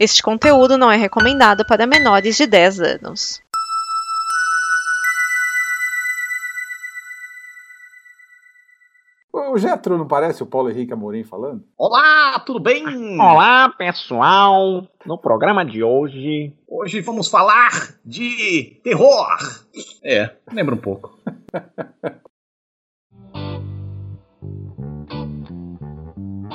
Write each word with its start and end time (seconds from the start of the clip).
Este 0.00 0.22
conteúdo 0.22 0.78
não 0.78 0.90
é 0.90 0.96
recomendado 0.96 1.62
para 1.62 1.86
menores 1.86 2.34
de 2.34 2.46
10 2.46 2.80
anos. 2.80 3.42
O 9.30 9.58
Getro 9.58 9.98
não 9.98 10.08
parece 10.08 10.42
o 10.42 10.46
Paulo 10.46 10.70
Henrique 10.70 10.94
Amorim 10.94 11.22
falando? 11.22 11.62
Olá, 11.76 12.40
tudo 12.46 12.58
bem? 12.58 12.82
Olá, 13.20 13.68
pessoal. 13.76 14.88
No 15.04 15.18
programa 15.18 15.66
de 15.66 15.84
hoje. 15.84 16.50
Hoje 16.66 17.02
vamos 17.02 17.28
falar 17.28 17.94
de 18.02 18.80
terror. 18.82 19.26
É, 20.02 20.34
lembra 20.50 20.74
um 20.74 20.78
pouco. 20.78 21.14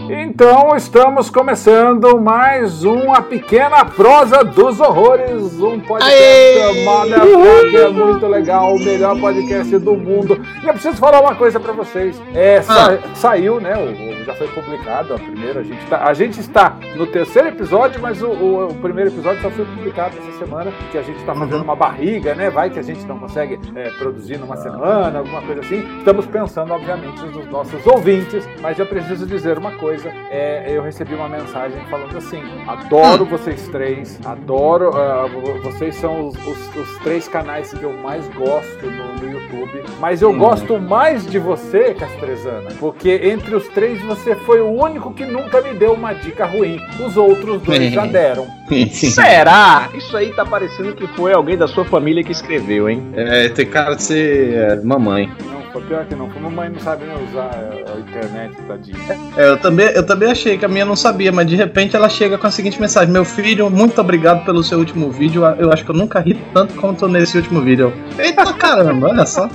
Então 0.10 0.76
estamos 0.76 1.30
começando 1.30 2.20
mais 2.20 2.84
uma 2.84 3.22
pequena 3.22 3.84
prosa 3.86 4.44
dos 4.44 4.80
horrores, 4.80 5.60
um 5.60 5.80
podcast 5.80 6.84
motherfucker 6.84 7.82
é 7.82 7.90
muito 7.90 8.28
legal, 8.28 8.76
o 8.76 8.80
melhor 8.80 9.20
podcast 9.20 9.78
do 9.80 9.96
mundo. 9.96 10.40
E 10.64 10.68
eu 10.68 10.74
preciso 10.74 10.98
falar 10.98 11.22
uma 11.22 11.36
coisa 11.36 11.60
para 11.60 11.74
vocês. 11.74 12.20
É, 12.34 12.62
sa 12.62 12.94
Ah. 12.94 12.98
saiu, 13.16 13.60
né? 13.60 13.76
O, 13.78 14.12
o- 14.12 14.26
já 14.26 14.34
foi 14.34 14.48
publicado 14.48 15.14
a 15.14 15.20
primeira. 15.20 15.60
A 15.60 15.64
gente, 15.64 15.86
tá, 15.88 16.04
a 16.04 16.14
gente 16.14 16.40
está 16.40 16.76
no 16.96 17.06
terceiro 17.06 17.48
episódio, 17.50 18.02
mas 18.02 18.22
o, 18.24 18.28
o- 18.28 18.68
o 18.70 18.74
primeiro 18.76 19.12
episódio 19.12 19.40
só 19.42 19.52
foi 19.52 19.66
publicado 19.66 20.16
essa 20.18 20.40
semana, 20.40 20.72
que 20.92 20.98
a 20.98 21.02
gente 21.04 21.20
está 21.20 21.34
fazendo 21.36 21.62
uma 21.64 21.76
barriga, 21.76 22.34
né? 22.34 22.50
Vai 22.50 22.70
que 22.72 22.80
a 22.80 22.84
gente 22.84 23.06
não 23.06 23.20
consegue 23.20 23.60
é, 23.76 23.90
produzir 23.92 24.38
numa 24.38 24.58
semana, 24.58 25.20
alguma 25.20 25.42
coisa 25.44 25.62
assim. 25.62 25.84
Estamos 26.00 26.26
pensando, 26.26 26.74
obviamente, 26.74 27.22
nos 27.24 27.48
nossos 27.52 27.86
ouvintes, 27.86 28.48
mas 28.62 28.80
eu 28.80 28.86
preciso 28.88 29.26
dizer 29.28 29.58
uma 29.60 29.72
coisa. 29.74 29.95
É, 30.32 30.66
eu 30.68 30.82
recebi 30.82 31.14
uma 31.14 31.30
mensagem 31.30 31.78
falando 31.90 32.18
assim: 32.18 32.42
adoro 32.68 33.26
vocês 33.26 33.68
três, 33.70 34.20
adoro. 34.26 34.92
vo- 34.92 35.62
vocês 35.64 35.96
são 35.96 36.28
os, 36.28 36.36
os- 36.48 36.76
os 36.76 36.98
três 37.00 37.28
canais 37.28 37.74
que 37.74 37.84
eu 37.84 37.94
mais 37.94 38.28
gosto 38.30 38.86
no, 38.86 39.16
no 39.16 39.32
YouTube. 39.32 39.84
Mas 40.00 40.22
eu 40.22 40.34
gosto 40.34 40.80
mais 40.80 41.26
de 41.26 41.40
você, 41.40 41.94
Castrezana, 41.94 42.70
porque 42.80 43.22
entre 43.24 43.56
os 43.56 43.68
três 43.70 44.02
você 44.02 44.36
foi 44.36 44.60
o 44.62 44.70
único 44.72 45.14
que 45.14 45.26
nunca 45.26 45.62
me 45.62 45.74
deu 45.74 45.94
uma 45.94 46.14
dica 46.14 46.46
ruim. 46.46 46.80
Os 47.06 47.16
outros 47.16 47.62
dois 47.62 47.92
já 47.94 48.06
deram. 48.08 48.48
Será? 48.92 49.90
Isso 49.94 50.16
aí 50.18 50.34
tá 50.34 50.46
parecendo 50.46 50.94
que 50.94 51.08
foi 51.08 51.34
alguém 51.34 51.58
da 51.58 51.68
sua 51.68 51.86
família 51.86 52.24
que 52.24 52.32
escreveu, 52.32 52.90
hein? 52.90 53.04
É, 53.16 53.50
tem 53.50 53.66
cara 53.66 53.96
de 53.96 54.04
ser 54.04 54.54
é, 54.54 54.76
mamãe. 54.84 55.32
Foi 55.76 55.84
pior 55.84 56.06
que 56.06 56.16
não. 56.16 56.30
Como 56.30 56.50
mamãe 56.50 56.70
não 56.70 56.80
sabe 56.80 57.04
nem 57.04 57.22
usar 57.22 57.52
é, 57.54 57.84
a 57.92 58.00
internet, 58.00 58.56
tadinha. 58.66 58.98
É, 59.36 59.50
eu, 59.50 59.58
também, 59.58 59.88
eu 59.88 60.06
também 60.06 60.32
achei 60.32 60.58
que 60.58 60.64
a 60.64 60.70
minha 60.70 60.86
não 60.86 60.96
sabia, 60.96 61.34
mas 61.34 61.46
de 61.48 61.58
repente 61.58 61.98
ela 61.98 62.08
chega 62.08 62.38
com 62.38 62.48
a 62.48 62.52
seguinte 62.52 62.80
mensagem: 62.80 63.12
Meu 63.12 63.26
filho, 63.26 63.70
muito 63.70 64.00
obrigado 64.00 64.46
pelo 64.46 64.64
seu 64.64 64.80
último 64.80 65.12
vídeo. 65.12 65.44
Eu 65.60 65.74
acho 65.74 65.84
que 65.84 65.92
eu 65.92 65.96
nunca 65.96 66.22
ri 66.22 66.34
tanto 66.54 66.76
quanto 66.76 67.10
nesse 67.10 67.36
último 67.36 67.60
vídeo. 67.60 67.92
Eita 68.18 68.54
caramba, 68.54 69.10
olha 69.10 69.26
só. 69.26 69.50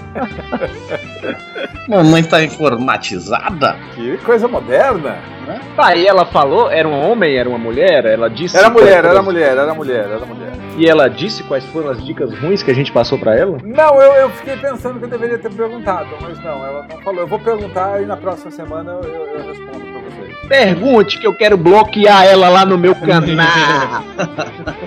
Mamãe 1.88 2.22
tá 2.22 2.44
informatizada? 2.44 3.78
Que 3.94 4.18
coisa 4.18 4.46
moderna. 4.46 5.39
Tá, 5.76 5.86
aí 5.86 6.06
ela 6.06 6.24
falou, 6.26 6.70
era 6.70 6.86
um 6.88 7.10
homem, 7.10 7.36
era 7.36 7.48
uma 7.48 7.58
mulher, 7.58 8.04
ela 8.04 8.28
disse. 8.28 8.56
Era 8.56 8.70
mulher, 8.70 9.04
era 9.04 9.22
mulher, 9.22 9.56
era 9.56 9.74
mulher, 9.74 10.06
era 10.10 10.26
mulher. 10.26 10.50
E 10.76 10.88
ela 10.88 11.08
disse 11.08 11.42
quais 11.42 11.64
foram 11.66 11.90
as 11.90 12.04
dicas 12.04 12.32
ruins 12.38 12.62
que 12.62 12.70
a 12.70 12.74
gente 12.74 12.92
passou 12.92 13.18
pra 13.18 13.36
ela? 13.36 13.58
Não, 13.64 14.00
eu, 14.00 14.12
eu 14.14 14.30
fiquei 14.30 14.56
pensando 14.56 14.98
que 14.98 15.04
eu 15.04 15.08
deveria 15.08 15.38
ter 15.38 15.50
perguntado, 15.52 16.08
mas 16.20 16.38
não, 16.42 16.64
ela 16.64 16.86
não 16.90 17.00
falou. 17.02 17.20
Eu 17.20 17.26
vou 17.26 17.38
perguntar 17.38 18.02
e 18.02 18.06
na 18.06 18.16
próxima 18.16 18.50
semana 18.50 18.92
eu, 18.92 19.02
eu- 19.02 19.26
eu 19.26 19.46
respondo 19.48 19.80
pra 19.80 20.00
vocês. 20.00 20.30
Pergunte 20.48 21.18
que 21.20 21.26
eu 21.26 21.34
quero 21.34 21.56
bloquear 21.56 22.24
ela 22.24 22.48
lá 22.48 22.64
no 22.64 22.78
meu 22.78 22.94
canal. 22.94 23.20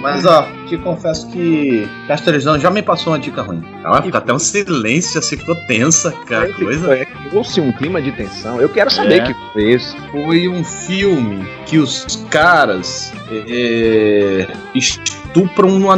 Mas 0.00 0.24
ó, 0.26 0.46
te 0.68 0.76
confesso 0.78 1.28
que 1.30 1.88
Casterizão 2.06 2.58
já 2.58 2.70
me 2.70 2.82
passou 2.82 3.12
uma 3.12 3.18
dica 3.18 3.42
ruim. 3.42 3.62
Ela 3.84 4.02
fica 4.02 4.18
até 4.18 4.32
um 4.32 4.38
silêncio, 4.38 5.18
assim, 5.18 5.36
ficou 5.36 5.54
tensa, 5.66 6.12
cara. 6.26 6.52
Coisa. 6.52 6.94
É, 6.94 7.04
Criou-se 7.04 7.60
um 7.60 7.72
clima 7.72 8.00
de 8.00 8.12
tensão. 8.12 8.60
Eu 8.60 8.68
quero 8.68 8.90
saber 8.90 9.03
É. 9.12 9.20
que 9.20 9.34
foi 9.52 9.72
esse. 9.72 9.96
Foi 10.10 10.48
um 10.48 10.64
filme 10.64 11.44
que 11.66 11.78
os 11.78 12.24
caras 12.30 13.12
é, 13.30 14.46
estupram 14.74 15.76
uma 15.76 15.96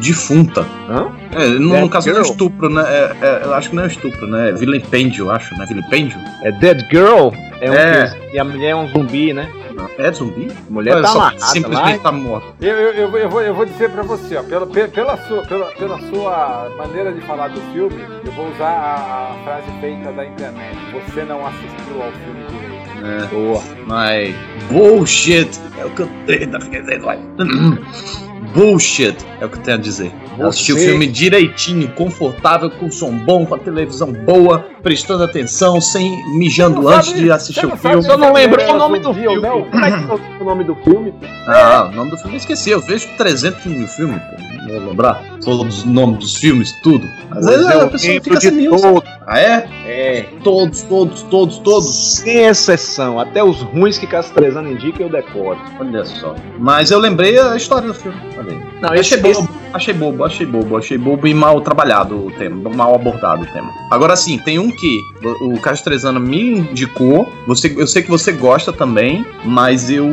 defunta. 0.00 0.62
Hã? 0.88 1.08
É, 1.32 1.46
no, 1.48 1.80
no 1.80 1.88
caso 1.88 2.08
não 2.08 2.14
é 2.16 2.20
Girl? 2.22 2.30
estupro, 2.32 2.68
né? 2.70 2.82
É, 2.86 3.16
é, 3.20 3.40
eu 3.44 3.54
acho 3.54 3.70
que 3.70 3.76
não 3.76 3.84
é 3.84 3.86
estupro, 3.86 4.26
né? 4.26 4.50
É 4.50 4.52
vilipêndio, 4.52 5.26
eu 5.26 5.30
acho, 5.30 5.56
né? 5.58 5.66
Vilipêndio? 5.66 6.18
É 6.42 6.52
Dead 6.52 6.86
Girl? 6.90 7.28
É 7.60 7.70
um 7.70 7.74
É. 7.74 8.10
que- 8.30 8.36
e 8.36 8.38
a 8.38 8.44
mulher 8.44 8.70
é 8.70 8.76
um 8.76 8.88
zumbi, 8.88 9.32
né? 9.32 9.48
É 9.96 10.10
zumbi? 10.12 10.50
A 10.68 10.72
mulher 10.72 10.94
Olha 10.94 11.02
tá 11.02 11.08
só, 11.08 11.18
amarrada 11.18 11.40
simplesmente 11.46 11.96
lá. 11.96 12.02
tá 12.02 12.12
morta. 12.12 12.46
Eu, 12.60 12.74
eu, 12.76 12.92
eu, 12.94 13.10
vou- 13.10 13.18
eu 13.20 13.28
vou, 13.30 13.40
eu 13.42 13.54
vou 13.54 13.64
dizer 13.66 13.90
pra 13.90 14.02
você, 14.02 14.36
ó, 14.36 14.42
pela, 14.42 14.66
pe- 14.66 14.88
pela, 14.88 15.16
sua, 15.28 15.42
pela, 15.42 15.66
pela 15.66 15.98
sua 16.00 16.72
maneira 16.76 17.12
de 17.12 17.20
falar 17.22 17.48
do 17.48 17.60
filme, 17.72 17.96
eu 18.24 18.32
vou 18.32 18.48
usar 18.52 18.68
a, 18.68 19.32
a 19.32 19.44
frase 19.44 19.80
feita 19.80 20.10
da 20.12 20.24
internet. 20.24 20.76
Você 20.92 21.22
não 21.24 21.46
assistiu 21.46 22.02
ao 22.02 22.10
filme 22.12 22.44
direito. 22.48 22.78
É, 23.04 23.26
Boa. 23.28 23.62
mas 23.86 24.34
bullshit 24.70 25.48
é 25.78 25.84
o 25.84 25.90
que 25.90 26.02
eu 26.02 26.08
tenho 26.26 26.56
a 26.56 26.58
dizer. 26.58 27.00
Bullshit 28.54 29.16
é 29.40 29.44
o 29.46 29.48
que 29.48 29.58
eu 29.58 29.62
tenho 29.62 29.76
a 29.76 29.80
dizer. 29.80 30.12
Eu 30.38 30.48
assisti 30.48 30.72
o 30.72 30.76
Você- 30.78 30.86
filme 30.86 31.06
direitinho, 31.06 31.88
confortável, 31.92 32.70
com 32.70 32.90
som 32.90 33.10
bom, 33.12 33.44
com 33.44 33.54
a 33.54 33.58
televisão 33.58 34.12
boa, 34.12 34.64
prestando 34.82 35.24
atenção, 35.24 35.80
sem 35.80 36.10
mijando 36.38 36.88
antes 36.88 37.08
sabe- 37.10 37.20
de 37.22 37.30
assistir 37.30 37.60
você 37.60 37.66
o 37.66 37.76
filme. 37.76 38.02
sabe 38.02 38.14
Eu 38.14 38.18
não 38.18 38.36
era 38.36 38.72
o 38.74 38.78
nome 38.78 39.00
do 39.00 39.12
filme. 39.14 39.40
não? 39.40 39.64
Como 39.64 39.84
é 39.84 39.90
que 39.90 40.42
o 40.42 40.44
nome 40.44 40.64
do 40.64 40.74
filme? 40.76 41.14
Ah, 41.46 41.88
o 41.92 41.96
nome 41.96 42.10
do 42.10 42.16
filme 42.16 42.34
eu 42.34 42.38
esqueci. 42.38 42.70
Eu 42.70 42.80
vejo 42.80 43.08
300 43.16 43.64
mil 43.66 43.86
filmes, 43.88 44.20
pô. 44.22 44.48
Não 44.72 44.80
vou 44.80 44.88
lembrar 44.90 45.22
todos 45.42 45.78
os 45.78 45.84
nomes 45.84 46.18
dos 46.18 46.36
filmes, 46.36 46.72
tudo. 46.82 47.08
Às 47.30 47.44
vezes 47.46 47.64
Mas 47.66 47.74
a 47.74 47.78
eu 47.80 47.88
pessoa 47.90 48.12
lembro 48.12 48.24
fica 48.24 48.40
sem 48.40 48.50
news. 48.52 48.82
Ah, 49.30 49.38
é? 49.38 49.68
É. 49.84 50.26
Todos, 50.42 50.82
todos, 50.84 51.22
todos, 51.24 51.58
todos. 51.58 52.14
Sem 52.16 52.46
exceção. 52.46 53.20
Até 53.20 53.44
os 53.44 53.60
ruins 53.60 53.98
que 53.98 54.06
Castrezano 54.06 54.72
indica 54.72 55.02
eu 55.02 55.10
decoro. 55.10 55.58
Olha 55.78 56.02
só. 56.06 56.34
Mas 56.58 56.90
eu 56.90 56.98
lembrei 56.98 57.38
a 57.38 57.54
história 57.54 57.88
do 57.88 57.94
filme. 57.94 58.18
Olha. 58.38 58.56
Não, 58.80 58.90
achei, 58.90 59.18
esse, 59.18 59.18
bobo, 59.18 59.48
achei 59.74 59.94
bobo, 59.94 60.24
achei 60.24 60.46
bobo, 60.46 60.76
achei 60.78 60.98
bobo 60.98 61.26
e 61.26 61.34
mal 61.34 61.60
trabalhado 61.60 62.26
o 62.26 62.30
tema, 62.30 62.70
mal 62.70 62.94
abordado 62.94 63.42
o 63.42 63.46
tema. 63.46 63.70
Agora 63.90 64.16
sim, 64.16 64.38
tem 64.38 64.58
um 64.58 64.70
que 64.70 65.00
o 65.42 65.60
Castrezano 65.60 66.20
me 66.20 66.60
indicou, 66.60 67.28
você, 67.46 67.74
eu 67.76 67.86
sei 67.86 68.02
que 68.02 68.10
você 68.10 68.32
gosta 68.32 68.72
também, 68.72 69.26
mas 69.44 69.90
eu, 69.90 70.08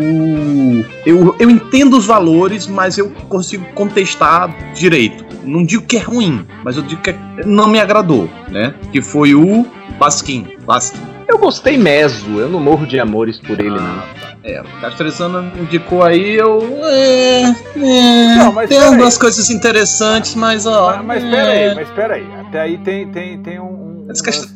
eu 1.06 1.36
eu 1.38 1.50
entendo 1.50 1.96
os 1.96 2.06
valores, 2.06 2.66
mas 2.66 2.98
eu 2.98 3.12
consigo 3.30 3.64
contestar 3.76 4.74
direito. 4.74 5.24
Não 5.46 5.64
digo 5.66 5.84
que 5.86 5.98
é 5.98 6.02
ruim, 6.02 6.46
mas 6.64 6.76
eu 6.78 6.84
digo 6.84 7.02
que 7.02 7.12
é- 7.12 7.18
não 7.46 7.68
me 7.68 7.80
agradou, 7.80 8.30
né? 8.50 8.74
Que 8.92 9.02
foi 9.02 9.34
o 9.36 9.66
Baskin. 10.00 10.48
Baskin. 10.66 11.00
eu 11.28 11.38
gostei 11.38 11.78
mesmo. 11.78 12.40
Eu 12.40 12.50
não 12.50 12.60
morro 12.60 12.86
de 12.86 13.00
amores 13.00 13.40
por 13.40 13.60
ele, 13.60 13.70
não. 13.72 14.04
É, 14.44 14.62
o 14.62 14.82
Castrezano 14.82 15.42
me 15.42 15.62
indicou 15.64 16.04
aí, 16.04 16.36
eu. 16.36 16.60
É, 16.84 17.42
é, 17.42 18.36
Não, 18.38 18.52
mas 18.54 18.70
tem 18.70 18.78
peraí. 18.78 18.94
algumas 18.94 19.18
coisas 19.18 19.50
interessantes, 19.50 20.36
mas 20.36 20.68
ó. 20.68 20.98
Mas, 21.04 21.24
mas 21.24 21.24
é. 21.24 21.32
pera 21.32 21.50
aí, 21.52 21.76
mas 21.76 21.90
pera 21.90 22.14
aí. 22.16 22.28
Até 22.48 22.62
aí 22.62 22.78
tem, 22.78 23.08
tem, 23.08 23.42
tem 23.42 23.60
um. 23.60 23.66
um- 23.66 24.08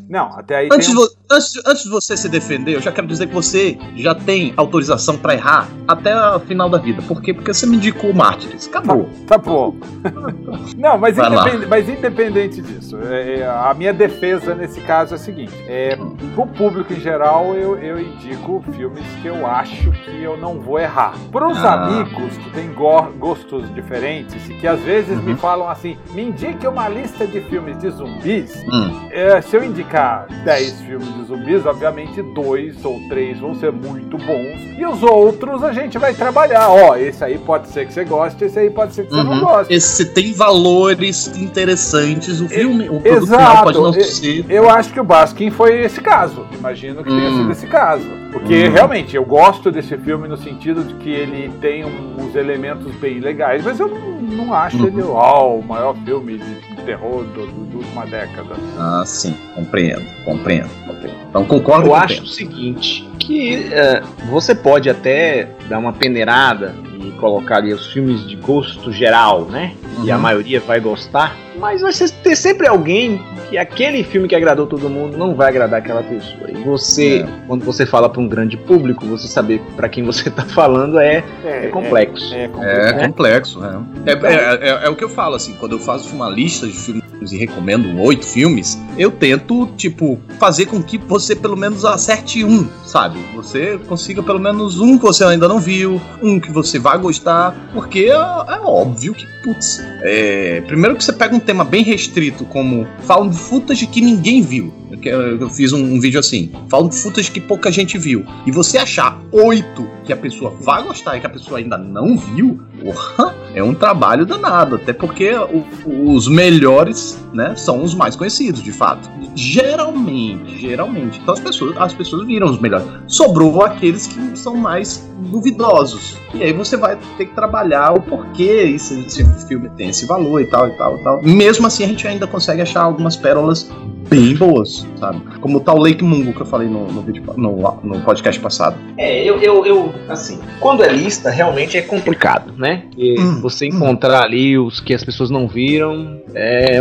Não, 0.08 0.28
até 0.38 0.58
aí 0.58 0.70
Antes 0.72 0.88
tem 0.88 0.96
de, 0.96 1.02
um... 1.02 1.08
antes, 1.32 1.52
de- 1.54 1.62
antes 1.66 1.84
de 1.84 1.90
você 1.90 2.16
se 2.18 2.28
defender, 2.30 2.76
eu 2.76 2.82
já 2.82 2.92
quero 2.92 3.08
dizer 3.08 3.28
que 3.28 3.34
você 3.34 3.78
já 3.96 4.14
tem 4.16 4.54
autorização 4.58 5.18
pra 5.18 5.34
errar 5.34 5.68
até 5.88 6.16
o 6.36 6.40
final 6.40 6.70
da 6.70 6.78
vida. 6.78 7.02
Por 7.04 7.22
quê? 7.22 7.34
Porque 7.34 7.54
você 7.54 7.66
me 7.66 7.76
indicou 7.78 8.14
Mártires. 8.14 8.68
Acabou. 8.68 9.10
Tá 9.28 9.38
bom. 9.38 9.76
Não, 10.78 10.98
mas, 10.98 11.18
independ- 11.18 11.68
mas 11.68 11.90
independente 11.90 12.62
disso, 12.62 12.98
é, 13.04 13.40
é, 13.40 13.46
a 13.48 13.74
minha 13.74 13.94
defesa 13.94 14.56
nesse 14.56 14.80
caso 14.82 15.14
é 15.14 15.16
a 15.16 15.20
seguinte: 15.20 15.54
é, 15.68 15.98
pro 16.36 16.48
público 16.48 16.94
em 16.94 17.00
geral, 17.00 17.54
eu, 17.56 17.78
eu 17.78 18.00
indico 18.00 18.64
filmes 18.74 19.04
que 19.22 19.28
eu 19.28 19.46
acho 19.46 19.92
que 19.92 20.24
eu 20.24 20.38
não 20.38 20.60
vou 20.60 20.80
errar. 20.80 21.14
Pros 21.32 21.58
Ah. 21.64 21.74
amigos 21.86 22.38
que 22.38 22.50
têm 22.52 22.72
go- 22.74 23.08
gostos 23.18 23.74
diferentes 23.74 24.48
e 24.50 24.54
que 24.56 24.68
às 24.68 24.80
vezes 24.82 25.22
me 25.24 25.32
Uhum. 25.32 25.38
falam 25.38 25.70
assim, 25.70 25.98
me 26.12 26.24
indique 26.24 26.68
uma 26.68 26.88
lista 26.88 27.26
de 27.28 27.42
filmes 27.42 27.78
de 27.80 27.90
zumbis. 27.90 28.64
Hum, 28.72 29.08
É, 29.12 29.42
se 29.42 29.56
eu 29.56 29.64
indicar 29.64 30.28
10 30.46 30.82
filmes 30.82 31.19
de 31.20 31.26
zumbis, 31.28 31.66
obviamente 31.66 32.22
dois 32.22 32.84
ou 32.84 33.00
três 33.10 33.40
vão 33.40 33.54
ser 33.56 33.72
muito 33.72 34.18
bons. 34.18 34.60
E 34.78 34.86
os 34.86 35.04
outros 35.04 35.64
a 35.64 35.72
gente 35.74 35.98
vai 35.98 36.14
trabalhar. 36.14 36.70
Ó, 36.70 36.96
esse 36.96 37.24
aí 37.24 37.38
pode 37.38 37.68
ser 37.70 37.86
que 37.88 37.94
você 37.94 38.04
goste, 38.04 38.46
esse 38.46 38.58
aí 38.60 38.70
pode 38.70 38.94
ser 38.94 39.04
que 39.06 39.12
você 39.12 39.24
não 39.24 39.34
uhum. 39.34 39.40
goste. 39.42 39.74
Esse 39.74 40.06
tem 40.06 40.34
valores 40.34 41.28
interessantes. 41.38 42.42
O 42.42 42.48
filme, 42.48 42.90
o 42.90 43.00
produto 43.02 43.26
final 43.26 43.42
Exato. 43.42 43.64
pode 43.64 43.78
não 43.78 43.90
E- 43.92 44.04
ser. 44.04 44.46
Eu 44.50 44.70
acho 44.70 44.92
que 44.94 45.00
o 45.00 45.04
Baskin 45.04 45.50
foi 45.52 45.82
esse 45.82 46.02
caso. 46.02 46.46
Imagino 46.58 47.04
que 47.04 47.10
tenha 47.10 47.30
Hum. 47.30 47.38
sido 47.38 47.52
esse 47.52 47.68
caso. 47.68 48.08
Porque 48.32 48.68
Hum. 48.68 48.72
realmente 48.72 49.16
eu 49.16 49.26
gosto 49.26 49.72
desse 49.72 49.98
filme 49.98 50.28
no 50.28 50.38
sentido 50.38 50.84
de 50.84 50.94
que 50.96 51.10
ele 51.10 51.52
tem 51.60 51.84
uns 51.84 52.36
elementos 52.36 52.94
bem 52.96 53.20
legais, 53.20 53.64
mas 53.64 53.80
eu 53.80 53.88
não, 53.88 54.00
não 54.46 54.54
acho 54.54 54.78
Uhum. 54.78 54.86
ele 54.88 55.02
o 55.02 55.62
maior 55.62 55.96
filme 56.06 56.38
de 56.38 56.76
terror 56.86 57.24
da 57.24 57.42
última 57.78 58.06
década. 58.06 58.56
Ah, 58.78 59.04
sim. 59.06 59.36
Compreendo, 59.56 60.04
compreendo, 60.24 60.70
compreendo. 60.86 61.18
Então 61.30 61.44
concordo 61.46 61.88
Eu 61.88 61.92
com 61.92 61.98
o 61.98 62.00
acho 62.00 62.16
tempo. 62.16 62.26
o 62.28 62.30
seguinte, 62.30 63.10
que 63.20 63.70
é, 63.74 64.02
você 64.30 64.54
pode 64.54 64.90
até 64.90 65.50
dar 65.68 65.80
uma 65.80 65.94
peneirada 65.94 66.76
e 67.04 67.12
colocar 67.20 67.58
ali 67.58 67.74
os 67.74 67.92
filmes 67.92 68.28
de 68.28 68.36
gosto 68.36 68.92
geral, 68.92 69.46
né? 69.46 69.74
Uhum. 69.98 70.06
E 70.06 70.12
a 70.12 70.18
maioria 70.18 70.60
vai 70.60 70.80
gostar. 70.80 71.36
Mas 71.60 71.82
vai 71.82 71.92
ter 72.24 72.36
sempre 72.36 72.68
alguém 72.68 73.22
que 73.50 73.58
aquele 73.58 74.04
filme 74.04 74.28
que 74.28 74.36
agradou 74.36 74.66
todo 74.66 74.90
mundo 74.90 75.18
não 75.18 75.36
vai 75.36 75.50
agradar 75.50 75.80
aquela 75.80 76.02
pessoa. 76.02 76.50
E 76.50 76.56
você, 76.64 77.20
é. 77.20 77.28
quando 77.48 77.66
você 77.66 77.86
fala 77.86 78.10
para 78.10 78.22
um 78.22 78.28
grande 78.28 78.56
público, 78.56 79.06
você 79.06 79.28
saber 79.28 79.62
para 79.76 79.90
quem 79.90 80.04
você 80.04 80.30
tá 80.30 80.44
falando 80.44 81.00
é, 81.00 81.24
é, 81.44 81.66
é 81.66 81.68
complexo. 81.68 82.34
É, 82.34 82.50
é, 82.62 82.90
é 82.90 83.08
complexo. 83.08 83.60
É. 83.64 84.12
É, 84.12 84.86
é, 84.86 84.90
o 84.90 84.96
que 84.96 85.04
eu 85.04 85.10
falo, 85.10 85.36
assim, 85.36 85.54
quando 85.56 85.74
eu 85.74 85.80
faço 85.80 86.16
uma 86.16 86.30
lista 86.30 86.66
de 86.66 86.74
filmes 86.74 87.09
e 87.32 87.38
recomendo 87.38 88.00
oito 88.00 88.26
filmes, 88.26 88.78
eu 88.98 89.12
tento, 89.12 89.68
tipo, 89.78 90.20
fazer 90.40 90.66
com 90.68 90.82
que 90.82 90.98
você 90.98 91.36
pelo 91.36 91.58
menos 91.58 91.86
acerte 91.86 92.44
um, 92.44 92.68
sabe? 92.86 93.20
Você 93.36 93.78
consiga 93.88 94.24
pelo 94.24 94.40
menos 94.40 94.80
um 94.80 94.98
que 94.98 95.04
você 95.04 95.24
ainda 95.24 95.48
não 95.48 95.60
viu, 95.60 96.02
um 96.22 96.40
que 96.40 96.52
você 96.52 96.80
vai 96.80 96.98
gostar, 96.98 97.54
porque 97.74 98.10
é, 98.12 98.14
é 98.14 98.60
óbvio 98.64 99.14
que, 99.14 99.26
putz, 99.44 99.80
é, 100.02 100.62
primeiro 100.62 100.96
que 100.96 101.04
você 101.04 101.14
pega 101.14 101.36
um 101.36 101.40
tema 101.40 101.64
bem 101.64 101.84
restrito 101.84 102.46
como 102.46 102.88
found 103.02 103.36
footage 103.36 103.88
que 103.88 104.02
ninguém 104.02 104.42
viu, 104.42 104.74
eu 105.04 105.50
fiz 105.50 105.72
um, 105.74 105.82
um 105.82 106.00
vídeo 106.00 106.20
assim, 106.20 106.52
found 106.70 106.96
footage 106.96 107.32
que 107.32 107.40
pouca 107.40 107.72
gente 107.72 107.98
viu, 107.98 108.26
e 108.46 108.52
você 108.52 108.78
achar 108.78 109.22
oito 109.32 109.88
que 110.06 110.12
a 110.12 110.18
pessoa 110.18 110.52
vai 110.62 110.84
gostar 110.84 111.18
e 111.18 111.20
que 111.20 111.28
a 111.28 111.30
pessoa 111.30 111.60
ainda 111.60 111.78
não 111.78 112.18
viu, 112.18 112.60
porra, 112.82 113.36
é 113.54 113.64
um 113.64 113.74
trabalho 113.74 114.26
danado, 114.26 114.76
até 114.76 114.94
porque 114.94 115.32
o, 115.36 116.14
os 116.14 116.28
melhores, 116.28 117.24
né, 117.34 117.56
são 117.56 117.84
os 117.84 117.94
mais 117.94 118.16
conhecidos, 118.16 118.62
de 118.62 118.72
fato. 118.72 119.10
Geralmente, 119.36 120.60
geralmente. 120.60 121.20
Então 121.20 121.34
as 121.34 121.40
pessoas, 121.40 121.78
as 121.78 121.94
pessoas 121.94 122.26
viram 122.26 122.48
os 122.48 122.60
melhores. 122.60 122.86
Sobrou 123.08 123.64
aqueles 123.64 124.08
que 124.08 124.38
são 124.38 124.56
mais 124.56 125.08
duvidosos. 125.20 126.18
E 126.34 126.44
aí 126.44 126.54
você 126.54 126.78
vai 126.78 126.98
ter 127.18 127.26
que 127.26 127.36
trabalhar 127.36 127.94
o 127.94 128.02
porquê 128.02 128.72
esse, 128.76 129.00
esse 129.02 129.48
filme 129.48 129.70
tem 129.70 129.90
esse 129.90 130.06
valor 130.06 130.42
e 130.42 130.46
tal 130.46 130.68
e 130.68 130.72
tal 130.72 130.98
e 130.98 131.04
tal. 131.04 131.22
Mesmo 131.22 131.68
assim 131.68 131.84
a 131.84 131.88
gente 131.88 132.08
ainda 132.08 132.28
consegue 132.28 132.62
achar 132.62 132.82
algumas 132.82 133.16
pérolas 133.16 133.70
bem 134.10 134.36
boas, 134.36 134.86
sabe? 134.96 135.22
Como 135.40 135.58
o 135.58 135.62
tal 135.62 135.78
Lake 135.78 136.04
Mungo 136.04 136.34
que 136.34 136.42
eu 136.42 136.46
falei 136.46 136.68
no, 136.68 136.92
no, 136.92 137.02
vídeo, 137.02 137.24
no, 137.38 137.80
no 137.84 138.02
podcast 138.02 138.40
passado. 138.42 138.76
É, 138.98 139.24
eu, 139.24 139.38
eu, 139.40 139.66
eu, 139.66 139.94
assim, 140.10 140.40
quando 140.60 140.84
é 140.84 140.92
lista, 140.92 141.30
realmente 141.30 141.78
é 141.78 141.82
complicado, 141.82 142.54
né? 142.58 142.84
Hum, 142.98 143.40
você 143.40 143.68
encontrar 143.68 144.22
hum. 144.22 144.24
ali 144.24 144.58
os 144.58 144.80
que 144.80 144.94
as 144.94 145.04
pessoas 145.04 145.30
não 145.30 145.48
viram, 145.48 146.22
é, 146.34 146.80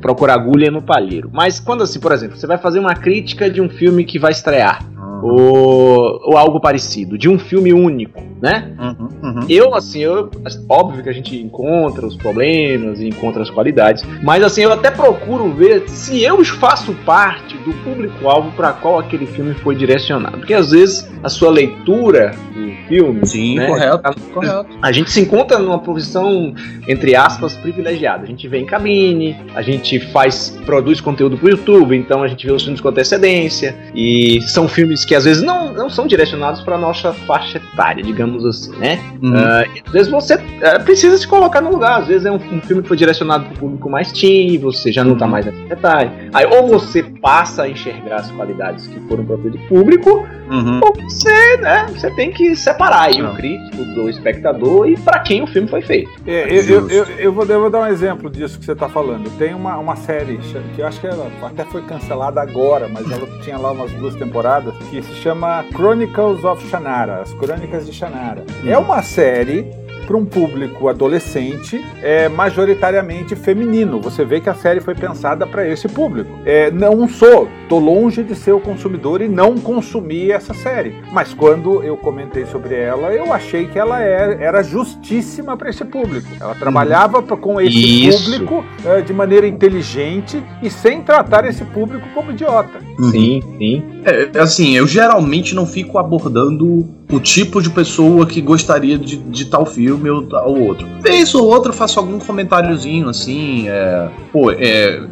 procurar 0.00 0.34
agulha 0.34 0.70
no 0.70 0.82
palheiro. 0.82 1.30
Mas 1.32 1.58
quando, 1.58 1.82
assim, 1.82 1.98
por 1.98 2.12
exemplo, 2.12 2.36
você 2.36 2.46
vai 2.46 2.58
fazer 2.58 2.78
uma 2.78 2.94
crítica 2.94 3.50
de 3.50 3.60
um 3.60 3.68
filme 3.68 4.04
que 4.04 4.18
vai 4.18 4.32
estrear, 4.32 4.84
ou, 5.24 6.20
ou 6.22 6.36
algo 6.36 6.60
parecido, 6.60 7.16
de 7.16 7.28
um 7.30 7.38
filme 7.38 7.72
único, 7.72 8.22
né? 8.42 8.72
Uhum, 8.78 9.08
uhum. 9.22 9.46
Eu, 9.48 9.74
assim, 9.74 10.00
eu, 10.00 10.30
óbvio 10.68 11.02
que 11.02 11.08
a 11.08 11.12
gente 11.12 11.34
encontra 11.40 12.06
os 12.06 12.14
problemas 12.14 13.00
e 13.00 13.08
encontra 13.08 13.42
as 13.42 13.48
qualidades, 13.48 14.04
mas 14.22 14.42
assim, 14.42 14.62
eu 14.62 14.72
até 14.72 14.90
procuro 14.90 15.50
ver 15.52 15.88
se 15.88 16.22
eu 16.22 16.44
faço 16.44 16.92
parte 17.06 17.56
do 17.58 17.72
público-alvo 17.82 18.52
para 18.52 18.72
qual 18.72 18.98
aquele 18.98 19.26
filme 19.26 19.54
foi 19.54 19.74
direcionado. 19.74 20.36
Porque 20.36 20.52
às 20.52 20.70
vezes 20.70 21.10
a 21.22 21.30
sua 21.30 21.50
leitura 21.50 22.32
do 22.52 22.86
filme. 22.86 23.26
Sim, 23.26 23.56
né, 23.56 23.66
correto, 23.66 24.00
a, 24.04 24.14
correto. 24.32 24.66
A 24.82 24.92
gente 24.92 25.10
se 25.10 25.20
encontra 25.20 25.58
numa 25.58 25.78
posição, 25.78 26.54
entre 26.86 27.16
aspas, 27.16 27.54
privilegiada. 27.54 28.24
A 28.24 28.26
gente 28.26 28.46
vê 28.46 28.58
em 28.58 28.66
cabine, 28.66 29.36
a 29.54 29.62
gente 29.62 29.98
faz, 30.12 30.50
produz 30.66 31.00
conteúdo 31.00 31.38
pro 31.38 31.48
YouTube, 31.48 31.96
então 31.96 32.22
a 32.22 32.28
gente 32.28 32.46
vê 32.46 32.52
os 32.52 32.62
filmes 32.62 32.80
com 32.80 32.88
antecedência, 32.88 33.74
e 33.94 34.40
são 34.42 34.68
filmes 34.68 35.04
que 35.04 35.13
às 35.14 35.24
vezes 35.24 35.42
não, 35.42 35.72
não 35.72 35.88
são 35.88 36.06
direcionados 36.06 36.60
para 36.62 36.78
nossa 36.78 37.12
faixa 37.12 37.58
etária, 37.58 38.02
digamos 38.02 38.44
assim, 38.44 38.74
né? 38.76 39.00
Uhum. 39.22 39.32
Uh, 39.32 39.82
às 39.86 39.92
vezes 39.92 40.10
você 40.10 40.34
uh, 40.34 40.84
precisa 40.84 41.16
se 41.16 41.26
colocar 41.26 41.60
no 41.60 41.70
lugar, 41.70 42.00
às 42.00 42.06
vezes 42.06 42.26
é 42.26 42.30
um, 42.30 42.36
um 42.36 42.60
filme 42.60 42.82
que 42.82 42.88
foi 42.88 42.96
direcionado 42.96 43.44
para 43.44 43.54
o 43.54 43.58
público 43.58 43.90
mais 43.90 44.12
teen, 44.12 44.58
você 44.58 44.92
já 44.92 45.04
não 45.04 45.14
está 45.14 45.24
uhum. 45.24 45.30
mais 45.30 45.46
nessa 45.46 45.72
etária. 45.72 46.12
Aí 46.32 46.46
ou 46.46 46.68
você 46.68 47.02
passa 47.02 47.64
a 47.64 47.68
enxergar 47.68 48.16
as 48.16 48.30
qualidades 48.30 48.86
que 48.86 49.00
foram 49.08 49.24
para 49.24 49.36
o 49.36 49.58
público, 49.68 50.26
uhum. 50.50 50.80
ou 50.82 50.94
você, 50.94 51.56
né, 51.58 51.86
você 51.88 52.10
tem 52.10 52.30
que 52.30 52.54
separar 52.56 53.08
aí 53.08 53.22
o 53.22 53.34
crítico 53.34 53.84
do 53.94 54.08
espectador 54.08 54.88
e 54.88 54.96
para 54.96 55.20
quem 55.20 55.42
o 55.42 55.46
filme 55.46 55.68
foi 55.68 55.82
feito. 55.82 56.10
É, 56.26 56.46
eu, 56.50 56.62
eu, 56.62 56.90
eu, 56.90 57.04
eu, 57.18 57.32
vou, 57.32 57.44
eu 57.44 57.60
vou 57.60 57.70
dar 57.70 57.80
um 57.80 57.86
exemplo 57.86 58.30
disso 58.30 58.58
que 58.58 58.64
você 58.64 58.72
está 58.72 58.88
falando. 58.88 59.30
Tem 59.38 59.54
uma, 59.54 59.76
uma 59.76 59.96
série 59.96 60.38
que 60.74 60.80
eu 60.80 60.86
acho 60.86 61.00
que 61.00 61.06
ela 61.06 61.30
até 61.42 61.64
foi 61.64 61.82
cancelada 61.82 62.40
agora, 62.40 62.88
mas 62.88 63.10
ela 63.10 63.26
tinha 63.42 63.58
lá 63.58 63.72
umas 63.72 63.90
duas 63.92 64.14
temporadas, 64.14 64.74
que 64.90 65.02
se 65.04 65.14
chama 65.14 65.64
Chronicles 65.72 66.44
of 66.44 66.66
Shannara, 66.68 67.22
as 67.22 67.32
Crônicas 67.34 67.86
de 67.86 67.92
Shannara. 67.92 68.44
Hum. 68.62 68.68
É 68.68 68.78
uma 68.78 69.02
série 69.02 69.83
para 70.04 70.16
um 70.16 70.24
público 70.24 70.88
adolescente 70.88 71.84
é 72.02 72.28
majoritariamente 72.28 73.34
feminino. 73.34 74.00
Você 74.00 74.24
vê 74.24 74.40
que 74.40 74.48
a 74.48 74.54
série 74.54 74.80
foi 74.80 74.94
pensada 74.94 75.46
para 75.46 75.66
esse 75.66 75.88
público. 75.88 76.38
É, 76.44 76.70
não 76.70 77.08
sou, 77.08 77.48
tô 77.68 77.78
longe 77.78 78.22
de 78.22 78.34
ser 78.34 78.52
o 78.52 78.60
consumidor 78.60 79.20
e 79.22 79.28
não 79.28 79.56
consumi 79.56 80.30
essa 80.30 80.54
série. 80.54 80.94
Mas 81.12 81.34
quando 81.34 81.82
eu 81.82 81.96
comentei 81.96 82.46
sobre 82.46 82.74
ela, 82.74 83.12
eu 83.12 83.32
achei 83.32 83.66
que 83.66 83.78
ela 83.78 84.00
era, 84.00 84.34
é, 84.34 84.44
era 84.44 84.62
justíssima 84.62 85.56
para 85.56 85.70
esse 85.70 85.84
público. 85.84 86.28
Ela 86.40 86.54
trabalhava 86.54 87.22
pra, 87.22 87.36
com 87.36 87.60
esse 87.60 88.08
Isso. 88.08 88.24
público 88.24 88.64
é, 88.84 89.00
de 89.00 89.12
maneira 89.12 89.46
inteligente 89.46 90.42
e 90.62 90.70
sem 90.70 91.02
tratar 91.02 91.44
esse 91.46 91.64
público 91.64 92.06
como 92.14 92.30
idiota. 92.30 92.78
Sim, 93.10 93.42
sim. 93.58 93.82
É, 94.04 94.38
assim, 94.38 94.76
eu 94.76 94.86
geralmente 94.86 95.54
não 95.54 95.66
fico 95.66 95.98
abordando 95.98 96.86
o 97.10 97.20
tipo 97.20 97.60
de 97.60 97.70
pessoa 97.70 98.26
que 98.26 98.40
gostaria 98.40 98.98
de, 98.98 99.16
de 99.16 99.44
tal 99.46 99.66
filme 99.66 100.08
ou, 100.08 100.26
ou 100.44 100.62
outro. 100.62 100.86
Vez 101.00 101.34
ou 101.34 101.46
outra 101.46 101.70
eu 101.70 101.74
faço 101.74 101.98
algum 101.98 102.18
comentáriozinho 102.18 103.08
assim, 103.08 103.68
é, 103.68 104.08
pô, 104.32 104.50
é, 104.50 105.02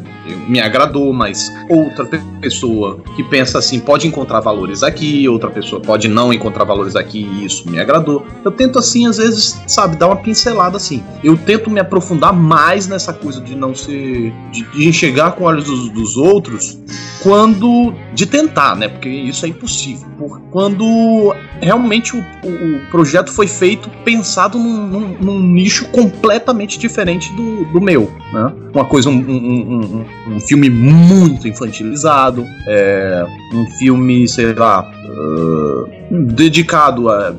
me 0.49 0.61
agradou, 0.61 1.13
mas 1.13 1.53
outra 1.69 2.07
pessoa 2.41 3.01
que 3.17 3.23
pensa 3.25 3.59
assim 3.59 3.79
pode 3.81 4.07
encontrar 4.07 4.41
valores 4.41 4.83
aqui, 4.83 5.29
outra 5.29 5.51
pessoa 5.51 5.81
pode 5.81 6.09
não 6.09 6.33
encontrar 6.33 6.65
valores 6.65 6.97
aqui 6.97 7.23
e 7.25 7.45
isso 7.45 7.71
me 7.71 7.81
agradou. 7.81 8.27
Eu 8.45 8.51
tento 8.51 8.79
assim, 8.79 9.07
às 9.07 9.17
vezes, 9.17 9.61
sabe, 9.67 9.97
dar 9.97 10.09
uma 10.09 10.17
pincelada 10.17 10.77
assim. 10.77 11.03
Eu 11.23 11.37
tento 11.37 11.71
me 11.71 11.81
aprofundar 11.81 12.33
mais 12.33 12.87
nessa 12.89 13.13
coisa 13.13 13.41
de 13.41 13.55
não 13.55 13.75
ser. 13.75 14.33
de, 14.51 14.63
de 14.73 14.89
enxergar 14.89 15.33
com 15.33 15.45
olhos 15.45 15.65
dos, 15.65 15.89
dos, 15.91 16.17
outros 16.17 16.79
quando. 17.23 17.95
de 18.15 18.27
tentar, 18.27 18.77
né? 18.77 18.89
Porque 18.89 19.09
isso 19.09 19.45
é 19.47 19.49
impossível. 19.49 20.09
Por, 20.19 20.41
quando 20.51 21.35
realmente 21.61 22.17
o, 22.17 22.21
o, 22.21 22.91
projeto 22.91 23.31
foi 23.31 23.47
feito 23.47 23.89
pensado 24.05 24.59
num, 24.59 24.87
num, 24.87 25.17
num, 25.21 25.43
nicho 25.43 25.89
completamente 25.89 26.79
diferente 26.79 27.33
do, 27.35 27.65
do 27.67 27.81
meu, 27.81 28.11
né? 28.33 28.53
Uma 28.75 28.85
coisa, 28.85 29.09
um, 29.09 29.15
um, 29.15 30.05
um 30.22 30.22
filme 30.41 30.71
muito 30.71 31.49
infantilizado, 31.49 32.47
é, 32.67 33.27
um 33.53 33.67
filme, 33.79 34.29
sei 34.29 34.53
lá, 34.53 34.91
uh, 34.91 36.27
dedicado 36.35 37.09
a 37.09 37.35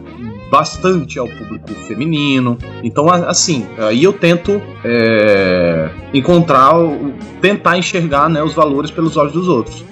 bastante 0.53 1.17
ao 1.17 1.27
público 1.27 1.73
feminino. 1.87 2.59
Então, 2.83 3.09
assim, 3.09 3.65
aí 3.79 4.03
eu 4.03 4.13
tento 4.13 4.61
é, 4.85 5.89
encontrar, 6.13 6.75
tentar 7.41 7.75
enxergar 7.79 8.29
né, 8.29 8.43
os 8.43 8.53
valores 8.53 8.91
pelos 8.91 9.17
olhos 9.17 9.33
dos 9.33 9.47
outros. 9.47 9.83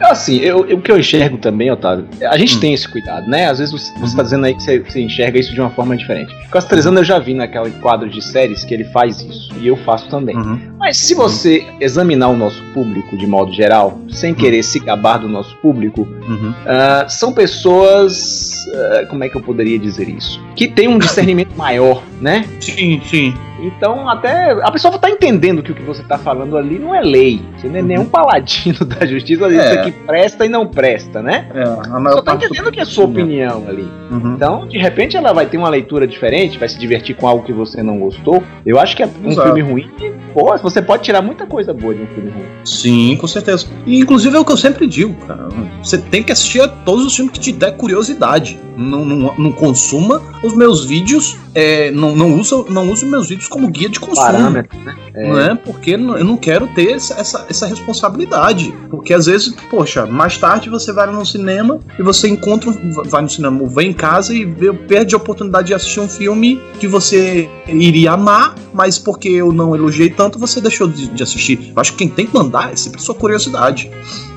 Assim, 0.00 0.38
eu, 0.38 0.66
eu, 0.66 0.78
o 0.78 0.82
que 0.82 0.90
eu 0.90 0.98
enxergo 0.98 1.36
também, 1.36 1.70
Otávio, 1.70 2.06
a 2.28 2.36
gente 2.38 2.56
hum. 2.56 2.60
tem 2.60 2.72
esse 2.72 2.88
cuidado, 2.88 3.28
né? 3.28 3.48
Às 3.48 3.58
vezes 3.58 3.72
você, 3.72 3.92
está 4.04 4.22
dizendo 4.22 4.46
aí 4.46 4.54
que 4.54 4.62
você, 4.62 4.78
você, 4.78 5.00
enxerga 5.00 5.38
isso 5.38 5.52
de 5.52 5.60
uma 5.60 5.70
forma 5.70 5.96
diferente. 5.96 6.34
Castrezano 6.50 7.00
eu 7.00 7.04
já 7.04 7.18
vi 7.18 7.34
naquele 7.34 7.70
quadro 7.72 8.08
de 8.08 8.22
séries 8.22 8.64
que 8.64 8.72
ele 8.72 8.84
faz 8.84 9.20
isso, 9.20 9.52
e 9.58 9.68
eu 9.68 9.76
faço 9.76 10.08
também. 10.08 10.36
Uhum. 10.36 10.58
Mas 10.78 10.96
se 10.96 11.14
você 11.14 11.58
uhum. 11.58 11.76
examinar 11.80 12.28
o 12.28 12.36
nosso 12.36 12.62
público 12.72 13.16
de 13.16 13.26
modo 13.26 13.52
geral, 13.52 14.00
sem 14.10 14.34
querer 14.34 14.62
se 14.62 14.78
gabar 14.78 15.18
do 15.18 15.28
nosso 15.28 15.54
público, 15.56 16.02
uhum. 16.26 16.50
uh, 16.50 17.08
são 17.08 17.32
pessoas. 17.32 18.66
Uh, 18.68 19.06
como 19.08 19.24
é 19.24 19.28
que 19.28 19.36
eu 19.36 19.42
poderia 19.42 19.78
dizer 19.78 20.08
isso? 20.08 20.40
Que 20.56 20.66
tem 20.66 20.88
um 20.88 20.98
discernimento 20.98 21.52
maior, 21.56 22.02
né? 22.20 22.46
Sim, 22.60 23.00
sim. 23.04 23.34
Então, 23.62 24.08
até 24.08 24.52
a 24.62 24.70
pessoa 24.70 24.98
tá 24.98 25.10
entendendo 25.10 25.62
que 25.62 25.72
o 25.72 25.74
que 25.74 25.82
você 25.82 26.02
tá 26.02 26.18
falando 26.18 26.56
ali 26.56 26.78
não 26.78 26.94
é 26.94 27.00
lei. 27.00 27.40
Você 27.56 27.68
não 27.68 27.76
é 27.76 27.80
uhum. 27.80 27.86
nenhum 27.86 28.04
paladino 28.04 28.84
da 28.84 29.06
justiça, 29.06 29.46
é. 29.46 29.48
isso 29.48 29.78
aqui 29.80 29.92
presta 29.92 30.46
e 30.46 30.48
não 30.48 30.66
presta, 30.66 31.22
né? 31.22 31.46
É, 31.54 31.64
Só 32.12 32.22
tá 32.22 32.34
entendendo 32.34 32.70
que 32.70 32.80
é 32.80 32.84
sua 32.84 33.04
opinião 33.04 33.64
ali. 33.68 33.88
Uhum. 34.10 34.34
Então, 34.34 34.66
de 34.66 34.78
repente, 34.78 35.16
ela 35.16 35.32
vai 35.32 35.46
ter 35.46 35.56
uma 35.56 35.68
leitura 35.68 36.06
diferente, 36.06 36.58
vai 36.58 36.68
se 36.68 36.78
divertir 36.78 37.16
com 37.16 37.26
algo 37.26 37.44
que 37.44 37.52
você 37.52 37.82
não 37.82 37.98
gostou. 37.98 38.42
Eu 38.64 38.78
acho 38.78 38.96
que 38.96 39.02
é 39.02 39.06
um 39.06 39.30
Exato. 39.30 39.48
filme 39.48 39.62
ruim. 39.62 39.90
Pô, 40.32 40.56
se 40.56 40.62
você 40.62 40.80
pode 40.80 41.02
tirar 41.02 41.22
muita 41.22 41.46
coisa 41.46 41.72
boa 41.72 41.94
de 41.94 42.02
um 42.02 42.06
filme 42.06 42.30
ruim. 42.30 42.46
Sim, 42.64 43.16
com 43.16 43.26
certeza. 43.26 43.66
E 43.86 43.98
inclusive 43.98 44.36
é 44.36 44.38
o 44.38 44.44
que 44.44 44.52
eu 44.52 44.56
sempre 44.56 44.86
digo, 44.86 45.14
cara. 45.26 45.48
Você 45.82 45.98
tem 45.98 46.22
que 46.22 46.32
assistir 46.32 46.60
a 46.60 46.68
todos 46.68 47.04
os 47.04 47.14
filmes 47.14 47.32
que 47.32 47.40
te 47.40 47.52
der 47.52 47.76
curiosidade. 47.76 48.58
Não, 48.76 49.04
não, 49.04 49.34
não 49.36 49.52
consuma 49.52 50.22
os 50.42 50.56
meus 50.56 50.84
vídeos, 50.84 51.36
é, 51.54 51.90
não, 51.90 52.16
não, 52.16 52.34
usa, 52.34 52.64
não 52.70 52.90
use 52.90 53.04
meus 53.04 53.28
vídeos 53.28 53.48
como 53.50 53.68
guia 53.68 53.88
de 53.88 54.00
consumo. 54.00 54.26
Parâmetro, 54.26 54.78
né? 54.80 54.96
É. 55.12 55.28
Não 55.28 55.38
é? 55.40 55.54
Porque 55.54 55.90
eu 55.92 55.98
não 56.24 56.36
quero 56.36 56.66
ter 56.68 56.92
essa, 56.92 57.14
essa, 57.20 57.46
essa 57.50 57.66
responsabilidade. 57.66 58.72
Porque 58.88 59.12
às 59.12 59.26
vezes, 59.26 59.54
poxa, 59.68 60.06
mais 60.06 60.38
tarde 60.38 60.70
você 60.70 60.92
vai 60.92 61.06
no 61.10 61.26
cinema 61.26 61.80
e 61.98 62.02
você 62.02 62.28
encontra, 62.28 62.70
um- 62.70 62.92
vai 63.04 63.20
no 63.22 63.28
cinema, 63.28 63.66
vem 63.66 63.90
em 63.90 63.92
casa 63.92 64.32
e 64.34 64.44
vê, 64.44 64.72
perde 64.72 65.14
a 65.14 65.18
oportunidade 65.18 65.66
de 65.68 65.74
assistir 65.74 66.00
um 66.00 66.08
filme 66.08 66.60
que 66.78 66.86
você 66.88 67.48
iria 67.66 68.12
amar, 68.12 68.54
mas 68.72 68.98
porque 68.98 69.28
eu 69.28 69.52
não 69.52 69.74
elogiei 69.74 70.08
tanto, 70.10 70.38
você 70.38 70.60
deixou 70.60 70.88
de, 70.88 71.08
de 71.08 71.22
assistir. 71.22 71.72
Eu 71.74 71.80
acho 71.80 71.92
que 71.92 71.98
quem 71.98 72.08
tem 72.08 72.26
que 72.26 72.34
mandar 72.34 72.72
é 72.72 72.76
sempre 72.76 73.02
sua 73.02 73.14
curiosidade. 73.14 73.90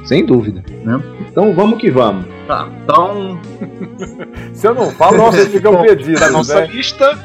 Sem 0.06 0.26
dúvida. 0.26 0.64
Né? 0.84 1.02
Então 1.32 1.54
vamos 1.56 1.80
que 1.80 1.90
vamos. 1.90 2.26
Tá, 2.48 2.68
então. 2.84 3.40
Se 4.54 4.68
eu 4.68 4.76
não 4.76 4.92
falo, 4.92 5.18
vocês 5.32 5.48
ficam 5.54 5.82
perdidos, 5.82 6.20
Da 6.20 6.30
nossa 6.30 6.60
né? 6.62 6.68
lista. 6.68 7.18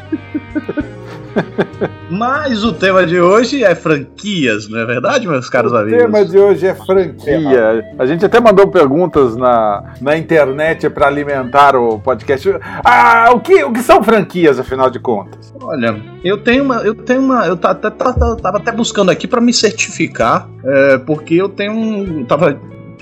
Mas 2.10 2.64
o 2.64 2.72
tema 2.72 3.06
de 3.06 3.20
hoje 3.20 3.62
é 3.62 3.74
franquias, 3.74 4.68
não 4.68 4.78
é 4.80 4.86
verdade, 4.86 5.28
meus 5.28 5.48
caros 5.50 5.72
O 5.72 5.76
amigos? 5.76 6.00
tema 6.00 6.24
de 6.24 6.38
hoje 6.38 6.66
é 6.66 6.74
franquia. 6.74 7.84
A 7.98 8.06
gente 8.06 8.24
até 8.24 8.40
mandou 8.40 8.66
perguntas 8.68 9.36
na, 9.36 9.92
na 10.00 10.16
internet 10.16 10.88
para 10.90 11.06
alimentar 11.06 11.76
o 11.76 11.98
podcast. 11.98 12.48
Ah, 12.84 13.26
o 13.32 13.40
que, 13.40 13.62
o 13.62 13.72
que 13.72 13.80
são 13.82 14.02
franquias, 14.02 14.58
afinal 14.58 14.88
de 14.90 14.98
contas? 14.98 15.54
Olha, 15.62 16.00
eu 16.24 16.38
tenho 16.38 16.64
uma. 16.64 16.76
Eu 16.76 16.94
tenho 16.94 17.20
uma. 17.20 17.46
Eu 17.46 17.56
ta- 17.56 17.74
ta- 17.74 17.90
ta- 17.90 18.12
ta- 18.12 18.36
tava 18.36 18.56
até 18.58 18.72
buscando 18.72 19.10
aqui 19.10 19.26
pra 19.28 19.40
me 19.40 19.52
certificar, 19.52 20.48
é, 20.64 20.98
porque 20.98 21.34
eu 21.34 21.48
tenho 21.48 21.72
um. 21.72 22.24
Tava 22.24 22.58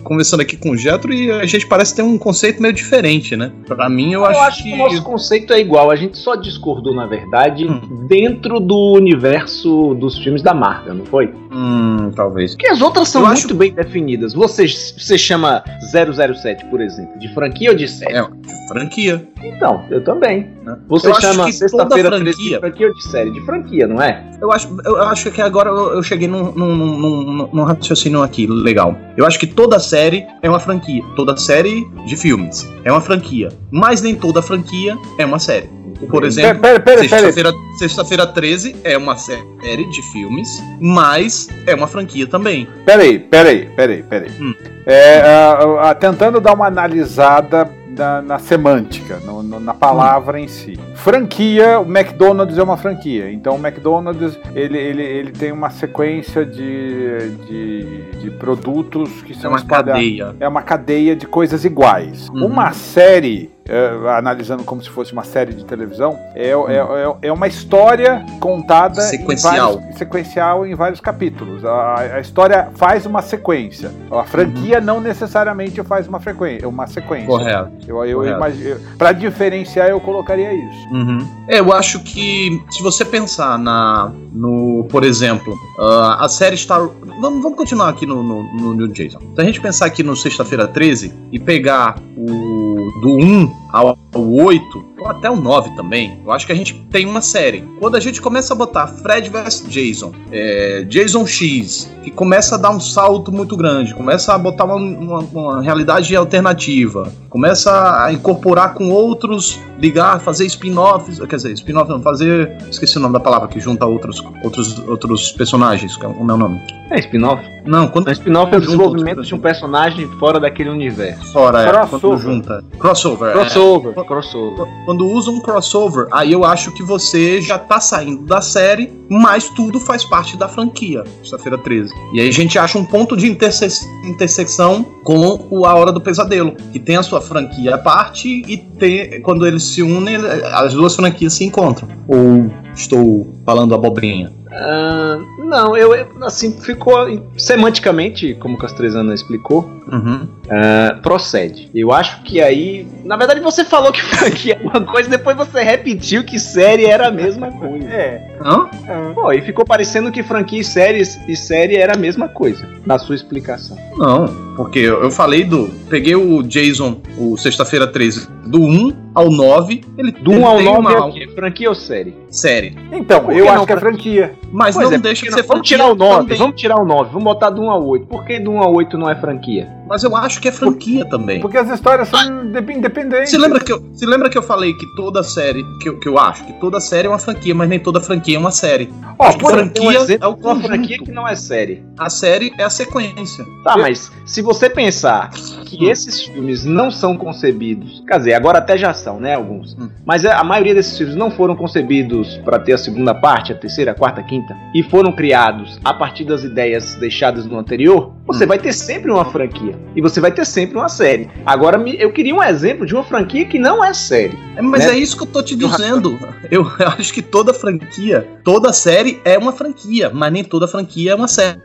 conversando 0.07 0.41
aqui 0.41 0.57
com 0.57 0.71
o 0.71 0.77
Getro 0.77 1.13
e 1.13 1.31
a 1.31 1.45
gente 1.47 1.67
parece 1.67 1.95
ter 1.95 2.03
um 2.03 2.17
conceito 2.17 2.63
meio 2.63 2.73
diferente, 2.73 3.37
né? 3.37 3.53
Pra 3.67 3.89
mim, 3.89 4.13
eu, 4.13 4.21
Eu, 4.21 4.27
acho, 4.27 4.41
acho 4.41 4.63
que. 4.63 4.69
que 4.71 4.75
o 4.75 4.79
nosso 4.79 5.03
conceito 5.03 5.53
é 5.53 5.61
igual. 5.61 5.91
A 5.91 5.97
gente 5.97 6.17
só 6.19 6.35
discordou, 6.37 6.95
na 6.95 7.07
verdade, 7.07 7.67
Hum. 7.67 8.07
dentro 8.09 8.61
do 8.61 8.93
universo 8.95 9.95
dos 9.95 10.19
filmes 10.19 10.43
da 10.43 10.55
Marvel, 10.55 10.95
não 10.95 11.05
foi? 11.07 11.33
Hum, 11.53 11.96
talvez. 12.11 12.53
Porque 12.53 12.69
as 12.69 12.81
outras 12.81 13.09
são 13.09 13.23
Eu 13.23 13.29
muito 13.29 13.47
acho- 13.47 13.55
bem 13.55 13.73
definidas. 13.73 14.35
Você, 14.35 14.67
você 14.67 15.17
chama 15.19 15.63
007, 15.93 16.65
por 16.67 16.81
exemplo, 16.81 17.19
de 17.19 17.33
franquia 17.35 17.71
ou 17.71 17.77
de 17.77 17.89
série? 17.89 18.15
É, 18.17 18.27
franquia. 18.69 19.27
Então, 19.43 19.85
eu 19.91 20.03
também. 20.03 20.51
Né? 20.65 20.77
Você 20.89 21.09
Eu 21.11 21.21
chama 21.21 21.51
Sexta-feira 21.53 22.11
13 22.11 22.25
de 22.25 22.35
franquia- 22.35 22.61
franquia 22.61 22.89
ou 22.89 22.95
de 22.95 23.03
série? 23.05 23.31
De 23.31 23.41
franquia, 23.45 23.87
não 23.87 24.03
é? 24.03 24.25
Eu 24.41 24.51
acho, 24.53 24.77
eu 24.85 25.03
acho 25.03 25.31
que 25.31 25.41
agora 25.41 25.71
eu, 25.71 25.95
eu 25.95 26.03
cheguei 26.03 26.27
num, 26.29 26.53
num, 26.53 26.75
num- 26.77 27.49
num 27.53 27.63
raciocínio 27.65 28.23
aqui 28.23 28.47
legal. 28.47 28.97
Eu 29.17 29.25
acho 29.25 29.39
que 29.39 29.47
toda 29.47 29.79
série 29.79 30.27
é 30.43 30.49
uma 30.49 30.61
franquia. 30.61 31.03
Toda 31.15 31.37
série 31.37 31.87
de 32.07 32.17
filmes 32.17 32.69
é 32.85 32.91
uma 32.91 33.01
franquia. 33.01 33.49
Mas 33.71 34.03
nem 34.03 34.15
toda 34.15 34.43
franquia 34.43 34.97
é 35.19 35.25
uma 35.25 35.39
série. 35.39 35.69
Por 36.11 36.25
exemplo. 36.25 36.63
Sexta-feira 36.99 37.53
Sexta-feira 37.79 38.27
13 38.27 38.77
é 38.85 38.97
uma 38.97 39.17
série 39.17 39.85
de 39.91 40.03
filmes, 40.13 40.63
mas 40.81 41.49
é 41.67 41.75
uma 41.75 41.87
franquia 41.87 42.27
também. 42.27 42.67
Peraí, 42.85 43.19
peraí, 43.19 43.67
peraí, 43.77 44.03
peraí. 44.03 44.31
Hum. 44.41 44.55
É, 44.87 45.21
ah, 45.21 45.91
ah, 45.91 45.95
tentando 45.95 46.41
dar 46.41 46.55
uma 46.55 46.67
analisada 46.67 47.69
na, 47.97 48.23
na 48.23 48.39
semântica, 48.39 49.19
no- 49.25 49.43
no- 49.43 49.59
na 49.61 49.75
palavra 49.75 50.39
em 50.39 50.47
si. 50.49 50.79
Franquia, 50.95 51.81
o 51.81 51.85
McDonald's 51.85 52.57
é 52.59 52.63
uma 52.63 52.77
franquia. 52.77 53.31
Então 53.33 53.57
o 53.57 53.59
McDonald's 53.59 54.39
ele, 54.55 54.77
ele, 54.79 55.03
ele 55.03 55.33
tem 55.33 55.51
uma 55.53 55.71
sequência 55.71 56.45
de, 56.45 57.31
de, 57.47 58.03
de 58.21 58.31
produtos 58.33 59.11
que 59.23 59.33
É 59.33 59.37
são 59.37 59.51
uma 59.51 59.59
espalhados. 59.59 59.93
cadeia. 59.95 60.37
É 60.41 60.47
uma 60.49 60.63
cadeia 60.63 61.17
de 61.17 61.27
coisas 61.27 61.65
iguais. 61.65 62.29
Uhum. 62.29 62.47
Uma 62.47 62.73
série, 62.73 63.51
é, 63.69 64.11
analisando 64.17 64.65
como 64.65 64.83
se 64.83 64.89
fosse 64.89 65.13
uma 65.13 65.25
série 65.25 65.53
de 65.53 65.65
televisão, 65.65 66.19
é, 66.35 66.51
é, 66.51 66.53
é, 66.53 67.29
é 67.29 67.33
uma 67.33 67.47
história 67.47 68.25
contada 68.41 69.01
Sequencial. 69.03 69.73
Em 69.73 69.77
vários, 69.77 69.99
sequencial 69.99 70.67
em 70.67 70.75
vários 70.75 71.01
capítulos. 71.01 71.65
A, 71.65 72.17
a 72.17 72.21
história 72.21 72.69
faz 72.77 73.07
uma 73.07 73.23
sequência. 73.23 73.91
A 74.11 74.25
franquia 74.25 74.81
não 74.81 75.01
necessariamente 75.01 75.83
faz 75.83 76.07
uma, 76.07 76.21
frequência, 76.21 76.69
uma 76.69 76.87
sequência. 76.87 77.27
Correto. 77.27 77.71
Eu, 77.87 78.05
eu 78.05 78.19
Correto. 78.19 78.37
imagino. 78.37 78.81
Para 78.97 79.13
diferenciar, 79.13 79.89
eu 79.89 80.01
colocaria 80.01 80.53
isso. 80.53 80.89
Uhum. 80.93 81.19
É, 81.49 81.61
eu 81.61 81.73
acho 81.73 82.01
que 82.01 82.63
se 82.71 82.83
você 82.83 83.05
pensar 83.05 83.59
na, 83.59 84.13
no, 84.33 84.87
por 84.91 85.05
exemplo, 85.05 85.57
ah, 85.79 86.25
a 86.25 86.29
série 86.29 86.57
Star, 86.57 86.89
vamos, 87.21 87.43
vamos 87.43 87.57
continuar 87.57 87.89
aqui 87.89 88.07
no, 88.07 88.23
no, 88.23 88.43
no, 88.55 88.75
no 88.75 88.89
Jason. 88.89 89.19
Se 89.35 89.41
a 89.41 89.45
gente 89.45 89.61
pensar 89.61 89.87
aqui 89.87 90.03
no 90.03 90.17
Sexta-feira 90.17 90.67
13 90.69 91.13
e 91.33 91.39
pegar 91.39 91.97
o 92.17 92.66
do 93.01 93.19
1 93.19 93.66
ao, 93.77 93.99
ao 94.15 94.33
8 94.33 94.85
ou 94.99 95.09
até 95.09 95.31
o 95.31 95.37
9 95.37 95.77
também, 95.77 96.19
eu 96.25 96.33
acho 96.33 96.47
que 96.47 96.53
a 96.53 96.55
gente 96.55 96.75
tem 96.91 97.05
uma 97.05 97.21
série. 97.21 97.63
Quando 97.79 97.97
a 97.97 98.01
gente 98.01 98.21
começa 98.21 98.55
a 98.55 98.57
botar 98.57 98.87
Fred 98.87 99.29
vs 99.29 99.65
Jason, 99.69 100.13
é, 100.33 100.85
Jason 100.89 101.27
X, 101.27 101.91
que 102.03 102.11
começa 102.11 102.55
a 102.55 102.59
dar 102.59 102.71
um 102.71 102.81
salto 102.81 103.31
muito 103.31 103.57
grande, 103.57 103.95
começa 103.95 104.35
a 104.35 104.39
botar 104.39 104.65
uma, 104.65 104.77
uma, 104.77 105.19
uma 105.19 105.63
realidade 105.63 106.15
alternativa, 106.17 107.13
começa 107.29 108.03
a 108.03 108.13
incorporar 108.13 108.73
com 108.75 108.89
outros, 108.89 109.61
ligar, 109.79 110.21
fazer 110.21 110.47
spin-offs, 110.47 111.19
quer 111.19 111.37
dizer, 111.37 111.53
spin-off 111.53 111.91
não, 111.91 112.01
fazer, 112.01 112.57
esqueci 112.71 112.97
o 112.97 113.01
nome 113.01 113.13
da 113.13 113.21
palavra 113.21 113.49
que 113.49 113.61
junta 113.61 113.85
outros, 113.85 114.25
outros, 114.43 114.79
outros 114.89 115.33
personagens, 115.33 115.97
que 115.97 116.07
é 116.07 116.09
o 116.09 116.25
meu 116.25 116.39
nome. 116.39 116.61
É 116.91 117.01
spin-off. 117.01 117.43
Não, 117.67 117.89
quando 117.89 118.07
Não, 118.07 118.13
spin-off 118.13 118.55
é 118.55 118.59
o 118.59 118.61
desenvolvimento 118.61 119.23
de 119.23 119.35
um 119.35 119.39
personagem 119.39 120.07
fora 120.19 120.39
daquele 120.39 120.71
universo. 120.71 121.33
fora, 121.33 121.63
é, 121.63 121.69
Crossover. 121.69 122.01
quando 122.01 122.19
junta. 122.19 122.65
Crossover. 122.79 123.31
é. 123.31 123.35
Crossover. 123.67 124.05
Crossover. 124.05 124.67
Quando 124.85 125.07
usa 125.07 125.31
um 125.31 125.41
crossover, 125.41 126.07
aí 126.13 126.33
eu 126.33 126.45
acho 126.45 126.73
que 126.73 126.83
você 126.83 127.41
já 127.41 127.59
tá 127.59 127.81
saindo 127.81 128.25
da 128.25 128.41
série, 128.41 128.93
mas 129.09 129.49
tudo 129.49 129.81
faz 129.81 130.05
parte 130.05 130.37
da 130.37 130.49
franquia, 130.49 131.05
sexta-feira 131.19 131.59
13. 131.59 131.93
E 132.13 132.21
aí 132.21 132.29
a 132.29 132.33
gente 132.33 132.59
acha 132.59 132.79
um 132.79 132.85
ponto 132.85 133.17
de 133.17 133.27
interse- 133.27 133.87
intersecção 134.05 134.85
com 135.03 135.47
o 135.51 135.65
A 135.67 135.75
Hora 135.75 135.93
do 135.93 136.01
Pesadelo, 136.01 136.53
que 136.73 136.79
tem 136.79 136.97
a 136.97 137.03
sua 137.03 137.21
franquia 137.21 137.75
à 137.75 137.79
parte 137.79 138.43
e 138.47 138.57
tem, 138.57 139.21
quando 139.23 139.47
eles 139.47 139.63
se 139.63 139.83
unem, 139.83 140.17
as 140.53 140.75
duas 140.75 140.95
franquias 140.95 141.35
se 141.35 141.45
encontram. 141.45 141.89
Ou 142.09 142.51
estou 142.75 143.35
falando 143.45 143.75
abobrinha? 143.75 144.33
Ah, 144.53 145.19
não, 145.39 145.77
eu, 145.77 145.93
assim, 146.23 146.53
ficou 146.61 146.95
semanticamente, 147.37 148.35
como 148.35 148.55
o 148.55 148.59
Castrezana 148.59 149.13
explicou, 149.15 149.69
Uhum. 149.91 150.27
ah, 150.51 150.99
procede. 151.03 151.71
Eu 151.75 151.93
acho 151.93 152.23
que 152.23 152.41
aí, 152.41 152.87
na 153.05 153.17
verdade 153.17 153.41
você 153.41 153.65
falou 153.65 153.93
que 153.93 154.03
franquia 154.03 154.59
é 154.61 154.67
uma 154.67 154.81
coisa, 154.81 155.09
depois 155.09 155.37
você 155.37 155.63
repetiu 155.63 156.25
que 156.25 156.39
série 156.39 156.85
era 156.87 157.09
a 157.09 157.11
mesma 157.11 157.51
coisa. 157.53 157.89
É. 157.89 158.37
Hã? 158.41 158.69
Pô, 159.15 159.33
e 159.33 159.41
ficou 159.43 159.65
parecendo 159.65 160.11
que 160.13 160.23
franquia 160.23 160.61
e 160.61 160.65
séries 160.65 161.19
e 161.29 161.37
série 161.37 161.77
era 161.77 161.95
a 161.95 161.99
mesma 161.99 162.29
coisa, 162.29 162.67
na 162.85 162.99
sua 162.99 163.15
explicação. 163.15 163.77
Não, 163.97 164.27
porque 164.57 164.79
eu 164.81 165.11
falei 165.11 165.45
do. 165.45 165.69
Peguei 165.89 166.15
o 166.17 166.43
Jason, 166.43 167.01
o 167.17 167.37
Sexta-feira 167.37 167.87
13, 167.87 168.29
do 168.47 168.61
1 168.63 168.93
ao 169.15 169.31
9. 169.31 169.83
Ele 169.97 170.13
Do 170.13 170.33
ele 170.33 170.41
1 170.41 170.47
ao 170.47 170.57
tem 170.57 170.65
9 170.67 170.79
uma 170.81 170.93
é 170.93 170.99
o 170.99 171.13
quê? 171.13 171.26
Franquia 171.37 171.69
ou 171.69 171.75
série? 171.75 172.17
série. 172.31 172.75
Então, 172.91 173.31
eu 173.31 173.45
não 173.45 173.53
acho 173.53 173.67
que 173.67 173.73
é 173.73 173.77
franquia? 173.77 174.27
franquia. 174.29 174.49
Mas 174.51 174.75
Pois 174.75 174.89
não 174.89 174.97
é, 174.97 174.99
deixa 174.99 175.27
de 175.27 175.33
ser 175.33 175.43
não- 175.43 175.47
Vamos 175.47 175.69
franquia 175.69 175.77
tirar 175.77 175.91
o 175.93 175.95
9, 175.95 176.23
também. 176.23 176.39
vamos 176.39 176.61
tirar 176.61 176.81
o 176.81 176.85
9, 176.87 177.11
vamos 177.11 177.25
botar 177.25 177.51
do 177.51 177.61
1 177.63 177.71
ao 177.71 177.87
8. 177.87 178.07
Por 178.07 178.25
que 178.25 178.39
do 178.41 178.51
1 178.53 178.63
ao 178.63 178.73
8 178.73 178.97
não 178.97 179.09
é 179.11 179.15
franquia? 179.15 179.69
Mas 179.89 180.03
eu 180.03 180.17
acho 180.17 180.41
que 180.41 180.49
é 180.49 180.53
franquia 180.53 181.05
também. 181.09 181.41
Porque 181.41 181.57
as 181.57 181.69
histórias 181.71 182.09
são 182.09 182.51
de- 182.51 182.73
independentes. 182.73 183.31
Você 183.31 183.39
lembra, 183.39 183.61
que 183.61 183.73
eu, 183.73 183.81
você 183.93 184.05
lembra 184.07 184.29
que 184.29 184.37
eu 184.37 184.43
falei 184.43 184.73
que 184.75 184.87
toda 184.97 185.23
série, 185.23 185.65
que 185.81 185.89
eu, 185.89 185.99
que 185.99 186.09
eu 186.09 186.19
acho, 186.19 186.45
que 186.45 186.53
toda 186.55 186.81
série 186.81 187.07
é 187.07 187.11
uma 187.11 187.19
franquia, 187.19 187.55
mas 187.55 187.69
nem 187.69 187.79
toda 187.79 188.01
franquia 188.01 188.37
é 188.37 188.39
uma 188.39 188.51
série. 188.51 188.93
Ó, 189.19 189.33
por- 189.39 189.53
franquia 189.53 189.83
um 189.83 189.93
é 190.21 190.27
o 190.27 190.35
uma 190.35 190.61
franquia 190.61 190.99
que 190.99 191.11
não 191.13 191.27
é 191.27 191.35
série. 191.37 191.83
A 191.99 192.11
série 192.11 192.53
é 192.59 192.65
a 192.65 192.71
sequência. 192.71 193.45
Tá, 193.65 193.75
Eu- 193.77 193.83
mas 193.83 194.11
se 194.25 194.43
você 194.43 194.69
pensar 194.69 195.31
que 195.65 195.87
esses 195.87 196.23
filmes 196.23 196.65
não 196.65 196.91
são 196.91 197.17
concebidos, 197.17 198.03
quer 198.07 198.19
dizer, 198.19 198.35
agora 198.35 198.59
até 198.59 198.77
já 198.77 198.93
são, 198.93 199.19
né, 199.21 199.35
alguns, 199.35 199.75
Hum. 199.79 199.89
mas 200.05 200.25
a 200.25 200.37
a 200.37 200.45
maioria 200.45 200.75
desses 200.75 200.97
filmes 200.99 201.17
não 201.17 201.31
foram 201.31 201.57
concebidos 201.57 202.37
pra 202.45 202.59
ter 202.59 202.75
a 202.75 202.79
segunda 202.79 203.15
parte, 203.15 203.53
a 203.53 203.57
terceira, 203.57 203.93
a 203.93 203.95
quarta, 203.95 204.21
a 204.21 204.25
quinta, 204.25 204.55
e 204.75 204.83
foram 204.83 205.11
criados 205.13 205.81
a 205.85 205.95
partir 205.95 206.25
das 206.25 206.45
ideias 206.45 206.95
deixadas 206.97 207.47
no 207.47 207.59
anterior, 207.59 208.13
você 208.27 208.45
Hum. 208.45 208.49
vai 208.49 208.59
ter 208.59 208.73
sempre 208.73 209.11
uma 209.11 209.25
franquia. 209.25 209.76
E 209.95 210.01
você 210.01 210.21
vai 210.21 210.31
ter 210.31 210.45
sempre 210.45 210.77
uma 210.77 210.89
série. 210.89 211.29
Agora, 211.45 211.83
eu 211.99 212.13
queria 212.13 212.35
um 212.35 212.43
exemplo 212.43 212.85
de 212.85 212.95
uma 212.95 213.03
franquia 213.03 213.47
que 213.47 213.59
não 213.59 213.83
é 213.83 213.95
série. 213.95 214.39
É, 214.57 214.63
mas 214.63 214.85
né? 214.85 214.93
é 214.93 214.99
isso 214.99 215.17
que 215.17 215.23
eu 215.23 215.27
tô 215.27 215.43
te 215.43 215.55
dizendo. 215.55 216.19
Eu 216.51 216.71
acho 216.99 217.13
que 217.13 217.21
toda 217.21 217.53
franquia, 217.53 218.27
toda 218.45 218.73
série 218.73 219.21
é 219.25 219.37
uma 219.37 219.53
franquia, 219.53 220.11
mas 220.15 220.33
nem 220.33 220.45
toda 220.45 220.69
franquia 220.69 221.13
é 221.13 221.15
uma 221.15 221.27
série. 221.27 221.59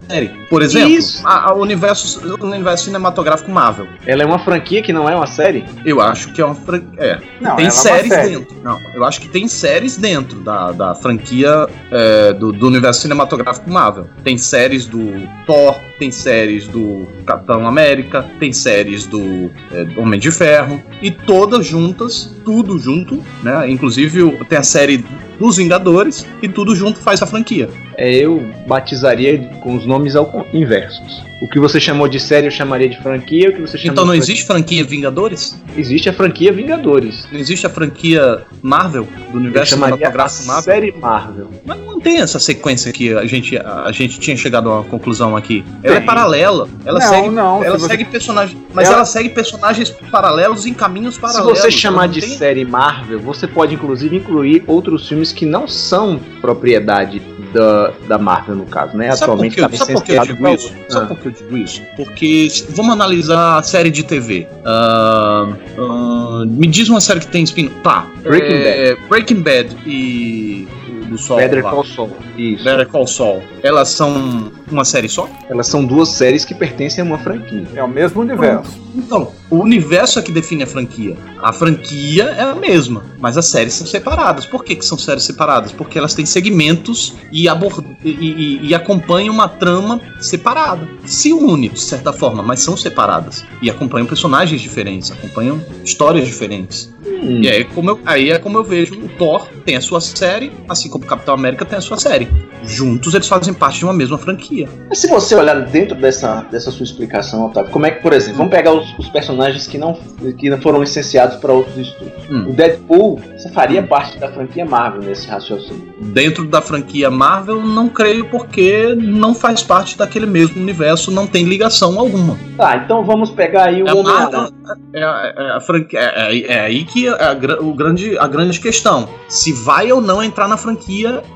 Por 0.50 0.62
exemplo, 0.62 0.98
a, 1.24 1.51
a 1.51 1.53
universo, 1.53 2.20
o 2.25 2.46
universo 2.46 2.86
cinematográfico 2.86 3.51
Marvel. 3.51 3.88
Ela 4.06 4.24
é 4.24 4.25
uma 4.25 4.39
franquia 4.39 4.82
que 4.82 4.91
não 4.91 5.08
é 5.08 5.15
uma 5.15 5.27
série? 5.27 5.63
Eu 5.86 6.01
acho 6.01 6.34
que 6.34 6.41
é 6.41 6.46
uma 6.46 6.56
franquia. 6.56 6.89
É. 6.98 7.20
Não, 7.39 7.56
tem 7.56 7.70
séries 7.70 8.12
é 8.12 8.30
dentro. 8.30 8.56
Não, 8.63 8.80
eu 8.96 9.03
acho 9.03 9.22
que 9.22 9.30
tem 9.30 9.48
séries 9.48 9.98
dentro 9.98 10.39
da, 10.39 10.72
da 10.72 10.96
franquia 10.96 11.68
é, 11.91 12.34
do, 12.34 12.51
do 12.51 12.68
universo 12.68 13.01
cinematográfico 13.01 13.70
Marvel. 13.70 14.08
Tem 14.24 14.38
séries 14.38 14.86
do 14.88 15.00
Thor, 15.46 15.80
tem 16.00 16.12
séries 16.12 16.68
do 16.68 17.08
Capitão 17.25 17.68
América, 17.68 18.00
tem 18.39 18.51
séries 18.53 19.05
do 19.05 19.51
é, 19.72 20.00
Homem 20.00 20.20
de 20.20 20.31
Ferro, 20.31 20.81
e 21.01 21.12
todas 21.12 21.65
juntas, 21.65 22.34
tudo 22.43 22.77
junto, 22.79 23.24
né? 23.43 23.70
Inclusive 23.70 24.38
tem 24.50 24.58
a 24.58 24.63
série 24.63 25.03
dos 25.39 25.58
Vingadores, 25.58 26.25
e 26.41 26.48
tudo 26.48 26.75
junto 26.75 27.00
faz 27.00 27.22
a 27.22 27.25
franquia. 27.25 27.70
É, 27.98 28.12
eu 28.12 28.41
batizaria 28.67 29.39
com 29.62 29.75
os 29.75 29.86
nomes 29.86 30.15
ao 30.15 30.46
inversos. 30.53 31.31
O 31.42 31.48
que 31.48 31.60
você 31.60 31.80
chamou 31.80 32.08
de 32.08 32.20
série 32.20 32.46
eu 32.46 32.52
chamaria 32.52 32.88
de 32.88 33.02
franquia. 33.02 33.50
O 33.50 33.54
que 33.54 33.62
você 33.62 33.80
então 33.84 34.06
não 34.06 34.14
existe 34.14 34.46
franquia 34.46 34.84
Vingadores? 34.84 35.60
Existe 35.76 36.08
a 36.08 36.14
franquia 36.14 36.54
Vingadores. 36.54 37.28
Não 37.32 37.40
existe 37.40 37.66
a 37.66 37.70
franquia 37.70 38.44
Marvel 38.62 39.08
do 39.32 39.40
universo 39.40 39.74
cinematográfico 39.74 40.46
Marvel? 40.46 40.64
Série 40.64 40.92
Marvel. 40.92 41.50
Mas 41.66 41.80
não 41.80 42.00
tem 42.00 42.22
essa 42.22 42.40
sequência 42.40 42.94
que 42.94 43.12
a 43.16 43.26
gente, 43.26 43.58
a 43.58 43.92
gente 43.92 44.20
tinha 44.20 44.38
chegado 44.38 44.70
a 44.70 44.82
uma 44.82 44.84
conclusão 44.84 45.36
aqui. 45.36 45.66
Ela 45.84 45.98
é 45.98 46.02
paralela. 46.02 46.70
Ela 46.86 47.00
não, 47.00 47.10
segue, 47.10 47.30
não, 47.30 47.64
ela 47.64 47.80
segue 47.80 48.04
você... 48.04 48.12
personagens, 48.12 48.58
mas 48.72 48.86
ela... 48.86 48.98
ela... 48.98 49.06
segue 49.06 49.30
personagens 49.30 49.90
paralelos 50.12 50.68
em 50.68 50.76
caminhos 50.76 51.18
paralelos. 51.18 51.58
Se 51.58 51.64
você 51.64 51.72
chamar 51.72 52.08
de 52.08 52.22
tem... 52.22 52.38
série 52.38 52.66
Marvel, 52.66 53.20
você 53.20 53.48
pode 53.48 53.74
inclusive 53.74 54.16
incluir 54.16 54.64
outros 54.68 55.08
filmes 55.08 55.32
que 55.32 55.46
não 55.46 55.68
são 55.68 56.20
propriedade 56.40 57.20
da, 57.53 57.91
da 58.08 58.17
Marvel, 58.17 58.55
no 58.55 58.65
caso, 58.65 58.96
né? 58.96 59.12
Sabe 59.12 59.24
Atualmente 59.24 59.55
que, 59.55 59.77
sabe 59.77 59.93
por 59.93 60.03
que 60.03 60.12
eu 60.13 60.22
digo 60.24 60.48
isso? 60.50 60.74
Ah. 60.74 60.91
Sabe 60.91 61.08
por 61.08 61.17
que 61.17 61.27
eu 61.27 61.31
digo 61.31 61.58
isso? 61.58 61.81
Porque 61.96 62.48
vamos 62.70 62.93
analisar 62.93 63.58
a 63.58 63.63
série 63.63 63.91
de 63.91 64.03
TV. 64.03 64.48
Uh, 64.65 65.81
uh, 65.81 66.46
me 66.46 66.67
diz 66.67 66.89
uma 66.89 67.01
série 67.01 67.20
que 67.20 67.27
tem 67.27 67.43
spin. 67.43 67.70
Tá. 67.84 68.08
Breaking 68.24 68.53
é, 68.53 68.96
Bad. 68.96 69.08
Breaking 69.10 69.41
Bad 69.41 69.77
e 69.86 70.67
do 71.12 71.18
Sol. 71.18 71.38
Better 71.38 71.62
Call 71.62 71.84
Saul. 71.84 72.12
Isso. 72.38 72.63
Better 72.63 72.88
Call 72.88 73.06
Saul. 73.06 73.41
Elas 73.62 73.89
são 73.89 74.51
uma 74.72 74.86
série 74.86 75.10
só? 75.10 75.30
Elas 75.50 75.68
são 75.68 75.84
duas 75.84 76.10
séries 76.10 76.46
que 76.46 76.56
pertencem 76.56 77.03
a 77.03 77.06
uma 77.06 77.18
franquia. 77.20 77.68
É 77.75 77.84
o 77.84 77.88
mesmo 77.88 78.22
universo. 78.22 78.80
Então, 78.96 79.32
o 79.50 79.58
universo 79.58 80.20
é 80.20 80.22
que 80.22 80.32
define 80.32 80.63
a 80.63 80.68
franquia. 80.68 81.18
A 81.41 81.51
franquia 81.51 82.24
é 82.24 82.44
a 82.44 82.56
mesma, 82.56 83.06
mas 83.20 83.38
as 83.38 83.46
séries 83.48 83.74
são 83.74 83.86
separadas. 83.86 84.46
Por 84.46 84.63
que, 84.63 84.75
que 84.75 84.86
são 84.86 84.98
séries 84.98 85.24
separadas? 85.24 85.72
Porque 85.72 85.98
elas 85.98 86.13
têm 86.13 86.25
segmentos 86.25 87.15
e, 87.32 87.48
abord... 87.48 87.86
e, 88.03 88.10
e, 88.10 88.68
e 88.68 88.75
acompanham 88.75 89.34
uma 89.34 89.50
trama 89.50 90.01
separada. 90.20 90.88
Se 91.06 91.34
une, 91.34 91.70
de 91.70 91.82
certa 91.82 92.13
forma, 92.13 92.41
mas 92.41 92.62
são 92.62 92.77
separadas. 92.77 93.46
E 93.62 93.70
acompanham 93.70 94.08
personagens 94.08 94.62
diferentes, 94.62 95.12
acompanham 95.12 95.62
histórias 95.84 96.25
diferentes. 96.25 96.94
Hum. 97.06 97.41
E 97.41 97.50
aí, 97.50 97.63
como 97.65 97.91
eu, 97.91 98.00
aí 98.06 98.32
é 98.32 98.39
como 98.39 98.58
eu 98.58 98.63
vejo 98.63 98.96
o 98.96 99.10
Thor 99.10 99.48
tem 99.65 99.75
a 99.75 99.82
sua 99.82 100.01
série, 100.01 100.51
assim 100.68 100.89
como 100.89 101.00
o 101.01 101.05
Capitão 101.05 101.34
América 101.34 101.65
tem 101.65 101.77
a 101.77 101.81
sua 101.81 101.98
série. 101.98 102.27
Juntos 102.63 103.13
eles 103.13 103.27
fazem 103.27 103.53
parte 103.53 103.79
de 103.79 103.86
uma 103.86 103.93
mesma 103.93 104.17
franquia. 104.17 104.70
Mas 104.88 105.00
se 105.00 105.08
você 105.08 105.36
olhar 105.36 105.60
dentro 105.62 105.96
dessa, 105.96 106.46
dessa 106.51 106.70
sua 106.70 106.84
explicação, 106.84 107.48
Otávio, 107.48 107.72
como 107.72 107.86
é 107.86 107.91
que, 107.91 108.01
por 108.01 108.13
exemplo, 108.13 108.38
vamos 108.38 108.51
pegar 108.51 108.72
os, 108.74 108.98
os 109.00 109.10
personagens 109.10 109.65
que 109.65 109.77
não, 109.77 109.98
que 110.38 110.50
não 110.50 110.62
foram 110.62 110.79
licenciados 110.79 111.38
para 111.38 111.51
outros 111.51 111.75
estúdios. 111.77 112.29
Hum. 112.29 112.50
O 112.50 112.53
Deadpool, 112.53 113.20
você 113.36 113.50
faria 113.50 113.81
parte 113.81 114.20
da 114.20 114.31
franquia 114.31 114.63
Marvel 114.63 115.01
nesse 115.01 115.27
raciocínio? 115.27 115.91
Dentro 116.00 116.46
da 116.48 116.62
franquia 116.62 117.10
Marvel, 117.10 117.62
não 117.62 117.89
creio 117.89 118.29
porque 118.29 118.96
não 118.96 119.34
faz 119.34 119.63
parte 119.63 119.98
daquele 119.98 120.27
mesmo 120.27 120.62
universo, 120.62 121.10
não 121.10 121.25
tem 121.25 121.46
ligação 121.46 122.00
alguma. 122.00 122.38
Tá, 122.58 122.77
então 122.77 123.03
vamos 123.03 123.31
pegar 123.31 123.65
aí 123.65 123.81
o 123.81 123.88
é 123.88 123.93
Homem-Aranha. 123.93 124.51
É, 124.93 125.00
é, 125.00 125.03
é, 125.03 125.58
é, 125.93 126.38
é, 126.38 126.53
é 126.53 126.60
aí 126.62 126.84
que 126.84 127.08
é 127.08 127.12
a, 127.12 127.34
o 127.60 127.74
grande, 127.74 128.17
a 128.17 128.27
grande 128.27 128.60
questão. 128.60 129.10
Se 129.27 129.51
vai 129.51 129.91
ou 129.91 130.00
não 130.00 130.22
entrar 130.22 130.48
na 130.48 130.58
franquia 130.58 130.91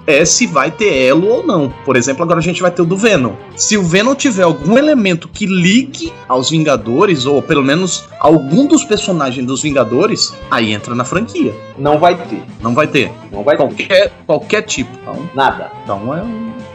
é 0.07 0.25
se 0.25 0.47
vai 0.47 0.71
ter 0.71 1.07
elo 1.07 1.27
ou 1.27 1.45
não. 1.45 1.73
Por 1.83 1.95
exemplo, 1.95 2.23
agora 2.23 2.39
a 2.39 2.43
gente 2.43 2.61
vai 2.61 2.71
ter 2.71 2.81
o 2.81 2.85
do 2.85 2.97
Venom. 2.97 3.33
Se 3.55 3.77
o 3.77 3.83
Venom 3.83 4.15
tiver 4.15 4.43
algum 4.43 4.77
elemento 4.77 5.27
que 5.27 5.45
ligue 5.45 6.11
aos 6.27 6.49
Vingadores, 6.49 7.25
ou 7.25 7.41
pelo 7.41 7.63
menos 7.63 8.05
algum 8.19 8.67
dos 8.67 8.83
personagens 8.83 9.45
dos 9.45 9.61
Vingadores, 9.61 10.33
aí 10.49 10.73
entra 10.73 10.93
na 10.93 11.05
franquia. 11.05 11.53
Não 11.77 11.99
vai 11.99 12.15
ter. 12.15 12.43
Não 12.61 12.73
vai 12.73 12.87
ter. 12.87 13.11
Não 13.31 13.43
vai 13.43 13.55
qualquer, 13.55 13.87
ter. 13.87 14.11
Qualquer 14.25 14.61
tipo. 14.63 14.91
Então, 15.01 15.29
Nada. 15.33 15.71
Então 15.83 16.15
é 16.15 16.23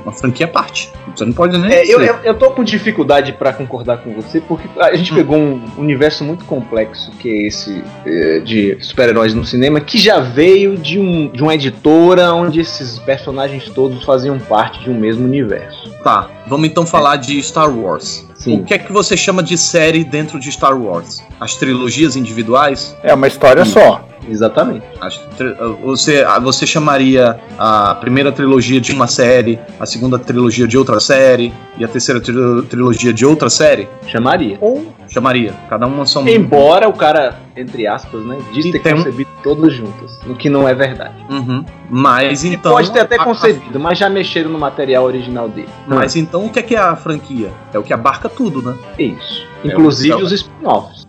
uma 0.02 0.12
franquia 0.12 0.46
à 0.46 0.48
parte. 0.48 0.90
Você 1.14 1.24
não 1.24 1.32
pode 1.32 1.56
nem. 1.58 1.72
É, 1.72 1.84
eu, 1.84 2.00
eu, 2.00 2.16
eu, 2.22 2.34
tô 2.34 2.50
com 2.50 2.62
dificuldade 2.62 3.32
para 3.32 3.52
concordar 3.52 3.98
com 3.98 4.12
você, 4.14 4.40
porque 4.40 4.68
a 4.78 4.94
gente 4.96 5.12
hum. 5.12 5.16
pegou 5.16 5.36
um 5.36 5.62
universo 5.78 6.24
muito 6.24 6.44
complexo, 6.44 7.10
que 7.18 7.28
é 7.28 7.46
esse 7.46 7.82
é, 8.06 8.40
de 8.40 8.76
super-heróis 8.80 9.34
no 9.34 9.44
cinema, 9.44 9.80
que 9.80 9.98
já 9.98 10.20
veio 10.20 10.76
de, 10.76 10.98
um, 10.98 11.28
de 11.28 11.42
uma 11.42 11.54
editora 11.54 12.32
onde 12.32 12.60
esses 12.60 12.98
personagens 12.98 13.68
todos 13.70 14.04
faziam 14.04 14.38
parte 14.38 14.82
de 14.82 14.90
um 14.90 14.98
mesmo 14.98 15.24
universo. 15.24 15.90
Tá, 16.02 16.30
vamos 16.46 16.68
então 16.68 16.86
falar 16.86 17.14
é. 17.14 17.18
de 17.18 17.42
Star 17.42 17.70
Wars. 17.70 18.28
Sim. 18.40 18.60
O 18.60 18.64
que 18.64 18.72
é 18.72 18.78
que 18.78 18.90
você 18.90 19.18
chama 19.18 19.42
de 19.42 19.58
série 19.58 20.02
dentro 20.02 20.40
de 20.40 20.50
Star 20.50 20.74
Wars? 20.74 21.22
As 21.38 21.56
trilogias 21.56 22.16
individuais? 22.16 22.96
É 23.02 23.12
uma 23.12 23.28
história 23.28 23.66
Sim. 23.66 23.72
só. 23.72 24.08
Exatamente. 24.30 24.86
Você, 25.82 26.24
você 26.40 26.66
chamaria 26.66 27.38
a 27.58 27.94
primeira 27.96 28.30
trilogia 28.30 28.80
de 28.80 28.92
uma 28.92 29.06
série, 29.06 29.58
a 29.78 29.84
segunda 29.84 30.18
trilogia 30.18 30.66
de 30.68 30.78
outra 30.78 31.00
série 31.00 31.52
e 31.76 31.84
a 31.84 31.88
terceira 31.88 32.20
trilogia 32.20 33.12
de 33.12 33.26
outra 33.26 33.50
série? 33.50 33.88
Chamaria. 34.06 34.56
Ou 34.60 34.94
chamaria. 35.08 35.52
Cada 35.68 35.86
uma 35.86 36.06
são. 36.06 36.26
Embora 36.26 36.88
o 36.88 36.92
cara, 36.92 37.40
entre 37.56 37.86
aspas, 37.86 38.24
né, 38.24 38.38
diz 38.52 38.70
ter 38.70 38.78
então... 38.78 38.98
concebido 38.98 39.30
todas 39.42 39.72
juntas, 39.72 40.18
o 40.26 40.34
que 40.34 40.48
não 40.48 40.68
é 40.68 40.74
verdade. 40.74 41.14
Uhum. 41.28 41.64
Mas 41.90 42.44
então. 42.44 42.72
Pode 42.72 42.92
ter 42.92 43.00
até 43.00 43.16
a, 43.16 43.24
concebido, 43.24 43.78
a... 43.78 43.80
mas 43.80 43.98
já 43.98 44.08
mexeram 44.08 44.50
no 44.50 44.58
material 44.58 45.04
original 45.04 45.48
dele. 45.48 45.68
Mas 45.86 46.14
hum. 46.14 46.20
então 46.20 46.46
o 46.46 46.50
que 46.50 46.58
é 46.60 46.62
que 46.62 46.74
é 46.76 46.78
a 46.78 46.94
franquia? 46.94 47.50
É 47.72 47.78
o 47.78 47.82
que 47.82 47.92
abarca 47.92 48.28
tudo, 48.28 48.62
né? 48.62 48.76
Isso. 48.98 49.49
É 49.64 49.68
Inclusive 49.68 50.12
é 50.12 50.16
os 50.16 50.32
spin-offs. 50.32 51.06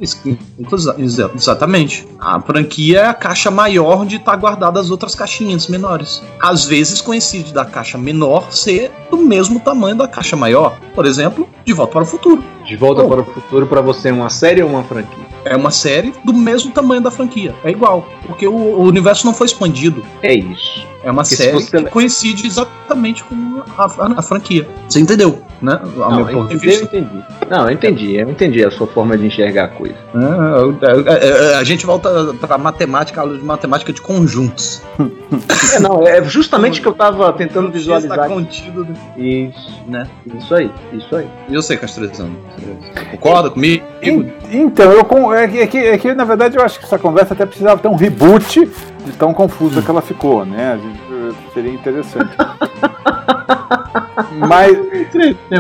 Exatamente. 1.36 2.08
A 2.20 2.40
franquia 2.42 3.00
é 3.00 3.06
a 3.08 3.14
caixa 3.14 3.50
maior 3.50 4.02
onde 4.02 4.18
está 4.18 4.36
guardada 4.36 4.80
as 4.80 4.90
outras 4.90 5.16
caixinhas 5.16 5.68
menores. 5.68 6.22
Às 6.40 6.66
vezes 6.66 7.02
coincide 7.02 7.54
da 7.54 7.66
caixa 7.66 7.98
menor 7.98 8.52
ser 8.52 8.92
do 9.10 9.18
mesmo 9.18 9.60
tamanho 9.60 9.96
da 9.96 10.08
caixa 10.08 10.36
maior. 10.36 10.78
Por 10.94 11.06
exemplo, 11.06 11.48
De 11.66 11.74
Volta 11.74 11.94
para 11.94 12.04
o 12.04 12.06
Futuro. 12.06 12.44
De 12.66 12.76
Volta 12.76 13.04
oh. 13.04 13.08
para 13.08 13.22
o 13.22 13.26
Futuro 13.26 13.68
para 13.68 13.82
você 13.82 14.10
é 14.10 14.14
uma 14.14 14.30
série 14.30 14.62
ou 14.62 14.70
uma 14.70 14.84
franquia? 14.84 15.26
É 15.46 15.56
uma 15.56 15.72
série 15.72 16.14
do 16.24 16.34
mesmo 16.34 16.72
tamanho 16.72 17.02
da 17.02 17.12
franquia. 17.12 17.56
É 17.64 17.72
igual. 17.72 18.06
Porque 18.28 18.48
o, 18.48 18.54
o 18.54 18.84
universo 18.84 19.26
não 19.26 19.34
foi 19.34 19.48
expandido. 19.48 20.04
É 20.22 20.34
isso. 20.34 20.86
É 21.04 21.10
uma 21.10 21.24
porque 21.24 21.36
série 21.36 21.52
você... 21.52 21.84
que 21.84 21.90
coincide 21.90 22.46
exatamente 22.46 23.24
com 23.24 23.64
a, 23.78 23.84
a, 23.84 24.20
a, 24.20 24.22
franquia. 24.22 24.68
Você 24.88 25.00
entendeu, 25.00 25.42
né? 25.62 25.80
Ao 25.98 26.12
não, 26.12 26.18
meu 26.18 26.28
ponto 26.28 26.50
de 26.50 26.58
vista. 26.58 26.84
Eu 26.96 27.02
entendi. 27.02 27.24
Não, 27.50 27.64
eu 27.64 27.72
entendi. 27.72 28.16
Eu 28.16 28.30
entendi 28.30 28.64
a 28.64 28.70
sua 28.70 28.86
forma 28.88 29.18
de 29.18 29.26
enxergar 29.26 29.66
a 29.66 29.68
coisa. 29.70 29.96
É, 30.82 31.12
é, 31.12 31.52
é, 31.54 31.56
a 31.56 31.64
gente 31.64 31.86
volta 31.86 32.34
para 32.40 32.58
matemática, 32.58 33.22
aula 33.22 33.38
de 33.38 33.44
matemática 33.44 33.92
de 33.92 34.02
conjuntos. 34.02 34.82
É, 35.74 35.80
não, 35.80 36.06
é 36.06 36.24
justamente 36.24 36.80
o 36.80 36.82
que 36.82 36.88
eu 36.88 36.92
estava 36.92 37.32
tentando 37.34 37.72
visualizar. 37.72 38.20
Está 38.20 38.28
contido. 38.28 38.88
Isso, 39.18 39.84
né? 39.88 40.08
Isso 40.38 40.54
aí, 40.54 40.72
isso 40.94 41.16
aí. 41.16 41.28
E 41.50 41.56
você, 41.56 41.78
Castrezano? 41.78 42.38
Concorda 43.12 43.50
comigo? 43.50 43.86
Então, 44.52 44.92
eu, 44.92 45.34
é, 45.34 45.44
é, 45.44 45.68
que, 45.68 45.78
é 45.78 45.98
que 45.98 46.14
na 46.14 46.26
verdade 46.26 46.58
eu 46.58 46.64
acho 46.64 46.80
que 46.80 46.86
essa 46.86 47.00
conversa 47.00 47.34
até 47.34 47.46
precisava 47.46 47.82
ter 47.82 47.88
um 47.88 47.96
reboot 47.96 48.70
de 49.06 49.12
tão 49.14 49.34
confusa 49.34 49.82
que 49.82 49.90
ela 49.90 50.02
ficou, 50.02 50.46
né? 50.46 50.80
Seria 51.54 51.72
interessante. 51.72 52.36
Mas. 54.32 54.78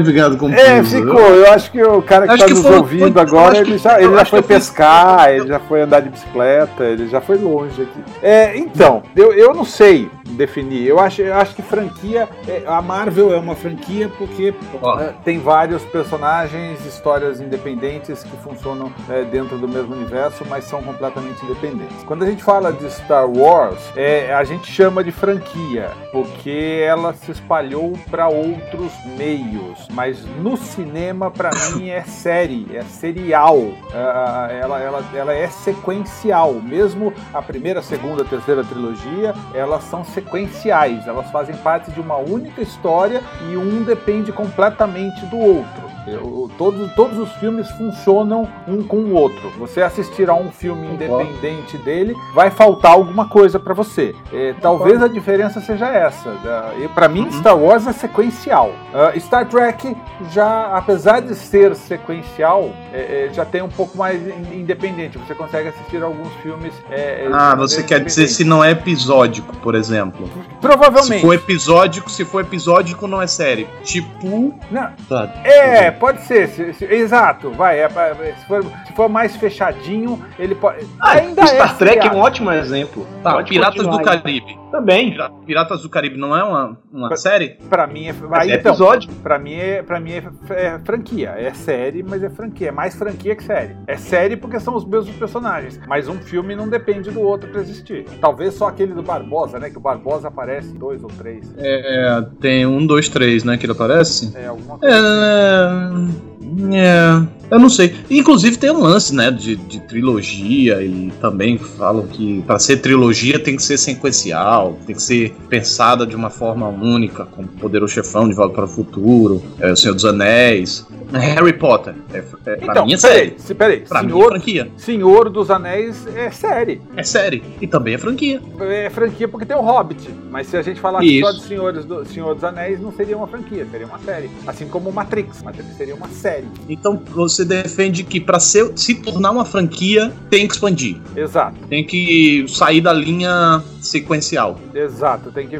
Ficado 0.05 0.37
confuso. 0.37 0.61
É, 0.61 0.83
ficou. 0.83 1.19
Eu 1.19 1.51
acho 1.51 1.71
que 1.71 1.83
o 1.83 2.01
cara 2.01 2.27
que 2.27 2.33
está 2.33 2.47
nos 2.47 2.61
foi, 2.61 2.77
ouvindo 2.77 3.13
foi, 3.13 3.21
agora, 3.21 3.57
ele 3.57 3.77
já, 3.77 4.01
ele 4.01 4.13
já 4.15 4.25
foi 4.25 4.41
pescar, 4.41 5.29
ele 5.29 5.47
já 5.47 5.59
foi 5.59 5.81
andar 5.81 6.01
de 6.01 6.09
bicicleta, 6.09 6.83
ele 6.83 7.07
já 7.07 7.21
foi 7.21 7.37
longe 7.37 7.81
aqui. 7.81 8.03
É, 8.21 8.57
então, 8.57 9.03
eu, 9.15 9.33
eu 9.33 9.53
não 9.53 9.65
sei 9.65 10.09
definir. 10.31 10.87
Eu 10.87 10.99
acho, 10.99 11.21
eu 11.21 11.35
acho 11.35 11.55
que 11.55 11.61
franquia. 11.61 12.27
É, 12.47 12.63
a 12.65 12.81
Marvel 12.81 13.33
é 13.33 13.37
uma 13.37 13.55
franquia 13.55 14.09
porque 14.17 14.53
é, 14.99 15.13
tem 15.23 15.39
vários 15.39 15.83
personagens, 15.83 16.85
histórias 16.85 17.39
independentes 17.39 18.23
que 18.23 18.35
funcionam 18.37 18.91
é, 19.09 19.23
dentro 19.23 19.57
do 19.57 19.67
mesmo 19.67 19.93
universo, 19.93 20.45
mas 20.49 20.63
são 20.65 20.81
completamente 20.81 21.43
independentes. 21.43 22.03
Quando 22.05 22.23
a 22.23 22.27
gente 22.27 22.43
fala 22.43 22.71
de 22.71 22.89
Star 22.91 23.29
Wars, 23.29 23.79
é, 23.95 24.33
a 24.33 24.43
gente 24.43 24.71
chama 24.71 25.03
de 25.03 25.11
franquia, 25.11 25.80
porque 26.11 26.83
ela 26.85 27.13
se 27.13 27.31
espalhou 27.31 27.93
para 28.09 28.27
outros 28.27 28.91
meios, 29.17 29.87
mas 29.91 30.23
no 30.37 30.57
cinema, 30.57 31.29
para 31.31 31.51
mim, 31.75 31.89
é 31.89 32.03
série, 32.03 32.67
é 32.73 32.81
serial. 32.83 33.57
Uh, 33.57 34.51
ela, 34.51 34.79
ela, 34.79 35.03
ela 35.13 35.33
é 35.33 35.47
sequencial. 35.47 36.53
Mesmo 36.53 37.13
a 37.33 37.41
primeira, 37.41 37.81
segunda, 37.81 38.23
terceira 38.23 38.63
trilogia, 38.63 39.33
elas 39.53 39.83
são 39.83 40.03
sequenciais. 40.03 41.07
Elas 41.07 41.29
fazem 41.31 41.55
parte 41.57 41.91
de 41.91 41.99
uma 41.99 42.17
única 42.17 42.61
história 42.61 43.21
e 43.49 43.57
um 43.57 43.83
depende 43.83 44.31
completamente 44.31 45.25
do 45.25 45.37
outro. 45.37 45.90
Eu, 46.07 46.49
todos, 46.57 46.91
todos 46.93 47.17
os 47.17 47.31
filmes 47.33 47.69
funcionam 47.71 48.47
um 48.67 48.83
com 48.83 48.97
o 48.97 49.13
outro. 49.13 49.51
Você 49.59 49.81
assistir 49.81 50.29
a 50.29 50.33
um 50.33 50.51
filme 50.51 50.87
independente 50.87 51.77
dele, 51.77 52.15
vai 52.33 52.49
faltar 52.49 52.91
alguma 52.91 53.27
coisa 53.27 53.59
para 53.59 53.73
você. 53.73 54.15
É, 54.33 54.53
talvez 54.61 55.01
a 55.01 55.07
diferença 55.07 55.61
seja 55.61 55.87
essa. 55.87 56.29
Uh, 56.29 56.89
para 56.93 57.07
mim, 57.07 57.25
uhum. 57.25 57.31
Star 57.31 57.57
Wars 57.57 57.87
é 57.87 57.93
sequencial. 57.93 58.71
Uh, 58.93 59.19
Star 59.19 59.47
Trek 59.47 59.95
já, 60.31 60.75
apesar 60.75 61.21
de 61.21 61.35
ser 61.35 61.75
sequencial, 61.75 62.71
é, 62.93 63.27
é, 63.27 63.33
já 63.33 63.45
tem 63.45 63.61
um 63.61 63.69
pouco 63.69 63.97
mais 63.97 64.21
independente. 64.51 65.17
Você 65.17 65.35
consegue 65.35 65.69
assistir 65.69 66.01
alguns 66.01 66.33
filmes. 66.41 66.73
É, 66.89 67.25
é, 67.25 67.29
ah, 67.31 67.55
você 67.55 67.83
quer 67.83 68.03
dizer 68.03 68.27
se 68.27 68.43
não 68.43 68.63
é 68.63 68.71
episódico, 68.71 69.55
por 69.57 69.75
exemplo? 69.75 70.29
Provavelmente. 70.59 71.21
Se 71.21 71.21
for 71.21 71.33
episódico, 71.33 72.09
se 72.09 72.25
for 72.25 72.41
episódico, 72.41 73.07
não 73.07 73.21
é 73.21 73.27
série. 73.27 73.67
Tipo. 73.83 74.55
Não. 74.71 74.91
Tá. 75.07 75.31
É, 75.43 75.90
pode 75.91 76.21
ser. 76.21 76.47
Se, 76.49 76.73
se, 76.73 76.85
exato, 76.85 77.51
vai. 77.51 77.79
É, 77.79 77.87
se, 77.87 78.45
for, 78.45 78.63
se 78.85 78.90
for 78.91 79.09
mais 79.09 79.35
fechadinho, 79.35 80.23
ele 80.37 80.55
pode. 80.55 80.85
Ah, 80.99 81.11
ainda 81.11 81.45
Star 81.45 81.71
é 81.71 81.77
Trek 81.77 82.07
é 82.07 82.11
um 82.11 82.19
ótimo 82.19 82.51
exemplo. 82.51 83.05
Tá, 83.23 83.41
Piratas 83.43 83.87
do 83.87 84.01
Caribe. 84.01 84.59
Também. 84.71 85.17
Piratas 85.45 85.81
do 85.81 85.89
Caribe 85.89 86.17
não 86.17 86.35
é 86.35 86.43
uma, 86.43 86.77
uma 86.91 87.07
pra, 87.09 87.17
série? 87.17 87.57
Pra 87.69 87.85
mim 87.85 88.07
é. 88.07 88.15
Aí, 88.31 88.51
é 88.51 88.55
então, 88.55 88.71
episódio. 88.71 89.11
Pra 89.21 89.37
mim, 89.37 89.53
é, 89.53 89.83
pra 89.83 89.99
mim 89.99 90.13
é, 90.13 90.23
é, 90.51 90.79
franquia. 90.79 91.35
É 91.37 91.53
série, 91.53 92.01
mas 92.01 92.23
é 92.23 92.29
franquia. 92.29 92.69
É 92.69 92.71
mais 92.71 92.95
franquia 92.95 93.35
que 93.35 93.43
série. 93.43 93.75
É 93.85 93.97
série 93.97 94.37
porque 94.37 94.59
são 94.59 94.75
os 94.75 94.85
mesmos 94.85 95.15
personagens. 95.17 95.79
Mas 95.87 96.07
um 96.07 96.17
filme 96.19 96.55
não 96.55 96.69
depende 96.69 97.11
do 97.11 97.21
outro 97.21 97.49
pra 97.49 97.59
existir. 97.59 98.05
Talvez 98.21 98.53
só 98.53 98.67
aquele 98.67 98.93
do 98.93 99.03
Barbosa, 99.03 99.59
né? 99.59 99.69
Que 99.69 99.77
o 99.77 99.81
Barbosa 99.81 100.29
aparece 100.29 100.69
em 100.69 100.77
dois 100.77 101.03
ou 101.03 101.09
três. 101.09 101.53
É, 101.57 102.25
tem 102.39 102.65
um, 102.65 102.85
dois, 102.85 103.09
três, 103.09 103.43
né? 103.43 103.57
Que 103.57 103.65
ele 103.65 103.73
aparece. 103.73 104.31
É, 104.37 104.47
alguma 104.47 104.77
coisa. 104.77 104.95
É. 104.95 106.30
É, 106.73 107.21
eu 107.51 107.59
não 107.59 107.69
sei. 107.69 107.95
Inclusive 108.09 108.57
tem 108.57 108.71
um 108.71 108.79
lance, 108.79 109.13
né, 109.13 109.29
de, 109.29 109.55
de 109.55 109.79
trilogia 109.81 110.81
e 110.81 111.11
também 111.19 111.57
falam 111.57 112.07
que 112.07 112.41
para 112.43 112.57
ser 112.59 112.77
trilogia 112.77 113.39
tem 113.39 113.55
que 113.55 113.63
ser 113.63 113.77
sequencial, 113.77 114.77
tem 114.85 114.95
que 114.95 115.03
ser 115.03 115.33
pensada 115.49 116.05
de 116.05 116.15
uma 116.15 116.29
forma 116.29 116.67
única, 116.67 117.25
como 117.25 117.47
Poderoso 117.47 117.93
Chefão, 117.93 118.27
De 118.27 118.35
Volta 118.35 118.55
para 118.55 118.65
o 118.65 118.67
Futuro, 118.67 119.41
é, 119.59 119.71
O 119.71 119.75
Senhor 119.75 119.93
dos 119.93 120.05
Anéis. 120.05 120.85
Harry 121.11 121.53
Potter. 121.53 121.93
É, 122.13 122.19
é, 122.19 122.21
pra 122.21 122.57
então, 122.61 122.85
mim 122.85 122.93
é 122.93 122.97
série. 122.97 123.35
Se, 123.37 123.53
peraí, 123.53 123.81
pra 123.81 123.99
Senhor, 123.99 124.15
mim 124.15 124.21
é 124.21 124.27
franquia. 124.29 124.71
Senhor 124.77 125.29
dos 125.29 125.51
Anéis 125.51 126.07
é 126.15 126.31
série. 126.31 126.81
É 126.95 127.03
série. 127.03 127.43
E 127.59 127.67
também 127.67 127.95
é 127.95 127.97
franquia. 127.97 128.41
É 128.61 128.89
franquia 128.89 129.27
porque 129.27 129.45
tem 129.45 129.57
o 129.57 129.61
Hobbit. 129.61 130.09
Mas 130.29 130.47
se 130.47 130.55
a 130.55 130.61
gente 130.61 130.79
falasse 130.79 131.19
só 131.19 131.31
de 131.31 131.41
Senhores 131.41 131.85
do, 131.85 132.05
Senhor 132.05 132.33
dos 132.33 132.43
Anéis, 132.43 132.79
não 132.79 132.91
seria 132.93 133.17
uma 133.17 133.27
franquia, 133.27 133.67
seria 133.69 133.87
uma 133.87 133.99
série. 133.99 134.29
Assim 134.47 134.67
como 134.67 134.91
Matrix. 134.91 135.43
Matrix 135.43 135.75
seria 135.75 135.95
uma 135.95 136.07
série. 136.07 136.30
Então 136.69 137.01
você 137.09 137.43
defende 137.43 138.03
que 138.03 138.19
para 138.19 138.39
se 138.39 138.95
tornar 139.03 139.31
uma 139.31 139.45
franquia, 139.45 140.11
tem 140.29 140.47
que 140.47 140.53
expandir. 140.53 140.97
Exato. 141.15 141.57
Tem 141.67 141.83
que 141.83 142.45
sair 142.47 142.81
da 142.81 142.93
linha 142.93 143.61
sequencial. 143.79 144.59
Exato, 144.73 145.31
tem 145.31 145.47
que 145.47 145.59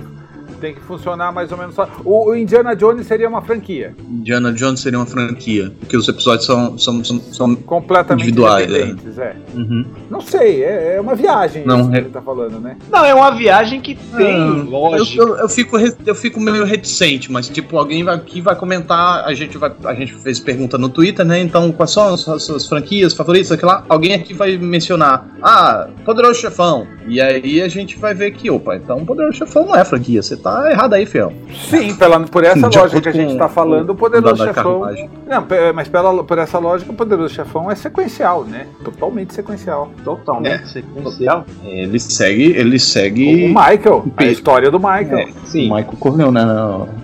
tem 0.62 0.76
que 0.76 0.82
funcionar 0.82 1.34
mais 1.34 1.52
ou 1.52 1.58
menos 1.58 1.74
só. 1.74 1.89
O, 2.06 2.30
o, 2.30 2.36
Indiana 2.36 2.76
Jones 2.76 3.08
seria 3.08 3.28
uma 3.28 3.41
franquia. 3.41 3.95
Indiana 4.08 4.54
Jones 4.54 4.80
seria 4.80 5.00
uma 5.00 5.08
franquia, 5.08 5.74
porque 5.80 5.97
os 5.97 6.08
episódios 6.08 6.45
são, 6.45 6.78
são, 6.78 7.04
são, 7.04 7.19
são 7.19 7.56
completamente 7.56 8.28
individuais. 8.28 8.69
Independentes, 8.69 9.17
é. 9.17 9.24
é. 9.36 9.58
Uhum. 9.58 9.86
Não 10.10 10.21
sei, 10.21 10.63
é, 10.63 10.95
é, 10.95 11.02
uma 11.02 11.15
viagem 11.15 11.65
não, 11.65 11.89
que 11.89 11.97
ele 11.97 12.10
tá 12.10 12.21
falando, 12.21 12.60
né? 12.60 12.78
Não, 12.91 13.04
é 13.04 13.13
uma 13.13 13.32
viagem 13.32 13.82
que 13.82 13.95
tem, 13.95 14.36
ah, 14.36 14.63
lógico. 14.69 15.21
Eu, 15.21 15.28
eu, 15.30 15.38
eu, 15.38 15.50
fico, 15.50 15.78
eu 15.80 16.15
fico 16.15 16.39
meio 16.39 16.63
reticente, 16.63 17.32
mas 17.32 17.50
tipo, 17.50 17.78
alguém 17.78 18.04
vai, 18.04 18.15
aqui 18.15 18.39
vai 18.39 18.56
comentar, 18.56 19.26
a 19.26 19.34
gente, 19.34 19.58
vai, 19.58 19.71
a 19.86 19.93
gente 19.95 20.13
fez 20.15 20.39
pergunta 20.39 20.78
no 20.78 20.89
Twitter, 20.89 21.26
né? 21.26 21.41
Então, 21.41 21.71
quais 21.71 21.91
são 21.91 22.13
as, 22.13 22.28
as 22.30 22.43
suas 22.43 22.67
franquias 22.67 23.13
favoritas, 23.13 23.52
aquilo 23.52 23.71
lá? 23.71 23.84
Alguém 23.89 24.13
aqui 24.13 24.34
vai 24.34 24.58
mencionar, 24.58 25.28
ah, 25.41 25.88
Poderoso 26.06 26.39
Chefão. 26.39 26.86
E 27.08 27.19
aí 27.19 27.62
a 27.62 27.67
gente 27.67 27.97
vai 27.97 28.13
ver 28.13 28.32
que, 28.32 28.50
opa, 28.52 28.76
então 28.76 29.04
Poderoso 29.04 29.39
Chefão 29.39 29.65
não 29.65 29.76
é 29.76 29.84
franquia, 29.84 30.21
você 30.21 30.38
tá 30.38 30.51
errado 30.72 30.94
aí, 30.94 31.06
fiel. 31.06 31.34
Sim, 31.70 31.96
pela, 31.96 32.20
por 32.22 32.44
essa 32.44 32.70
Sim, 32.72 32.80
lógica 32.80 33.02
que 33.02 33.10
a 33.10 33.14
gente 33.14 33.34
está 33.34 33.50
falando, 33.50 33.92
o 33.92 33.96
Poderoso 33.96 34.44
Chefão. 34.44 34.82
Não, 35.28 35.48
mas 35.74 35.88
pela, 35.88 36.24
por 36.24 36.38
essa 36.38 36.60
lógica, 36.60 36.92
o 36.92 36.96
Poderoso 36.96 37.34
Chefão 37.34 37.70
é 37.70 37.76
sequencial, 37.76 38.44
né? 38.44 38.68
Totalmente 38.84 39.34
sequencial. 39.34 39.92
Totalmente 40.04 40.64
é. 40.64 40.66
sequencial. 40.66 41.46
Ele 41.64 42.00
segue, 42.00 42.44
ele 42.44 42.80
segue. 42.80 43.46
O 43.46 43.48
Michael, 43.50 44.06
a 44.18 44.26
história 44.26 44.72
do 44.72 44.80
Michael. 44.80 45.20
É, 45.20 45.28
sim. 45.46 45.70
O 45.70 45.76
Michael 45.76 45.98
Corleone, 46.00 46.34
né? 46.34 46.46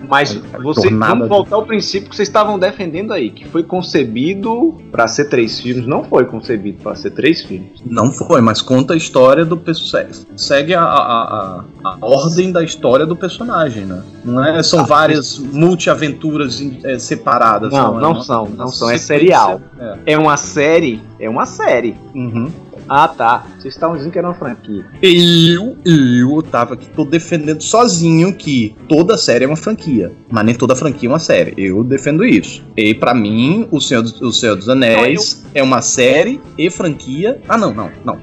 Mas 0.08 0.34
você, 0.64 0.90
vamos 0.90 1.28
voltar 1.28 1.56
ao 1.58 1.66
princípio 1.66 2.10
que 2.10 2.16
vocês 2.16 2.28
estavam 2.28 2.58
defendendo 2.58 3.12
aí, 3.12 3.30
que 3.30 3.46
foi 3.46 3.64
concebido 3.64 4.76
para 4.92 5.08
ser 5.08 5.26
três 5.26 5.60
filmes. 5.60 5.86
Não 5.86 6.04
foi 6.04 6.26
concebido 6.26 6.82
para 6.82 6.96
ser 6.96 7.12
três 7.12 7.44
filmes. 7.44 7.72
Não 7.86 8.12
foi, 8.12 8.42
mas 8.42 8.62
conta 8.62 8.94
a 8.94 8.98
história 8.98 9.44
do 9.44 9.58
personagem. 9.58 10.26
Segue 10.36 10.74
a, 10.74 10.82
a, 10.82 10.84
a, 10.84 11.64
a 11.84 11.98
ordem 12.02 12.52
da 12.52 12.64
história 12.64 13.06
do 13.06 13.16
personagem, 13.38 13.86
né? 13.86 14.02
Não 14.26 14.44
é, 14.44 14.62
são 14.64 14.80
ah, 14.80 14.84
várias 14.84 15.38
multi-aventuras 15.38 16.62
é, 16.84 16.98
separadas. 16.98 17.72
Não, 17.72 17.94
não, 17.94 18.14
não 18.14 18.22
são, 18.22 18.50
não 18.50 18.68
são. 18.68 18.90
É 18.90 18.98
serial. 18.98 19.62
É. 19.80 20.14
é 20.14 20.18
uma 20.18 20.38
série, 20.38 21.02
é 21.20 21.30
uma 21.30 21.46
série. 21.46 21.96
Uhum. 22.16 22.52
Ah, 22.90 23.08
tá. 23.08 23.46
Vocês 23.60 23.74
estavam 23.74 23.98
dizendo 23.98 24.14
que 24.14 24.18
era 24.18 24.28
uma 24.28 24.34
franquia. 24.34 24.86
Eu, 25.02 25.78
eu 25.84 26.42
tava 26.42 26.76
aqui, 26.76 26.88
tô 26.90 27.04
defendendo 27.04 27.62
sozinho 27.62 28.34
que 28.34 28.76
toda 28.88 29.18
série 29.18 29.44
é 29.44 29.48
uma 29.48 29.58
franquia. 29.58 30.12
Mas 30.30 30.46
nem 30.46 30.56
toda 30.56 30.76
franquia 30.76 31.10
é 31.10 31.12
uma 31.12 31.20
série. 31.20 31.54
Eu 31.58 31.84
defendo 31.84 32.24
isso. 32.24 32.64
E 32.78 32.94
para 32.94 33.14
mim, 33.14 33.68
O 33.72 33.82
Senhor, 33.82 34.04
o 34.22 34.32
Senhor 34.32 34.56
dos 34.56 34.70
Anéis 34.70 35.44
não, 35.44 35.52
eu... 35.54 35.62
é 35.62 35.64
uma 35.64 35.82
série 35.82 36.40
e 36.58 36.70
franquia. 36.70 37.42
Ah, 37.48 37.58
não, 37.58 37.74
não, 37.74 37.92
não. 38.06 38.18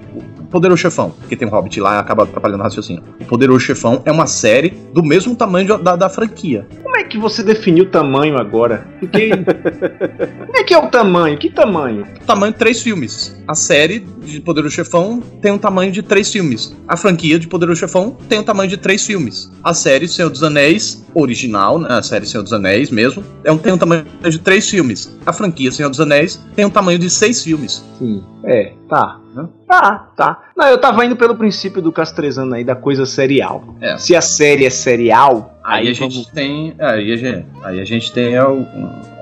Poderoso 0.44 0.80
Chefão, 0.80 1.10
porque 1.10 1.36
tem 1.36 1.46
um 1.46 1.50
Hobbit 1.50 1.80
lá 1.80 1.96
e 1.96 1.98
acaba 1.98 2.24
atrapalhando 2.24 2.60
o 2.60 2.64
raciocínio. 2.64 3.02
O 3.20 3.24
Poderoso 3.24 3.60
Chefão 3.60 4.02
é 4.04 4.12
uma 4.12 4.26
série 4.26 4.70
do 4.92 5.02
mesmo 5.02 5.34
tamanho 5.34 5.78
da, 5.78 5.96
da 5.96 6.08
franquia. 6.08 6.66
Como 6.82 6.96
é 6.96 7.04
que 7.04 7.18
você 7.18 7.42
definiu 7.42 7.84
o 7.84 7.88
tamanho 7.88 8.38
agora? 8.38 8.86
Porque... 9.00 9.30
Como 10.46 10.56
é 10.56 10.64
que 10.64 10.72
é 10.72 10.78
o 10.78 10.88
tamanho? 10.88 11.36
Que 11.38 11.50
tamanho? 11.50 12.06
Tamanho 12.26 12.52
de 12.52 12.58
três 12.58 12.80
filmes. 12.82 13.36
A 13.48 13.54
série 13.54 13.98
de 13.98 14.40
Poderoso 14.40 14.74
Chefão 14.74 15.20
tem 15.42 15.50
um 15.52 15.58
tamanho 15.58 15.90
de 15.90 16.02
três 16.02 16.30
filmes. 16.30 16.74
A 16.86 16.96
franquia 16.96 17.38
de 17.38 17.48
Poderoso 17.48 17.80
Chefão 17.80 18.16
tem 18.28 18.38
um 18.38 18.44
tamanho 18.44 18.70
de 18.70 18.76
três 18.76 19.04
filmes. 19.04 19.52
A 19.62 19.74
série 19.74 20.06
Senhor 20.06 20.30
dos 20.30 20.42
Anéis, 20.42 21.04
original, 21.14 21.78
né? 21.78 21.88
a 21.90 22.02
série 22.02 22.26
Senhor 22.26 22.42
dos 22.42 22.52
Anéis 22.52 22.90
mesmo, 22.90 23.24
é 23.42 23.50
um, 23.50 23.58
tem 23.58 23.72
um 23.72 23.78
tamanho 23.78 24.06
de 24.22 24.38
três 24.38 24.68
filmes. 24.68 25.16
A 25.26 25.32
franquia 25.32 25.72
Senhor 25.72 25.88
dos 25.88 26.00
Anéis 26.00 26.40
tem 26.54 26.64
um 26.64 26.70
tamanho 26.70 26.98
de 26.98 27.10
seis 27.10 27.42
filmes. 27.42 27.84
Sim, 27.98 28.22
é, 28.44 28.72
tá. 28.88 29.20
Tá, 29.66 30.08
tá. 30.16 30.42
Não, 30.56 30.66
eu 30.66 30.80
tava 30.80 31.04
indo 31.04 31.16
pelo 31.16 31.34
princípio 31.34 31.82
do 31.82 31.92
Castrezano 31.92 32.54
aí, 32.54 32.64
da 32.64 32.76
coisa 32.76 33.04
serial. 33.04 33.74
É. 33.80 33.96
Se 33.98 34.14
a 34.14 34.20
série 34.20 34.64
é 34.64 34.70
serial, 34.70 35.53
aí, 35.64 35.88
aí 35.88 35.92
a 35.92 35.98
vamos... 35.98 36.14
gente 36.14 36.32
tem. 36.32 36.74
Aí 36.78 37.12
a 37.12 37.16
gente, 37.16 37.46
aí 37.62 37.80
a 37.80 37.84
gente 37.84 38.12
tem 38.12 38.36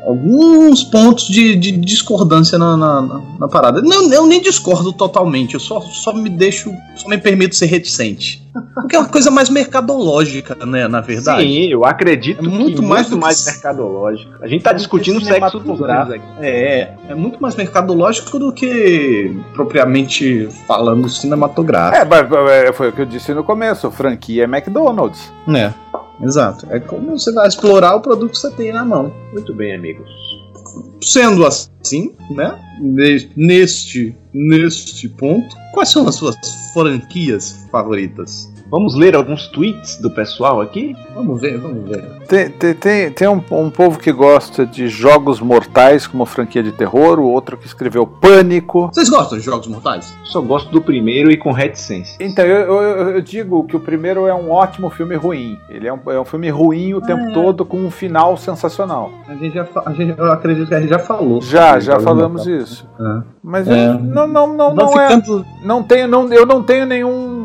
alguns 0.05 0.83
pontos 0.85 1.29
de, 1.29 1.55
de 1.57 1.73
discordância 1.73 2.59
na, 2.59 2.77
na, 2.77 3.21
na, 3.39 3.49
parada. 3.49 3.81
Não, 3.81 4.13
eu 4.13 4.27
nem 4.27 4.41
discordo 4.41 4.93
totalmente, 4.93 5.55
eu 5.55 5.61
só, 5.61 5.81
só 5.81 6.13
me 6.13 6.29
deixo, 6.29 6.73
só 6.97 7.09
me 7.09 7.19
permito 7.19 7.55
ser 7.55 7.67
reticente. 7.67 8.43
Porque 8.75 8.97
é 8.97 8.99
uma 8.99 9.09
coisa 9.09 9.31
mais 9.31 9.49
mercadológica, 9.49 10.55
né, 10.67 10.87
na 10.87 11.01
verdade. 11.01 11.43
Sim, 11.43 11.69
eu 11.69 11.85
acredito 11.85 12.41
é 12.41 12.43
muito 12.43 12.83
mais 12.83 13.09
muito 13.09 13.21
mais 13.21 13.45
mercadológico. 13.47 14.33
A 14.43 14.47
gente 14.47 14.63
tá 14.63 14.73
discutindo 14.73 15.25
sexo 15.25 15.59
dos 15.61 15.81
aqui. 15.83 16.21
É, 16.41 16.93
é 17.09 17.15
muito 17.15 17.41
mais 17.41 17.57
mercadológico 17.57 18.39
do 18.39 18.53
que 18.53 19.35
propriamente 19.55 20.49
falando 20.67 21.09
cinematográfico. 21.09 21.97
É, 21.97 22.05
mas 22.05 22.51
é, 22.51 22.73
foi 22.73 22.89
o 22.89 22.93
que 22.93 23.01
eu 23.01 23.07
disse 23.07 23.33
no 23.33 23.43
começo, 23.45 23.91
franquia 23.91 24.45
é 24.45 24.47
McDonald's. 24.47 25.33
É. 25.49 25.73
Exato. 26.21 26.67
É 26.71 26.79
como 26.79 27.19
você 27.19 27.33
vai 27.33 27.49
explorar 27.49 27.95
o 27.97 28.01
produto 28.01 28.33
que 28.33 28.39
você 28.39 28.51
tem 28.53 28.73
na 28.73 28.85
mão. 28.85 29.13
Muito 29.33 29.55
bem, 29.55 29.75
amigos. 29.75 30.09
Sendo 31.01 31.45
assim, 31.45 32.15
né? 32.31 32.59
Neste, 33.37 34.17
neste 34.33 35.09
ponto, 35.09 35.55
quais 35.73 35.91
são 35.91 36.07
as 36.07 36.15
suas 36.15 36.37
franquias 36.73 37.67
favoritas? 37.71 38.52
Vamos 38.73 38.95
ler 38.95 39.15
alguns 39.15 39.47
tweets 39.49 40.01
do 40.01 40.11
pessoal 40.11 40.63
aqui? 40.63 40.97
Vamos 41.15 41.39
ver, 41.43 41.59
vamos 41.59 41.87
ver. 41.87 42.03
Tem, 42.27 42.49
tem, 42.49 42.73
tem, 42.75 43.11
tem 43.13 43.29
um, 43.29 43.43
um 43.51 43.69
povo 43.69 43.99
que 43.99 44.11
gosta 44.11 44.65
de 44.65 44.89
jogos 44.89 45.41
mortais 45.41 46.07
como 46.07 46.25
franquia 46.25 46.63
de 46.63 46.73
terror, 46.73 47.19
o 47.21 47.25
outro 47.25 47.59
que 47.59 47.67
escreveu 47.67 48.07
Pânico. 48.07 48.89
Vocês 48.91 49.11
gostam 49.11 49.37
de 49.37 49.45
jogos 49.45 49.67
mortais? 49.67 50.17
Só 50.25 50.41
gosto 50.41 50.71
do 50.71 50.81
primeiro 50.81 51.31
e 51.31 51.37
com 51.37 51.53
reticência. 51.53 52.17
Então, 52.19 52.47
eu, 52.47 52.73
eu, 52.83 53.11
eu 53.11 53.21
digo 53.21 53.63
que 53.65 53.77
o 53.77 53.81
primeiro 53.81 54.27
é 54.27 54.33
um 54.33 54.51
ótimo 54.51 54.89
filme 54.89 55.17
ruim. 55.17 55.59
Ele 55.69 55.87
é 55.87 55.93
um, 55.93 56.01
é 56.07 56.19
um 56.19 56.25
filme 56.25 56.49
ruim 56.49 56.95
o 56.95 57.03
tempo 57.03 57.29
é. 57.29 57.33
todo 57.35 57.67
com 57.67 57.77
um 57.77 57.91
final 57.91 58.39
sensacional. 58.39 59.11
A 59.29 59.35
gente 59.35 59.55
já, 59.55 59.67
a 59.85 59.93
gente, 59.93 60.19
eu 60.19 60.33
acredito 60.33 60.69
que 60.69 60.75
a 60.75 60.81
gente 60.81 60.89
já 60.89 60.99
falou. 60.99 61.43
Já, 61.43 61.79
já 61.79 62.01
falamos 62.01 62.47
isso. 62.47 62.89
É. 62.99 63.23
Mas 63.45 63.69
É. 63.69 63.89
eu- 63.89 63.99
não, 63.99 64.27
não, 64.27 64.47
não, 64.47 64.75
Não, 64.75 64.87
não 64.87 64.99
é. 65.01 65.09
ficando. 65.21 65.45
Não 65.63 65.83
tenho, 65.83 66.09
não, 66.09 66.33
eu 66.33 66.47
não 66.47 66.63
tenho 66.63 66.87
nenhum, 66.87 67.42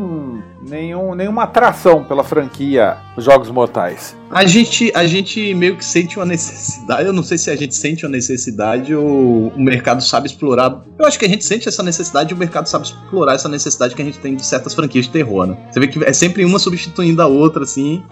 nenhum, 0.68 1.16
nenhuma 1.16 1.44
atração 1.44 2.04
pela 2.04 2.24
franquia 2.24 2.98
Jogos 3.24 3.50
Mortais. 3.50 4.16
A 4.30 4.46
gente, 4.46 4.92
a 4.94 5.08
gente 5.08 5.54
meio 5.54 5.78
que 5.78 5.86
sente 5.86 6.18
uma 6.18 6.26
necessidade. 6.26 7.06
Eu 7.06 7.14
não 7.14 7.24
sei 7.24 7.38
se 7.38 7.50
a 7.50 7.56
gente 7.56 7.74
sente 7.74 8.06
uma 8.06 8.12
necessidade 8.12 8.94
ou 8.94 9.48
o 9.48 9.54
mercado 9.60 10.04
sabe 10.04 10.28
explorar. 10.28 10.82
Eu 11.00 11.06
acho 11.06 11.18
que 11.18 11.26
a 11.26 11.30
gente 11.30 11.46
sente 11.46 11.68
essa 11.68 11.82
necessidade 11.82 12.32
e 12.32 12.34
o 12.34 12.38
mercado 12.38 12.68
sabe 12.68 12.86
explorar 12.86 13.36
essa 13.36 13.48
necessidade 13.48 13.96
que 13.96 14.02
a 14.02 14.06
gente 14.06 14.20
tem 14.20 14.36
de 14.36 14.46
certas 14.46 14.74
franquias 14.76 15.06
de 15.06 15.12
terror, 15.12 15.48
né? 15.48 15.58
Você 15.72 15.80
vê 15.80 15.88
que 15.88 16.04
é 16.04 16.12
sempre 16.12 16.44
uma 16.44 16.60
substituindo 16.60 17.22
a 17.22 17.28
outra, 17.28 17.64
assim. 17.64 18.04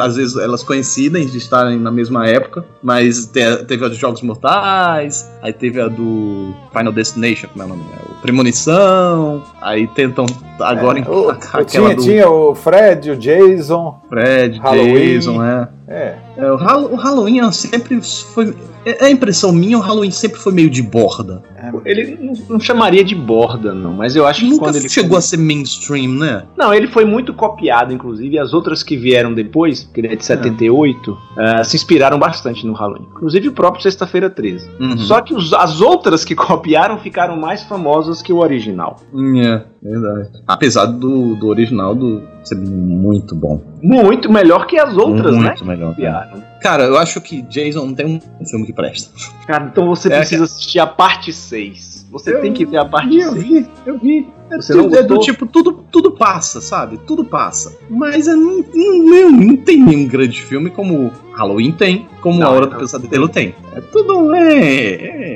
Às, 0.00 0.14
vezes 0.16 0.36
elas 0.36 0.62
coincidem 0.62 1.26
de 1.26 1.36
estarem 1.38 1.78
na 1.80 1.90
mesma 1.90 2.28
época, 2.28 2.64
mas 2.80 3.26
te- 3.26 3.64
teve 3.66 3.84
a 3.84 3.88
dos 3.88 3.98
Jogos 3.98 4.22
Mortais, 4.22 5.28
aí 5.42 5.52
teve 5.52 5.80
a 5.80 5.88
do 5.88 6.54
Final 6.72 6.92
Destination, 6.92 7.48
como 7.48 7.62
é 7.64 7.66
o 7.66 7.68
nome? 7.70 7.84
É 7.98 8.12
o 8.12 8.14
Premonição, 8.22 9.42
aí 9.60 9.86
tentam 9.88 10.24
agora 10.60 11.00
É, 11.00 11.08
o- 11.10 11.30
aquela 11.52 11.64
tinha, 11.64 11.94
do 11.96 12.02
tinha 12.02 12.28
o 12.30 12.54
Fred, 12.54 13.10
o 13.10 13.16
Jason. 13.16 14.00
Fred, 14.14 14.58
Halloween. 14.60 14.94
Jason, 14.94 15.42
é. 15.42 15.68
É. 15.86 16.14
É, 16.36 16.50
o, 16.50 16.56
Hall- 16.56 16.92
o 16.92 16.96
Halloween 16.96 17.50
sempre 17.52 18.00
foi. 18.02 18.54
É 18.86 19.04
é 19.04 19.06
a 19.06 19.10
impressão 19.10 19.50
minha, 19.50 19.78
o 19.78 19.80
Halloween 19.80 20.10
sempre 20.10 20.38
foi 20.38 20.52
meio 20.52 20.68
de 20.68 20.82
borda. 20.82 21.42
Ele 21.86 22.18
não, 22.20 22.34
não 22.50 22.60
chamaria 22.60 23.02
de 23.02 23.14
borda, 23.14 23.72
não, 23.72 23.94
mas 23.94 24.14
eu 24.14 24.26
acho 24.26 24.40
que 24.40 24.46
Nunca 24.50 24.64
quando 24.64 24.76
ele 24.76 24.88
chegou 24.90 25.16
a 25.16 25.20
ser 25.22 25.38
mainstream, 25.38 26.08
né? 26.12 26.42
Não, 26.54 26.74
ele 26.74 26.86
foi 26.88 27.06
muito 27.06 27.32
copiado, 27.32 27.94
inclusive, 27.94 28.34
e 28.34 28.38
as 28.38 28.52
outras 28.52 28.82
que 28.82 28.94
vieram 28.98 29.32
depois, 29.32 29.88
que 29.92 30.00
ele 30.00 30.08
é 30.08 30.16
de 30.16 30.22
78, 30.24 31.16
eh, 31.38 31.64
se 31.64 31.76
inspiraram 31.76 32.18
bastante 32.18 32.66
no 32.66 32.74
Halloween. 32.74 33.06
Inclusive 33.16 33.48
o 33.48 33.52
próprio 33.52 33.82
Sexta-feira 33.82 34.28
13. 34.28 34.68
Uhum. 34.78 34.98
Só 34.98 35.22
que 35.22 35.32
os- 35.34 35.54
as 35.54 35.80
outras 35.80 36.22
que 36.22 36.34
copiaram 36.36 36.98
ficaram 36.98 37.38
mais 37.38 37.62
famosas 37.62 38.20
que 38.20 38.32
o 38.34 38.38
original. 38.40 39.00
É, 39.14 39.62
verdade. 39.82 40.28
Apesar 40.46 40.84
do, 40.84 41.34
do 41.36 41.48
original 41.48 41.94
do 41.94 42.22
ser 42.42 42.56
muito 42.56 43.34
bom. 43.34 43.62
Muito 43.82 44.30
melhor 44.30 44.66
que 44.66 44.78
as 44.78 44.94
outras, 44.98 45.34
né? 45.34 45.40
muito 45.48 45.64
melhor. 45.76 45.90
Copiaram. 45.90 46.42
Cara, 46.60 46.84
eu 46.84 46.96
acho 46.98 47.20
que 47.20 47.42
Jason 47.42 47.86
não 47.86 47.94
tem 47.94 48.20
um 48.40 48.46
filme 48.46 48.66
que 48.66 48.72
presta. 48.72 49.10
Cara, 49.46 49.66
então 49.70 49.86
você 49.88 50.12
É, 50.12 50.18
precisa 50.18 50.44
assistir 50.44 50.78
a 50.78 50.86
parte 50.86 51.32
6. 51.32 52.06
Você 52.10 52.32
Eu- 52.34 52.40
tem 52.42 52.52
que 52.52 52.64
ver 52.64 52.76
a 52.78 52.84
parte 52.84 53.16
Eu 53.18 53.32
6. 53.32 53.42
vi, 53.44 53.68
eu 53.84 53.98
vi. 53.98 54.28
É, 54.50 54.56
Você 54.56 54.72
tudo- 54.72 54.90
não 54.90 54.98
é 54.98 55.02
do 55.02 55.14
gostou? 55.16 55.32
tipo, 55.34 55.46
tudo, 55.46 55.72
tudo 55.90 56.12
passa, 56.12 56.60
sabe? 56.60 56.98
Tudo 56.98 57.24
passa. 57.24 57.76
Mas 57.90 58.28
é, 58.28 58.34
não, 58.34 58.62
não, 58.74 59.30
não 59.32 59.56
tem 59.56 59.78
nenhum 59.82 60.06
grande 60.06 60.40
filme 60.42 60.70
como 60.70 61.10
Halloween 61.32 61.72
tem, 61.72 62.06
como 62.20 62.38
Não, 62.38 62.46
A 62.46 62.50
Hora 62.50 62.66
não. 62.66 62.72
do 62.74 62.78
Pesadelo 62.78 63.28
tem. 63.28 63.54
É 63.74 63.80
tudo, 63.80 64.32
é, 64.34 64.92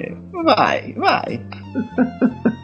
é, 0.08 0.12
vai, 0.44 0.92
vai. 0.92 1.40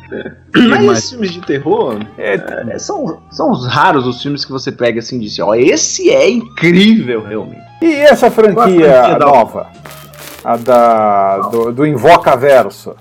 Mas 0.54 0.66
Mas- 0.84 0.98
esses 0.98 1.10
filmes 1.10 1.30
de 1.32 1.40
terror 1.42 1.98
É, 2.18 2.34
é, 2.68 2.78
são, 2.78 3.20
são 3.30 3.50
os 3.50 3.66
raros 3.66 4.06
os 4.06 4.20
filmes 4.22 4.44
que 4.44 4.52
você 4.52 4.70
pega 4.72 4.98
assim 5.00 5.16
e 5.16 5.20
diz: 5.20 5.38
ó, 5.40 5.54
esse 5.54 6.10
é 6.10 6.28
incrível, 6.30 7.22
realmente. 7.24 7.62
E 7.82 7.92
essa 7.94 8.30
franquia, 8.30 8.64
franquia 8.92 9.18
da- 9.18 9.26
nova? 9.26 9.66
A 10.44 10.56
da, 10.56 11.38
do, 11.48 11.72
do 11.72 11.86
Invoca 11.86 12.36
Verso. 12.36 12.94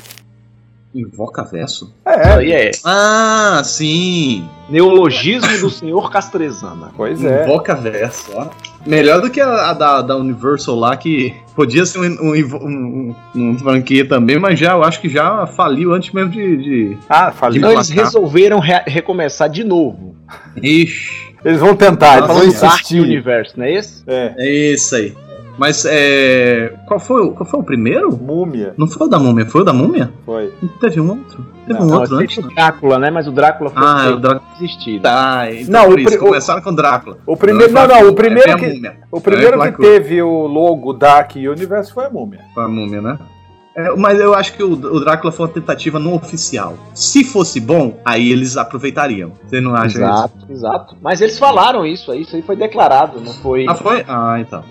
Invoca 0.95 1.43
verso? 1.43 1.91
É, 2.05 2.33
aí 2.33 2.51
é 2.51 2.71
Ah, 2.85 3.63
sim. 3.65 4.47
neologismo 4.69 5.57
do 5.59 5.69
senhor 5.69 6.11
Castrezana. 6.11 6.91
pois 6.95 7.23
é. 7.25 7.43
Invoca 7.45 7.73
verso, 7.73 8.31
ó. 8.35 8.45
Melhor 8.85 9.21
do 9.21 9.29
que 9.29 9.39
a, 9.39 9.69
a 9.69 9.73
da, 9.73 10.01
da 10.01 10.17
Universal 10.17 10.75
lá, 10.75 10.95
que 10.97 11.33
podia 11.55 11.85
ser 11.85 11.99
um, 11.99 12.31
um, 12.31 12.35
um, 12.35 13.15
um- 13.35 13.57
franquia 13.59 14.07
também, 14.07 14.37
mas 14.39 14.59
já 14.59 14.73
eu 14.73 14.83
acho 14.83 14.99
que 14.99 15.07
já 15.09 15.45
faliu 15.47 15.93
antes 15.93 16.11
mesmo 16.13 16.31
de. 16.31 16.57
de... 16.57 16.97
Ah, 17.09 17.31
falei. 17.31 17.59
Então 17.59 17.71
eles 17.71 17.89
resolveram 17.89 18.59
re- 18.59 18.83
recomeçar 18.85 19.49
de 19.49 19.63
novo. 19.63 20.15
Ixi. 20.61 21.23
Eles 21.45 21.59
vão 21.59 21.75
tentar, 21.75 22.17
eles 22.17 22.21
Nossa, 22.27 22.33
vão 22.33 22.41
Falando 22.51 22.61
Dark 22.61 22.73
insistir. 22.75 22.99
Universe, 23.01 23.57
não 23.57 23.65
é 23.65 23.73
esse? 23.73 24.03
É, 24.07 24.33
É 24.37 24.49
isso 24.73 24.95
aí. 24.95 25.13
Mas 25.57 25.85
é. 25.85 26.73
Qual 26.87 26.99
foi, 26.99 27.21
o- 27.21 27.31
qual 27.31 27.47
foi 27.47 27.59
o 27.59 27.63
primeiro? 27.63 28.11
múmia. 28.15 28.73
Não 28.77 28.87
foi 28.87 29.05
o 29.07 29.09
da 29.09 29.19
múmia, 29.19 29.45
foi 29.45 29.61
o 29.61 29.63
da 29.63 29.71
múmia? 29.73 30.11
Foi. 30.25 30.51
Teve 30.81 30.99
um 30.99 31.09
outro? 31.09 31.45
Teve 31.67 31.79
Não, 31.79 31.85
um 31.85 31.89
Não, 31.89 31.99
outro 31.99 32.17
teve 32.17 32.23
antes? 32.23 32.37
o 32.45 32.47
Drácula, 32.55 32.99
né? 32.99 33.11
Mas 33.11 33.27
o 33.27 33.31
Drácula 33.31 33.69
foi 33.69 33.81
Ah, 33.83 34.09
o 34.13 34.19
Drácula. 34.19 34.41
desistido. 34.59 35.01
Tá, 35.03 35.45
então 35.51 35.71
Não, 35.81 35.89
por 35.89 35.97
o 35.97 36.01
isso, 36.01 36.15
o- 36.15 36.19
começaram 36.19 36.61
com 36.61 36.73
Drácula. 36.73 37.17
O 37.25 37.37
primeiro, 37.37 37.71
não, 37.71 37.87
não, 37.87 38.01
o 38.03 38.09
é, 38.09 38.13
primeiro 38.13 38.49
é 38.49 38.53
a 38.53 38.57
que, 38.57 38.67
múmia. 38.67 38.95
o 39.11 39.21
primeiro 39.21 39.61
É, 39.61 39.71
que 39.71 39.77
teve 39.77 40.21
o 40.23 40.47
logo 40.47 40.91
Dark 40.93 41.35
Universe 41.35 41.93
foi 41.93 42.05
a 42.05 42.09
múmia. 42.09 42.39
Foi 42.53 42.63
a 42.63 42.67
múmia, 42.67 43.01
né? 43.01 43.17
É, 43.75 43.95
mas 43.95 44.19
eu 44.19 44.35
acho 44.35 44.53
que 44.53 44.63
o, 44.63 44.73
o 44.73 44.99
Drácula 44.99 45.31
foi 45.31 45.47
uma 45.47 45.51
tentativa 45.51 45.97
não 45.97 46.13
oficial. 46.13 46.77
Se 46.93 47.23
fosse 47.23 47.59
bom, 47.59 47.99
aí 48.05 48.31
eles 48.31 48.55
aproveitariam. 48.55 49.31
Você 49.47 49.59
não 49.59 49.73
acha 49.75 49.87
isso? 49.87 49.97
Exato, 49.99 50.33
exato. 50.49 50.97
Mas 51.01 51.21
eles 51.21 51.39
falaram 51.39 51.85
isso 51.85 52.11
aí, 52.11 52.21
isso 52.21 52.35
aí 52.35 52.41
foi 52.43 52.55
declarado, 52.55 53.19
não 53.19 53.33
foi. 53.33 53.65
Ah, 53.67 53.73
foi? 53.75 54.05
Ah, 54.07 54.37
então. 54.39 54.63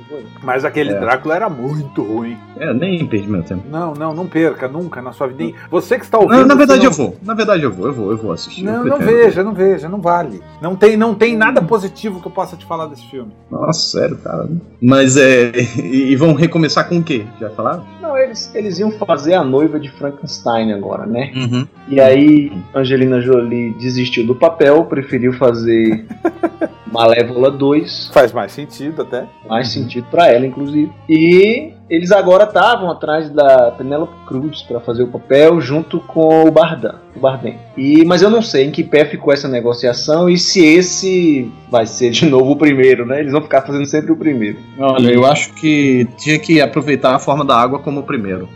Mas 0.43 0.65
aquele 0.65 0.93
É. 0.93 1.01
Drácula 1.01 1.35
era 1.35 1.49
muito 1.49 2.03
ruim. 2.03 2.37
É, 2.57 2.73
nem 2.73 3.05
perdi 3.07 3.29
meu 3.29 3.43
tempo. 3.43 3.65
Não, 3.69 3.93
não, 3.95 4.15
não 4.15 4.27
perca 4.27 4.69
nunca 4.69 5.03
na 5.03 5.13
sua 5.13 5.27
vida. 5.27 5.59
Você 5.71 5.99
que 5.99 6.05
está 6.05 6.19
ouvindo. 6.19 6.39
Na, 6.41 6.47
na 6.47 6.55
verdade 6.55 6.81
você 6.83 6.87
eu 6.87 6.91
não- 6.91 6.97
vou. 6.97 7.17
Na 7.23 7.35
verdade 7.35 7.63
eu 7.65 7.73
vou, 7.73 7.87
eu 7.87 7.93
vou, 7.93 8.11
eu 8.13 8.17
vou 8.17 8.33
assistir. 8.33 8.63
Não, 8.63 8.85
não 8.85 8.99
veja, 8.99 9.43
não 9.43 9.53
veja, 9.53 9.89
não 9.89 10.01
vale. 10.01 10.41
Não 10.61 10.77
tem, 10.77 10.97
não 10.97 11.13
tem 11.15 11.37
nada 11.37 11.61
positivo 11.61 12.21
que 12.21 12.29
eu 12.29 12.33
possa 12.33 12.57
te 12.57 12.65
falar 12.65 12.87
desse 12.87 13.05
filme. 13.11 13.33
Nossa, 13.51 13.99
sério, 13.99 14.17
cara. 14.19 14.49
Mas 14.81 15.17
é. 15.17 15.51
E, 15.83 16.13
e 16.13 16.17
vão 16.17 16.35
recomeçar 16.35 16.89
com 16.89 16.99
o 16.99 17.03
quê? 17.03 17.25
Já 17.41 17.51
falaram? 17.51 17.85
Não, 18.01 18.17
eles, 18.17 18.51
eles 18.55 18.79
iam 18.79 18.92
fazer 18.93 19.35
a 19.35 19.45
noiva 19.45 19.79
de 19.81 19.91
Frankenstein 19.91 20.73
agora, 20.73 21.07
né? 21.07 21.33
Uhum. 21.35 21.67
E 21.89 22.01
aí, 22.01 22.53
Angelina 22.75 23.21
Jolie 23.21 23.73
desistiu 23.75 24.27
do 24.27 24.35
papel, 24.35 24.85
preferiu 24.85 25.33
fazer 25.33 26.05
Malévola 26.93 27.51
2, 27.51 28.11
Faz 28.13 28.33
mais 28.33 28.53
sentido 28.53 29.03
até. 29.03 29.27
mais 29.49 29.69
sentido 29.69 30.07
pra 30.11 30.29
ela, 30.29 30.47
inclusive. 30.47 30.91
E 31.09 31.73
eles 31.95 32.11
agora 32.13 32.45
estavam 32.45 32.91
atrás 32.91 33.29
da 33.31 33.71
Penélope 33.73 34.15
Cruz 34.27 34.63
pra 34.63 34.81
fazer 34.81 35.03
o 35.03 35.09
papel 35.09 35.61
junto 35.61 36.01
com 36.01 36.45
o 36.47 36.51
Bardem, 36.51 36.93
o 37.15 37.21
Bardem. 37.21 37.59
E 37.77 38.05
mas 38.05 38.23
eu 38.23 38.31
não 38.31 38.41
sei 38.43 38.65
em 38.65 38.71
que 38.71 38.83
pé 38.83 39.05
ficou 39.05 39.33
essa 39.33 39.47
negociação 39.49 40.29
e 40.29 40.39
se 40.39 40.65
esse 40.65 41.53
vai 41.71 41.87
ser 41.87 42.11
de 42.11 42.27
novo 42.27 42.53
o 42.53 42.57
primeiro, 42.57 43.05
né? 43.05 43.21
Eles 43.21 43.33
vão 43.33 43.43
ficar 43.43 43.63
fazendo 43.63 43.87
sempre 43.87 44.11
o 44.13 44.17
primeiro. 44.17 44.59
Olha, 44.79 45.11
eu 45.11 45.27
acho 45.27 45.53
que 45.55 46.07
tinha 46.17 46.39
que 46.39 46.61
aproveitar 46.61 47.15
a 47.15 47.19
forma 47.19 47.45
da 47.45 47.57
água 47.57 47.79
como 47.79 48.01
o 48.01 48.05
primeiro. 48.05 48.49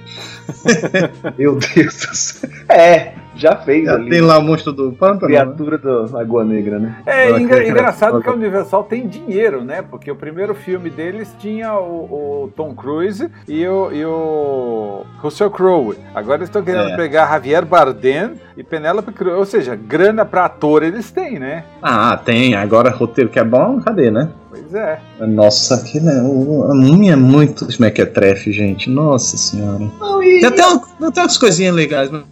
Meu 1.38 1.57
Deus 1.75 1.94
do 2.07 2.14
céu. 2.16 2.51
É, 2.68 3.12
já 3.35 3.57
fez 3.57 3.85
Já 3.85 3.94
ali. 3.94 4.11
tem 4.11 4.20
lá 4.20 4.38
o 4.38 4.42
monstro 4.42 4.72
do 4.72 4.92
pântano. 4.92 5.33
né? 5.33 5.40
Criatura 5.40 5.79
da 5.79 6.07
Lagoa 6.16 6.44
Negra, 6.44 6.79
né? 6.79 6.96
É 7.05 7.29
Ela 7.29 7.40
engra- 7.40 7.66
engraçado 7.68 8.20
que 8.22 8.29
a 8.29 8.33
Universal 8.33 8.85
tem 8.85 9.07
dinheiro, 9.07 9.62
né? 9.64 9.83
Porque 9.83 10.11
o 10.11 10.16
primeiro 10.16 10.55
filme 10.55 10.88
deles 10.88 11.35
tinha 11.38 11.75
o, 11.75 12.44
o 12.44 12.53
Tom 12.57 12.75
Cruise 12.75 13.25
e 13.48 13.66
o, 13.66 13.92
e 13.92 14.04
o 14.04 15.04
Russell 15.20 15.50
Crowe. 15.50 15.96
Agora 16.14 16.38
eles 16.38 16.48
estão 16.48 16.62
querendo 16.62 16.90
É. 16.90 16.96
pegar 16.96 17.28
Javier 17.30 17.64
Bardem 17.64 18.32
e 18.56 18.62
Penélope 18.64 19.12
Cruz. 19.12 19.36
Ou 19.36 19.44
seja, 19.44 19.74
grana 19.76 20.24
pra 20.24 20.44
ator 20.46 20.82
eles 20.82 21.10
têm, 21.10 21.38
né? 21.38 21.64
Ah, 21.82 22.16
tem. 22.22 22.54
Agora 22.54 22.90
roteiro 22.90 23.30
que 23.30 23.38
é 23.38 23.44
bom, 23.44 23.80
cadê, 23.80 24.10
né? 24.10 24.28
Pois 24.50 24.74
é. 24.74 24.98
Nossa, 25.20 25.74
aquele, 25.76 26.08
o- 26.22 26.64
a 26.70 26.74
múmia 26.74 27.12
é 27.12 27.16
muito 27.16 27.66
mequetrefe, 27.80 28.50
gente. 28.52 28.88
Nossa 28.88 29.36
senhora. 29.36 29.84
Não, 30.00 30.22
e, 30.22 30.40
Tem 30.40 30.48
até, 30.48 30.66
um- 30.66 30.78
tem 30.78 31.08
até 31.08 31.20
umas 31.20 31.36
coisinhas 31.36 31.74
legais, 31.74 32.10
mas. 32.10 32.24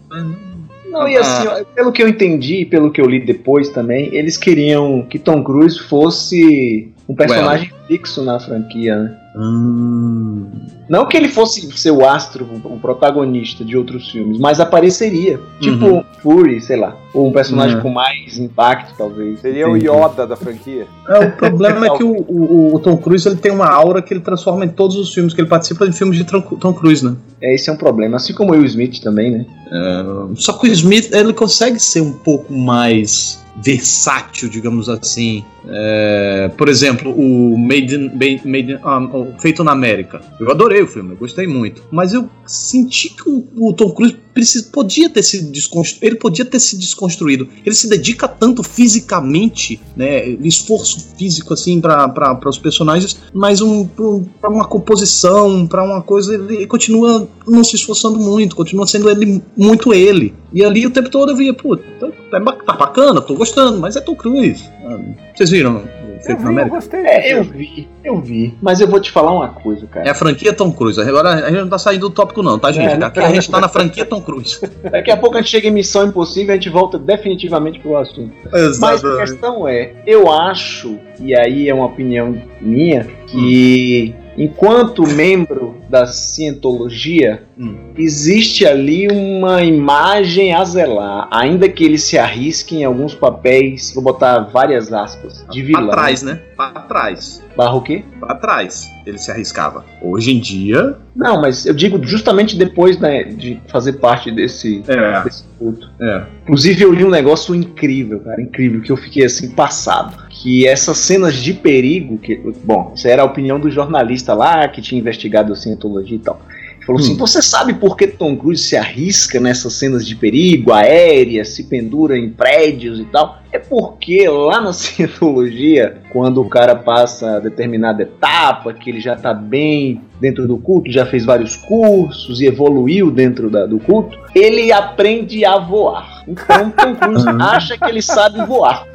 não, 0.90 1.06
e 1.08 1.16
assim, 1.18 1.46
ó, 1.48 1.62
pelo 1.74 1.92
que 1.92 2.02
eu 2.02 2.08
entendi 2.08 2.62
e 2.62 2.64
pelo 2.66 2.90
que 2.90 3.00
eu 3.00 3.06
li 3.06 3.20
depois 3.20 3.68
também, 3.70 4.14
eles 4.14 4.36
queriam 4.38 5.02
que 5.02 5.18
Tom 5.18 5.42
Cruise 5.44 5.78
fosse 5.78 6.92
um 7.08 7.14
personagem 7.14 7.70
fixo 7.86 8.22
na 8.22 8.38
franquia, 8.40 8.96
né? 8.96 9.16
Hum, 9.36 10.46
Não 10.88 11.06
que 11.06 11.16
ele 11.16 11.28
fosse 11.28 11.70
ser 11.76 11.90
o 11.90 12.06
astro, 12.06 12.46
o 12.64 12.78
protagonista 12.78 13.64
de 13.64 13.76
outros 13.76 14.10
filmes, 14.10 14.38
mas 14.38 14.60
apareceria. 14.60 15.40
Tipo 15.60 15.86
Uhum. 15.86 15.98
um 15.98 16.04
Fury, 16.22 16.60
sei 16.60 16.76
lá. 16.76 16.94
Ou 17.12 17.28
um 17.28 17.32
personagem 17.32 17.76
Uhum. 17.76 17.82
com 17.82 17.90
mais 17.90 18.38
impacto, 18.38 18.94
talvez. 18.96 19.40
Seria 19.40 19.66
Entendi. 19.68 19.88
o 19.88 19.94
Yoda 20.06 20.26
da 20.26 20.36
franquia. 20.36 20.86
É, 21.08 21.18
o 21.18 21.32
problema 21.32 21.86
é 21.86 21.90
que 21.96 22.04
o, 22.04 22.12
o- 22.28 22.74
o 22.74 22.78
Tom 22.78 22.96
Cruise 22.96 23.26
ele 23.26 23.36
tem 23.36 23.50
uma 23.50 23.66
aura 23.68 24.00
que 24.02 24.12
ele 24.12 24.20
transforma 24.20 24.64
em 24.64 24.68
todos 24.68 24.96
os 24.96 25.12
filmes, 25.12 25.32
que 25.34 25.40
ele 25.40 25.48
participa 25.48 25.86
de 25.88 25.96
filmes 25.96 26.16
de 26.18 26.24
Tom, 26.24 26.40
Tom 26.40 26.72
Cruise, 26.72 27.04
né? 27.04 27.16
É, 27.42 27.54
esse 27.54 27.68
é 27.68 27.72
um 27.72 27.76
problema. 27.76 28.16
Assim 28.16 28.32
como 28.34 28.50
o 28.52 28.56
Will 28.56 28.64
Smith 28.66 29.00
também, 29.02 29.30
né? 29.30 29.46
É, 29.72 30.04
só 30.36 30.52
que 30.54 30.68
o 30.68 30.72
Smith 30.72 31.10
ele 31.12 31.32
consegue 31.32 31.78
ser 31.80 32.02
um 32.02 32.12
pouco 32.12 32.52
mais 32.52 33.42
versátil, 33.62 34.48
digamos 34.48 34.88
assim. 34.88 35.44
É, 35.68 36.50
por 36.56 36.68
exemplo, 36.68 37.12
o 37.12 37.56
Made 37.58 37.94
in, 37.94 38.10
Made 38.44 38.72
in, 38.72 38.76
um, 38.76 39.38
Feito 39.38 39.64
na 39.64 39.72
América. 39.72 40.20
Eu 40.38 40.50
adorei 40.50 40.82
o 40.82 40.86
filme, 40.86 41.12
eu 41.12 41.16
gostei 41.16 41.46
muito. 41.46 41.82
Mas 41.90 42.12
eu 42.12 42.28
senti 42.46 43.10
que 43.10 43.28
o, 43.28 43.46
o 43.56 43.72
Tom 43.72 43.90
Cruise 43.90 44.16
precisa, 44.34 44.68
podia 44.70 45.08
ter 45.08 45.22
se 45.22 45.42
desconstruído. 45.44 46.06
Ele 46.06 46.16
podia 46.16 46.44
ter 46.44 46.60
se 46.60 46.76
desconstruído. 46.76 47.48
Ele 47.64 47.74
se 47.74 47.88
dedica 47.88 48.26
tanto 48.28 48.62
fisicamente, 48.62 49.80
né? 49.96 50.28
Esforço 50.42 51.14
físico, 51.16 51.54
assim, 51.54 51.80
para 51.80 52.38
os 52.46 52.58
personagens, 52.58 53.16
mas 53.32 53.60
um, 53.60 53.86
para 53.86 54.50
uma 54.50 54.64
composição, 54.64 55.66
para 55.66 55.82
uma 55.82 56.02
coisa, 56.02 56.34
ele 56.34 56.66
continua 56.66 57.28
não 57.46 57.62
se 57.62 57.76
esforçando 57.76 58.18
muito, 58.18 58.56
continua 58.56 58.86
sendo 58.86 59.08
ele 59.08 59.42
muito 59.56 59.94
ele. 59.94 60.34
E 60.52 60.64
ali 60.64 60.86
o 60.86 60.90
tempo 60.90 61.10
todo 61.10 61.32
eu 61.32 61.36
via, 61.36 61.52
pô, 61.52 61.76
tá, 61.76 62.10
tá, 62.30 62.40
tá 62.40 62.72
bacana, 62.72 63.20
tô 63.20 63.34
gostando, 63.34 63.78
mas 63.78 63.96
é 63.96 64.00
Tom 64.00 64.14
Cruise. 64.14 64.64
Ah, 64.84 64.98
vocês 65.34 65.50
viram 65.54 65.82
Feito 66.24 66.42
eu 66.42 66.48
vi, 66.48 66.58
Eu 66.58 66.68
gostei. 66.68 67.00
É, 67.00 67.32
eu 67.34 67.44
vi, 67.44 67.88
eu 68.02 68.20
vi. 68.20 68.54
Mas 68.62 68.80
eu 68.80 68.88
vou 68.88 68.98
te 68.98 69.10
falar 69.10 69.30
uma 69.30 69.48
coisa, 69.48 69.86
cara. 69.86 70.06
É 70.06 70.10
a 70.10 70.14
franquia 70.14 70.54
Tom 70.54 70.72
Cruise. 70.72 70.98
Agora 70.98 71.28
a 71.28 71.50
gente 71.50 71.60
não 71.60 71.68
tá 71.68 71.78
saindo 71.78 72.08
do 72.08 72.14
tópico, 72.14 72.42
não, 72.42 72.58
tá, 72.58 72.72
gente? 72.72 73.02
É, 73.02 73.04
Aqui 73.04 73.20
a 73.20 73.30
gente 73.30 73.50
tá 73.50 73.60
na 73.60 73.68
franquia 73.68 74.06
Tom 74.06 74.22
Cruise. 74.22 74.58
Daqui 74.90 75.10
a 75.10 75.16
pouco 75.18 75.36
a 75.36 75.40
gente 75.40 75.50
chega 75.50 75.68
em 75.68 75.70
Missão 75.70 76.06
Impossível 76.06 76.54
e 76.54 76.56
a 76.56 76.60
gente 76.60 76.70
volta 76.70 76.98
definitivamente 76.98 77.78
pro 77.78 77.98
assunto. 77.98 78.32
Exatamente. 78.54 78.80
Mas 78.80 79.04
a 79.04 79.20
questão 79.20 79.68
é, 79.68 79.92
eu 80.06 80.32
acho, 80.32 80.98
e 81.20 81.38
aí 81.38 81.68
é 81.68 81.74
uma 81.74 81.86
opinião 81.86 82.34
minha, 82.60 83.06
que. 83.26 84.14
Hum 84.18 84.24
Enquanto 84.36 85.06
membro 85.06 85.76
da 85.94 86.06
cientologia, 86.08 87.44
hum. 87.56 87.92
existe 87.96 88.66
ali 88.66 89.06
uma 89.06 89.62
imagem 89.62 90.52
a 90.52 90.64
zelar, 90.64 91.28
ainda 91.30 91.68
que 91.68 91.84
ele 91.84 91.98
se 91.98 92.18
arrisque 92.18 92.74
em 92.74 92.84
alguns 92.84 93.14
papéis, 93.14 93.92
vou 93.94 94.02
botar 94.02 94.40
várias 94.40 94.92
aspas, 94.92 95.46
de 95.52 95.62
vilão. 95.62 95.86
Pra 95.86 95.92
trás, 95.92 96.22
né? 96.24 96.40
Pra 96.56 96.70
trás. 96.70 97.42
Barra 97.56 97.74
o 97.74 97.80
quê? 97.80 98.02
Pra 98.18 98.34
trás 98.34 98.90
ele 99.06 99.18
se 99.18 99.30
arriscava. 99.30 99.84
Hoje 100.00 100.32
em 100.32 100.40
dia. 100.40 100.96
Não, 101.14 101.40
mas 101.40 101.66
eu 101.66 101.74
digo 101.74 102.02
justamente 102.04 102.56
depois 102.56 102.98
né, 102.98 103.24
de 103.24 103.60
fazer 103.68 103.94
parte 103.94 104.30
desse, 104.30 104.82
é. 104.88 105.22
desse 105.22 105.44
culto. 105.58 105.90
É. 106.00 106.24
Inclusive, 106.42 106.82
eu 106.82 106.92
li 106.92 107.04
um 107.04 107.10
negócio 107.10 107.54
incrível, 107.54 108.20
cara, 108.20 108.40
incrível, 108.40 108.80
que 108.80 108.90
eu 108.90 108.96
fiquei 108.96 109.24
assim, 109.24 109.50
passado. 109.50 110.23
Que 110.44 110.68
essas 110.68 110.98
cenas 110.98 111.36
de 111.36 111.54
perigo, 111.54 112.18
que. 112.18 112.36
Bom, 112.62 112.92
isso 112.94 113.08
era 113.08 113.22
a 113.22 113.24
opinião 113.24 113.58
do 113.58 113.70
jornalista 113.70 114.34
lá 114.34 114.68
que 114.68 114.82
tinha 114.82 115.00
investigado 115.00 115.54
a 115.54 115.56
cientologia 115.56 116.16
e 116.16 116.20
tal. 116.20 116.38
Falou 116.86 117.00
assim: 117.00 117.14
hum. 117.14 117.16
você 117.16 117.40
sabe 117.40 117.72
por 117.72 117.96
que 117.96 118.06
Tom 118.06 118.36
Cruise 118.36 118.62
se 118.62 118.76
arrisca 118.76 119.40
nessas 119.40 119.72
cenas 119.72 120.06
de 120.06 120.14
perigo, 120.14 120.70
aéreas, 120.70 121.48
se 121.48 121.64
pendura 121.64 122.18
em 122.18 122.28
prédios 122.28 123.00
e 123.00 123.06
tal? 123.06 123.38
É 123.50 123.58
porque 123.58 124.28
lá 124.28 124.60
na 124.60 124.74
cientologia, 124.74 125.96
quando 126.12 126.42
o 126.42 126.48
cara 126.48 126.76
passa 126.76 127.40
determinada 127.40 128.02
etapa, 128.02 128.74
que 128.74 128.90
ele 128.90 129.00
já 129.00 129.14
está 129.14 129.32
bem 129.32 130.02
dentro 130.20 130.46
do 130.46 130.58
culto, 130.58 130.92
já 130.92 131.06
fez 131.06 131.24
vários 131.24 131.56
cursos 131.56 132.42
e 132.42 132.44
evoluiu 132.44 133.10
dentro 133.10 133.48
da, 133.48 133.64
do 133.64 133.78
culto, 133.78 134.18
ele 134.34 134.70
aprende 134.70 135.42
a 135.42 135.56
voar. 135.58 136.22
Então 136.28 136.70
Tom 136.70 136.94
Cruise 136.96 137.26
acha 137.40 137.78
que 137.78 137.88
ele 137.88 138.02
sabe 138.02 138.44
voar. 138.44 138.86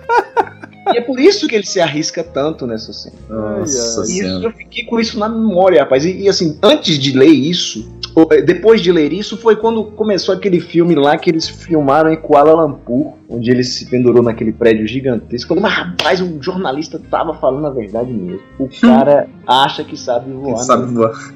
E 0.93 0.97
é 0.97 1.01
por 1.01 1.19
isso 1.19 1.47
que 1.47 1.55
ele 1.55 1.65
se 1.65 1.79
arrisca 1.79 2.23
tanto 2.23 2.65
nessa 2.65 2.91
cena. 2.93 3.15
Nossa 3.29 4.11
e 4.11 4.19
isso, 4.19 4.43
eu 4.43 4.51
fiquei 4.51 4.85
com 4.85 4.99
isso 4.99 5.19
na 5.19 5.29
memória, 5.29 5.81
rapaz. 5.81 6.05
E, 6.05 6.21
e, 6.21 6.29
assim, 6.29 6.57
antes 6.61 6.97
de 6.97 7.17
ler 7.17 7.27
isso, 7.27 7.89
eh, 8.31 8.41
depois 8.41 8.81
de 8.81 8.91
ler 8.91 9.13
isso, 9.13 9.37
foi 9.37 9.55
quando 9.55 9.83
começou 9.85 10.33
aquele 10.33 10.59
filme 10.59 10.95
lá 10.95 11.17
que 11.17 11.29
eles 11.29 11.47
filmaram 11.47 12.11
em 12.11 12.15
Kuala 12.15 12.53
Lumpur, 12.63 13.13
onde 13.29 13.51
ele 13.51 13.63
se 13.63 13.85
pendurou 13.85 14.23
naquele 14.23 14.51
prédio 14.51 14.87
gigantesco. 14.87 15.59
Mas 15.59 15.73
rapaz, 15.73 16.21
o 16.21 16.41
jornalista 16.41 16.99
tava 17.09 17.33
falando 17.35 17.67
a 17.67 17.71
verdade 17.71 18.11
mesmo. 18.11 18.41
O 18.57 18.67
cara 18.67 19.27
acha 19.47 19.83
que 19.83 19.95
sabe 19.95 20.31
voar. 20.31 20.57
Sabe 20.57 20.93
voar. 20.93 21.33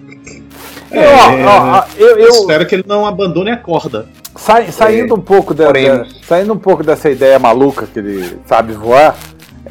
É, 0.91 1.45
ó, 1.45 1.79
ó, 1.79 1.83
eu, 1.97 2.19
eu, 2.19 2.29
espero 2.29 2.65
que 2.67 2.75
ele 2.75 2.83
não 2.87 3.05
abandone 3.05 3.49
a 3.49 3.57
corda. 3.57 4.05
Sa, 4.35 4.63
saindo, 4.71 5.13
é, 5.13 5.17
um 5.17 5.21
pouco 5.21 5.53
da, 5.53 5.71
da, 5.71 6.05
saindo 6.23 6.53
um 6.53 6.57
pouco 6.57 6.83
dessa 6.83 7.09
ideia 7.09 7.37
maluca 7.37 7.87
que 7.91 7.99
ele 7.99 8.39
sabe 8.45 8.73
voar, 8.73 9.15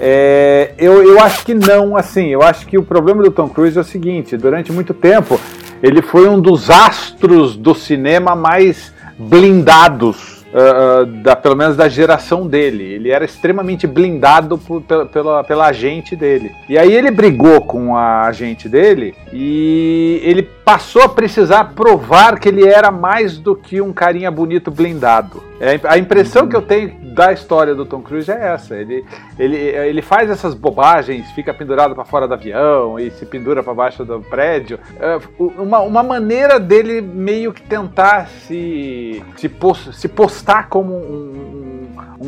é, 0.04 0.74
eu, 0.78 1.00
eu 1.04 1.20
acho 1.20 1.44
que 1.44 1.54
não, 1.54 1.96
assim. 1.96 2.26
Eu 2.30 2.42
acho 2.42 2.66
que 2.66 2.76
o 2.76 2.82
problema 2.82 3.22
do 3.22 3.30
Tom 3.30 3.48
Cruise 3.48 3.78
é 3.78 3.80
o 3.80 3.84
seguinte: 3.84 4.36
durante 4.36 4.72
muito 4.72 4.92
tempo 4.92 5.40
ele 5.80 6.02
foi 6.02 6.28
um 6.28 6.40
dos 6.40 6.70
astros 6.70 7.56
do 7.56 7.72
cinema 7.72 8.34
mais 8.34 8.92
blindados 9.16 10.44
uh, 10.52 11.06
da, 11.06 11.36
pelo 11.36 11.56
menos 11.56 11.76
da 11.76 11.88
geração 11.88 12.46
dele. 12.48 12.82
Ele 12.82 13.10
era 13.10 13.24
extremamente 13.24 13.86
blindado 13.86 14.58
por, 14.58 14.82
pela, 14.82 15.06
pela, 15.06 15.44
pela 15.44 15.66
agente 15.66 16.16
dele. 16.16 16.52
E 16.68 16.76
aí 16.76 16.92
ele 16.92 17.10
brigou 17.10 17.60
com 17.62 17.96
a 17.96 18.22
agente 18.22 18.68
dele 18.68 19.14
e 19.32 20.20
ele 20.24 20.42
passou 20.42 21.02
a 21.02 21.08
precisar 21.08 21.74
provar 21.74 22.38
que 22.38 22.48
ele 22.48 22.66
era 22.66 22.90
mais 22.90 23.38
do 23.38 23.54
que 23.54 23.80
um 23.80 23.92
carinha 23.92 24.30
bonito 24.30 24.70
blindado. 24.70 25.42
É, 25.62 25.78
a 25.84 25.96
impressão 25.96 26.48
que 26.48 26.56
eu 26.56 26.62
tenho 26.62 26.92
da 27.14 27.32
história 27.32 27.72
do 27.72 27.86
Tom 27.86 28.02
Cruise 28.02 28.28
é 28.28 28.48
essa. 28.48 28.74
Ele, 28.74 29.04
ele, 29.38 29.56
ele 29.56 30.02
faz 30.02 30.28
essas 30.28 30.54
bobagens, 30.54 31.30
fica 31.30 31.54
pendurado 31.54 31.94
para 31.94 32.04
fora 32.04 32.26
do 32.26 32.34
avião 32.34 32.98
e 32.98 33.12
se 33.12 33.24
pendura 33.24 33.62
para 33.62 33.72
baixo 33.72 34.04
do 34.04 34.20
prédio. 34.22 34.76
É 34.98 35.20
uma, 35.38 35.78
uma 35.78 36.02
maneira 36.02 36.58
dele 36.58 37.00
meio 37.00 37.52
que 37.52 37.62
tentar 37.62 38.26
se, 38.26 39.22
se, 39.36 39.48
se 39.92 40.08
postar 40.08 40.68
como 40.68 40.94
um, 40.94 40.98
um, 40.98 41.71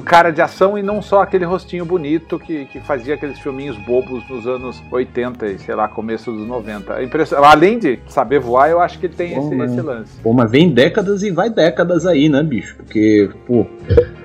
cara 0.02 0.30
de 0.30 0.40
ação 0.40 0.78
e 0.78 0.82
não 0.82 1.00
só 1.02 1.22
aquele 1.22 1.44
rostinho 1.44 1.84
bonito 1.84 2.38
que, 2.38 2.64
que 2.66 2.80
fazia 2.80 3.14
aqueles 3.14 3.38
filminhos 3.38 3.76
bobos 3.78 4.28
nos 4.28 4.46
anos 4.46 4.82
80 4.90 5.46
e 5.46 5.58
sei 5.58 5.74
lá, 5.74 5.88
começo 5.88 6.32
dos 6.32 6.46
90. 6.46 7.02
Impressão, 7.02 7.42
além 7.44 7.78
de 7.78 7.98
saber 8.08 8.40
voar, 8.40 8.70
eu 8.70 8.80
acho 8.80 8.98
que 8.98 9.06
ele 9.06 9.14
tem 9.14 9.36
esse, 9.36 9.54
esse, 9.54 9.80
lance. 9.80 10.12
Pô, 10.22 10.32
mas 10.32 10.50
vem 10.50 10.70
décadas 10.70 11.22
e 11.22 11.30
vai 11.30 11.50
décadas 11.50 12.06
aí, 12.06 12.28
né, 12.28 12.42
bicho? 12.42 12.76
Porque, 12.76 13.30
pô. 13.46 13.66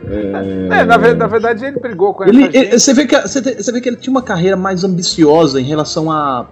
É, 0.08 0.82
é 0.82 0.86
na, 0.86 0.98
na, 1.14 1.28
verdade 1.28 1.66
ele 1.66 1.80
brigou 1.80 2.14
com 2.14 2.24
ele, 2.24 2.50
ele 2.54 2.80
você, 2.80 2.94
vê 2.94 3.06
que, 3.06 3.20
você, 3.20 3.72
vê 3.72 3.82
que 3.82 3.90
ele 3.90 3.98
tinha 3.98 4.12
uma 4.12 4.24
carreira 4.24 4.56
mais 4.56 4.84
ambiciosa 4.84 5.60
em 5.60 5.66
relação 5.66 6.12
à 6.12 6.48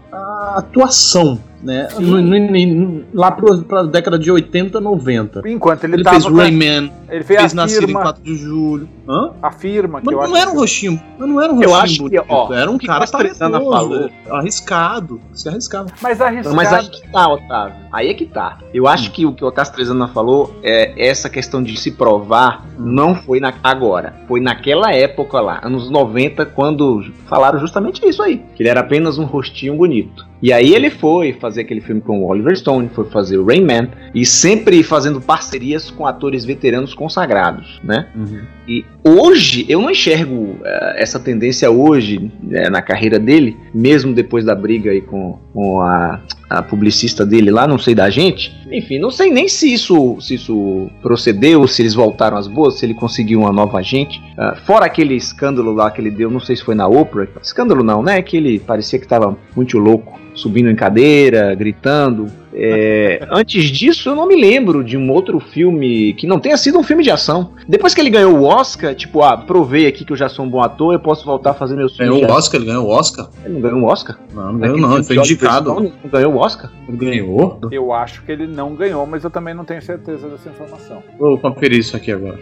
atuação 0.56 1.40
né? 1.62 1.88
No, 2.00 2.22
no, 2.22 2.39
no, 2.39 3.04
lá 3.13 3.32
para 3.32 3.82
a 3.82 3.84
década 3.84 4.20
de 4.20 4.32
80, 4.32 4.80
90. 4.80 5.41
Enquanto 5.46 5.84
ele, 5.84 5.96
ele 5.96 6.04
fez 6.04 6.26
Rayman, 6.26 6.91
ele 7.10 7.24
fez, 7.24 7.39
fez 7.39 7.54
Nascido 7.54 7.89
em 7.89 7.93
4 7.93 8.24
de 8.24 8.36
Julho. 8.36 8.88
Hã? 9.08 9.32
Afirma 9.41 10.02
que 10.02 10.13
mas 10.13 10.30
não 10.30 10.36
era 10.36 10.52
um 10.52 10.56
roxinho, 10.56 11.02
mas 11.17 11.30
não 11.30 11.41
era 11.41 11.54
um 11.54 11.56
roxinho. 11.56 11.72
Eu 11.72 11.76
acho 11.76 12.10
que, 12.10 12.20
ó, 12.28 12.54
era 12.54 12.70
um 12.70 12.78
cara 12.78 13.08
talentoso, 13.08 14.10
arriscado, 14.30 15.22
se 15.34 15.48
arriscava. 15.48 15.88
Mas 16.02 16.20
arriscado. 16.20 16.56
Mas 16.56 16.74
aí 16.74 16.89
que 16.89 17.10
tá, 17.10 17.30
Otávio. 17.30 17.76
Aí 17.91 18.10
é 18.10 18.13
que 18.13 18.26
tá. 18.26 18.58
Eu 18.74 18.88
acho 18.88 19.10
hum. 19.10 19.13
que 19.13 19.26
o 19.26 19.34
que 19.34 19.46
o 19.46 19.52
Castrezana 19.52 20.08
falou 20.10 20.54
é 20.62 21.08
essa 21.08 21.30
questão 21.30 21.63
de 21.63 21.78
se 21.78 21.91
provar 21.91 22.65
hum. 22.78 22.84
não 22.86 23.15
foi 23.15 23.39
na, 23.39 23.54
agora, 23.63 24.13
foi 24.28 24.41
naquela 24.41 24.93
época 24.93 25.39
lá, 25.39 25.62
anos 25.63 25.89
90, 25.89 26.46
quando 26.48 27.06
falaram 27.28 27.60
justamente 27.60 28.06
isso 28.06 28.22
aí, 28.22 28.43
que 28.56 28.63
ele 28.63 28.70
era 28.70 28.82
apenas 28.82 29.17
um 29.17 29.24
rostinho 29.24 29.76
bonito. 29.76 30.28
E 30.41 30.54
aí 30.54 30.74
ele 30.74 30.89
foi 30.89 31.34
fazer 31.48 31.62
aquele 31.62 31.80
filme 31.80 32.02
com 32.02 32.24
o 32.24 32.28
Oliver 32.28 32.56
Stone, 32.58 32.90
foi 32.90 33.06
fazer 33.06 33.38
o 33.38 33.46
Rain 33.46 33.66
Man, 33.66 33.90
e 34.14 34.26
sempre 34.26 34.84
fazendo 34.84 35.22
parcerias 35.22 35.90
com 35.90 36.06
atores 36.06 36.44
veteranos 36.44 36.94
consagrados, 36.94 37.80
né? 37.84 38.08
Uhum. 38.14 38.42
E 38.68 38.86
hoje, 39.08 39.65
eu 39.70 39.82
não 39.82 39.89
enxergo 39.89 40.36
uh, 40.36 40.58
essa 40.96 41.20
tendência 41.20 41.70
hoje 41.70 42.32
né, 42.41 42.70
na 42.70 42.82
carreira 42.82 43.20
dele, 43.20 43.58
mesmo 43.74 44.13
depois 44.13 44.46
da 44.46 44.54
briga 44.54 44.91
aí 44.91 45.02
com, 45.02 45.39
com 45.54 45.82
a, 45.82 46.22
a, 46.50 46.62
publicista 46.62 47.26
dele 47.26 47.52
lá, 47.52 47.67
não 47.67 47.78
sei 47.78 47.96
da 47.96 48.10
gente. 48.10 48.56
Enfim, 48.72 49.00
não 49.00 49.12
sei 49.12 49.32
nem 49.32 49.48
se 49.48 49.74
isso, 49.74 50.20
se 50.20 50.36
isso 50.36 50.89
procedeu, 51.02 51.67
se 51.67 51.82
eles 51.82 51.93
voltaram 51.93 52.38
às 52.38 52.48
boas, 52.48 52.76
se 52.76 52.86
ele 52.86 52.93
conseguiu 52.93 53.39
uma 53.39 53.52
nova 53.52 53.80
agente. 53.80 54.22
Uh, 54.38 54.56
fora 54.65 54.86
aquele 54.86 55.15
escândalo 55.15 55.74
lá 55.74 55.89
que 55.91 56.02
ele 56.02 56.12
deu, 56.12 56.30
não 56.30 56.39
sei 56.39 56.56
se 56.56 56.63
foi 56.63 56.76
na 56.76 56.88
Oprah. 56.88 57.28
Escândalo 57.41 57.84
não, 57.84 58.04
né? 58.04 58.22
Que 58.22 58.38
ele 58.38 58.60
parecia 58.60 59.00
que 59.00 59.06
estava 59.06 59.38
muito 59.56 59.78
louco 59.78 60.20
subindo 60.38 60.70
em 60.70 60.76
cadeira, 60.76 61.54
gritando. 61.56 62.28
É, 62.60 63.28
antes 63.32 63.65
disso, 63.65 64.10
eu 64.10 64.15
não 64.15 64.28
me 64.28 64.36
lembro 64.36 64.84
de 64.84 64.98
um 64.98 65.12
outro 65.12 65.39
filme 65.39 66.13
que 66.13 66.26
não 66.26 66.39
tenha 66.39 66.58
sido 66.58 66.80
um 66.80 66.84
filme 66.84 67.04
de 67.04 67.12
ação. 67.12 67.54
Depois 67.67 67.93
que 67.93 68.02
ele 68.02 68.10
ganhou 68.10 68.36
o 68.36 68.43
Oscar, 68.43 68.96
tipo, 68.96 69.22
ah, 69.22 69.38
provei 69.38 69.86
aqui 69.86 70.04
que 70.04 70.12
eu 70.12 70.17
já 70.17 70.28
sou 70.28 70.43
um 70.43 70.50
bom 70.50 70.62
ator, 70.62 70.93
eu 70.93 71.00
posso 71.00 71.24
voltar 71.24 71.52
a 71.52 71.54
fazer 71.54 71.76
meus 71.76 71.96
filmes. 71.96 72.15
Ganhou 72.15 72.32
o 72.32 72.34
Oscar, 72.34 72.60
ele 72.60 72.70
ganhou 72.70 72.88
o 72.88 72.89
Oscar. 72.89 73.30
Ele 73.46 73.54
não 73.54 73.62
ganhou 73.62 73.82
o 73.82 73.86
Oscar? 73.86 74.20
Não, 74.34 74.54
não 74.54 74.60
ganhou, 74.60 74.78
não, 74.78 74.96
ele 74.96 75.04
foi 75.04 75.17
indicado. 75.17 75.74
Não 75.74 76.10
ganhou 76.12 76.34
o 76.34 76.38
Oscar? 76.38 76.72
Ele 76.88 76.98
ganhou? 76.98 77.60
Eu 77.72 77.93
acho 77.93 78.24
que 78.24 78.32
ele 78.32 78.48
não 78.48 78.74
ganhou, 78.74 79.06
mas 79.06 79.24
eu 79.24 79.30
também 79.30 79.54
não 79.54 79.63
tenho 79.63 79.82
certeza 79.82 80.28
dessa 80.28 80.50
informação. 80.50 81.04
Vou 81.20 81.38
conferir 81.38 81.80
isso 81.80 81.96
aqui 81.96 82.12
agora. 82.12 82.39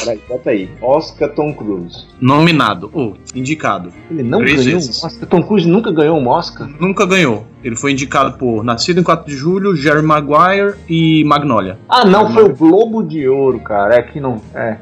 Peraí, 0.00 0.20
bota 0.28 0.50
aí. 0.50 0.68
Oscar 0.82 1.30
Tom 1.30 1.54
Cruise. 1.54 2.06
Nominado, 2.20 2.90
ou 2.92 3.14
oh, 3.14 3.38
indicado. 3.38 3.90
Ele 4.10 4.22
não 4.22 4.40
Três 4.40 4.64
ganhou 4.64 4.80
vezes. 4.80 5.02
um 5.02 5.06
Oscar? 5.06 5.28
Tom 5.28 5.42
Cruise 5.42 5.68
nunca 5.68 5.90
ganhou 5.90 6.18
um 6.18 6.28
Oscar? 6.28 6.68
Nunca 6.78 7.06
ganhou. 7.06 7.46
Ele 7.62 7.76
foi 7.76 7.92
indicado 7.92 8.36
por 8.36 8.62
Nascido 8.62 9.00
em 9.00 9.02
4 9.02 9.26
de 9.26 9.34
Julho, 9.34 9.53
Jerry 9.76 10.02
Maguire 10.02 10.74
e 10.88 11.24
Magnolia. 11.24 11.78
Ah, 11.88 12.04
não, 12.04 12.32
foi 12.32 12.44
o 12.44 12.54
Globo 12.54 13.02
de 13.02 13.28
Ouro, 13.28 13.60
cara. 13.60 13.96
É 13.96 14.02
que 14.02 14.20
não. 14.20 14.40
É. 14.54 14.76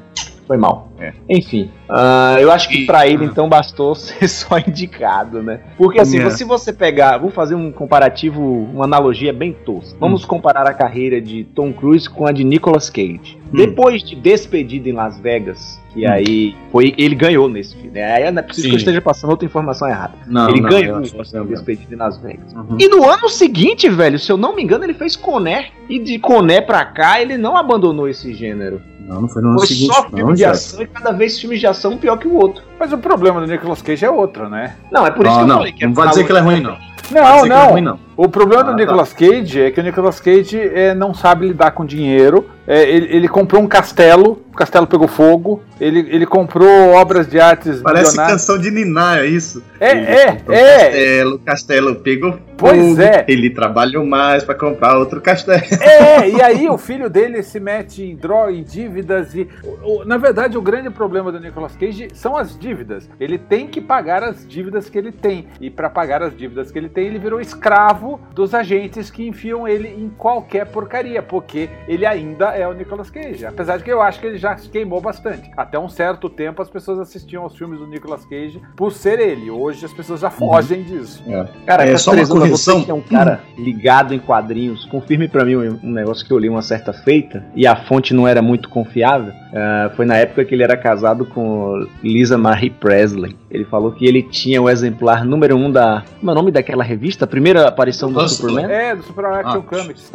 Foi 0.47 0.57
mal. 0.57 0.92
É. 1.03 1.13
Enfim, 1.29 1.71
ah, 1.89 2.37
eu 2.41 2.51
acho 2.53 2.69
que 2.69 2.87
pra 2.87 3.07
ele 3.07 3.25
então 3.25 3.49
bastou 3.49 3.95
ser 3.97 4.29
só 4.29 4.59
indicado, 4.59 5.43
né? 5.43 5.61
Porque 5.77 6.01
assim, 6.01 6.21
É. 6.21 6.31
se 6.31 6.45
você 6.45 6.73
pegar, 6.73 7.19
vou 7.19 7.31
fazer 7.31 7.55
um 7.55 7.73
comparativo, 7.73 8.43
uma 8.73 8.85
analogia 8.85 9.33
bem 9.33 9.53
tosca. 9.53 9.97
Vamos 9.99 10.25
comparar 10.25 10.67
a 10.67 10.75
carreira 10.75 11.21
de 11.21 11.45
Tom 11.55 11.73
Cruise 11.73 12.09
com 12.09 12.27
a 12.27 12.33
de 12.33 12.45
Nicolas 12.45 12.89
Cage. 12.89 13.39
Hum. 13.53 13.57
Depois 13.57 14.03
de 14.03 14.15
Despedida 14.17 14.89
em 14.89 14.93
Las 14.93 15.19
Vegas, 15.19 15.81
que 15.93 16.07
aí 16.07 16.55
foi 16.71 16.95
ele 16.97 17.15
ganhou 17.15 17.49
nesse 17.49 17.75
filme. 17.75 17.91
né? 17.91 18.15
Aí 18.15 18.31
não 18.31 18.39
é 18.41 18.43
preciso 18.43 18.65
Sim. 18.67 18.71
que 18.71 18.77
eu 18.77 18.79
esteja 18.79 19.01
passando 19.03 19.31
outra 19.31 19.45
informação 19.45 19.87
errada. 19.89 20.15
Não, 20.27 20.49
ele 20.49 20.61
não, 20.61 20.71
ganhou 20.71 20.97
eu 20.97 21.03
acho 21.03 21.11
que 21.13 21.19
você 21.19 21.37
o 21.37 21.41
lembra. 21.41 21.57
Despedida 21.57 21.95
em 21.95 21.99
Las 21.99 22.17
Vegas. 22.19 22.53
Uhum. 22.55 22.77
E 22.79 22.89
no 22.89 23.09
ano 23.09 23.29
seguinte, 23.29 23.89
velho, 23.91 24.19
se 24.19 24.31
eu 24.33 24.37
não 24.39 24.55
me 24.57 24.63
engano, 24.63 24.85
ele 24.85 24.95
fez 24.95 25.17
Coné. 25.17 25.67
E 25.89 25.99
de 25.99 26.19
Coné 26.19 26.61
pra 26.63 26.85
cá, 26.87 27.21
ele 27.21 27.37
não 27.37 27.57
abandonou 27.57 28.09
esse 28.09 28.33
gênero. 28.33 28.81
Não, 29.01 29.23
não 29.23 29.29
foi 29.29 29.43
no 29.43 29.49
ano 29.49 29.59
Foi 29.59 29.67
seguinte, 29.67 29.93
só 29.95 30.05
filme 30.05 30.23
não, 30.23 30.33
de 30.33 30.45
ação 30.45 30.81
e 30.81 30.87
cada 30.93 31.13
vez 31.13 31.39
filme 31.39 31.59
de 31.59 31.67
ação 31.67 31.97
pior 31.97 32.17
que 32.19 32.29
o 32.29 32.35
outro. 32.35 32.63
Mas 32.79 32.93
o 32.93 32.99
problema 32.99 33.41
do 33.41 33.47
Nicolas 33.47 33.83
Cage 33.83 34.05
é 34.05 34.11
outro, 34.11 34.49
né? 34.49 34.77
Não, 34.91 35.07
é 35.07 35.11
por 35.11 35.27
isso 35.27 35.35
Não, 35.35 35.39
que 35.39 35.43
eu 35.43 35.49
não, 35.49 35.57
falei 35.57 35.73
que 35.73 35.87
não 35.87 35.95
vai 35.95 36.09
dizer 36.09 36.25
que 36.25 36.33
ele 36.33 36.39
é 36.39 36.43
ruim, 36.43 36.61
não. 36.61 36.92
Não, 37.11 37.45
é 37.45 37.49
não. 37.49 37.67
ruim, 37.71 37.81
não. 37.83 37.99
O 38.17 38.29
problema 38.29 38.61
Ah, 38.61 38.65
do 38.67 38.71
tá. 38.73 38.77
Nicolas 38.77 39.13
Cage 39.13 39.61
é 39.63 39.71
que 39.71 39.81
o 39.81 39.83
Nicolas 39.83 40.21
Cage 40.21 40.59
é, 40.61 40.95
não 40.95 41.15
sabe 41.15 41.49
lidar 41.49 41.71
com 41.73 41.85
dinheiro. 41.85 42.49
É, 42.67 42.83
ele, 42.89 43.09
ele 43.17 43.27
comprou 43.29 43.61
um 43.61 43.67
castelo, 43.67 44.43
o 44.53 44.57
castelo 44.57 44.87
pegou 44.87 45.09
fogo. 45.09 45.63
Ele, 45.81 46.01
ele 46.11 46.27
comprou 46.27 46.91
obras 46.93 47.27
de 47.27 47.41
artes 47.41 47.81
Parece 47.83 48.11
milionárias. 48.13 48.41
canção 48.43 48.59
de 48.59 48.71
Niná, 48.71 49.19
é 49.21 49.27
isso? 49.27 49.63
É, 49.81 49.91
Ele 49.91 50.07
é, 50.07 50.37
um 50.49 50.53
é. 50.53 50.79
Castelo, 50.85 51.35
o 51.35 51.39
castelo 51.41 51.95
pegou 51.97 52.39
Pois 52.57 52.81
fogo, 52.91 53.03
é. 53.03 53.25
Ele 53.27 53.51
trabalhou 53.51 54.07
mais 54.07 54.45
pra 54.45 54.55
comprar 54.55 54.97
outro 54.97 55.21
castelo. 55.21 55.63
É, 55.81 56.29
e 56.31 56.41
aí 56.41 56.69
o 56.69 56.79
filho 56.79 57.11
dele 57.11 57.43
se 57.43 57.59
mete 57.59 58.05
em 58.05 58.15
droga, 58.15 58.53
em 58.53 58.63
dívidas 58.63 59.35
e 59.35 59.49
o- 59.65 60.03
o- 60.03 60.05
na 60.05 60.17
verdade 60.19 60.57
o 60.57 60.63
grande 60.63 60.89
problema 60.91 61.33
do 61.33 61.41
Nicolas 61.41 61.75
Cage 61.75 62.09
são 62.15 62.37
as 62.37 62.57
dívidas. 62.57 63.09
Ele 63.19 63.39
tem 63.39 63.67
que 63.67 63.81
pagar 63.81 64.23
as 64.23 64.47
dívidas 64.47 64.89
que 64.89 64.97
ele 64.99 65.11
tem 65.11 65.47
e 65.61 65.69
para 65.71 65.91
pagar 65.91 66.23
as 66.23 66.37
dívidas 66.37 66.71
que 66.71 66.79
ele 66.79 66.89
tem, 66.93 67.07
ele 67.07 67.19
virou 67.19 67.41
escravo 67.41 68.21
dos 68.35 68.55
agentes 68.55 69.11
que 69.11 69.27
enfiam 69.27 69.67
ele 69.67 69.89
em 69.89 70.09
qualquer 70.09 70.67
porcaria, 70.67 71.23
porque 71.23 71.69
ele 71.89 72.07
ainda 72.07 72.51
é 72.51 72.67
o 72.67 72.73
Nicolas 72.73 73.11
Cage. 73.11 73.47
Apesar 73.47 73.79
de 73.79 73.85
que 73.85 73.93
eu 73.93 74.03
acho 74.03 74.21
que 74.21 74.27
ele 74.27 74.39
já 74.39 74.57
se 74.57 74.69
queimou 74.69 75.01
bastante. 75.01 75.51
Até 75.57 75.79
um 75.79 75.89
certo 75.89 76.29
tempo 76.29 76.63
as 76.63 76.71
pessoas 76.71 76.99
assistiam 76.99 77.43
aos 77.43 77.57
filmes 77.57 77.79
do 77.79 77.87
Nicolas 77.87 78.25
Cage 78.25 78.61
por 78.77 78.93
ser 78.93 79.19
ele. 79.19 79.51
Hoje 79.51 79.85
as 79.85 79.93
pessoas 79.93 80.21
já 80.21 80.31
fogem 80.31 80.83
disso. 80.83 81.23
Cara, 81.67 81.89
É, 81.89 81.93
é, 81.93 81.97
só 81.97 82.13
uma 82.13 82.27
correção. 82.27 82.79
Você 82.79 82.85
que 82.85 82.91
é 82.91 82.95
um 82.95 83.01
cara 83.01 83.41
ligado 83.57 84.15
em 84.15 84.19
quadrinhos, 84.19 84.85
confirme 84.87 85.29
pra 85.29 85.45
mim 85.45 85.57
um, 85.57 85.81
um 85.83 85.93
negócio 85.93 86.27
que 86.27 86.33
eu 86.33 86.39
li 86.39 86.49
uma 86.49 86.63
certa 86.63 86.93
feita 86.93 87.45
e 87.55 87.67
a 87.67 87.77
fonte 87.77 88.15
não 88.15 88.29
era 88.29 88.43
muito 88.43 88.69
confiável. 88.69 89.33
Ah, 89.55 89.91
foi 89.95 90.07
na 90.07 90.17
época 90.17 90.45
que 90.45 90.55
ele 90.55 90.63
era 90.63 90.77
casado 90.77 91.27
com 91.27 91.87
Lisa 92.03 92.39
Marie 92.39 92.71
Presley. 92.71 93.37
Ele 93.51 93.65
falou 93.67 93.93
que 93.93 94.07
ele 94.07 94.23
tinha 94.23 94.63
o 94.63 94.69
exemplar 94.71 95.25
número 95.27 95.57
um 95.57 95.71
da. 95.71 96.03
Como 96.19 96.31
é 96.31 96.35
o 96.35 96.37
nome 96.37 96.51
daquela 96.51 96.83
revista? 96.83 97.25
A 97.27 97.29
primeira 97.29 97.69
aparição 97.69 98.11
do 98.11 98.19
Hustler. 98.19 98.51
Superman? 98.51 98.77
É, 98.77 98.97
do 98.97 99.03
Super 99.03 99.25
Action 99.27 99.59
Ah. 99.59 99.63
Comics. 99.63 100.13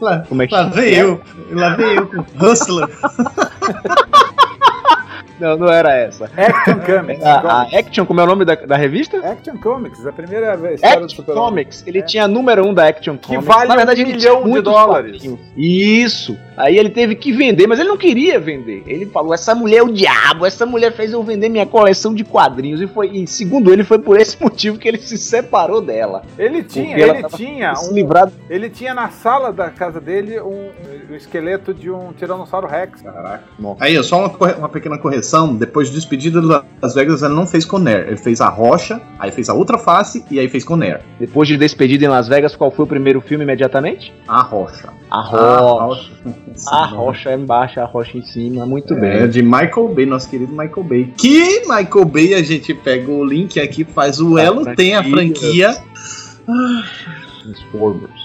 Lá, 0.00 0.24
Como 0.28 0.42
é 0.42 0.46
que 0.46 0.54
lá 0.54 0.62
vem 0.64 0.94
eu. 0.94 1.20
Lá 1.52 1.76
vem 1.76 1.96
eu 1.96 2.06
com 2.06 2.24
Hustler. 2.44 2.88
Não, 5.42 5.56
não 5.56 5.68
era 5.72 5.92
essa. 5.92 6.30
Action 6.36 6.78
Comics. 6.86 7.24
A, 7.24 7.40
a 7.40 7.62
Action, 7.78 8.06
como 8.06 8.20
é 8.20 8.22
o 8.22 8.26
nome 8.26 8.44
da, 8.44 8.54
da 8.54 8.76
revista? 8.76 9.18
Action 9.18 9.56
Comics, 9.58 10.06
a 10.06 10.12
primeira 10.12 10.54
história 10.54 10.98
do 10.98 11.04
Action 11.04 11.08
Super 11.08 11.34
Comics. 11.34 11.84
Ele 11.86 11.98
É. 11.98 12.02
tinha 12.02 12.28
número 12.28 12.64
um 12.64 12.72
da 12.72 12.86
Action 12.88 13.16
Que 13.18 13.28
Comics. 13.28 13.46
vale 13.46 13.68
Na 13.68 13.74
verdade, 13.76 14.04
um 14.04 14.06
milhão 14.06 14.44
de 14.48 14.60
dólares. 14.62 15.12
quadrinhos. 15.18 15.40
Isso. 15.56 16.38
Aí 16.56 16.76
ele 16.78 16.90
teve 16.90 17.14
que 17.16 17.32
vender, 17.32 17.66
mas 17.66 17.80
ele 17.80 17.88
não 17.88 17.96
queria 17.96 18.38
vender. 18.38 18.82
Ele 18.86 19.06
falou: 19.06 19.34
essa 19.34 19.54
mulher 19.54 19.78
é 19.78 19.82
o 19.82 19.90
diabo, 19.92 20.46
essa 20.46 20.64
mulher 20.64 20.92
fez 20.92 21.12
eu 21.12 21.22
vender 21.22 21.48
minha 21.48 21.66
coleção 21.66 22.14
de 22.14 22.22
quadrinhos. 22.24 22.80
E 22.80 22.86
foi, 22.86 23.08
e 23.08 23.26
segundo 23.26 23.72
ele, 23.72 23.82
foi 23.82 23.98
por 23.98 24.20
esse 24.20 24.36
motivo 24.42 24.78
que 24.78 24.86
ele 24.86 24.98
se 24.98 25.16
separou 25.18 25.80
dela. 25.80 26.22
Ele 26.38 26.62
tinha, 26.62 26.96
ele 26.98 27.22
tinha, 27.34 27.72
um, 27.82 27.92
livrado. 27.92 28.32
ele 28.48 28.70
tinha 28.70 28.94
na 28.94 29.08
sala 29.10 29.52
da 29.52 29.70
casa 29.70 30.00
dele 30.00 30.40
um, 30.40 30.70
um 31.10 31.14
esqueleto 31.16 31.72
de 31.74 31.90
um 31.90 32.12
Tiranossauro 32.12 32.66
Rex. 32.68 33.00
Caraca. 33.02 33.44
Aí, 33.80 33.98
ó, 33.98 34.02
só 34.02 34.26
uma, 34.26 34.54
uma 34.56 34.68
pequena 34.68 34.98
correção. 34.98 35.31
Depois 35.56 35.88
de 35.88 35.94
Despedida 35.94 36.40
de 36.40 36.46
Las 36.80 36.94
Vegas, 36.94 37.22
ele 37.22 37.34
não 37.34 37.46
fez 37.46 37.64
Conair. 37.64 38.06
Ele 38.08 38.16
fez 38.16 38.40
a 38.40 38.48
Rocha, 38.48 39.00
aí 39.18 39.30
fez 39.30 39.48
a 39.48 39.54
outra 39.54 39.78
face 39.78 40.24
e 40.30 40.38
aí 40.38 40.48
fez 40.48 40.64
Conair. 40.64 41.00
Depois 41.18 41.48
de 41.48 41.56
despedida 41.56 42.04
em 42.04 42.08
Las 42.08 42.28
Vegas, 42.28 42.54
qual 42.56 42.70
foi 42.70 42.84
o 42.84 42.88
primeiro 42.88 43.20
filme 43.20 43.44
imediatamente? 43.44 44.12
A 44.28 44.42
Rocha. 44.42 44.88
A 45.10 45.18
A 45.18 45.22
Rocha. 45.22 46.10
A 46.70 46.86
Rocha 46.86 47.30
é 47.30 47.34
embaixo, 47.34 47.80
a 47.80 47.84
Rocha 47.84 48.16
em 48.16 48.22
cima. 48.26 48.64
Muito 48.66 48.94
É, 48.94 49.20
bem. 49.20 49.28
de 49.30 49.42
Michael 49.42 49.88
Bay, 49.94 50.06
nosso 50.06 50.28
querido 50.28 50.52
Michael 50.52 50.84
Bay. 50.84 51.12
Que 51.16 51.60
Michael 51.60 52.04
Bay, 52.04 52.34
a 52.34 52.42
gente 52.42 52.72
pega 52.74 53.10
o 53.10 53.24
link 53.24 53.58
aqui, 53.58 53.84
faz 53.84 54.20
o 54.20 54.36
A 54.36 54.42
elo, 54.42 54.74
tem 54.76 54.94
a 54.94 55.02
franquia. 55.02 55.76
Transformers. 57.42 58.22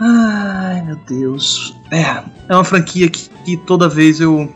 Ai, 0.00 0.82
meu 0.82 0.96
Deus. 1.06 1.76
É, 1.92 2.22
é 2.48 2.54
uma 2.54 2.64
franquia 2.64 3.08
que, 3.08 3.28
que 3.44 3.56
toda 3.58 3.88
vez 3.88 4.20
eu. 4.20 4.48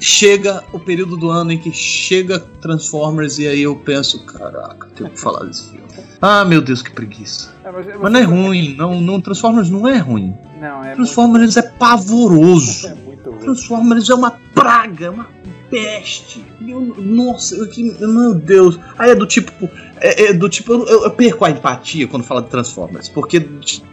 Chega 0.00 0.64
o 0.72 0.78
período 0.78 1.16
do 1.16 1.30
ano 1.30 1.52
em 1.52 1.58
que 1.58 1.70
chega 1.72 2.38
Transformers 2.60 3.38
e 3.38 3.46
aí 3.46 3.62
eu 3.62 3.76
penso, 3.76 4.24
caraca, 4.24 4.88
tenho 4.96 5.10
que 5.10 5.20
falar 5.20 5.44
desse 5.44 5.70
filme. 5.70 5.80
Ah, 6.22 6.44
meu 6.44 6.60
Deus, 6.60 6.82
que 6.82 6.90
preguiça. 6.90 7.54
É, 7.64 7.70
mas, 7.70 7.86
Mas 8.00 8.12
não 8.12 8.20
é 8.20 8.22
ruim, 8.22 8.74
não, 8.76 9.00
não, 9.00 9.20
Transformers 9.20 9.70
não 9.70 9.86
é 9.86 9.98
ruim. 9.98 10.34
Não, 10.60 10.84
é 10.84 10.94
Transformers 10.94 11.56
é 11.56 11.62
pavoroso. 11.62 12.88
muito, 12.88 13.00
é 13.00 13.04
muito 13.06 13.30
ruim. 13.30 13.40
Transformers 13.40 14.10
é 14.10 14.14
uma 14.14 14.30
praga, 14.54 15.06
é 15.06 15.10
uma 15.10 15.26
peste. 15.70 16.44
Eu- 16.66 16.94
nossa, 16.98 17.54
eu 17.54 17.68
que, 17.68 17.82
meu 18.00 18.34
Deus. 18.34 18.78
Aí 18.98 19.10
é 19.10 19.14
do 19.14 19.26
tipo. 19.26 19.70
É, 20.00 20.24
é 20.26 20.32
do 20.32 20.48
tipo, 20.48 20.72
eu, 20.72 21.04
eu 21.04 21.10
perco 21.10 21.44
a 21.44 21.50
empatia 21.50 22.06
quando 22.08 22.24
fala 22.24 22.42
de 22.42 22.48
Transformers. 22.48 23.08
Porque, 23.08 23.40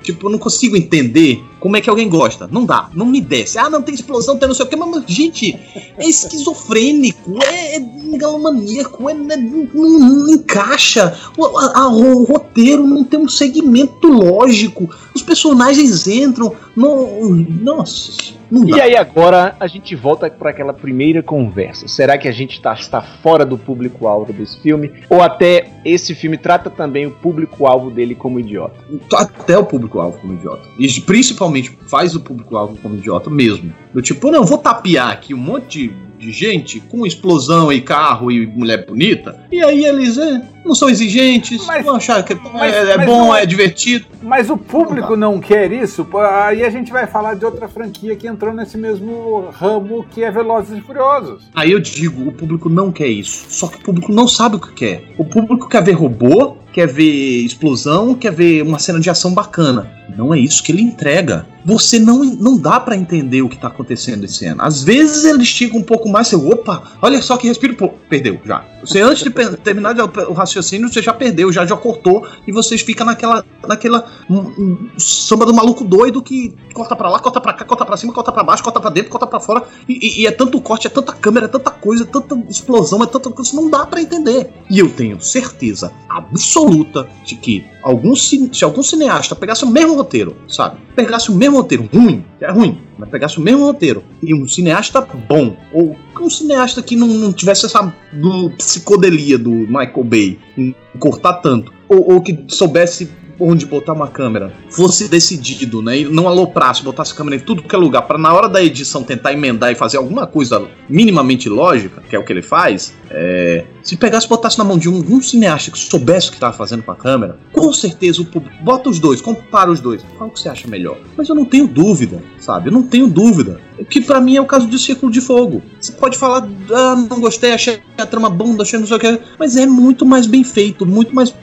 tipo, 0.01 0.27
eu 0.27 0.31
não 0.31 0.39
consigo 0.39 0.75
entender 0.75 1.43
como 1.59 1.75
é 1.77 1.81
que 1.81 1.89
alguém 1.89 2.09
gosta. 2.09 2.47
Não 2.51 2.65
dá, 2.65 2.89
não 2.93 3.05
me 3.05 3.21
desce. 3.21 3.57
Ah, 3.57 3.69
não 3.69 3.81
tem 3.81 3.95
explosão, 3.95 4.37
tem 4.37 4.47
não 4.47 4.55
sei 4.55 4.65
o 4.65 4.69
que, 4.69 4.75
mas, 4.75 5.03
gente, 5.07 5.57
é 5.97 6.07
esquizofrênico, 6.07 7.37
é, 7.43 7.75
é 7.75 7.79
megalomaníaco, 7.79 9.09
é, 9.09 9.13
é- 9.13 9.37
não, 9.37 9.67
não 9.73 10.29
encaixa. 10.29 11.15
O, 11.37 11.45
a- 11.45 11.89
o 11.89 12.23
roteiro 12.23 12.85
não 12.85 13.03
tem 13.03 13.19
um 13.19 13.27
segmento 13.27 14.07
lógico. 14.07 14.89
Os 15.15 15.21
personagens 15.21 16.07
entram. 16.07 16.53
No, 16.75 17.35
nossa, 17.61 18.33
não 18.51 18.63
dá. 18.65 18.77
E 18.77 18.81
aí 18.81 18.95
agora 18.95 19.55
a 19.59 19.65
gente 19.67 19.95
volta 19.95 20.29
para 20.29 20.51
aquela 20.51 20.73
primeira 20.73 21.23
conversa. 21.23 21.87
Será 21.87 22.17
que 22.17 22.27
a 22.27 22.31
gente 22.31 22.61
tá, 22.61 22.73
está 22.73 23.01
fora 23.01 23.43
do 23.45 23.57
público-alvo 23.57 24.31
desse 24.31 24.59
filme? 24.61 24.91
Ou 25.09 25.21
até 25.21 25.69
esse 25.83 26.13
filme 26.13 26.37
trata 26.37 26.69
também 26.69 27.07
o 27.07 27.11
público-alvo 27.11 27.89
dele 27.89 28.13
como 28.13 28.39
idiota? 28.39 28.75
até 29.15 29.57
o 29.57 29.65
público-alvo 29.65 30.19
como 30.19 30.33
idiota. 30.33 30.67
E 30.77 30.87
principalmente 31.01 31.46
faz 31.87 32.15
o 32.15 32.19
público-alvo 32.19 32.77
como 32.77 32.95
idiota 32.95 33.29
mesmo. 33.29 33.73
Do 33.97 34.03
tipo, 34.03 34.29
não, 34.29 34.43
vou 34.45 34.59
tapear 34.59 35.09
aqui 35.09 35.33
um 35.33 35.37
monte 35.37 35.91
de, 36.19 36.31
gente 36.31 36.79
com 36.79 37.03
explosão 37.03 37.73
e 37.73 37.81
carro 37.81 38.31
e 38.31 38.45
mulher 38.45 38.85
bonita. 38.85 39.43
E 39.51 39.59
aí 39.63 39.85
eles 39.85 40.19
é, 40.19 40.39
não 40.63 40.75
são 40.75 40.87
exigentes, 40.87 41.65
Mas- 41.65 41.83
vão 41.83 41.95
achar 41.95 42.23
que 42.23 42.33
é, 42.33 42.39
mas- 42.53 42.75
é 42.75 42.97
mas 42.97 43.05
bom, 43.07 43.17
não 43.25 43.35
é- 43.35 43.41
é 43.41 43.45
divertido. 43.47 44.05
Mas 44.21 44.51
o 44.51 44.57
público 44.57 45.15
não 45.15 45.39
quer 45.39 45.71
isso, 45.71 46.05
aí 46.15 46.63
a 46.63 46.69
gente 46.69 46.91
vai 46.91 47.07
falar 47.07 47.33
de 47.33 47.43
outra 47.43 47.67
franquia 47.67 48.15
que 48.15 48.27
entrou 48.27 48.53
nesse 48.53 48.77
mesmo 48.77 49.49
ramo 49.51 50.05
que 50.11 50.23
é 50.23 50.29
Velozes 50.29 50.77
e 50.77 50.81
Furiosos. 50.81 51.49
Aí 51.55 51.71
eu 51.71 51.79
digo, 51.79 52.27
o 52.29 52.31
público 52.31 52.69
não 52.69 52.91
quer 52.91 53.07
isso. 53.07 53.45
Só 53.49 53.67
que 53.67 53.77
o 53.77 53.81
público 53.83 54.11
não 54.11 54.27
sabe 54.27 54.57
o 54.57 54.59
que 54.59 54.73
quer. 54.73 55.05
O 55.17 55.25
público 55.25 55.67
quer 55.67 55.83
ver 55.83 55.93
robô, 55.93 56.57
quer 56.71 56.87
ver 56.87 57.43
explosão, 57.45 58.13
quer 58.13 58.31
ver 58.31 58.61
uma 58.61 58.77
cena 58.77 58.99
de 58.99 59.09
ação 59.09 59.33
bacana. 59.33 59.89
Não 60.15 60.33
é 60.33 60.39
isso 60.39 60.63
que 60.63 60.71
ele 60.71 60.81
entrega. 60.81 61.45
Você 61.63 61.99
não, 61.99 62.23
não 62.23 62.57
dá 62.57 62.79
pra 62.79 62.95
entender 62.95 63.41
o 63.41 63.49
que 63.49 63.57
tá 63.57 63.67
acontecendo 63.67 63.86
em 63.93 64.27
cena. 64.27 64.63
Às 64.63 64.83
vezes 64.83 65.23
ele 65.25 65.43
estica 65.43 65.77
um 65.77 65.83
pouco 65.83 66.09
mais, 66.09 66.27
você, 66.27 66.35
opa, 66.35 66.83
olha 67.01 67.21
só 67.21 67.37
que 67.37 67.47
respiro, 67.47 67.75
pô, 67.75 67.89
perdeu 68.09 68.39
já. 68.45 68.63
Você 68.81 69.01
antes 69.01 69.23
de 69.23 69.29
terminar 69.57 69.95
o 70.29 70.33
raciocínio, 70.33 70.87
você 70.87 71.01
já 71.01 71.13
perdeu, 71.13 71.51
já 71.51 71.65
já 71.65 71.75
cortou 71.75 72.25
e 72.47 72.51
vocês 72.51 72.81
ficam 72.81 73.05
naquela 73.05 73.43
naquela 73.67 74.05
hum, 74.29 74.53
hum, 74.57 74.89
samba 74.97 75.45
do 75.45 75.53
maluco 75.53 75.83
doido 75.83 76.21
que 76.21 76.55
corta 76.73 76.95
pra 76.95 77.09
lá, 77.09 77.19
corta 77.19 77.41
pra 77.41 77.53
cá, 77.53 77.65
corta 77.65 77.85
pra 77.85 77.97
cima, 77.97 78.13
corta 78.13 78.31
pra 78.31 78.43
baixo, 78.43 78.63
corta 78.63 78.79
pra 78.79 78.89
dentro, 78.89 79.09
corta 79.09 79.27
pra 79.27 79.39
fora 79.39 79.63
e, 79.89 79.93
e- 79.93 80.21
e 80.21 80.27
é 80.27 80.31
tanto 80.31 80.61
corte, 80.61 80.87
é 80.87 80.89
tanta 80.89 81.11
câmera, 81.11 81.45
é 81.45 81.49
tanta 81.49 81.71
coisa, 81.71 82.03
é 82.03 82.05
tanta 82.07 82.35
explosão, 82.49 83.03
é 83.03 83.07
tanta 83.07 83.29
coisa, 83.29 83.55
não 83.55 83.69
dá 83.69 83.85
pra 83.85 84.01
entender. 84.01 84.51
E 84.69 84.79
eu 84.79 84.89
tenho 84.89 85.19
certeza 85.19 85.91
absoluta 86.07 87.07
de 87.25 87.35
que 87.35 87.65
algum, 87.83 88.15
se 88.15 88.63
algum 88.63 88.83
cineasta 88.83 89.35
pegasse 89.35 89.63
o 89.65 89.67
mesmo 89.69 89.95
roteiro, 89.95 90.35
sabe? 90.47 90.77
Pegasse 90.95 91.29
o 91.29 91.35
mesmo 91.35 91.57
roteiro, 91.57 91.89
ruim, 91.93 92.23
que 92.37 92.45
é 92.45 92.51
ruim, 92.51 92.79
mas 92.97 93.09
pegasse 93.09 93.37
o 93.37 93.41
mesmo 93.41 93.65
roteiro 93.65 94.03
e 94.21 94.33
um 94.33 94.47
cineasta 94.47 95.01
bom, 95.01 95.55
ou 95.73 95.95
um 96.19 96.29
cineasta 96.29 96.81
que 96.81 96.95
não, 96.95 97.07
não 97.07 97.33
tivesse 97.33 97.65
essa 97.65 97.93
do, 98.11 98.49
psicodelia 98.51 99.37
do 99.37 99.51
Michael 99.51 100.03
Bay 100.03 100.39
em 100.57 100.75
cortar 100.99 101.33
tanto, 101.33 101.71
ou, 101.87 102.13
ou 102.13 102.21
que 102.21 102.45
soubesse 102.47 103.09
onde 103.39 103.65
botar 103.65 103.93
uma 103.93 104.07
câmera 104.07 104.51
fosse 104.69 105.07
decidido, 105.07 105.81
né? 105.81 105.99
E 105.99 106.05
não 106.05 106.27
aloprasse, 106.27 106.83
botasse 106.83 107.13
câmera 107.13 107.35
em 107.35 107.39
tudo 107.39 107.63
que 107.63 107.75
é 107.75 107.77
lugar, 107.77 108.01
para 108.03 108.17
na 108.17 108.33
hora 108.33 108.49
da 108.49 108.63
edição 108.63 109.03
tentar 109.03 109.33
emendar 109.33 109.71
e 109.71 109.75
fazer 109.75 109.97
alguma 109.97 110.25
coisa 110.25 110.67
minimamente 110.89 111.47
lógica, 111.47 112.01
que 112.01 112.15
é 112.15 112.19
o 112.19 112.23
que 112.23 112.33
ele 112.33 112.41
faz, 112.41 112.93
é, 113.09 113.65
se 113.87 113.95
pegasse 113.95 114.25
e 114.25 114.29
botasse 114.29 114.57
na 114.57 114.65
mão 114.65 114.77
de 114.77 114.89
um, 114.89 114.97
um 114.97 115.21
cineasta 115.21 115.71
que 115.71 115.79
soubesse 115.79 116.27
o 116.27 116.31
que 116.31 116.35
estava 116.35 116.53
fazendo 116.53 116.83
com 116.83 116.91
a 116.91 116.95
câmera, 116.95 117.39
com 117.53 117.71
certeza 117.71 118.21
o 118.21 118.25
público. 118.25 118.61
Bota 118.61 118.89
os 118.89 118.99
dois, 118.99 119.21
compara 119.21 119.71
os 119.71 119.79
dois. 119.79 120.03
Qual 120.17 120.29
que 120.29 120.41
você 120.41 120.49
acha 120.49 120.67
melhor? 120.67 120.97
Mas 121.15 121.29
eu 121.29 121.35
não 121.35 121.45
tenho 121.45 121.65
dúvida, 121.65 122.21
sabe? 122.37 122.67
Eu 122.67 122.73
não 122.73 122.83
tenho 122.83 123.07
dúvida. 123.07 123.61
Que 123.89 124.01
para 124.01 124.19
mim 124.19 124.35
é 124.35 124.41
o 124.41 124.45
caso 124.45 124.67
de 124.67 124.77
Círculo 124.77 125.09
de 125.09 125.21
Fogo. 125.21 125.63
Você 125.79 125.93
pode 125.93 126.17
falar, 126.17 126.49
ah, 126.69 126.95
não 127.09 127.21
gostei, 127.21 127.53
achei 127.53 127.79
a 127.97 128.05
trama 128.05 128.29
bunda, 128.29 128.63
achei 128.63 128.77
não 128.77 128.85
sei 128.85 128.97
o 128.97 128.99
que, 128.99 129.19
mas 129.39 129.55
é 129.55 129.65
muito 129.65 130.05
mais 130.05 130.27
bem 130.27 130.43
feito, 130.43 130.85
muito 130.85 131.15
mais 131.15 131.33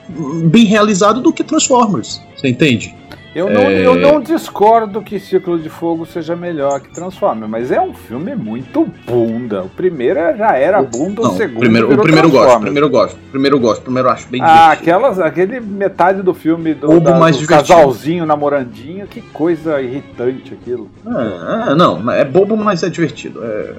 bem 0.45 0.67
realizado 0.67 1.23
do 1.23 1.33
que 1.33 1.43
Transformers. 1.43 2.21
Você 2.37 2.49
entende? 2.49 2.95
Eu 3.35 3.51
não, 3.51 3.61
é... 3.63 3.85
eu 3.85 3.97
não 3.97 4.21
discordo 4.21 5.03
que 5.03 5.19
Círculo 5.19 5.59
de 5.59 5.69
Fogo 5.69 6.07
seja 6.07 6.37
melhor 6.37 6.81
que 6.81 6.89
Transformers, 6.91 7.51
mas 7.51 7.73
é 7.73 7.81
um 7.81 7.93
filme 7.93 8.35
muito 8.37 8.87
bunda. 9.07 9.63
O 9.65 9.69
primeiro 9.69 10.37
já 10.37 10.57
era 10.57 10.81
bunda, 10.81 11.23
não, 11.23 11.33
o 11.33 11.37
segundo. 11.37 11.59
Primeiro, 11.59 11.93
o 11.93 12.03
primeiro 12.03 12.31
gosto, 12.31 12.61
primeiro 12.61 12.89
gosto, 12.89 13.19
primeiro 13.33 13.59
gosto, 13.59 13.83
primeiro 13.83 14.09
acho 14.09 14.29
bem 14.29 14.41
Ah, 14.41 14.71
aquelas, 14.71 15.19
aquele 15.19 15.59
metade 15.59 16.23
do 16.23 16.33
filme 16.33 16.75
do, 16.75 17.01
da, 17.01 17.19
mais 17.19 17.37
do 17.37 17.47
casalzinho 17.47 18.25
namorandinho, 18.25 19.07
que 19.09 19.21
coisa 19.21 19.83
irritante 19.83 20.55
aquilo. 20.55 20.89
Ah, 21.05 21.75
não, 21.77 22.11
é 22.13 22.25
bobo, 22.25 22.57
mas 22.57 22.85
é 22.85 22.89
divertido. 22.89 23.43
É, 23.43 23.75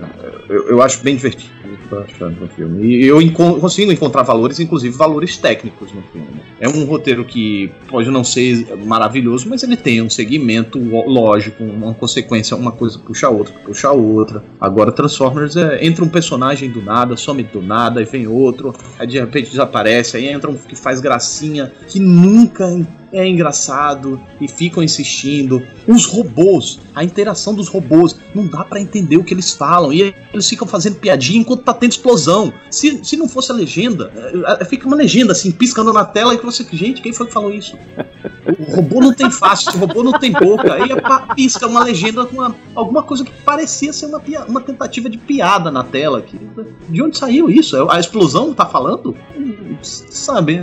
eu, 0.50 0.70
eu 0.70 0.82
acho 0.82 1.02
bem 1.02 1.16
divertido. 1.16 1.56
No 2.20 2.48
filme. 2.48 2.84
E 2.84 3.06
eu 3.06 3.22
enco 3.22 3.60
consigo 3.60 3.92
encontrar 3.92 4.24
valores, 4.24 4.60
inclusive 4.60 4.96
valores 4.98 5.38
técnicos 5.38 5.92
no 5.94 6.02
filme. 6.12 6.42
É 6.60 6.68
um 6.68 6.84
roteiro 6.86 7.24
que 7.24 7.72
pode 7.88 8.10
não 8.10 8.24
ser 8.24 8.76
maravilhoso 8.86 9.45
mas 9.46 9.64
ele 9.64 9.78
tem 9.78 10.02
um 10.02 10.10
segmento 10.10 10.80
lógico, 10.80 11.64
uma 11.64 11.94
consequência, 11.94 12.56
uma 12.56 12.72
coisa 12.72 13.00
puxa 13.00 13.28
a 13.28 13.30
outra, 13.30 13.54
puxa 13.66 13.88
a 13.88 13.94
outra. 13.94 14.44
Agora 14.60 14.92
Transformers 14.92 15.56
é, 15.56 15.86
entra 15.86 16.04
um 16.04 16.10
personagem 16.10 16.70
do 16.70 16.82
nada, 16.82 17.16
some 17.16 17.44
do 17.44 17.62
nada, 17.62 18.02
e 18.02 18.06
vem 18.06 18.28
outro, 18.28 18.74
aí 18.98 19.08
de 19.08 19.20
repente 19.20 19.50
desaparece, 19.50 20.18
aí 20.18 20.28
entra 20.28 20.50
um 20.50 20.56
que 20.56 20.76
faz 20.76 21.00
gracinha, 21.00 21.72
que 21.88 22.00
nunca 22.00 22.66
é 23.12 23.28
engraçado 23.28 24.20
e 24.42 24.48
ficam 24.48 24.84
insistindo. 24.84 25.66
Os 25.88 26.06
robôs, 26.06 26.80
a 26.94 27.04
interação 27.04 27.54
dos 27.54 27.68
robôs, 27.68 28.16
não 28.34 28.46
dá 28.46 28.64
para 28.64 28.80
entender 28.80 29.18
o 29.18 29.24
que 29.24 29.34
eles 29.34 29.52
falam 29.52 29.94
e 29.94 30.14
eles 30.34 30.50
ficam 30.50 30.68
fazendo 30.68 30.98
piadinha 30.98 31.40
enquanto 31.40 31.64
tá 31.64 31.74
tendo 31.74 31.92
explosão. 31.92 32.54
Se, 32.70 33.04
se 33.04 33.16
não 33.16 33.30
fosse 33.30 33.52
a 33.52 33.56
legenda, 33.56 34.12
é, 34.16 34.62
é, 34.62 34.66
fica 34.66 34.86
uma 34.86 34.96
legenda 34.96 35.32
assim, 35.32 35.52
piscando 35.52 35.94
na 35.94 36.04
tela 36.04 36.34
e 36.34 36.38
você, 36.38 36.66
gente, 36.74 37.02
quem 37.02 37.14
foi 37.14 37.28
que 37.28 37.34
falou 37.34 37.54
isso? 37.54 37.78
O 38.46 38.76
robô 38.76 39.00
não 39.00 39.14
tem 39.14 39.32
face, 39.32 39.70
o 39.70 39.80
robô 39.80 40.04
não 40.04 40.14
tem 40.20 40.32
boca. 40.32 40.74
Aí 40.74 40.90
pisca 41.36 41.68
uma 41.68 41.84
legenda 41.84 42.26
com 42.26 42.36
uma, 42.36 42.56
alguma 42.76 43.02
coisa 43.02 43.26
que 43.26 43.32
parecia 43.44 43.92
ser 43.92 44.06
uma, 44.06 44.22
uma 44.48 44.62
tentativa 44.62 45.10
de 45.10 45.18
piada 45.18 45.72
na 45.72 45.84
tela. 45.84 46.20
Aqui. 46.20 46.40
De 46.88 47.02
onde 47.02 47.18
saiu 47.18 47.50
isso? 47.50 47.90
A 47.90 48.00
explosão 48.00 48.54
tá 48.54 48.66
falando? 48.66 49.16
Sabe? 49.82 50.62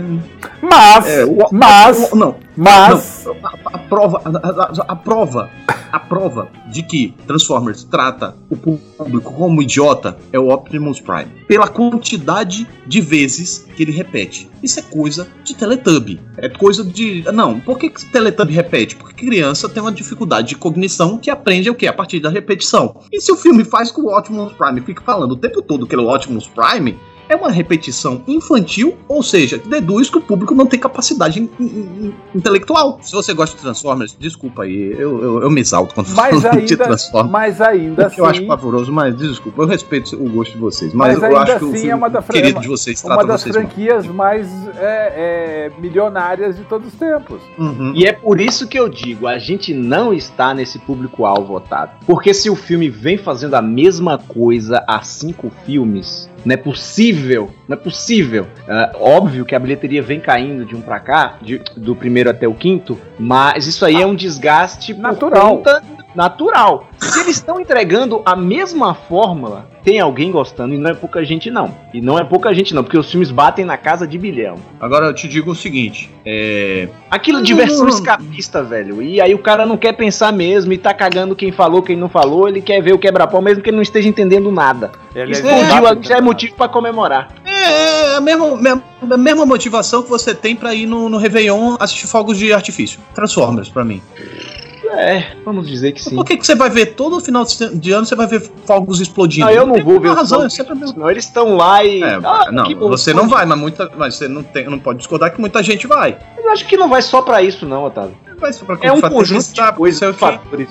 Mas, 0.61 1.07
é, 1.07 1.25
o, 1.25 1.37
mas, 1.51 2.11
o, 2.11 2.15
não, 2.15 2.35
mas 2.55 3.25
não, 3.25 3.35
a, 3.43 3.75
a, 3.75 3.77
prova, 3.77 4.21
a, 4.25 4.83
a, 4.87 4.95
prova, 4.95 5.49
a 5.93 5.99
prova 5.99 6.49
de 6.71 6.81
que 6.81 7.13
Transformers 7.27 7.83
trata 7.83 8.35
o 8.49 8.57
público 8.57 9.31
como 9.31 9.61
idiota 9.61 10.17
é 10.31 10.39
o 10.39 10.49
Optimus 10.49 10.99
Prime, 10.99 11.31
pela 11.47 11.67
quantidade 11.67 12.67
de 12.87 12.99
vezes 12.99 13.67
que 13.75 13.83
ele 13.83 13.91
repete. 13.91 14.49
Isso 14.63 14.79
é 14.79 14.81
coisa 14.81 15.27
de 15.43 15.53
Teletubby. 15.53 16.19
É 16.37 16.49
coisa 16.49 16.83
de. 16.83 17.23
Não, 17.31 17.59
por 17.59 17.77
que, 17.77 17.91
Teletubby 18.11 18.53
repete? 18.53 18.95
Porque 18.95 19.13
criança 19.27 19.69
tem 19.69 19.83
uma 19.83 19.91
dificuldade 19.91 20.47
de 20.47 20.55
cognição 20.55 21.19
que 21.19 21.29
aprende 21.29 21.69
o 21.69 21.75
que? 21.75 21.85
A 21.85 21.93
partir 21.93 22.19
da 22.19 22.29
repetição. 22.29 23.01
E 23.11 23.21
se 23.21 23.31
o 23.31 23.37
filme 23.37 23.63
faz 23.63 23.91
com 23.91 24.01
o 24.01 24.17
Optimus 24.17 24.53
Prime 24.53 24.81
fica 24.81 25.03
falando 25.03 25.33
o 25.33 25.37
tempo 25.37 25.61
todo 25.61 25.85
que 25.85 25.93
ele 25.93 26.01
é 26.01 26.05
o 26.05 26.13
Optimus 26.13 26.47
Prime, 26.47 26.97
é 27.29 27.35
uma 27.35 27.51
repetição 27.51 28.21
infantil, 28.27 28.97
ou 29.07 29.23
seja, 29.23 29.57
deduz 29.57 30.09
que 30.09 30.17
o 30.17 30.21
público 30.21 30.53
não 30.53 30.65
tem 30.65 30.79
capacidade 30.79 31.39
in, 31.39 31.49
in, 31.59 32.13
intelectual. 32.35 32.99
Se 33.01 33.13
você 33.13 33.33
gosta 33.33 33.55
de 33.55 33.61
Transformers, 33.61 34.15
desculpa 34.19 34.63
aí, 34.63 34.91
eu, 34.97 35.21
eu, 35.21 35.41
eu 35.43 35.51
me 35.51 35.61
exalto 35.61 35.93
quando 35.95 36.07
mas 36.15 36.41
falo 36.41 36.55
ainda, 36.55 36.65
de 36.65 36.77
Transformers. 36.77 37.31
Mas 37.31 37.61
ainda 37.61 38.07
assim, 38.07 38.19
eu 38.19 38.25
acho 38.25 38.45
pavoroso, 38.45 38.91
mas 38.91 39.15
desculpa, 39.15 39.61
eu 39.61 39.67
respeito 39.67 40.15
o 40.15 40.29
gosto 40.29 40.53
de 40.53 40.57
vocês. 40.57 40.93
Mas, 40.93 41.19
mas 41.19 41.31
eu 41.31 41.37
acho 41.37 41.57
que 41.57 41.65
o 41.65 41.73
assim 41.73 41.89
é 41.89 41.95
uma 41.95 42.09
da 42.09 42.21
querido 42.21 42.59
de 42.59 42.67
vocês 42.67 43.03
uma 43.03 43.25
das 43.25 43.43
franquias 43.43 44.07
mais 44.07 44.47
é, 44.77 45.69
é, 45.69 45.71
milionárias 45.79 46.55
de 46.55 46.63
todos 46.63 46.87
os 46.87 46.93
tempos. 46.93 47.41
Uhum. 47.57 47.93
E 47.95 48.05
é 48.05 48.13
por 48.13 48.39
isso 48.39 48.67
que 48.67 48.79
eu 48.79 48.89
digo, 48.89 49.27
a 49.27 49.37
gente 49.37 49.73
não 49.73 50.13
está 50.13 50.53
nesse 50.53 50.79
público-alvo 50.79 51.53
votado. 51.53 51.91
Porque 52.05 52.33
se 52.33 52.49
o 52.49 52.55
filme 52.55 52.89
vem 52.89 53.17
fazendo 53.17 53.55
a 53.55 53.61
mesma 53.61 54.17
coisa 54.17 54.83
há 54.87 55.01
cinco 55.03 55.51
filmes, 55.65 56.29
não 56.45 56.53
é 56.53 56.57
possível, 56.57 57.51
não 57.67 57.75
é 57.75 57.79
possível. 57.79 58.43
Uh, 58.43 58.97
óbvio 58.99 59.45
que 59.45 59.55
a 59.55 59.59
bilheteria 59.59 60.01
vem 60.01 60.19
caindo 60.19 60.65
de 60.65 60.75
um 60.75 60.81
para 60.81 60.99
cá, 60.99 61.37
de, 61.41 61.61
do 61.75 61.95
primeiro 61.95 62.29
até 62.29 62.47
o 62.47 62.53
quinto, 62.53 62.99
mas 63.19 63.67
isso 63.67 63.85
aí 63.85 63.97
ah, 63.97 64.01
é 64.01 64.05
um 64.05 64.15
desgaste 64.15 64.93
natural. 64.93 65.63
Natural. 66.15 66.87
Se 66.97 67.19
eles 67.19 67.35
estão 67.35 67.59
entregando 67.59 68.21
a 68.25 68.35
mesma 68.35 68.93
fórmula, 68.93 69.67
tem 69.83 69.99
alguém 69.99 70.31
gostando 70.31 70.73
e 70.73 70.77
não 70.77 70.91
é 70.91 70.93
pouca 70.93 71.23
gente 71.25 71.51
não. 71.51 71.75
E 71.93 71.99
não 71.99 72.17
é 72.17 72.23
pouca 72.23 72.53
gente 72.53 72.73
não, 72.73 72.83
porque 72.83 72.97
os 72.97 73.11
filmes 73.11 73.31
batem 73.31 73.65
na 73.65 73.77
casa 73.77 74.07
de 74.07 74.17
bilhão. 74.17 74.55
Agora 74.79 75.07
eu 75.07 75.13
te 75.13 75.27
digo 75.27 75.51
o 75.51 75.55
seguinte, 75.55 76.09
é... 76.25 76.87
Aquilo 77.11 77.41
de 77.41 77.53
versão 77.53 77.87
escapista, 77.87 78.63
velho. 78.63 79.01
E 79.01 79.19
aí 79.19 79.35
o 79.35 79.39
cara 79.39 79.65
não 79.65 79.77
quer 79.77 79.93
pensar 79.93 80.31
mesmo 80.31 80.71
e 80.71 80.77
tá 80.77 80.93
cagando 80.93 81.35
quem 81.35 81.51
falou, 81.51 81.81
quem 81.81 81.95
não 81.95 82.09
falou, 82.09 82.47
ele 82.47 82.61
quer 82.61 82.81
ver 82.81 82.93
o 82.93 82.99
quebra-pau 82.99 83.41
mesmo 83.41 83.61
que 83.61 83.69
ele 83.69 83.77
não 83.77 83.83
esteja 83.83 84.07
entendendo 84.07 84.51
nada. 84.51 84.91
Ele 85.13 85.31
é 85.31 85.35
Explodiu, 85.35 85.87
é, 85.87 86.03
já 86.03 86.17
é 86.17 86.21
motivo 86.21 86.55
para 86.55 86.69
comemorar. 86.69 87.27
É, 87.45 88.13
é 88.13 88.15
a 88.15 88.21
mesma, 88.21 88.81
a 89.01 89.17
mesma 89.17 89.45
motivação 89.45 90.01
que 90.01 90.09
você 90.09 90.33
tem 90.33 90.55
para 90.55 90.73
ir 90.73 90.85
no, 90.85 91.09
no 91.09 91.17
Réveillon 91.17 91.75
assistir 91.79 92.07
fogos 92.07 92.37
de 92.37 92.53
artifício. 92.53 92.99
Transformers, 93.13 93.69
para 93.69 93.83
mim. 93.83 94.01
É, 94.91 95.35
vamos 95.43 95.67
dizer 95.67 95.91
que 95.91 96.01
sim. 96.01 96.15
Por 96.15 96.25
que, 96.25 96.37
que 96.37 96.45
você 96.45 96.55
vai 96.55 96.69
ver 96.69 96.87
todo 96.87 97.19
final 97.19 97.45
de 97.45 97.91
ano 97.91 98.05
você 98.05 98.15
vai 98.15 98.27
ver 98.27 98.41
fogos 98.65 98.99
explodindo? 98.99 99.47
Ah, 99.47 99.53
eu 99.53 99.65
não, 99.65 99.81
vou 99.83 99.99
ver. 99.99 100.11
razão, 100.11 100.43
é 100.43 100.49
sempre 100.49 100.75
Não, 100.95 101.09
eles 101.09 101.25
estão 101.25 101.55
lá 101.55 101.83
e. 101.83 102.03
É, 102.03 102.19
ah, 102.23 102.49
não, 102.51 102.89
você 102.89 103.13
não 103.13 103.27
vai, 103.27 103.45
mas 103.45 103.57
muita, 103.57 103.91
mas 103.97 104.15
você 104.15 104.27
não 104.27 104.43
tem, 104.43 104.65
não 104.65 104.79
pode 104.79 104.99
discordar 104.99 105.33
que 105.33 105.39
muita 105.39 105.63
gente 105.63 105.87
vai. 105.87 106.17
Eu 106.37 106.51
acho 106.51 106.65
que 106.67 106.77
não 106.77 106.89
vai 106.89 107.01
só 107.01 107.21
para 107.21 107.41
isso 107.41 107.65
não, 107.65 107.85
Otávio. 107.85 108.15
Vai 108.37 108.51
só 108.51 108.65
pra 108.65 108.77
é 108.81 108.91
um 108.91 109.01
conjunto 109.01 109.53
de 109.53 109.73
coisas, 109.73 110.15
fatores 110.15 110.67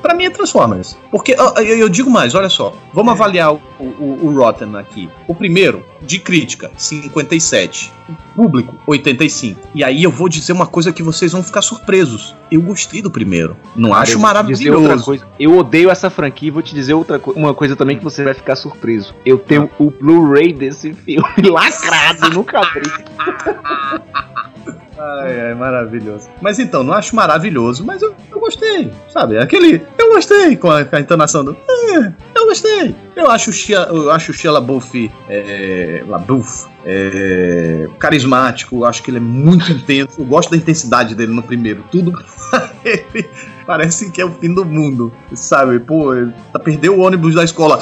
para 0.00 0.14
mim 0.14 0.24
é 0.24 0.30
Transformers. 0.30 0.96
Porque 1.10 1.36
eu, 1.58 1.88
digo 1.88 2.10
mais, 2.10 2.34
olha 2.34 2.48
só. 2.48 2.74
Vamos 2.92 3.12
avaliar 3.12 3.52
o, 3.52 3.60
o, 3.78 4.18
o, 4.26 4.34
Rotten 4.34 4.76
aqui. 4.76 5.08
O 5.26 5.34
primeiro, 5.34 5.84
de 6.02 6.18
crítica, 6.18 6.70
57. 6.76 7.92
Público, 8.34 8.74
85. 8.86 9.60
E 9.74 9.84
aí 9.84 10.02
eu 10.02 10.10
vou 10.10 10.28
dizer 10.28 10.52
uma 10.52 10.66
coisa 10.66 10.92
que 10.92 11.02
vocês 11.02 11.32
vão 11.32 11.42
ficar 11.42 11.62
surpresos. 11.62 12.34
Eu 12.50 12.60
gostei 12.62 13.02
do 13.02 13.10
primeiro. 13.10 13.56
Não 13.76 13.90
Cara, 13.90 14.02
acho 14.02 14.18
maravilhoso. 14.18 15.20
Eu 15.38 15.56
odeio 15.56 15.90
essa 15.90 16.10
franquia 16.10 16.48
e 16.48 16.50
vou 16.50 16.62
te 16.62 16.74
dizer 16.74 16.94
outra 16.94 17.20
uma 17.34 17.54
coisa 17.54 17.76
também 17.76 17.98
que 17.98 18.04
você 18.04 18.24
vai 18.24 18.34
ficar 18.34 18.56
surpreso. 18.56 19.14
Eu 19.24 19.38
tenho 19.38 19.70
o 19.78 19.90
Blu-ray 19.90 20.52
desse 20.52 20.92
filme 20.92 21.24
lacrado 21.48 22.30
no 22.30 22.44
cabrinho. 22.44 22.90
Ai, 25.00 25.40
ai, 25.40 25.54
maravilhoso. 25.54 26.28
Mas 26.42 26.58
então, 26.58 26.82
não 26.82 26.92
acho 26.92 27.16
maravilhoso, 27.16 27.84
mas 27.86 28.02
eu, 28.02 28.14
eu 28.30 28.38
gostei, 28.38 28.92
sabe? 29.08 29.38
Aquele. 29.38 29.80
Eu 29.96 30.10
gostei 30.10 30.56
com 30.56 30.70
a, 30.70 30.84
com 30.84 30.94
a 30.94 31.00
entonação 31.00 31.42
do. 31.42 31.56
É, 31.92 32.12
eu 32.34 32.44
gostei. 32.46 32.94
Eu 33.16 33.30
acho 33.30 33.48
o 33.48 33.52
Shia, 33.52 33.78
eu 33.90 34.10
acho 34.10 34.30
o 34.30 34.34
Shia 34.34 34.52
LaBeouf, 34.52 35.10
é, 35.26 36.04
LaBeouf 36.06 36.66
é, 36.84 37.86
carismático, 37.98 38.84
acho 38.84 39.02
que 39.02 39.10
ele 39.10 39.16
é 39.16 39.20
muito 39.20 39.72
intenso. 39.72 40.20
Eu 40.20 40.26
gosto 40.26 40.50
da 40.50 40.58
intensidade 40.58 41.14
dele 41.14 41.32
no 41.32 41.42
primeiro. 41.42 41.82
Tudo 41.90 42.12
ele 42.84 43.26
parece 43.66 44.10
que 44.10 44.20
é 44.20 44.24
o 44.24 44.32
fim 44.32 44.52
do 44.52 44.66
mundo, 44.66 45.10
sabe? 45.32 45.78
Pô, 45.78 46.10
tá 46.52 46.58
perdeu 46.58 46.98
o 46.98 47.00
ônibus 47.00 47.34
da 47.34 47.44
escola. 47.44 47.78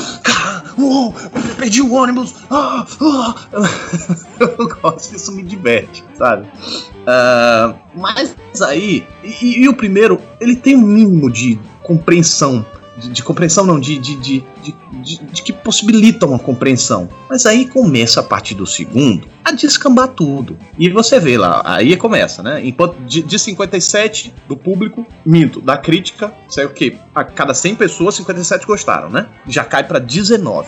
Oh, 0.78 1.12
perdi 1.56 1.82
o 1.82 1.92
ônibus. 1.92 2.34
Ah, 2.50 2.86
ah. 3.00 3.34
Eu 4.38 4.68
gosto, 4.68 5.16
isso 5.16 5.32
me 5.32 5.42
diverte, 5.42 6.04
sabe? 6.16 6.46
Uh, 6.46 7.74
mas 7.96 8.36
aí, 8.62 9.04
e, 9.24 9.62
e, 9.62 9.68
o 9.68 9.74
primeiro, 9.74 10.20
ele 10.40 10.54
tem 10.54 10.76
um 10.76 10.82
mínimo 10.82 11.30
de 11.30 11.58
compreensão. 11.82 12.64
De, 12.96 13.10
de 13.10 13.22
compreensão, 13.22 13.66
não, 13.66 13.78
de, 13.80 13.98
de, 13.98 14.16
de 14.16 14.44
de, 14.62 14.74
de, 15.02 15.24
de 15.24 15.42
que 15.42 15.52
possibilitam 15.52 16.34
a 16.34 16.38
compreensão. 16.38 17.08
Mas 17.28 17.46
aí 17.46 17.66
começa 17.66 18.20
a 18.20 18.22
partir 18.22 18.54
do 18.54 18.66
segundo 18.66 19.28
a 19.48 19.52
descambar 19.52 20.08
tudo. 20.08 20.58
E 20.78 20.90
você 20.90 21.18
vê 21.18 21.38
lá, 21.38 21.62
aí 21.64 21.96
começa, 21.96 22.42
né? 22.42 22.60
Enquanto 22.64 22.98
de, 23.04 23.22
de 23.22 23.38
57 23.38 24.34
do 24.46 24.56
público, 24.56 25.06
minto, 25.24 25.60
da 25.60 25.76
crítica, 25.76 26.32
sai 26.48 26.66
o 26.66 26.70
quê? 26.70 26.96
A 27.14 27.24
cada 27.24 27.54
100 27.54 27.76
pessoas, 27.76 28.14
57 28.16 28.66
gostaram, 28.66 29.08
né? 29.08 29.26
Já 29.46 29.64
cai 29.64 29.84
para 29.84 30.00
19% 30.00 30.64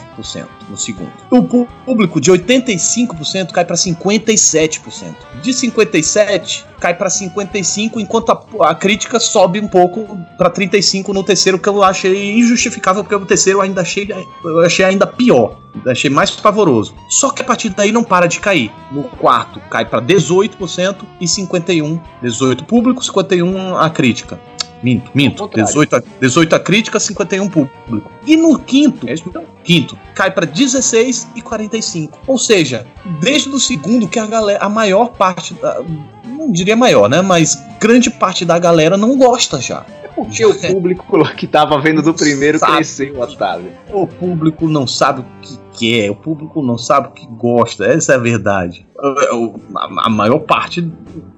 no 0.69 0.77
segundo. 0.79 1.13
O 1.31 1.67
público 1.85 2.21
de 2.21 2.33
85% 2.33 3.51
cai 3.53 3.65
para 3.65 3.77
57%. 3.77 5.15
De 5.43 5.53
57 5.53 6.71
cai 6.81 6.95
para 6.95 7.11
55, 7.11 8.01
enquanto 8.01 8.31
a, 8.31 8.71
a, 8.71 8.75
crítica 8.75 9.21
sobe 9.21 9.61
um 9.61 9.69
pouco 9.69 10.19
para 10.39 10.49
35 10.49 11.13
no 11.13 11.23
terceiro, 11.23 11.59
que 11.59 11.69
eu 11.69 11.83
achei 11.83 12.39
injustificável, 12.39 13.05
porque 13.05 13.15
o 13.15 13.27
terceiro 13.27 13.59
eu 13.59 13.63
ainda 13.81 14.17
achei, 14.17 14.27
eu 14.45 14.61
achei 14.61 14.85
ainda 14.85 15.07
pior. 15.07 15.57
Achei 15.87 16.11
mais 16.11 16.31
pavoroso. 16.31 16.95
Só 17.09 17.31
que 17.31 17.43
a 17.43 17.45
partir 17.45 17.71
daí 17.71 17.93
não 17.93 18.03
para 18.03 18.27
de 18.27 18.41
cair. 18.41 18.71
No 18.91 19.05
quarto 19.05 19.61
cai 19.71 19.85
para 19.85 20.03
18% 20.03 20.97
e 21.21 21.29
51. 21.29 22.01
18 22.23 22.65
público, 22.65 23.05
51 23.05 23.77
a 23.77 23.91
crítica. 23.91 24.41
Minto, 24.83 25.11
minto. 25.15 25.49
18 25.49 25.97
a, 25.97 26.03
18 26.21 26.57
a 26.57 26.59
crítica, 26.59 26.99
51 26.99 27.49
público. 27.49 28.11
E 28.27 28.37
no 28.37 28.59
quinto, 28.59 29.07
é 29.09 29.15
quinto, 29.63 29.99
cai 30.15 30.31
para 30.31 30.47
16 30.47 31.29
e 31.37 31.43
45. 31.43 32.19
Ou 32.27 32.39
seja, 32.39 32.87
desde 33.21 33.51
o 33.51 33.61
segundo 33.61 34.09
que 34.09 34.19
a 34.19 34.27
galera, 34.27 34.65
a 34.65 34.69
maior 34.69 35.11
parte 35.11 35.53
da, 35.55 35.83
não 36.25 36.51
diria 36.51 36.77
maior, 36.77 37.09
né, 37.09 37.21
mas 37.21 37.63
grande 37.79 38.11
parte 38.11 38.45
da 38.45 38.59
galera 38.59 38.97
não 38.97 39.19
gosta 39.19 39.61
já. 39.61 39.85
É 40.21 40.25
porque 40.25 40.45
o 40.47 40.73
público 40.73 41.25
que 41.37 41.47
tava 41.47 41.81
vendo 41.81 42.03
do 42.03 42.15
primeiro 42.15 42.59
sabe. 42.59 42.77
cresceu, 42.77 43.21
Otávio. 43.21 43.71
O 43.93 44.07
público 44.07 44.69
não 44.69 44.87
sabe 44.87 45.21
o 45.21 45.25
que 45.43 45.59
quer, 45.79 46.11
o 46.11 46.15
público 46.15 46.63
não 46.63 46.79
sabe 46.79 47.09
o 47.09 47.11
que 47.13 47.27
gosta, 47.27 47.85
essa 47.87 48.13
é 48.13 48.17
a 48.17 48.19
verdade. 48.19 48.87
A, 48.99 50.07
a 50.07 50.11
maior 50.11 50.41
parte. 50.41 50.91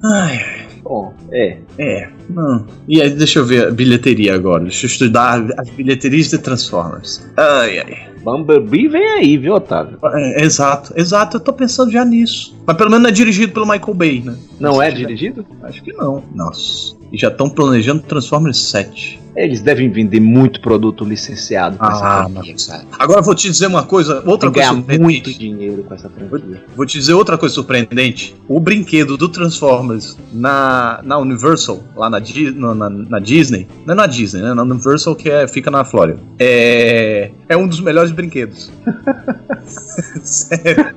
Ai, 0.05 0.63
Bom, 0.83 1.15
é. 1.31 1.59
É. 1.79 2.09
Não. 2.29 2.67
E 2.89 3.01
aí, 3.01 3.11
deixa 3.11 3.39
eu 3.39 3.47
ver 3.47 3.69
a 3.69 3.71
bilheteria 3.71 4.35
agora. 4.35 4.65
Deixa 4.65 4.87
eu 4.87 4.89
estudar 4.89 5.41
as 5.57 5.71
bilheterias 5.71 6.29
de 6.29 6.39
Transformers. 6.39 7.25
Ai, 7.37 7.79
ai. 7.79 8.13
Bumblebee 8.23 8.89
vem 8.89 9.05
aí, 9.05 9.37
viu, 9.37 9.55
Otávio? 9.55 9.99
É, 10.05 10.45
exato, 10.45 10.93
exato. 10.97 11.37
Eu 11.37 11.41
tô 11.41 11.53
pensando 11.53 11.91
já 11.91 12.05
nisso. 12.05 12.57
Mas 12.67 12.77
pelo 12.77 12.91
menos 12.91 13.03
não 13.03 13.11
é 13.11 13.13
dirigido 13.13 13.53
pelo 13.53 13.67
Michael 13.67 13.95
Bay, 13.95 14.23
né? 14.25 14.37
Não 14.63 14.81
é 14.81 14.91
dirigido? 14.91 15.45
Acho 15.63 15.83
que 15.83 15.93
não. 15.93 16.23
Nossa. 16.35 16.97
E 17.13 17.19
já 17.19 17.29
estão 17.29 17.51
planejando 17.51 18.03
Transformers 18.03 18.59
7. 18.59 19.21
Eles 19.35 19.61
devem 19.61 19.91
vender 19.91 20.21
muito 20.21 20.61
produto 20.61 21.05
licenciado 21.05 21.79
com 21.79 21.85
ah, 21.85 22.29
essa 22.47 22.87
Agora 22.99 23.21
eu 23.21 23.25
vou 23.25 23.35
te 23.35 23.51
dizer 23.51 23.67
uma 23.67 23.83
coisa, 23.83 24.23
outra 24.27 24.51
Tem 24.51 24.63
coisa 24.63 24.69
surpreendente. 24.69 25.03
muito 25.03 25.39
dinheiro 25.39 25.85
com 25.85 25.95
essa 25.95 26.09
franquia. 26.09 26.65
Vou 26.77 26.85
te 26.85 26.99
dizer 26.99 27.15
outra 27.15 27.39
coisa 27.39 27.55
surpreendente. 27.55 28.35
O 28.47 28.61
brinquedo 28.61 29.17
do 29.17 29.29
Transformers 29.29 30.19
na, 30.33 31.01
na 31.03 31.19
Universal, 31.19 31.83
lá 31.97 32.11
na, 32.11 32.21
na, 32.21 32.91
na 32.91 33.19
Disney, 33.19 33.67
não 33.87 33.95
é 33.95 33.97
na 33.97 34.07
Disney, 34.07 34.43
né? 34.43 34.53
Na 34.53 34.63
Universal 34.63 35.17
que 35.17 35.31
é, 35.31 35.49
fica 35.49 35.71
na 35.71 35.85
Flórida. 35.85 36.21
É, 36.39 37.31
é 37.49 37.57
um 37.57 37.67
dos 37.67 37.81
melhores 37.81 38.13
brinquedos. 38.13 38.71
Sério. 40.23 40.95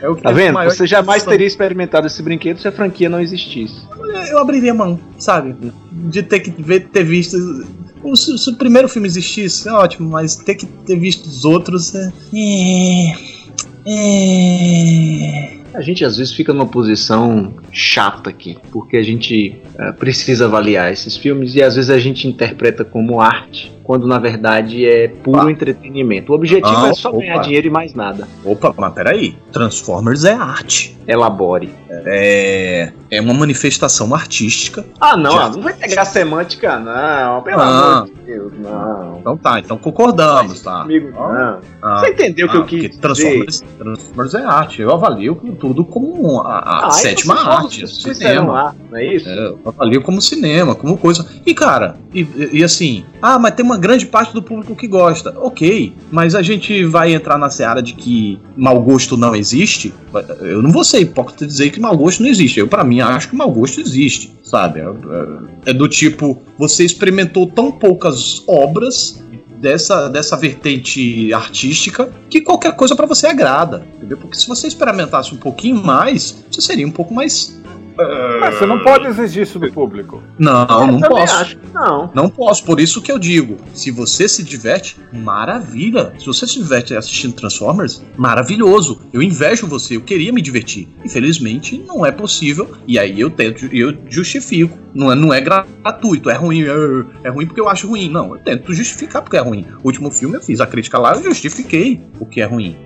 É 0.00 0.08
o 0.08 0.14
que 0.14 0.22
tá 0.22 0.30
vendo? 0.30 0.58
Você 0.64 0.86
jamais 0.86 1.24
teria 1.24 1.46
experimentado 1.46 2.06
esse 2.06 2.22
brinquedo 2.22 2.60
se 2.60 2.68
a 2.68 2.72
franquia 2.72 3.08
não 3.08 3.20
existisse. 3.20 3.82
Eu 4.30 4.38
abriria 4.38 4.72
mão, 4.72 4.98
sabe? 5.18 5.56
De 5.92 6.22
ter 6.22 6.40
que 6.40 6.50
ver, 6.50 6.88
ter 6.88 7.04
visto. 7.04 7.36
Se, 8.14 8.38
se 8.38 8.50
o 8.50 8.56
primeiro 8.56 8.88
filme 8.88 9.08
existisse, 9.08 9.68
é 9.68 9.72
ótimo, 9.72 10.08
mas 10.08 10.36
ter 10.36 10.54
que 10.54 10.66
ter 10.66 10.96
visto 10.96 11.26
os 11.26 11.44
outros 11.44 11.94
é. 11.94 12.12
É. 12.34 13.12
é... 13.86 15.58
A 15.78 15.80
gente 15.80 16.04
às 16.04 16.16
vezes 16.16 16.32
fica 16.32 16.52
numa 16.52 16.66
posição 16.66 17.52
chata 17.70 18.30
aqui, 18.30 18.58
porque 18.72 18.96
a 18.96 19.02
gente 19.02 19.62
uh, 19.78 19.94
precisa 19.94 20.46
avaliar 20.46 20.92
esses 20.92 21.16
filmes 21.16 21.54
e 21.54 21.62
às 21.62 21.76
vezes 21.76 21.88
a 21.88 22.00
gente 22.00 22.26
interpreta 22.26 22.84
como 22.84 23.20
arte 23.20 23.72
quando 23.88 24.06
na 24.06 24.18
verdade 24.18 24.84
é 24.84 25.08
puro 25.08 25.46
ah. 25.46 25.50
entretenimento. 25.50 26.30
O 26.30 26.34
objetivo 26.34 26.76
ah, 26.76 26.90
é 26.90 26.92
só 26.92 27.08
opa. 27.08 27.20
ganhar 27.20 27.38
dinheiro 27.38 27.68
e 27.68 27.70
mais 27.70 27.94
nada. 27.94 28.28
Opa, 28.44 28.74
mas 28.76 28.92
peraí. 28.92 29.34
Transformers 29.50 30.24
é 30.24 30.34
arte. 30.34 30.94
Elabore. 31.06 31.70
É, 31.88 32.92
é 33.10 33.18
uma 33.18 33.32
manifestação 33.32 34.14
artística. 34.14 34.84
Ah, 35.00 35.16
não, 35.16 35.32
Já... 35.32 35.48
não 35.48 35.62
vai 35.62 35.72
pegar 35.72 36.04
semântica, 36.04 36.78
não. 36.78 37.40
Pelo 37.42 37.62
ah. 37.62 37.96
amor 38.00 38.08
de 38.08 38.12
Deus, 38.26 38.52
não. 38.58 39.20
Então 39.20 39.36
tá, 39.38 39.58
então 39.58 39.78
concordamos, 39.78 40.60
tá? 40.60 40.82
Comigo, 40.82 41.10
não. 41.10 41.60
Ah, 41.80 42.00
Você 42.00 42.10
entendeu 42.10 42.46
o 42.46 42.50
que 42.50 42.56
eu 42.58 42.64
quis 42.66 42.96
Transformers, 42.98 43.64
Transformers 43.78 44.34
é 44.34 44.44
arte. 44.44 44.82
Eu 44.82 44.92
avalio 44.92 45.34
tudo 45.58 45.67
como 45.84 46.40
a, 46.40 46.58
a 46.58 46.86
ah, 46.86 46.90
sétima 46.90 47.34
arte. 47.34 47.86
Cinema. 47.86 48.74
não 48.90 48.98
é 48.98 49.14
isso? 49.14 49.28
É, 49.28 50.00
como 50.00 50.20
cinema, 50.20 50.74
como 50.74 50.96
coisa. 50.96 51.26
E 51.44 51.54
cara, 51.54 51.96
e, 52.14 52.26
e 52.52 52.64
assim, 52.64 53.04
ah, 53.20 53.38
mas 53.38 53.54
tem 53.54 53.64
uma 53.64 53.78
grande 53.78 54.06
parte 54.06 54.32
do 54.32 54.42
público 54.42 54.74
que 54.74 54.86
gosta. 54.86 55.34
Ok, 55.38 55.92
mas 56.10 56.34
a 56.34 56.42
gente 56.42 56.84
vai 56.84 57.12
entrar 57.12 57.38
na 57.38 57.50
seara 57.50 57.82
de 57.82 57.94
que 57.94 58.38
mau 58.56 58.80
gosto 58.80 59.16
não 59.16 59.34
existe. 59.34 59.92
Eu 60.40 60.62
não 60.62 60.70
vou 60.70 60.84
ser 60.84 61.00
hipócrita 61.00 61.46
dizer 61.46 61.70
que 61.70 61.80
mau 61.80 61.96
gosto 61.96 62.22
não 62.22 62.28
existe. 62.28 62.60
Eu, 62.60 62.68
para 62.68 62.84
mim, 62.84 63.00
acho 63.00 63.28
que 63.28 63.36
mau 63.36 63.50
gosto 63.50 63.80
existe, 63.80 64.34
sabe? 64.42 64.80
É, 64.80 64.84
é, 64.84 65.70
é 65.70 65.72
do 65.72 65.88
tipo, 65.88 66.40
você 66.56 66.84
experimentou 66.84 67.46
tão 67.46 67.70
poucas 67.70 68.42
obras 68.46 69.22
dessa, 69.60 70.08
dessa 70.08 70.36
vertente 70.36 71.32
artística 71.32 72.10
que 72.30 72.40
qualquer 72.40 72.74
coisa 72.74 72.94
para 72.94 73.06
você 73.06 73.26
agrada, 73.26 73.86
entendeu? 73.96 74.16
Porque 74.18 74.36
se 74.36 74.46
você 74.46 74.68
experimentasse 74.68 75.34
um 75.34 75.38
pouquinho 75.38 75.82
mais, 75.82 76.44
você 76.50 76.60
seria 76.60 76.86
um 76.86 76.90
pouco 76.90 77.12
mais 77.12 77.60
mas 78.40 78.54
você 78.54 78.66
não 78.66 78.78
pode 78.80 79.06
exigir 79.06 79.42
isso 79.42 79.58
do 79.58 79.70
público. 79.72 80.22
Não, 80.38 80.86
não 80.86 81.00
posso. 81.00 81.34
Acho 81.34 81.56
que 81.56 81.74
não. 81.74 82.10
Não 82.14 82.30
posso, 82.30 82.64
por 82.64 82.80
isso 82.80 83.02
que 83.02 83.10
eu 83.10 83.18
digo. 83.18 83.56
Se 83.74 83.90
você 83.90 84.28
se 84.28 84.42
diverte, 84.42 84.96
maravilha. 85.12 86.12
Se 86.18 86.26
você 86.26 86.46
se 86.46 86.58
diverte 86.58 86.94
assistindo 86.94 87.34
Transformers, 87.34 88.02
maravilhoso. 88.16 89.00
Eu 89.12 89.22
invejo 89.22 89.66
você, 89.66 89.96
eu 89.96 90.02
queria 90.02 90.32
me 90.32 90.40
divertir. 90.40 90.88
Infelizmente, 91.04 91.82
não 91.86 92.06
é 92.06 92.12
possível. 92.12 92.70
E 92.86 92.98
aí 92.98 93.20
eu 93.20 93.30
tento, 93.30 93.66
eu 93.74 93.94
justifico. 94.08 94.78
Não 94.94 95.12
é, 95.12 95.14
não 95.14 95.32
é 95.32 95.40
gratuito, 95.40 96.30
é 96.30 96.34
ruim, 96.34 96.64
é, 96.64 97.28
é 97.28 97.28
ruim 97.28 97.46
porque 97.46 97.60
eu 97.60 97.68
acho 97.68 97.86
ruim. 97.86 98.10
Não, 98.10 98.34
eu 98.34 98.40
tento 98.40 98.72
justificar 98.72 99.22
porque 99.22 99.36
é 99.36 99.40
ruim. 99.40 99.66
O 99.82 99.86
último 99.86 100.10
filme 100.10 100.36
eu 100.36 100.40
fiz 100.40 100.60
a 100.60 100.66
crítica 100.66 100.98
lá, 100.98 101.12
eu 101.12 101.22
justifiquei 101.22 102.00
o 102.18 102.26
que 102.26 102.40
é 102.40 102.44
ruim. 102.44 102.76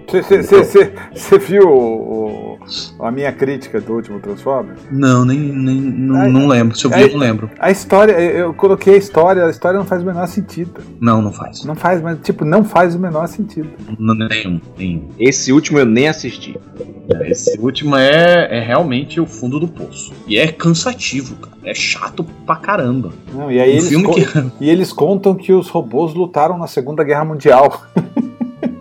Você 1.15 1.39
viu 1.39 1.69
o, 1.69 2.59
a 3.01 3.11
minha 3.11 3.33
crítica 3.33 3.81
do 3.81 3.95
último 3.95 4.21
Transformers? 4.21 4.81
Não, 5.03 5.25
nem, 5.25 5.37
nem 5.37 5.81
não, 5.81 6.31
não 6.31 6.47
lembro. 6.47 6.79
Se 6.79 6.85
eu 6.85 6.91
vi, 6.93 7.01
eu 7.01 7.09
não 7.09 7.19
lembro. 7.19 7.51
A 7.59 7.73
história, 7.73 8.13
eu 8.13 8.55
coloquei 8.55 8.95
a 8.95 8.97
história, 8.97 9.45
a 9.45 9.51
história 9.51 9.77
não 9.77 9.85
faz 9.85 10.01
o 10.01 10.07
menor 10.07 10.29
sentido. 10.29 10.81
Não, 11.01 11.21
não 11.21 11.33
faz. 11.33 11.65
Não 11.65 11.75
faz, 11.75 12.01
mas 12.01 12.21
tipo, 12.21 12.45
não 12.45 12.63
faz 12.63 12.95
o 12.95 13.01
menor 13.01 13.27
sentido. 13.27 13.69
Não, 13.99 14.15
nenhum, 14.15 14.61
nenhum. 14.79 15.09
Esse 15.19 15.53
último 15.53 15.81
eu 15.81 15.87
nem 15.87 16.07
assisti. 16.07 16.57
É, 17.13 17.31
esse 17.33 17.59
último 17.59 17.97
é, 17.97 18.59
é 18.59 18.61
realmente 18.61 19.19
o 19.19 19.27
fundo 19.27 19.59
do 19.59 19.67
poço. 19.67 20.13
E 20.25 20.39
é 20.39 20.47
cansativo, 20.53 21.35
cara. 21.35 21.57
É 21.65 21.75
chato 21.75 22.23
pra 22.47 22.55
caramba. 22.55 23.11
Não, 23.35 23.51
e 23.51 23.59
aí 23.59 23.73
um 23.73 24.13
eles 24.13 24.31
que... 24.31 24.53
e 24.61 24.71
eles 24.71 24.93
contam 24.93 25.35
que 25.35 25.53
os 25.53 25.69
robôs 25.69 26.15
lutaram 26.15 26.57
na 26.57 26.69
Segunda 26.69 27.03
Guerra 27.03 27.25
Mundial. 27.25 27.83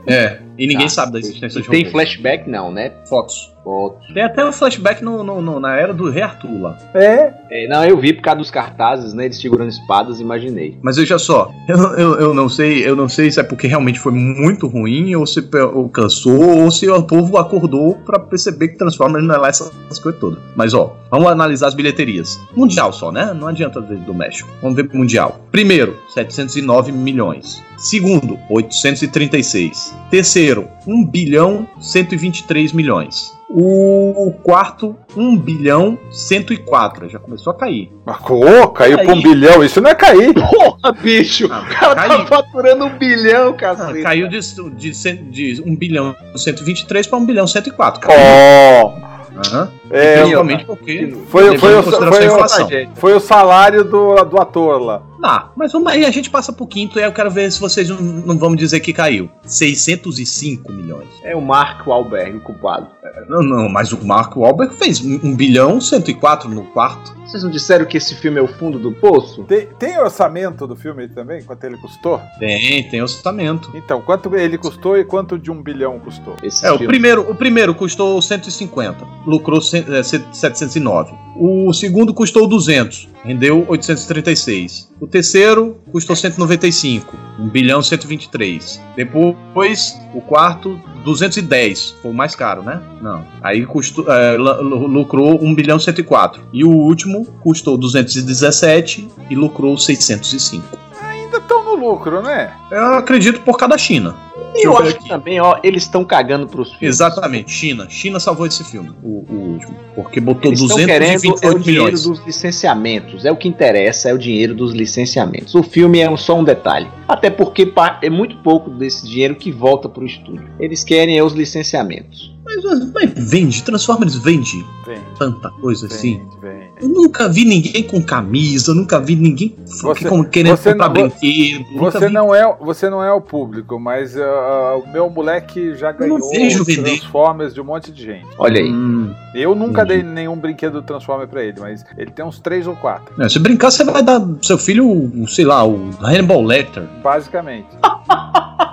É, 0.06 0.40
e 0.58 0.68
ninguém 0.68 0.88
tá. 0.88 0.94
sabe 0.94 1.14
da 1.14 1.20
existência 1.20 1.60
e 1.60 1.62
de 1.62 1.70
Tem 1.70 1.86
flashback 1.90 2.50
não, 2.50 2.72
né? 2.72 2.92
Fotos. 3.08 3.52
Fotos. 3.64 4.08
Tem 4.14 4.24
até 4.24 4.44
um 4.44 4.52
flashback 4.52 5.04
no, 5.04 5.24
no, 5.24 5.42
no, 5.42 5.60
na 5.60 5.76
era 5.76 5.94
do 5.94 6.10
Rei 6.10 6.24
Arthur 6.24 6.62
lá. 6.62 6.78
É? 6.96 7.34
é? 7.50 7.68
Não, 7.68 7.86
eu 7.86 7.98
vi 8.00 8.12
por 8.14 8.24
causa 8.24 8.40
dos 8.40 8.50
cartazes, 8.50 9.14
né? 9.14 9.26
Eles 9.26 9.40
segurando 9.40 9.70
espadas, 9.70 10.20
imaginei. 10.20 10.78
Mas 10.82 10.98
veja 10.98 11.20
só, 11.20 11.52
eu, 11.68 11.78
eu, 11.94 12.20
eu 12.20 12.34
não 12.34 12.50
sei, 12.50 12.88
eu 12.88 12.96
não 12.96 13.08
sei 13.08 13.30
se 13.32 13.40
é 13.40 13.44
porque 13.44 13.68
realmente 13.68 14.00
foi 14.00 14.12
muito 14.12 14.68
ruim, 14.68 15.14
ou 15.16 15.28
se 15.28 15.48
ou 15.74 15.88
cansou, 15.90 16.64
ou 16.64 16.72
se 16.72 16.90
o 16.90 17.04
povo 17.04 17.38
acordou 17.38 17.96
para 18.06 18.20
perceber 18.20 18.70
que 18.70 18.78
Transformers 18.78 19.24
não 19.24 19.36
é 19.36 19.38
lá 19.38 19.50
essas 19.50 20.00
coisas 20.00 20.20
todas. 20.20 20.40
Mas 20.56 20.74
ó, 20.74 20.96
vamos 21.12 21.28
analisar 21.28 21.68
as 21.68 21.76
bilheterias. 21.76 22.40
Mundial 22.56 22.92
só, 22.92 23.12
né? 23.12 23.34
Não 23.34 23.48
adianta 23.48 23.80
ver 23.80 23.98
do 23.98 24.14
México. 24.14 24.50
Vamos 24.62 24.76
ver 24.76 24.86
pro 24.86 24.98
Mundial. 24.98 25.40
Primeiro, 25.52 25.98
709 26.14 26.92
milhões. 26.92 27.62
Segundo, 27.78 28.38
836. 28.50 29.96
Terceiro, 30.12 30.41
1 30.88 31.06
bilhão 31.06 31.68
123 31.80 32.74
milhões. 32.74 33.34
O 33.50 34.34
quarto, 34.44 34.96
1 35.16 35.38
bilhão 35.38 35.98
104. 36.10 37.10
Já 37.10 37.20
começou 37.20 37.52
a 37.52 37.56
cair. 37.58 37.92
Oh, 38.06 38.68
caiu 38.70 38.98
para 38.98 39.14
um 39.14 39.22
bilhão. 39.22 39.64
Isso 39.64 39.82
não 39.82 39.90
é 39.90 39.96
cair. 39.96 40.34
Porra, 40.34 40.94
bicho. 40.94 41.50
Ah, 41.52 41.60
o 41.60 41.66
cara 41.74 41.96
tá 41.96 42.08
caiu. 42.08 42.18
tá 42.20 42.26
faturando 42.26 42.86
um 42.86 42.98
bilhão, 42.98 43.54
cacete. 43.54 44.00
Ah, 44.00 44.04
caiu 44.04 44.30
de, 44.30 44.40
de, 44.40 44.92
de, 44.92 45.56
de 45.56 45.64
1 45.66 45.76
bilhão 45.76 46.16
123 46.36 47.08
para 47.08 47.20
1 47.20 47.26
bilhão 47.26 47.46
104. 47.46 48.00
Caiu. 48.00 48.20
Oh. 48.20 49.12
Uhum. 49.32 49.68
É, 49.90 50.20
Principalmente 50.20 50.66
porque 50.66 51.16
foi, 51.28 51.58
foi, 51.58 51.76
o, 51.80 51.84
foi, 51.84 52.28
o, 52.28 52.96
foi 52.96 53.14
o 53.14 53.20
salário 53.20 53.84
do, 53.84 54.16
do 54.26 54.40
ator 54.40 54.82
lá. 54.82 55.02
Dá. 55.22 55.52
Mas 55.56 55.72
vamos 55.72 55.92
aí, 55.92 56.04
a 56.06 56.12
gente 56.12 56.30
passa 56.30 56.52
pro 56.52 56.68
quinto 56.68 56.98
e 56.98 57.02
aí 57.02 57.08
eu 57.08 57.14
quero 57.14 57.32
ver 57.32 57.52
se 57.52 57.60
vocês 57.60 57.88
não, 57.90 58.02
não 58.02 58.38
vão 58.38 58.50
me 58.50 58.58
dizer 58.58 58.80
que 58.82 58.92
caiu. 58.92 59.30
605 59.46 60.72
milhões. 60.72 61.08
É 61.24 61.36
o 61.36 61.42
Mark 61.42 61.86
Wahlberg, 61.88 62.38
o 62.38 62.42
culpado. 62.42 62.88
Não, 63.28 63.42
não, 63.42 63.70
mas 63.70 63.92
o 63.92 64.06
Mark 64.06 64.36
Wahlberg 64.36 64.76
fez 64.76 65.02
1 65.02 65.36
bilhão 65.36 65.80
104 65.82 66.50
no 66.50 66.64
quarto. 66.66 67.20
Vocês 67.26 67.44
não 67.44 67.52
disseram 67.52 67.86
que 67.86 67.96
esse 67.98 68.14
filme 68.16 68.40
é 68.40 68.42
o 68.42 68.48
fundo 68.48 68.78
do 68.78 68.92
poço? 68.92 69.44
Tem, 69.44 69.66
tem 69.80 69.98
orçamento 70.00 70.68
do 70.68 70.76
filme 70.76 71.08
também? 71.08 71.42
Quanto 71.44 71.64
ele 71.64 71.78
custou? 71.78 72.20
Tem, 72.40 72.84
tem 72.90 73.02
orçamento. 73.02 73.72
Então, 73.74 74.02
quanto 74.02 74.36
ele 74.36 74.58
custou 74.58 74.98
e 74.98 75.06
quanto 75.06 75.38
de 75.40 75.50
um 75.50 75.62
bilhão 75.62 75.98
custou? 76.00 76.36
Esse 76.44 76.66
É, 76.66 76.72
o 76.72 76.78
filme. 76.78 76.88
primeiro, 76.88 77.30
o 77.30 77.36
primeiro 77.36 77.74
custou 77.74 78.22
150, 78.22 79.06
lucrou 79.26 79.62
cem- 79.62 79.86
é, 79.90 80.04
709. 80.04 81.14
O 81.38 81.72
segundo 81.74 82.14
custou 82.14 82.48
200, 82.48 83.08
rendeu 83.24 83.66
836. 83.68 84.90
O 85.00 85.08
terceiro 85.08 85.78
custou 85.92 86.16
195, 86.16 87.16
1 87.40 87.50
bilhão 87.50 87.82
123. 87.82 88.82
Depois, 88.96 90.00
o 90.14 90.22
quarto, 90.22 90.80
210, 91.04 91.96
foi 92.02 92.12
o 92.12 92.14
mais 92.14 92.36
caro, 92.36 92.62
né? 92.64 92.82
Não. 93.02 93.24
Aí 93.42 93.66
custou, 93.66 94.12
é, 94.12 94.38
lu- 94.38 94.62
lu- 94.62 94.88
lucrou 94.88 95.40
1 95.44 95.54
bilhão 95.56 95.80
104. 95.80 96.42
E 96.54 96.64
o 96.64 96.70
último 96.70 97.26
custou 97.42 97.78
217 97.78 99.08
e 99.30 99.36
lucrou 99.36 99.78
605. 99.78 100.78
Ainda 101.02 101.38
estão 101.38 101.64
no 101.64 101.76
lucro, 101.76 102.22
né? 102.22 102.54
Eu 102.70 102.96
acredito 102.96 103.42
por 103.42 103.58
cada 103.58 103.78
China. 103.78 104.16
Deixa 104.54 104.68
Eu 104.68 104.78
acho 104.78 104.98
que 104.98 105.08
também, 105.08 105.40
ó, 105.40 105.58
eles 105.64 105.84
estão 105.84 106.04
cagando 106.04 106.48
pros 106.48 106.70
filmes. 106.74 106.96
Exatamente, 106.96 107.52
China. 107.52 107.90
China 107.90 108.20
salvou 108.20 108.46
esse 108.46 108.64
filme, 108.64 108.92
o, 109.04 109.26
o 109.30 109.36
último. 109.54 109.76
Porque 109.96 110.20
botou 110.20 110.52
Eles 110.52 110.62
estão 110.62 110.78
querendo 110.78 111.26
é 111.26 111.28
o 111.28 111.32
228 111.32 111.60
dinheiro 111.60 111.84
milhões. 111.84 112.04
dos 112.04 112.26
licenciamentos. 112.26 113.26
É 113.26 113.32
o 113.32 113.36
que 113.36 113.48
interessa, 113.48 114.10
é 114.10 114.14
o 114.14 114.18
dinheiro 114.18 114.54
dos 114.54 114.74
licenciamentos. 114.74 115.56
O 115.56 115.64
filme 115.64 116.00
é 116.00 116.18
só 116.18 116.38
um 116.38 116.44
detalhe. 116.44 116.88
Até 117.08 117.30
porque 117.30 117.72
é 118.02 118.10
muito 118.10 118.38
pouco 118.38 118.70
desse 118.70 119.08
dinheiro 119.08 119.36
que 119.36 119.52
volta 119.52 119.88
pro 119.88 120.06
estúdio. 120.06 120.48
Eles 120.60 120.84
querem 120.84 121.18
é 121.18 121.24
os 121.24 121.34
licenciamentos. 121.34 122.31
Mas, 122.64 122.92
mas 122.94 123.30
vende, 123.30 123.64
Transformers 123.64 124.16
vende 124.16 124.66
Vende. 124.86 125.02
tanta 125.18 125.50
coisa 125.52 125.88
assim. 125.88 126.22
Vende, 126.42 126.58
vende. 126.58 126.72
Eu 126.82 126.90
nunca 126.90 127.30
vi 127.30 127.46
ninguém 127.46 127.84
com 127.84 128.02
camisa, 128.02 128.74
nunca 128.74 129.00
vi 129.00 129.16
ninguém 129.16 129.56
Você- 129.66 130.10
como 130.10 130.26
querendo 130.26 130.58
você 130.58 130.72
comprar 130.72 130.88
não- 130.88 130.94
brinquedo. 130.94 131.66
Você 131.78 132.08
vi- 132.08 132.14
não, 132.14 132.34
é, 132.36 132.56
você 132.60 132.90
não 132.90 133.04
é 133.04 133.12
o 133.14 133.22
público, 133.22 133.80
mas 133.80 134.18
ah, 134.18 134.76
o 134.84 134.92
meu 134.92 135.10
moleque 135.10 135.76
já 135.76 135.92
ganhou 135.92 136.20
vejo 136.30 136.64
vender. 136.64 136.98
Transformers 137.00 137.54
de 137.54 137.62
um 137.62 137.66
monte 137.66 137.92
de 137.92 138.04
gente. 138.04 138.28
Olha 138.38 138.60
aí. 138.60 138.72
Hum. 138.72 139.14
Eu 139.34 139.56
nunca 139.56 139.86
dei 139.86 140.04
nenhum 140.04 140.36
brinquedo 140.36 140.74
do 140.74 140.82
Transformer 140.82 141.28
pra 141.28 141.42
ele, 141.44 141.60
mas 141.60 141.86
ele 141.98 142.12
tem 142.12 142.26
uns 142.26 142.40
três 142.40 142.68
ou 142.68 142.76
quatro, 142.76 143.14
É, 143.22 143.30
se 143.30 143.40
brincar, 143.40 143.72
você 143.72 143.84
vai 143.84 144.04
dar 144.04 144.20
pro 144.20 144.38
seu 144.46 144.58
filho, 144.58 145.10
sei 145.28 145.46
lá, 145.46 145.66
o 145.66 145.90
Hannibal 146.02 146.44
Lecter. 146.44 146.84
basicamente. 147.02 147.68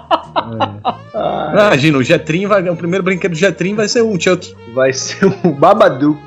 Ah, 1.14 1.51
Imagina, 1.53 1.99
o 1.99 2.03
Jetrin 2.03 2.46
vai. 2.46 2.68
O 2.68 2.76
primeiro 2.76 3.05
brinquedo 3.05 3.32
do 3.32 3.38
Jetrin 3.38 3.74
vai 3.74 3.88
ser 3.88 4.03
o 4.03 4.18
Chuck. 4.20 4.55
Vai 4.79 4.93
ser 4.93 5.24
o 5.26 5.51
Babadook. 5.51 6.20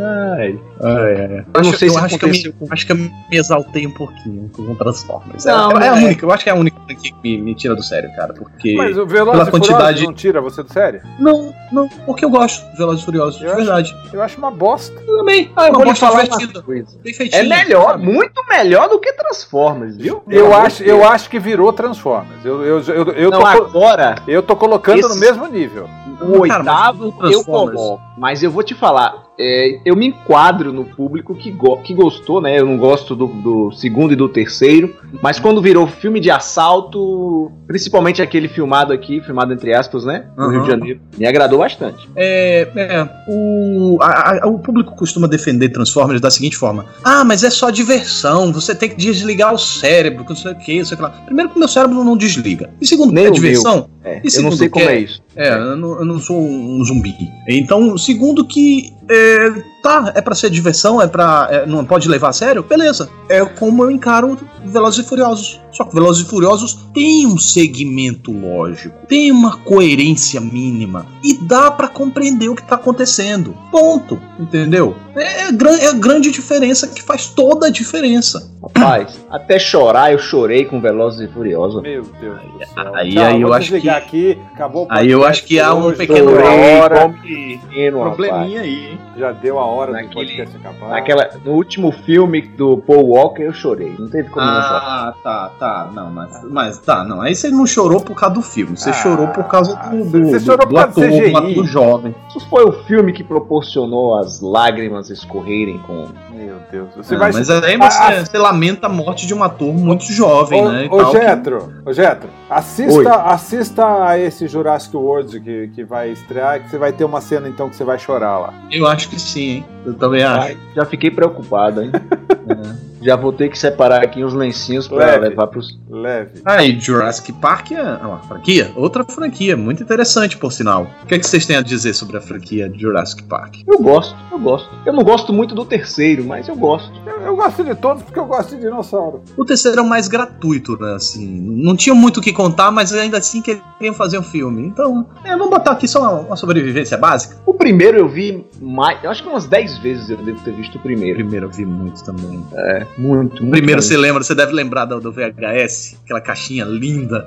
Ai. 0.00 0.58
Eu 0.80 1.62
não 1.62 1.70
acho, 1.70 1.78
sei 1.78 1.88
eu 1.88 1.92
se 1.92 1.98
acho 1.98 2.18
que 2.18 2.24
eu 2.24 2.28
me, 2.28 2.52
com- 2.52 2.66
acho 2.70 2.86
que 2.86 2.92
eu 2.92 2.96
me 2.96 3.10
exaltei 3.32 3.86
um 3.86 3.92
pouquinho 3.92 4.50
com 4.54 4.74
Transformers. 4.74 5.44
Não, 5.44 5.72
é, 5.72 5.86
é 5.86 5.88
a 5.88 5.96
é. 5.96 6.04
única, 6.04 6.24
eu 6.24 6.30
acho 6.32 6.44
que 6.44 6.50
é 6.50 6.52
a 6.52 6.56
única 6.56 6.76
que 6.94 7.12
me, 7.22 7.38
me 7.38 7.54
tira 7.54 7.74
do 7.74 7.82
sério, 7.82 8.10
cara. 8.16 8.32
Porque. 8.34 8.74
Mas 8.76 8.96
o 8.98 9.06
Velozes 9.06 9.32
pela 9.40 9.46
Furiosos 9.46 9.68
quantidade- 9.68 10.04
não 10.04 10.12
tira 10.14 10.40
você 10.40 10.62
do 10.62 10.72
sério? 10.72 11.00
Não, 11.18 11.54
não, 11.72 11.88
porque 12.06 12.24
eu 12.24 12.30
gosto 12.30 12.64
de 12.72 12.78
Velozes 12.78 13.02
e 13.02 13.04
Furiosos, 13.04 13.38
de 13.38 13.44
Eu 13.44 13.50
acho- 13.52 13.58
verdade. 13.58 13.96
Eu 14.12 14.22
acho 14.22 14.38
uma 14.38 14.50
bosta. 14.50 14.98
Eu 15.06 15.18
também. 15.18 15.50
Ah, 15.56 15.64
Eu 15.64 15.68
eu 15.68 15.74
vou 15.74 15.84
gosto 15.84 16.00
falar 16.00 16.22
divertida. 16.24 16.64
uma. 16.66 17.28
É 17.32 17.42
melhor, 17.42 17.98
muito 17.98 18.42
melhor 18.48 18.88
do 18.88 18.98
que 18.98 19.12
Transformers, 19.12 19.96
viu? 19.96 20.22
Eu 20.28 20.54
acho, 20.54 20.82
de 20.82 20.88
eu 20.90 21.04
acho 21.06 21.28
que 21.28 21.38
virou 21.38 21.72
Transformers. 21.72 22.44
Eu, 22.44 22.62
eu, 22.64 22.80
eu, 22.82 23.04
eu, 23.12 23.30
Não, 23.30 23.40
tô, 23.40 23.46
agora, 23.46 24.16
eu 24.28 24.42
tô 24.42 24.54
colocando 24.56 25.00
no 25.02 25.08
esse- 25.08 25.18
mesmo 25.20 25.46
nível. 25.46 25.88
O 26.20 26.40
oitavo 26.40 27.14
eu 27.30 27.44
coloco. 27.44 28.00
Mas 28.18 28.42
eu 28.42 28.50
vou 28.50 28.62
te 28.62 28.74
falar, 28.74 29.24
é, 29.38 29.78
eu 29.84 29.94
me 29.94 30.06
enquadro 30.06 30.72
no 30.72 30.84
público 30.86 31.34
que, 31.34 31.50
go- 31.50 31.76
que 31.82 31.92
gostou, 31.92 32.40
né? 32.40 32.58
Eu 32.58 32.64
não 32.64 32.78
gosto 32.78 33.14
do, 33.14 33.26
do 33.26 33.72
segundo 33.72 34.14
e 34.14 34.16
do 34.16 34.26
terceiro. 34.26 34.96
Mas 35.22 35.38
quando 35.38 35.60
virou 35.60 35.86
filme 35.86 36.18
de 36.18 36.30
assalto, 36.30 37.52
principalmente 37.66 38.22
aquele 38.22 38.48
filmado 38.48 38.92
aqui, 38.92 39.20
filmado 39.20 39.52
entre 39.52 39.74
aspas, 39.74 40.04
né? 40.04 40.26
No 40.36 40.44
Uhum. 40.46 40.50
Rio 40.52 40.62
de 40.62 40.66
Janeiro, 40.70 41.00
me 41.18 41.26
agradou 41.26 41.58
bastante. 41.58 42.08
É, 42.16 42.68
é, 42.74 43.08
o, 43.28 43.98
a- 44.00 44.40
a- 44.44 44.46
o 44.48 44.58
público 44.58 44.94
costuma 44.96 45.28
defender 45.28 45.68
Transformers 45.68 46.20
da 46.20 46.30
seguinte 46.30 46.56
forma: 46.56 46.86
Ah, 47.04 47.24
mas 47.24 47.44
é 47.44 47.50
só 47.50 47.68
diversão, 47.70 48.52
você 48.52 48.74
tem 48.74 48.88
que 48.88 48.96
desligar 48.96 49.52
o 49.52 49.58
cérebro, 49.58 50.24
que 50.24 50.30
não 50.30 50.36
sei 50.36 50.52
o 50.52 50.58
que, 50.58 50.84
sei 50.84 50.96
lá. 50.98 51.10
Primeiro 51.10 51.50
que 51.50 51.56
o 51.56 51.58
meu 51.58 51.68
cérebro 51.68 52.02
não 52.02 52.16
desliga. 52.16 52.70
E 52.80 52.86
segundo, 52.86 53.12
Nem 53.12 53.26
é 53.26 53.30
diversão. 53.30 53.88
É, 54.02 54.14
E 54.14 54.16
eu 54.16 54.22
não 54.22 54.30
segundo 54.30 54.56
sei 54.56 54.68
como 54.68 54.84
que- 54.86 54.90
é 54.90 54.98
isso. 55.00 55.25
É, 55.36 55.50
eu 55.54 55.76
não, 55.76 55.98
eu 55.98 56.04
não 56.04 56.18
sou 56.18 56.40
um 56.40 56.82
zumbi. 56.82 57.14
Então, 57.46 57.96
segundo 57.98 58.46
que 58.46 58.94
é, 59.08 59.48
tá, 59.82 60.12
é 60.14 60.20
pra 60.20 60.34
ser 60.34 60.50
diversão, 60.50 61.00
é 61.00 61.06
pra. 61.06 61.48
é, 61.50 61.66
não 61.66 61.84
pode 61.84 62.08
levar 62.08 62.28
a 62.28 62.32
sério, 62.32 62.62
beleza. 62.62 63.08
É 63.28 63.44
como 63.44 63.82
eu 63.84 63.90
encaro 63.90 64.38
Velozes 64.64 65.04
e 65.04 65.08
Furiosos. 65.08 65.60
Só 65.72 65.84
que 65.84 65.94
Velozes 65.94 66.26
e 66.26 66.28
Furiosos 66.30 66.74
tem 66.94 67.26
um 67.26 67.36
segmento 67.38 68.32
lógico, 68.32 68.94
tem 69.06 69.30
uma 69.30 69.58
coerência 69.58 70.40
mínima 70.40 71.04
e 71.22 71.34
dá 71.34 71.70
pra 71.70 71.86
compreender 71.88 72.48
o 72.48 72.54
que 72.54 72.62
tá 72.62 72.76
acontecendo. 72.76 73.54
Ponto. 73.70 74.18
Entendeu? 74.38 74.94
É, 75.14 75.48
é, 75.48 75.84
é 75.84 75.88
a 75.88 75.92
grande 75.92 76.30
diferença 76.30 76.86
que 76.88 77.02
faz 77.02 77.26
toda 77.26 77.66
a 77.66 77.70
diferença. 77.70 78.50
Rapaz, 78.62 79.18
até 79.30 79.58
chorar 79.58 80.12
eu 80.12 80.18
chorei 80.18 80.64
com 80.64 80.80
Velozes 80.80 81.20
e 81.28 81.32
Furiosos. 81.32 81.82
Meu 81.82 82.02
Deus 82.20 82.38
do 82.40 82.58
céu. 82.58 82.94
Aí- 82.94 83.12
Tchau, 83.14 83.24
aí 83.24 83.40
eu 83.42 83.52
acho 83.52 83.80
que- 83.80 83.88
aqui, 83.88 84.38
acabou 84.54 84.84
o 84.84 84.88
aí 84.90 85.10
eu 85.10 85.24
acho 85.24 85.44
que 85.44 85.60
há 85.60 85.74
um 85.74 85.92
pequeno 85.92 86.30
deu 86.30 86.38
a 86.38 86.42
Chorei 86.42 86.76
hora, 86.80 87.00
como 87.00 87.18
menino, 87.22 88.02
rapaz. 88.02 88.32
aí, 88.32 88.86
hein? 88.92 88.98
já 89.18 89.32
deu 89.32 89.58
a 89.58 89.64
hora 89.66 89.92
Naquele- 89.92 90.08
do 90.08 90.14
podcast 90.14 90.56
acabar. 90.56 90.88
Naquela, 90.90 91.30
no 91.44 91.52
último 91.52 91.92
filme 91.92 92.42
do 92.42 92.78
Paul 92.78 93.06
Walker 93.08 93.42
eu 93.42 93.52
chorei. 93.52 93.94
Não 93.98 94.08
teve 94.08 94.28
como 94.30 94.44
não 94.46 94.62
chorar. 94.62 94.82
Ah, 94.82 95.14
tá, 95.22 95.50
tá. 95.58 95.90
Não, 95.92 96.10
mas, 96.10 96.40
mas 96.50 96.78
tá, 96.78 97.04
não. 97.04 97.20
Aí 97.20 97.34
você 97.34 97.50
não 97.50 97.66
chorou 97.66 98.00
por 98.00 98.14
causa 98.14 98.34
do 98.34 98.42
filme. 98.42 98.76
Você 98.76 98.90
Ah, 98.90 98.94
chorou 98.94 99.28
por 99.28 99.44
causa 99.44 99.74
do, 99.76 100.04
do, 100.04 100.24
você 100.26 100.38
do, 100.38 100.44
chorou 100.44 100.66
do 100.66 100.74
por 100.74 100.74
causa 100.74 100.92
do 100.92 101.04
ator, 101.04 101.18
CGI. 101.20 101.30
do 101.32 101.38
ator 101.38 101.64
jovem. 101.66 102.14
Isso 102.28 102.40
foi 102.48 102.64
o 102.64 102.72
filme 102.84 103.12
que 103.12 103.22
proporcionou 103.24 104.18
as 104.18 104.40
lágrimas 104.40 105.10
escorrerem 105.10 105.78
com. 105.86 106.06
Meu 106.32 106.56
Deus. 106.70 106.88
Você 106.96 107.14
Ah, 107.14 107.18
vai 107.18 107.32
mas 107.32 107.48
aí 107.50 107.76
você, 107.76 107.98
Ah, 108.02 108.24
você 108.24 108.38
lamenta 108.38 108.86
a 108.86 108.90
morte 108.90 109.26
de 109.26 109.34
um 109.34 109.42
ator 109.42 109.72
muito 109.72 110.04
jovem, 110.12 110.62
Ô, 110.62 110.68
né? 110.70 110.88
ô 110.90 110.96
tal, 110.98 111.10
que- 111.12 111.20
Getro, 111.20 111.72
ô 111.84 111.92
Getro, 111.92 112.28
Oi. 112.28 112.34
assista, 112.50 113.14
assista 113.22 114.04
a 114.04 114.18
esse 114.18 114.46
Jurassic 114.48 114.96
World 114.96 115.40
que, 115.40 115.68
que 115.74 115.84
vai 115.84 116.10
estrear, 116.10 116.62
que 116.62 116.70
você 116.70 116.78
vai 116.78 116.92
ter 116.92 117.04
uma 117.04 117.20
cena 117.20 117.48
então 117.48 117.68
que 117.70 117.76
você 117.76 117.84
vai 117.84 117.98
chorar 117.98 118.38
lá. 118.38 118.54
Eu 118.70 118.86
acho 118.86 119.08
que 119.08 119.18
sim, 119.20 119.55
hein? 119.56 119.66
Eu 119.84 119.94
também 119.94 120.22
acho. 120.22 120.56
Já 120.74 120.84
fiquei 120.84 121.10
preocupado, 121.10 121.82
hein? 121.82 121.90
Já 123.02 123.14
vou 123.16 123.32
ter 123.32 123.48
que 123.50 123.58
separar 123.58 124.02
aqui 124.02 124.24
uns 124.24 124.32
lencinhos 124.32 124.88
pra 124.88 124.98
Leve. 125.06 125.28
levar 125.28 125.46
pros. 125.48 125.78
Leve. 125.88 126.40
Ah, 126.44 126.64
e 126.64 126.78
Jurassic 126.78 127.32
Park 127.34 127.72
é 127.72 127.82
uma 127.82 128.18
franquia? 128.20 128.72
Outra 128.74 129.04
franquia, 129.04 129.56
muito 129.56 129.82
interessante, 129.82 130.36
por 130.36 130.52
sinal. 130.52 130.86
O 131.02 131.06
que, 131.06 131.14
é 131.14 131.18
que 131.18 131.26
vocês 131.26 131.44
têm 131.46 131.56
a 131.56 131.62
dizer 131.62 131.94
sobre 131.94 132.16
a 132.16 132.20
franquia 132.20 132.68
de 132.68 132.80
Jurassic 132.80 133.22
Park? 133.24 133.56
Eu 133.66 133.78
gosto, 133.78 134.16
eu 134.32 134.38
gosto. 134.38 134.68
Eu 134.84 134.92
não 134.92 135.02
gosto 135.04 135.32
muito 135.32 135.54
do 135.54 135.64
terceiro, 135.64 136.24
mas 136.24 136.48
eu 136.48 136.56
gosto. 136.56 136.90
Eu, 137.06 137.20
eu 137.20 137.36
gosto 137.36 137.62
de 137.64 137.74
todos 137.74 138.02
porque 138.02 138.18
eu 138.18 138.26
gosto 138.26 138.54
de 138.56 138.62
dinossauro. 138.62 139.22
O 139.36 139.44
terceiro 139.44 139.78
é 139.78 139.82
o 139.82 139.88
mais 139.88 140.08
gratuito, 140.08 140.76
né? 140.80 140.94
Assim, 140.94 141.26
não 141.26 141.76
tinha 141.76 141.94
muito 141.94 142.18
o 142.18 142.22
que 142.22 142.32
contar, 142.32 142.70
mas 142.70 142.92
ainda 142.92 143.18
assim 143.18 143.42
queriam 143.42 143.94
fazer 143.94 144.18
um 144.18 144.22
filme. 144.22 144.66
Então, 144.66 145.06
é, 145.24 145.30
vamos 145.36 145.50
botar 145.50 145.72
aqui 145.72 145.86
só 145.86 146.00
uma, 146.00 146.12
uma 146.20 146.36
sobrevivência 146.36 146.96
básica. 146.96 147.36
O 147.46 147.54
primeiro 147.54 147.98
eu 147.98 148.08
vi 148.08 148.44
mais. 148.60 149.02
Eu 149.04 149.10
acho 149.10 149.22
que 149.22 149.28
umas 149.28 149.46
10 149.46 149.78
vezes 149.78 150.08
eu 150.10 150.16
devo 150.18 150.40
ter 150.42 150.52
visto 150.54 150.74
o 150.76 150.78
O 150.78 150.82
primeiro. 150.82 151.16
primeiro 151.18 151.46
eu 151.46 151.50
vi 151.50 151.64
muito 151.66 152.02
também. 152.04 152.26
Muito, 152.26 152.54
O 152.98 153.00
muito. 153.00 153.46
primeiro 153.46 153.80
você 153.82 153.96
lembra, 153.96 154.22
você 154.22 154.34
deve 154.34 154.52
lembrar 154.52 154.84
do, 154.86 155.00
do 155.00 155.12
VHS, 155.12 155.98
aquela 156.04 156.20
caixinha 156.20 156.64
linda, 156.64 157.26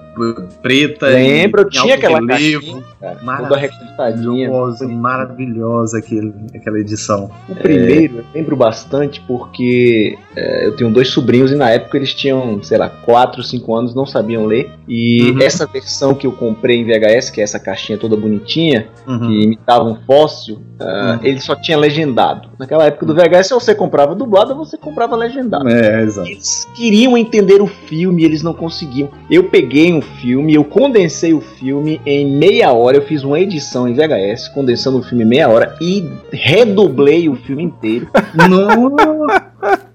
preta. 0.62 1.08
Lembro, 1.08 1.62
eu 1.62 1.70
tinha 1.70 1.96
aquela 1.96 2.20
relevo. 2.20 2.62
caixinha, 2.62 2.84
Maravilhosa, 3.24 4.88
maravilhosa 4.88 5.98
aquele, 6.00 6.34
aquela 6.56 6.80
edição. 6.80 7.30
O 7.48 7.56
primeiro 7.56 8.20
eu 8.20 8.24
lembro 8.34 8.56
bastante 8.56 9.22
porque 9.28 10.18
é, 10.36 10.66
eu 10.66 10.76
tenho 10.76 10.92
dois 10.92 11.10
sobrinhos 11.10 11.52
e 11.52 11.56
na 11.56 11.70
época 11.70 11.98
eles 11.98 12.14
tinham, 12.14 12.62
sei 12.64 12.78
lá, 12.78 12.90
4, 12.90 13.42
5 13.44 13.76
anos, 13.76 13.96
não 13.96 14.06
sabiam 14.06 14.46
ler. 14.46 14.72
E 14.88 15.32
Uhum. 15.32 15.42
essa 15.42 15.66
versão 15.68 16.16
que 16.16 16.26
eu 16.26 16.32
comprei 16.32 16.78
em 16.80 16.86
VHS, 16.86 17.30
que 17.30 17.40
é 17.42 17.44
essa 17.44 17.60
caixinha 17.60 17.98
toda 17.98 18.16
bonitinha, 18.16 18.88
Uhum. 19.08 19.20
que 19.28 19.44
imitava 19.44 19.84
um 19.84 19.96
fóssil, 20.06 20.60
ah, 20.80 21.18
Uhum. 21.22 21.26
ele 21.28 21.40
só 21.40 21.56
tinha 21.56 21.78
legendado. 21.78 22.50
Naquela 22.58 22.86
época 22.86 23.06
do 23.06 23.14
VHS, 23.14 23.52
ou 23.54 23.60
você 23.60 23.76
comprava 23.76 24.16
dublado 24.16 24.52
ou 24.52 24.58
você 24.66 24.78
comprava 24.78 25.16
legendado. 25.16 25.49
É, 25.68 26.04
exato. 26.04 26.28
Eles 26.28 26.68
queriam 26.76 27.18
entender 27.18 27.62
o 27.62 27.68
filme, 27.68 28.24
eles 28.24 28.44
não 28.44 28.54
conseguiam. 28.54 29.10
Eu 29.30 29.46
peguei 29.46 29.94
um 29.94 30.02
filme, 30.02 30.54
eu 30.54 30.64
condensei 30.64 31.34
o 31.34 31.42
filme 31.42 32.00
em 32.06 32.38
meia 32.38 32.72
hora. 32.72 32.98
Eu 32.98 33.06
fiz 33.06 33.24
uma 33.24 33.40
edição 33.40 33.88
em 33.88 33.94
VHS, 33.94 34.50
condensando 34.50 35.00
o 35.00 35.04
filme 35.04 35.24
em 35.24 35.28
meia 35.28 35.50
hora 35.50 35.76
e 35.82 36.08
redublei 36.32 37.30
o 37.30 37.36
filme 37.36 37.64
inteiro. 37.64 38.08
Não. 38.50 38.94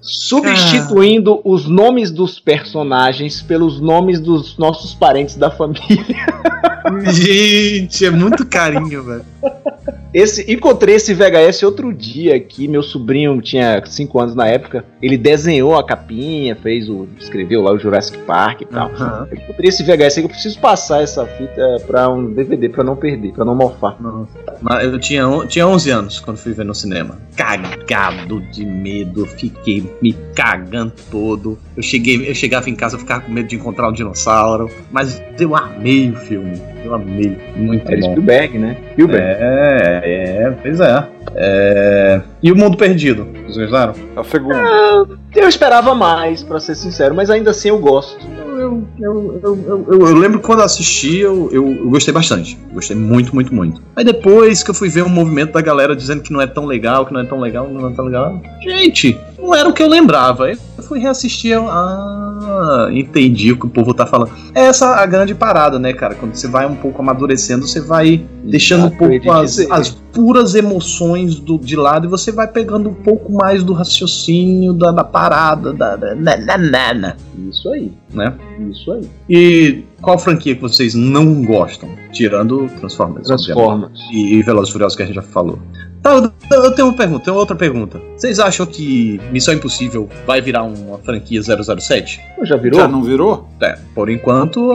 substituindo 0.01 1.41
os 1.45 1.67
nomes 1.67 2.11
dos 2.11 2.39
personagens 2.39 3.41
pelos 3.41 3.81
nomes 3.81 4.21
dos 4.21 4.59
nossos 4.59 4.95
parentes 4.95 5.37
da 5.37 5.51
família. 5.51 6.05
Gente, 7.11 8.05
é 8.05 8.11
muito 8.11 8.45
carinho, 8.47 9.03
velho. 9.03 9.25
Esse, 10.15 10.51
encontrei 10.51 10.95
esse 10.95 11.13
VHS 11.13 11.65
outro 11.65 11.93
dia 11.93 12.37
aqui. 12.37 12.69
Meu 12.69 12.85
sobrinho 12.85 13.43
tinha 13.43 13.85
5 13.85 14.21
anos 14.21 14.35
na 14.37 14.47
época. 14.47 14.85
Ele 15.03 15.19
desenhou 15.19 15.77
a 15.77 15.85
capinha, 15.85 16.55
fez 16.55 16.89
o. 16.89 17.09
escreveu 17.19 17.61
lá 17.61 17.73
o 17.73 17.79
Jurassic 17.79 18.19
Park 18.19 18.61
e 18.61 18.67
tal. 18.67 18.91
Uhum. 18.91 19.27
Eu 19.33 19.39
encontrei 19.39 19.69
esse 19.71 19.83
VHS 19.83 20.19
aí 20.19 20.23
que 20.23 20.27
eu 20.27 20.29
preciso 20.29 20.61
passar 20.61 21.03
essa 21.03 21.27
fita 21.27 21.83
pra 21.85 22.09
um 22.09 22.33
DVD 22.33 22.69
pra 22.69 22.85
não 22.85 22.95
perder, 22.95 23.33
pra 23.33 23.45
não 23.45 23.57
mofar. 23.57 23.97
Mas 24.63 24.85
eu 24.85 25.01
tinha, 25.01 25.25
tinha 25.49 25.67
11 25.67 25.91
anos 25.91 26.21
quando 26.21 26.37
fui 26.37 26.53
ver 26.53 26.65
no 26.65 26.75
cinema. 26.75 27.19
Cagado 27.37 28.41
de 28.53 28.65
medo, 28.65 29.27
fiquei 29.27 29.85
me 30.01 30.13
cagando 30.35 30.93
todo. 31.11 31.59
Eu, 31.77 31.83
cheguei, 31.83 32.31
eu 32.31 32.35
chegava 32.37 32.71
em 32.71 32.77
casa, 32.77 32.95
eu 32.95 33.01
ficava 33.01 33.23
com 33.23 33.33
medo 33.33 33.49
de 33.49 33.57
encontrar 33.57 33.89
um 33.89 33.93
dinossauro. 33.93 34.71
Mas 34.93 35.21
eu 35.41 35.57
amei 35.57 36.11
o 36.11 36.17
filme. 36.17 36.74
Eu 36.85 36.95
amei. 36.95 37.37
Muito 37.57 37.91
Era 37.91 38.01
bom. 38.01 38.11
Spielberg, 38.11 38.59
né? 38.59 38.77
Spielberg. 38.93 39.25
É, 39.41 40.01
é, 40.05 40.51
pois 40.63 40.81
é. 40.81 41.07
É, 41.37 42.21
E 42.43 42.53
o 42.53 42.57
Mundo 42.57 42.77
Perdido? 42.77 43.27
Vocês 43.47 43.71
gostaram? 43.71 43.95
É 44.15 44.21
o 44.21 44.25
segundo. 44.25 45.19
Eu 45.35 45.49
esperava 45.49 45.95
mais, 45.95 46.43
pra 46.43 46.61
ser 46.61 46.75
sincero, 46.75 47.15
mas 47.15 47.31
ainda 47.31 47.51
assim 47.51 47.69
eu 47.71 47.79
gosto. 47.79 48.19
Eu, 48.65 48.89
eu, 48.99 49.41
eu, 49.43 49.87
eu, 49.89 50.15
lembro 50.15 50.41
quando 50.41 50.63
assisti, 50.63 51.19
eu, 51.19 51.51
eu, 51.53 51.91
gostei 51.91 52.15
bastante. 52.15 52.59
Gostei 52.73 52.97
muito, 52.97 53.35
muito, 53.35 53.55
muito. 53.55 53.83
Aí 53.95 54.05
depois 54.05 54.63
que 54.63 54.71
eu 54.71 54.75
fui 54.75 54.89
ver 54.89 55.03
o 55.03 55.09
movimento 55.09 55.53
da 55.53 55.61
galera 55.61 55.95
dizendo 55.95 56.23
que 56.23 56.33
não 56.33 56.41
é 56.41 56.47
tão 56.47 56.65
legal, 56.65 57.05
que 57.05 57.13
não 57.13 57.21
é 57.21 57.25
tão 57.25 57.41
legal, 57.41 57.69
não 57.69 57.89
é 57.89 57.93
tão 57.93 58.07
legal. 58.07 58.41
Gente, 58.63 59.19
não 59.39 59.55
era 59.55 59.69
o 59.69 59.73
que 59.73 59.83
eu 59.83 59.89
lembrava. 59.89 60.51
Eu 60.51 60.59
fui 60.83 60.99
reassistir. 60.99 61.53
Eu, 61.53 61.69
ah, 61.69 62.89
entendi 62.93 63.53
o 63.53 63.59
que 63.59 63.67
o 63.67 63.69
povo 63.69 63.93
tá 63.93 64.07
falando. 64.07 64.33
É 64.55 64.63
essa 64.63 64.97
a 64.97 65.07
grande 65.07 65.35
parada, 65.35 65.79
né, 65.79 65.93
cara? 65.93 66.15
Quando 66.15 66.35
você 66.35 66.49
vai 66.49 66.67
um 66.67 66.77
pouco 66.77 67.03
amadurecendo, 67.03 67.67
você 67.67 67.81
vai 67.81 68.25
deixando 68.45 68.85
um 68.85 68.87
Exato, 68.87 69.13
ia 69.13 69.21
pouco 69.21 69.33
as, 69.33 69.59
as 69.71 69.91
puras 69.91 70.55
emoções 70.55 71.39
do, 71.39 71.59
de 71.59 71.77
lado 71.77 72.07
e 72.07 72.09
você 72.09 72.31
vai 72.31 72.47
pegando 72.47 72.89
um 72.89 72.95
pouco 72.95 73.33
mais 73.33 73.63
do 73.63 73.73
raciocínio, 73.73 74.73
da, 74.73 74.93
da 74.93 75.05
parada, 75.05 75.73
da, 75.73 75.97
da, 75.97 76.15
na, 76.15 76.37
na, 76.37 76.59
na, 76.59 76.95
na, 76.95 77.17
Isso 77.51 77.69
aí, 77.71 77.93
né? 78.15 78.35
isso 78.71 78.93
aí. 78.93 79.09
E 79.29 79.83
qual 80.01 80.19
franquia 80.19 80.55
que 80.55 80.61
vocês 80.63 80.95
não 80.95 81.43
gostam? 81.45 81.89
Tirando 82.13 82.69
Transformers. 82.81 83.27
Transformers. 83.27 83.99
E, 84.13 84.35
e 84.37 84.43
Velozes 84.43 84.71
e 84.71 84.73
Furiosos 84.73 84.97
que 84.97 85.03
a 85.03 85.07
gente 85.07 85.17
já 85.17 85.23
falou. 85.23 85.59
Tá, 86.03 86.31
eu, 86.53 86.73
tenho 86.75 86.89
uma 86.89 86.97
pergunta, 86.97 87.25
tenho 87.25 87.37
outra 87.37 87.57
pergunta. 87.57 88.01
Vocês 88.17 88.39
acham 88.39 88.67
que 88.67 89.19
Missão 89.33 89.55
Impossível 89.55 90.09
vai 90.27 90.41
virar 90.43 90.63
uma 90.65 90.99
franquia 90.99 91.41
007? 91.43 92.21
Já 92.43 92.57
virou? 92.57 92.81
Já 92.81 92.87
não 92.89 93.03
virou? 93.03 93.49
É, 93.63 93.79
por 93.95 94.11
enquanto, 94.11 94.71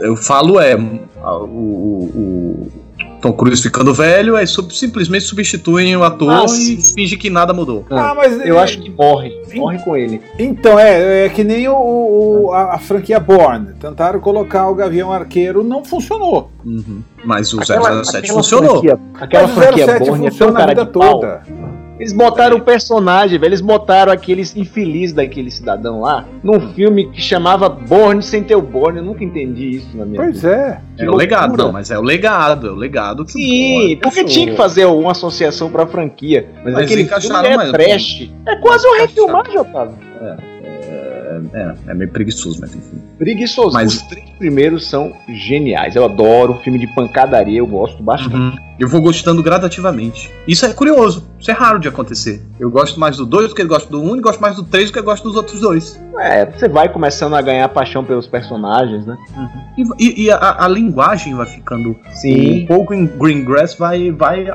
eu 0.00 0.14
falo 0.16 0.60
é 0.60 0.76
o- 0.76 2.10
o 2.14 2.72
Tom 3.20 3.32
Cruise 3.32 3.62
ficando 3.62 3.92
velho, 3.92 4.36
aí 4.36 4.46
sub- 4.46 4.74
simplesmente 4.74 5.24
substituem 5.24 5.96
o 5.96 6.02
ator 6.02 6.30
Ah, 6.30 6.44
e 6.46 6.48
sim. 6.48 6.94
finge 6.94 7.16
que 7.16 7.28
nada 7.30 7.52
mudou. 7.52 7.84
Ah, 7.90 8.14
mas 8.16 8.40
Eu 8.44 8.58
acho 8.58 8.80
que 8.80 8.90
morre. 8.90 9.32
Morre 9.54 9.78
com 9.78 9.96
ele. 9.96 10.20
Então, 10.38 10.78
é, 10.78 11.26
é 11.26 11.28
que 11.28 11.44
nem 11.44 11.68
o, 11.68 11.74
o- 11.74 12.52
a, 12.52 12.74
a 12.74 12.78
franquia 12.78 13.20
Bourne. 13.20 13.74
Tentaram 13.80 14.20
colocar 14.20 14.68
o 14.68 14.74
Gavião 14.74 15.12
Arqueiro, 15.12 15.62
não 15.62 15.84
funcionou. 15.84 16.50
Uhum. 16.64 17.00
Mas 17.24 17.52
o 17.52 17.60
Aquela- 17.60 18.02
007 18.04 18.18
aquela 18.18 18.34
funcionou. 18.38 18.70
franquia- 18.80 18.98
aquela 19.20 19.42
Mas 19.46 19.52
o 19.56 19.60
franquia 19.60 19.86
07 19.86 19.98
Bourne 20.06 20.26
é 20.26 20.30
tão 20.30 20.52
cara 20.52 20.68
vida 20.68 20.84
de 20.84 20.92
pau. 20.92 21.20
Eles 22.00 22.12
botaram 22.14 22.56
o 22.56 22.60
personagem, 22.62 23.38
velho. 23.38 23.50
Eles 23.50 23.60
botaram 23.60 24.10
aqueles 24.10 24.56
infeliz 24.56 25.12
daquele 25.12 25.50
cidadão 25.50 26.00
lá 26.00 26.24
num 26.42 26.72
filme 26.72 27.10
que 27.10 27.20
chamava 27.20 27.68
Borne 27.68 28.22
sem 28.22 28.42
ter 28.42 28.56
o 28.56 28.62
Borne. 28.62 28.98
Eu 28.98 29.04
nunca 29.04 29.22
entendi 29.22 29.76
isso 29.76 29.94
na 29.96 30.06
minha 30.06 30.20
Pois 30.22 30.36
vida. 30.40 30.50
é. 30.54 30.80
Que 30.96 31.04
É 31.04 31.10
o 31.10 31.14
legado, 31.14 31.56
não, 31.56 31.70
mas 31.72 31.90
é 31.90 31.98
o 31.98 32.02
legado, 32.02 32.68
é 32.68 32.70
o 32.70 32.74
legado 32.74 33.24
que 33.26 33.32
Sim, 33.32 33.94
o 33.94 34.00
porque 34.00 34.24
tinha 34.24 34.46
que 34.50 34.56
fazer 34.56 34.86
uma 34.86 35.10
associação 35.12 35.70
pra 35.70 35.86
franquia. 35.86 36.48
Mas, 36.64 36.72
Mas 36.72 36.84
aquele 36.84 37.02
encaixaram 37.02 37.40
filme 37.40 37.52
é 37.52 37.56
mais- 37.56 37.70
trash. 37.70 38.30
É 38.48 38.56
quase 38.56 38.86
um 38.88 38.98
refilmagem, 38.98 39.58
Otávio. 39.58 39.94
É, 41.52 41.74
é 41.88 41.94
meio 41.94 42.10
preguiçoso, 42.10 42.60
mas 42.60 42.74
enfim. 42.74 42.98
Preguiçoso. 43.18 43.74
Mas- 43.74 43.94
Os 43.94 44.02
três 44.02 44.29
primeiros 44.40 44.88
são 44.88 45.12
geniais. 45.28 45.94
Eu 45.94 46.04
adoro 46.04 46.54
filme 46.64 46.78
de 46.78 46.86
pancadaria, 46.94 47.58
eu 47.58 47.66
gosto 47.66 48.02
bastante. 48.02 48.58
Eu 48.78 48.88
vou 48.88 49.00
gostando 49.02 49.42
gradativamente. 49.42 50.30
Isso 50.48 50.64
é 50.64 50.72
curioso, 50.72 51.28
isso 51.38 51.50
é 51.50 51.54
raro 51.54 51.78
de 51.78 51.86
acontecer. 51.86 52.42
Eu 52.58 52.70
gosto 52.70 52.98
mais 52.98 53.18
do 53.18 53.26
2 53.26 53.50
do 53.50 53.54
que 53.54 53.60
eu 53.60 53.68
gosto 53.68 53.90
do 53.90 54.00
1 54.02 54.10
um, 54.10 54.16
e 54.16 54.20
gosto 54.22 54.40
mais 54.40 54.56
do 54.56 54.62
3 54.64 54.86
do 54.90 54.92
que 54.94 54.98
eu 54.98 55.04
gosto 55.04 55.24
dos 55.24 55.36
outros 55.36 55.60
dois. 55.60 56.00
É, 56.18 56.46
você 56.46 56.66
vai 56.68 56.88
começando 56.88 57.34
a 57.36 57.42
ganhar 57.42 57.68
paixão 57.68 58.02
pelos 58.02 58.26
personagens, 58.26 59.04
né? 59.06 59.16
E, 59.76 59.82
e- 59.98 60.24
e 60.24 60.30
a, 60.30 60.64
a 60.64 60.68
linguagem 60.68 61.34
vai 61.34 61.46
ficando. 61.46 61.94
Um 62.62 62.66
pouco 62.66 62.94
em 62.94 63.06
Greengrass 63.06 63.74
vai, 63.74 64.10
vai 64.10 64.46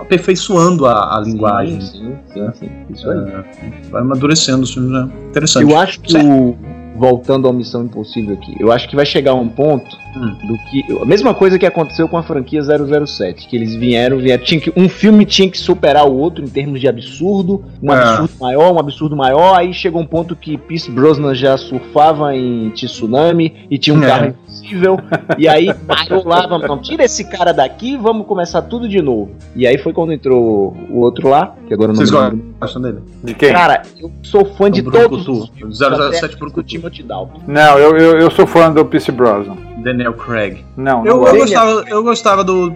aperfeiçoando 0.00 0.86
a, 0.86 1.16
a 1.16 1.20
linguagem. 1.20 1.80
Sim, 1.80 2.16
sim, 2.32 2.50
sim. 2.54 2.70
Isso 2.90 3.10
aí. 3.10 3.18
É, 3.18 3.44
vai 3.90 4.00
amadurecendo 4.02 4.62
os 4.62 4.72
filmes, 4.72 4.90
né? 4.92 5.08
Interessante. 5.28 5.70
Eu 5.70 5.78
acho 5.78 6.00
que 6.00 6.16
o. 6.16 6.56
Voltando 6.94 7.46
ao 7.46 7.52
Missão 7.52 7.84
Impossível 7.84 8.34
aqui, 8.34 8.54
eu 8.58 8.70
acho 8.70 8.88
que 8.88 8.96
vai 8.96 9.04
chegar 9.04 9.34
um 9.34 9.48
ponto 9.48 10.03
Hum. 10.16 10.34
do 10.46 10.56
que. 10.70 10.84
A 11.00 11.04
mesma 11.04 11.34
coisa 11.34 11.58
que 11.58 11.66
aconteceu 11.66 12.08
com 12.08 12.16
a 12.16 12.22
franquia 12.22 12.60
007, 12.62 13.48
que 13.48 13.56
eles 13.56 13.74
vieram, 13.74 14.18
vieram 14.18 14.44
tinha 14.44 14.60
que, 14.60 14.72
um 14.76 14.88
filme 14.88 15.24
tinha 15.24 15.48
que 15.50 15.58
superar 15.58 16.06
o 16.06 16.14
outro 16.16 16.44
em 16.44 16.48
termos 16.48 16.80
de 16.80 16.86
absurdo, 16.88 17.64
um 17.82 17.92
É. 17.92 17.96
absurdo 17.96 18.32
maior, 18.40 18.72
um 18.72 18.78
absurdo 18.78 19.16
maior, 19.16 19.54
aí 19.58 19.72
chegou 19.74 20.00
um 20.00 20.06
ponto 20.06 20.36
que 20.36 20.56
Pierce 20.56 20.90
Brosnan 20.90 21.34
já 21.34 21.56
surfava 21.56 22.34
em 22.36 22.70
tsunami 22.70 23.66
e 23.70 23.76
tinha 23.78 23.96
um 23.96 24.02
É. 24.02 24.06
carro 24.06 24.26
impossível, 24.26 24.98
e 25.36 25.48
aí 25.48 25.72
parou 25.86 26.24
lá, 26.26 26.46
vamos, 26.46 26.68
não, 26.68 26.78
tira 26.78 27.04
esse 27.04 27.24
cara 27.24 27.52
daqui, 27.52 27.96
vamos 27.96 28.26
começar 28.26 28.62
tudo 28.62 28.88
de 28.88 29.02
novo. 29.02 29.32
E 29.56 29.66
aí 29.66 29.78
foi 29.78 29.92
quando 29.92 30.12
entrou 30.12 30.76
o 30.90 31.00
outro 31.00 31.28
lá, 31.28 31.54
que 31.66 31.74
agora 31.74 31.88
não 31.88 31.96
Vocês 31.96 32.10
gostam 32.10 32.82
dele? 32.82 32.98
De 33.22 33.34
quem? 33.34 33.52
Cara, 33.52 33.82
eu 34.00 34.10
sou 34.22 34.44
fã 34.44 34.70
de 34.70 34.80
O 34.80 34.84
Bruno 34.84 35.08
todos 35.08 35.26
Couture. 35.26 35.50
os 35.50 35.58
filmes. 35.58 35.78
007 35.78 36.24
até 36.24 36.36
Bruno 36.36 36.52
do 36.54 36.62
Timothy 36.62 37.02
Dalton. 37.02 37.40
Não, 37.46 37.78
eu, 37.78 37.96
eu, 37.96 38.18
eu 38.20 38.30
sou 38.30 38.46
fã 38.46 38.70
do 38.72 38.84
Pierce 38.84 39.10
Brosnan. 39.10 39.56
Daniel 39.84 40.14
Craig. 40.14 40.64
Não, 40.76 41.04
não 41.04 41.06
Eu, 41.06 41.12
eu, 41.12 41.20
gosto. 41.20 41.36
gostava, 41.38 41.84
eu 41.88 42.02
gostava 42.02 42.44
do 42.44 42.72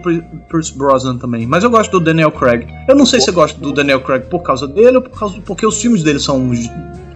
Pierce 0.49 0.77
Brosnan 0.77 1.17
também, 1.17 1.45
mas 1.47 1.63
eu 1.63 1.69
gosto 1.69 1.91
do 1.91 1.99
Daniel 1.99 2.31
Craig. 2.31 2.67
Eu 2.87 2.95
não 2.95 3.05
sei 3.05 3.19
se 3.19 3.29
eu 3.29 3.33
gosto 3.33 3.59
do 3.59 3.73
Daniel 3.73 3.99
Craig 4.01 4.25
por 4.29 4.39
causa 4.41 4.67
dele 4.67 4.97
ou 4.97 5.01
por 5.01 5.17
causa 5.19 5.35
porque 5.45 5.65
os 5.65 5.81
filmes 5.81 6.03
dele 6.03 6.19
são, 6.19 6.51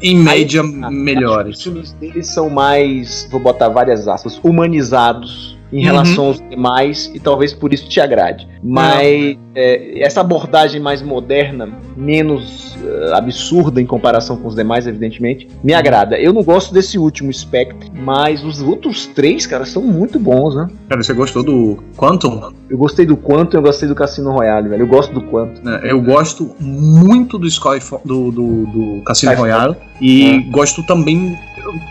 em 0.02 0.18
média, 0.18 0.62
Ah, 0.62 0.88
Os 0.90 0.94
melhores. 0.94 1.62
filmes 1.62 1.94
deles 1.94 2.28
são 2.28 2.50
mais, 2.50 3.28
vou 3.32 3.40
botar 3.40 3.70
várias 3.70 4.08
aspas, 4.08 4.40
humanizados 4.44 5.58
em 5.74 5.78
Uhum. 5.78 5.84
relação 5.84 6.26
aos 6.28 6.40
demais 6.50 7.12
e 7.14 7.20
talvez 7.20 7.52
por 7.54 7.74
isso 7.74 7.90
te 7.90 8.00
agrade. 8.00 8.48
Mas 8.64 9.38
é, 9.56 10.00
essa 10.02 10.22
abordagem 10.22 10.80
mais 10.80 11.02
moderna, 11.02 11.68
menos 11.98 12.78
eh, 12.84 13.12
absurda 13.14 13.82
em 13.82 13.86
comparação 13.86 14.38
com 14.38 14.48
os 14.48 14.56
demais, 14.56 14.86
evidentemente, 14.88 15.48
me 15.64 15.74
agrada. 15.74 16.18
Eu 16.20 16.32
não 16.32 16.44
gosto 16.44 16.74
desse 16.74 16.98
último 16.98 17.32
Spectre, 17.34 17.92
mas 17.94 18.44
os 18.44 18.62
outros 18.62 19.06
três, 19.08 19.46
cara, 19.48 19.66
são 19.66 19.82
muito 19.82 20.20
bons, 20.20 20.56
né? 20.56 20.68
Cara, 20.90 21.02
você 21.04 21.14
gostou 21.14 21.44
do 21.44 21.84
Quantum? 21.98 22.52
Eu 22.70 22.78
gostei 22.78 23.06
do 23.06 23.18
Quantum, 23.18 23.58
eu 23.58 23.62
gostei 23.64 23.88
do 23.90 23.96
Cassino 23.96 24.32
Royale, 24.32 24.70
velho. 24.70 24.84
Eu 24.84 24.88
gosto 24.88 25.14
do 25.14 25.22
Quantum. 25.22 25.70
É, 25.70 25.92
Eu 25.92 26.02
gosto 26.02 26.56
muito 26.60 27.38
do 27.38 27.48
Skyfall, 27.48 28.02
do, 28.06 28.32
do, 28.32 28.66
do 28.68 29.02
Cassino 29.06 29.32
Skyfall. 29.34 29.38
Royale 29.52 29.76
e 30.02 30.40
gosto 30.52 30.84
também, 30.84 31.38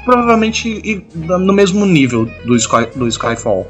provavelmente 0.04 1.04
no 1.14 1.52
mesmo 1.52 1.86
nível 1.86 2.28
do, 2.44 2.56
Sky, 2.56 2.86
do 2.94 3.06
Skyfall. 3.06 3.66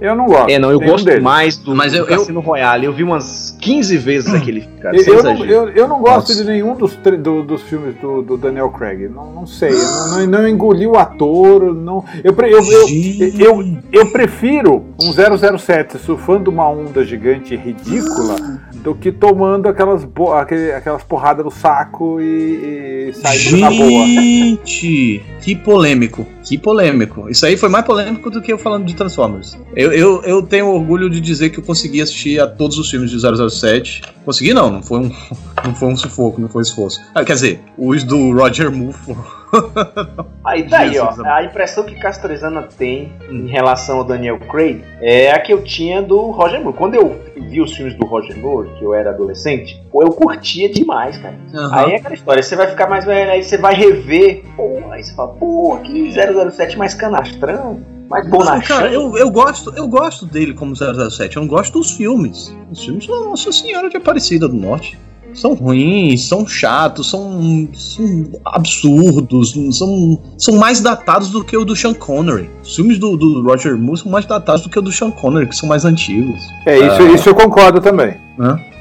Eu 0.00 0.14
não 0.16 0.26
gosto. 0.26 0.48
É, 0.50 0.58
não, 0.58 0.70
eu 0.70 0.80
gosto 0.80 1.04
deles. 1.04 1.22
mais 1.22 1.56
do, 1.58 1.74
Mas 1.74 1.92
do 1.92 1.98
eu- 1.98 2.06
eu- 2.06 2.18
Cassino 2.18 2.40
Royale. 2.40 2.86
Eu 2.86 2.92
vi 2.92 3.02
umas 3.02 3.54
15 3.60 3.98
vezes 3.98 4.32
aquele 4.32 4.62
cara. 4.80 4.96
Eu, 4.96 5.02
eu, 5.14 5.22
não, 5.22 5.44
eu, 5.44 5.68
eu 5.68 5.88
não 5.88 6.00
gosto 6.00 6.28
Nossa. 6.30 6.34
de 6.36 6.44
nenhum 6.44 6.74
dos, 6.74 6.96
do- 6.96 7.42
dos 7.42 7.62
filmes 7.62 7.94
do, 8.00 8.22
do 8.22 8.36
Daniel 8.36 8.70
Craig. 8.70 9.08
Não, 9.08 9.30
não 9.32 9.46
sei. 9.46 9.70
Eu 9.70 9.78
não, 9.78 10.18
não, 10.20 10.26
não 10.26 10.48
engoli 10.48 10.86
o 10.86 10.96
ator. 10.96 11.74
Não, 11.74 12.02
eu, 12.24 12.34
eu, 12.34 12.64
eu, 12.64 13.28
eu, 13.62 13.78
eu 13.92 14.06
prefiro 14.10 14.84
um 15.02 15.12
007 15.58 15.98
surfando 15.98 16.50
uma 16.50 16.68
onda 16.68 17.04
gigante 17.04 17.52
e 17.54 17.56
ridícula 17.56 18.36
do 18.76 18.94
que 18.94 19.12
tomando 19.12 19.68
aquelas, 19.68 20.04
bo- 20.04 20.32
aquele- 20.32 20.72
aquelas 20.72 21.02
porradas 21.04 21.44
no 21.44 21.50
saco 21.50 22.18
e, 22.20 23.10
e 23.10 23.12
saindo 23.14 23.58
na 23.58 23.68
boa. 23.70 24.06
Gente, 24.06 25.22
que 25.42 25.54
polêmico, 25.54 26.26
que 26.42 26.56
polêmico. 26.56 27.28
Isso 27.28 27.44
aí 27.44 27.56
foi 27.58 27.68
mais 27.68 27.84
polêmico 27.84 28.30
do 28.30 28.40
que 28.40 28.50
eu 28.52 28.58
falando 28.58 28.84
de 28.86 28.94
Transformers. 28.94 29.58
Eu, 29.76 29.89
eu, 29.92 30.22
eu 30.22 30.42
tenho 30.42 30.68
orgulho 30.68 31.08
de 31.08 31.20
dizer 31.20 31.50
que 31.50 31.58
eu 31.58 31.64
consegui 31.64 32.00
assistir 32.00 32.40
a 32.40 32.46
todos 32.46 32.78
os 32.78 32.90
filmes 32.90 33.10
de 33.10 33.18
007. 33.18 34.02
Consegui 34.24 34.52
não, 34.52 34.70
não 34.70 34.82
foi 34.82 35.00
um, 35.00 35.12
não 35.64 35.74
foi 35.74 35.88
um 35.88 35.96
sufoco, 35.96 36.40
não 36.40 36.48
foi 36.48 36.62
esforço. 36.62 37.00
Ah, 37.14 37.24
quer 37.24 37.34
dizer, 37.34 37.60
os 37.76 38.04
do 38.04 38.32
Roger 38.32 38.70
Moore 38.70 38.92
foram 38.92 39.40
Aí 40.44 40.62
daí, 40.62 40.98
ó, 40.98 41.10
a 41.24 41.44
impressão 41.44 41.84
que 41.84 41.94
Castrezana 41.96 42.62
tem 42.62 43.12
em 43.28 43.46
relação 43.46 43.98
ao 43.98 44.04
Daniel 44.04 44.38
Craig 44.38 44.82
é 45.00 45.32
a 45.32 45.40
que 45.40 45.52
eu 45.52 45.62
tinha 45.62 46.00
do 46.02 46.30
Roger 46.30 46.60
Moore. 46.60 46.76
Quando 46.76 46.94
eu 46.94 47.20
vi 47.36 47.60
os 47.60 47.74
filmes 47.74 47.94
do 47.94 48.06
Roger 48.06 48.38
Moore, 48.38 48.70
que 48.78 48.84
eu 48.84 48.94
era 48.94 49.10
adolescente, 49.10 49.82
pô, 49.90 50.02
eu 50.02 50.10
curtia 50.10 50.68
demais, 50.68 51.16
cara. 51.18 51.34
Uhum. 51.52 51.74
Aí 51.74 51.92
é 51.92 51.96
aquela 51.96 52.14
história, 52.14 52.42
você 52.42 52.56
vai 52.56 52.68
ficar 52.68 52.88
mais 52.88 53.04
velho, 53.04 53.30
aí 53.30 53.42
você 53.42 53.58
vai 53.58 53.74
rever, 53.74 54.44
pô, 54.56 54.78
aí 54.90 55.02
você 55.02 55.14
fala, 55.14 55.32
pô, 55.34 55.78
que 55.78 56.12
007 56.12 56.78
mais 56.78 56.94
canastrão. 56.94 57.80
Mais 58.10 58.28
bonachão. 58.28 58.76
Cara, 58.76 58.92
eu, 58.92 59.16
eu, 59.16 59.30
gosto, 59.30 59.72
eu 59.76 59.86
gosto 59.86 60.26
dele 60.26 60.52
como 60.52 60.74
007, 60.74 61.36
eu 61.36 61.42
não 61.42 61.48
gosto 61.48 61.78
dos 61.78 61.92
filmes. 61.92 62.54
Os 62.70 62.84
filmes 62.84 63.06
são 63.06 63.30
Nossa 63.30 63.52
Senhora 63.52 63.88
de 63.88 63.96
Aparecida 63.96 64.48
do 64.48 64.56
Norte 64.56 64.98
são 65.34 65.54
ruins, 65.54 66.26
são 66.26 66.46
chatos, 66.46 67.10
são, 67.10 67.68
são, 67.72 68.30
absurdos, 68.44 69.52
são, 69.76 70.20
são 70.36 70.56
mais 70.56 70.80
datados 70.80 71.28
do 71.28 71.44
que 71.44 71.56
o 71.56 71.64
do 71.64 71.76
Sean 71.76 71.94
Connery. 71.94 72.50
Os 72.62 72.74
filmes 72.74 72.98
do, 72.98 73.16
do 73.16 73.42
Roger 73.42 73.76
Moore 73.76 74.00
são 74.00 74.10
mais 74.10 74.26
datados 74.26 74.62
do 74.62 74.68
que 74.68 74.78
o 74.78 74.82
do 74.82 74.92
Sean 74.92 75.10
Connery, 75.10 75.46
que 75.46 75.56
são 75.56 75.68
mais 75.68 75.84
antigos. 75.84 76.40
É, 76.66 76.78
isso, 76.78 77.02
isso 77.14 77.28
eu 77.28 77.34
concordo 77.34 77.80
também. 77.80 78.16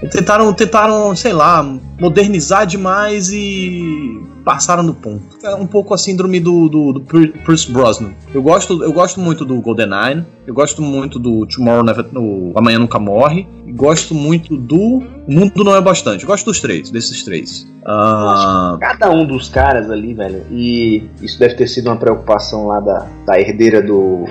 Tentaram, 0.08 0.54
tentaram, 0.54 1.16
sei 1.16 1.34
lá, 1.34 1.62
modernizar 2.00 2.66
demais 2.66 3.32
e 3.32 4.22
passaram 4.46 4.82
no 4.82 4.94
ponto. 4.94 5.38
É 5.44 5.54
um 5.54 5.68
pouco 5.68 5.94
a 5.94 5.98
síndrome 5.98 6.40
do, 6.40 6.70
do, 6.70 6.94
do 6.94 7.02
Pierce 7.02 7.72
Brosnan. 7.72 8.12
Eu 8.34 8.42
gosto, 8.42 8.82
eu 8.84 8.94
gosto 8.94 9.20
muito 9.20 9.44
do 9.44 9.60
GoldenEye, 9.62 10.26
eu 10.48 10.54
gosto 10.54 10.82
muito 10.82 11.20
do 11.20 11.46
Tomorrow 11.46 11.84
Never, 11.84 12.06
no 12.12 12.54
Amanhã 12.56 12.80
Nunca 12.80 12.98
Morre, 12.98 13.48
gosto 13.76 14.16
muito 14.16 14.56
do 14.56 15.04
Mundo 15.28 15.64
Não 15.64 15.76
É 15.76 15.82
Bastante. 15.82 16.26
Gosto 16.26 16.46
dos 16.46 16.62
três, 16.62 16.90
desses 16.90 17.24
três. 17.24 17.68
Uh... 17.82 18.80
Cada 18.80 19.12
um 19.12 19.26
dos 19.26 19.50
caras 19.50 19.92
ali, 19.92 20.14
velho, 20.14 20.44
e 20.50 21.10
isso 21.22 21.38
deve 21.38 21.56
ter 21.56 21.68
sido 21.68 21.88
uma 21.88 21.98
preocupação 21.98 22.68
lá 22.68 22.80
da, 22.80 23.08
da 23.26 23.40
herdeira 23.40 23.82
do, 23.82 24.26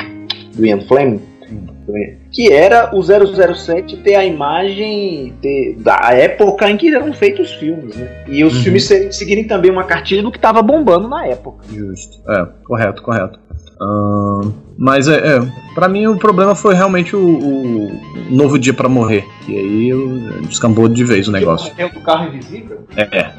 do 0.55 0.64
Ian 0.64 0.81
Fleming, 0.87 1.21
que 2.30 2.53
era 2.53 2.95
o 2.95 3.03
007 3.03 3.97
ter 3.99 4.14
a 4.14 4.24
imagem 4.24 5.34
ter, 5.41 5.76
da 5.78 6.11
época 6.12 6.70
em 6.70 6.76
que 6.76 6.95
eram 6.95 7.12
feitos 7.12 7.51
os 7.51 7.57
filmes, 7.57 7.97
né? 7.97 8.24
E 8.28 8.45
os 8.45 8.57
uhum. 8.57 8.62
filmes 8.62 8.84
seguirem 9.11 9.45
também 9.45 9.70
uma 9.70 9.84
cartilha 9.84 10.22
do 10.22 10.30
que 10.30 10.39
estava 10.39 10.62
bombando 10.62 11.09
na 11.09 11.26
época. 11.26 11.64
Justo. 11.72 12.18
É, 12.28 12.47
correto, 12.64 13.03
correto. 13.03 13.39
Uh, 13.80 14.53
mas 14.76 15.07
é, 15.07 15.36
é 15.36 15.41
para 15.74 15.89
mim 15.89 16.07
o 16.09 16.18
problema 16.18 16.55
foi 16.55 16.74
realmente 16.74 17.14
o, 17.14 17.20
o 17.20 18.01
Novo 18.30 18.59
Dia 18.59 18.74
para 18.74 18.89
Morrer, 18.89 19.24
que 19.47 19.57
aí 19.57 19.93
descambou 20.49 20.89
de 20.89 21.05
vez 21.05 21.28
o 21.28 21.32
negócio. 21.32 21.72
Tem 21.74 21.86
o 21.86 22.01
carro 22.01 22.26
invisível? 22.26 22.80
É, 22.97 23.18
é. 23.18 23.32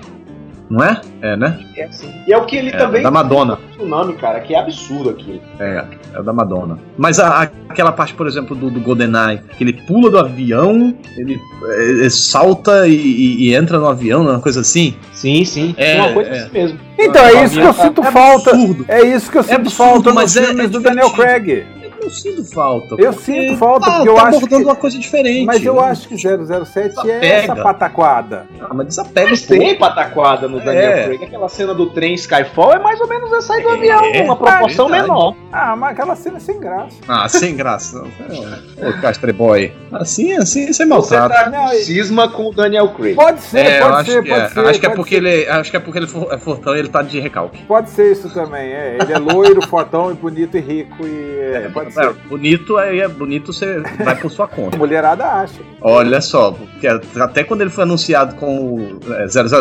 Não 0.70 0.84
é? 0.84 1.02
É, 1.22 1.36
né? 1.36 1.60
É, 1.76 1.88
sim. 1.92 2.14
E 2.28 2.32
é 2.32 2.38
o 2.38 2.46
que 2.46 2.56
ele 2.56 2.70
é, 2.70 2.78
também. 2.78 3.02
Da 3.02 3.10
Madonna. 3.10 3.58
Tsunami, 3.72 4.14
cara, 4.14 4.40
que 4.40 4.54
é 4.54 4.60
absurdo 4.60 5.10
aqui. 5.10 5.42
É, 5.60 5.84
é 6.14 6.20
o 6.20 6.24
da 6.24 6.32
Madonna. 6.32 6.78
Mas 6.96 7.20
a, 7.20 7.50
aquela 7.68 7.92
parte, 7.92 8.14
por 8.14 8.28
exemplo, 8.28 8.56
do, 8.56 8.70
do 8.70 8.80
GoldenEye, 8.80 9.42
que 9.58 9.64
ele 9.64 9.74
pula 9.74 10.12
do 10.12 10.20
avião, 10.20 10.94
ele, 11.18 11.40
ele 11.80 12.06
é, 12.06 12.10
salta 12.10 12.88
e, 12.88 12.94
e, 12.94 13.50
e, 13.50 13.56
entra 13.56 13.80
no 13.80 13.88
avião, 13.88 14.22
uma 14.22 14.40
coisa 14.40 14.62
assim. 14.62 14.96
Sim, 15.12 15.44
sim. 15.44 15.74
É, 15.76 16.00
uma 16.00 16.14
coisa 16.14 16.30
é. 16.30 16.40
assim 16.40 16.54
mesmo. 16.54 16.80
Então, 17.00 17.26
é 17.26 17.44
isso 17.46 17.60
que 17.60 17.66
eu 17.66 17.74
sinto 17.74 18.04
falta. 18.04 18.52
Absurdo. 18.52 18.86
É 18.88 19.02
isso 19.02 19.32
que 19.32 19.38
eu 19.38 19.44
sinto 19.44 19.72
falta 19.72 20.14
mas 20.14 20.36
nos 20.36 20.46
filmes 20.46 20.70
do 20.70 20.80
Daniel 20.80 21.10
Craig 21.12 21.66
eu 22.02 22.10
sinto 22.10 22.44
falta. 22.46 22.96
Eu 22.98 23.14
sinto 23.14 23.58
falta, 23.58 23.86
tá, 23.86 23.92
porque 23.98 24.10
eu 24.10 24.16
tá 24.16 24.24
acho 24.24 24.48
que... 24.48 24.56
uma 24.56 24.76
coisa 24.76 25.00
diferente. 25.00 25.46
Mas 25.46 25.64
eu 25.64 25.80
acho 25.80 26.08
que 26.08 26.18
007 26.18 26.90
desapega. 26.90 27.26
é 27.26 27.30
essa 27.44 27.56
pataquada. 27.56 28.48
Ah, 28.60 28.74
mas 28.74 28.88
desapega 28.88 29.30
mas 29.30 29.42
tem 29.46 29.78
pataquada 29.78 30.48
no 30.48 30.60
Daniel 30.60 30.92
é. 30.92 31.04
Craig. 31.04 31.24
Aquela 31.24 31.50
cena 31.50 31.74
do 31.74 31.88
trem 31.88 32.14
Skyfall 32.16 32.74
é 32.74 32.80
mais 32.80 33.00
ou 33.00 33.08
menos 33.08 33.32
essa 33.34 33.54
aí 33.54 33.64
do 33.64 33.70
é, 33.70 33.74
avião, 33.74 34.24
uma 34.26 34.36
proporção 34.36 34.94
é 34.94 35.02
menor. 35.02 35.36
Ah, 35.52 35.76
mas 35.76 35.92
aquela 35.92 36.16
cena 36.16 36.38
é 36.38 36.40
sem 36.40 36.60
graça. 36.60 36.98
Ah, 37.08 37.28
sem 37.28 37.56
graça. 37.56 38.04
Ô, 38.78 39.02
Castre 39.02 39.34
Boy. 39.34 39.74
Assim, 39.92 40.34
assim, 40.34 40.72
você 40.72 40.86
maltrata. 40.86 41.46
Você 41.46 41.52
tá 41.52 41.68
cisma 41.84 42.30
com 42.30 42.50
o 42.50 42.54
Daniel 42.54 42.90
Craig. 42.90 43.16
Pode 43.16 43.42
ser, 43.42 43.66
é, 43.66 43.80
pode 43.80 44.12
ser, 44.12 44.28
pode 44.28 44.42
é. 44.42 44.50
ser. 44.50 44.60
Acho 44.68 44.80
que 44.80 44.86
é 44.86 44.90
porque 44.90 45.16
ele, 45.16 45.48
acho 45.48 45.72
que 45.72 45.78
é 45.78 45.80
porque 45.80 46.00
ele 46.00 46.08
é 46.32 46.38
fortão 46.38 46.76
e 46.76 46.80
ele 46.80 46.90
tá 46.90 47.02
de 47.02 47.20
recalque. 47.20 47.64
Pode 47.64 47.90
ser 47.90 48.12
isso 48.12 48.30
também, 48.30 48.72
é. 48.72 48.98
Ele 49.02 49.14
é 49.14 49.18
loiro, 49.18 49.66
fortão 49.68 50.12
e 50.12 50.14
bonito 50.14 50.58
e 50.58 50.60
rico 50.60 51.06
e 51.06 51.40
é, 51.40 51.70
pode 51.74 51.89
ser. 51.92 52.14
Bonito 52.28 52.78
aí 52.78 53.00
é 53.00 53.08
bonito, 53.08 53.54
você 53.54 53.82
vai 54.04 54.16
por 54.16 54.32
sua 54.32 54.48
conta. 54.48 54.78
Mulherada 54.80 55.26
acha. 55.26 55.62
Olha 55.82 56.22
só, 56.22 56.52
porque 56.52 56.88
até 56.88 57.44
quando 57.44 57.62
ele 57.62 57.70
foi 57.70 57.84
anunciado 57.84 58.36
com 58.36 58.76
o 58.76 59.00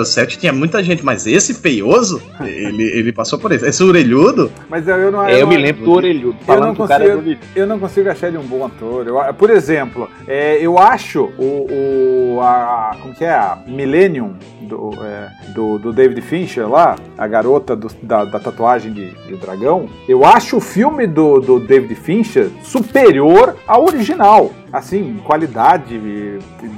007, 0.05 0.39
tinha 0.39 0.53
muita 0.53 0.83
gente, 0.83 1.05
mas 1.05 1.27
esse 1.27 1.55
feioso, 1.55 2.21
ele, 2.43 2.83
ele 2.83 3.13
passou 3.13 3.39
por 3.39 3.53
isso. 3.53 3.65
Esse 3.67 3.83
orelhudo. 3.83 4.51
Mas 4.69 4.87
eu 4.87 5.13
não. 5.13 5.27
É, 5.27 5.35
eu, 5.35 5.39
eu 5.39 5.47
me 5.47 5.57
lembro 5.57 5.85
do 5.85 5.93
orelhudo. 5.93 6.37
Eu 6.47 6.61
não, 6.61 6.75
consigo, 6.75 7.31
é 7.31 7.39
eu 7.55 7.67
não 7.67 7.79
consigo 7.79 8.11
achar 8.11 8.29
ele 8.29 8.39
um 8.39 8.47
bom 8.47 8.65
ator. 8.65 9.07
Eu, 9.07 9.35
por 9.35 9.51
exemplo, 9.51 10.09
é, 10.27 10.59
eu 10.61 10.79
acho 10.79 11.25
o. 11.39 12.37
o 12.37 12.41
a, 12.41 12.97
como 13.01 13.15
que 13.15 13.25
é? 13.25 13.31
A 13.31 13.59
Millennium 13.67 14.35
do, 14.69 14.91
é, 15.03 15.31
do, 15.55 15.79
do, 15.79 15.93
David 15.93 16.21
Fincher 16.21 16.69
lá, 16.69 16.97
a 17.17 17.27
garota 17.27 17.75
do, 17.75 17.89
da, 18.03 18.25
da, 18.25 18.39
tatuagem 18.39 18.93
de, 18.93 19.11
de, 19.27 19.37
dragão, 19.37 19.89
eu 20.07 20.25
acho 20.25 20.59
o 20.59 20.61
filme 20.61 21.07
do, 21.07 21.41
do 21.41 21.59
David 21.59 21.95
Fincher 21.95 22.18
superior 22.63 23.57
ao 23.67 23.85
original 23.85 24.51
assim, 24.73 25.21
qualidade 25.25 25.99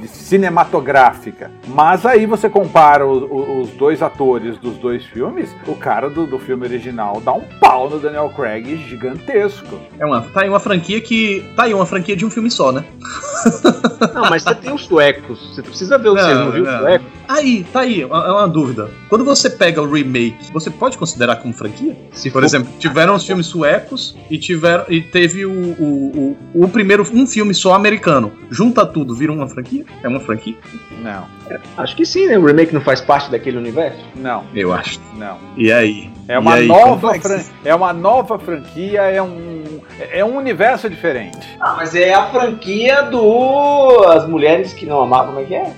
cinematográfica. 0.07 1.51
Mas 1.67 2.05
aí 2.05 2.25
você 2.25 2.49
compara 2.49 3.05
os, 3.05 3.23
os 3.31 3.69
dois 3.71 4.01
atores 4.01 4.57
dos 4.57 4.77
dois 4.77 5.05
filmes, 5.05 5.49
o 5.67 5.75
cara 5.75 6.09
do, 6.09 6.25
do, 6.25 6.39
filme 6.39 6.65
original 6.65 7.21
dá 7.21 7.33
um 7.33 7.43
pau 7.59 7.89
no 7.89 7.99
Daniel 7.99 8.29
Craig 8.35 8.77
gigantesco. 8.87 9.79
É 9.99 10.05
uma, 10.05 10.21
tá 10.21 10.41
aí 10.41 10.49
uma 10.49 10.59
franquia 10.59 10.99
que. 11.01 11.45
Tá 11.55 11.63
aí 11.63 11.73
uma 11.73 11.85
franquia 11.85 12.15
de 12.15 12.25
um 12.25 12.29
filme 12.29 12.49
só, 12.49 12.71
né? 12.71 12.83
Não, 14.13 14.29
mas 14.29 14.43
você 14.43 14.55
tem 14.55 14.73
os 14.73 14.85
suecos. 14.85 15.53
Você 15.53 15.61
precisa 15.61 15.97
ver 15.97 16.09
o 16.09 16.13
não, 16.13 16.45
não 16.45 16.51
viu 16.51 16.63
os 16.63 16.69
suecos? 16.69 17.07
Aí, 17.27 17.65
tá 17.71 17.81
aí, 17.81 18.01
é 18.01 18.05
uma 18.05 18.47
dúvida. 18.47 18.89
Quando 19.07 19.23
você 19.23 19.49
pega 19.49 19.81
o 19.81 19.89
remake, 19.89 20.51
você 20.51 20.69
pode 20.69 20.97
considerar 20.97 21.37
como 21.37 21.53
franquia? 21.53 21.95
Se 22.11 22.29
Por 22.29 22.41
for... 22.41 22.43
exemplo, 22.43 22.71
tiveram 22.77 23.15
os 23.15 23.25
filmes 23.25 23.47
suecos 23.47 24.17
e 24.29 24.37
tiveram 24.37 24.85
e 24.89 25.01
teve 25.01 25.45
o, 25.45 25.51
o, 25.51 26.37
o, 26.53 26.65
o 26.65 26.69
primeiro 26.69 27.07
um 27.13 27.25
filme 27.25 27.53
só 27.53 27.73
americano. 27.81 28.31
Junta 28.49 28.85
tudo, 28.85 29.15
vira 29.15 29.31
uma 29.31 29.47
franquia? 29.47 29.85
É 30.03 30.07
uma 30.07 30.19
franquia? 30.19 30.55
Não. 31.01 31.25
É, 31.49 31.59
acho 31.77 31.95
que 31.95 32.05
sim, 32.05 32.27
né? 32.27 32.37
O 32.37 32.45
remake 32.45 32.73
não 32.73 32.81
faz 32.81 33.01
parte 33.01 33.29
daquele 33.31 33.57
universo? 33.57 33.99
Não. 34.15 34.43
Eu 34.53 34.71
acho. 34.71 34.99
Não. 35.17 35.37
E 35.57 35.71
aí? 35.71 36.09
É 36.27 36.39
uma, 36.39 36.53
aí, 36.53 36.67
nova, 36.67 37.13
fran... 37.15 37.41
é 37.65 37.75
uma 37.75 37.91
nova 37.91 38.39
franquia, 38.39 39.01
é 39.01 39.21
um, 39.21 39.81
é 39.99 40.23
um 40.23 40.37
universo 40.37 40.89
diferente. 40.89 41.39
Ah, 41.59 41.73
mas 41.75 41.93
é 41.93 42.13
a 42.13 42.27
franquia 42.27 43.01
do. 43.03 44.05
As 44.07 44.27
mulheres 44.27 44.73
que 44.73 44.85
não 44.85 45.01
amavam, 45.01 45.33
como 45.33 45.39
é 45.41 45.43
que 45.43 45.55
é? 45.55 45.73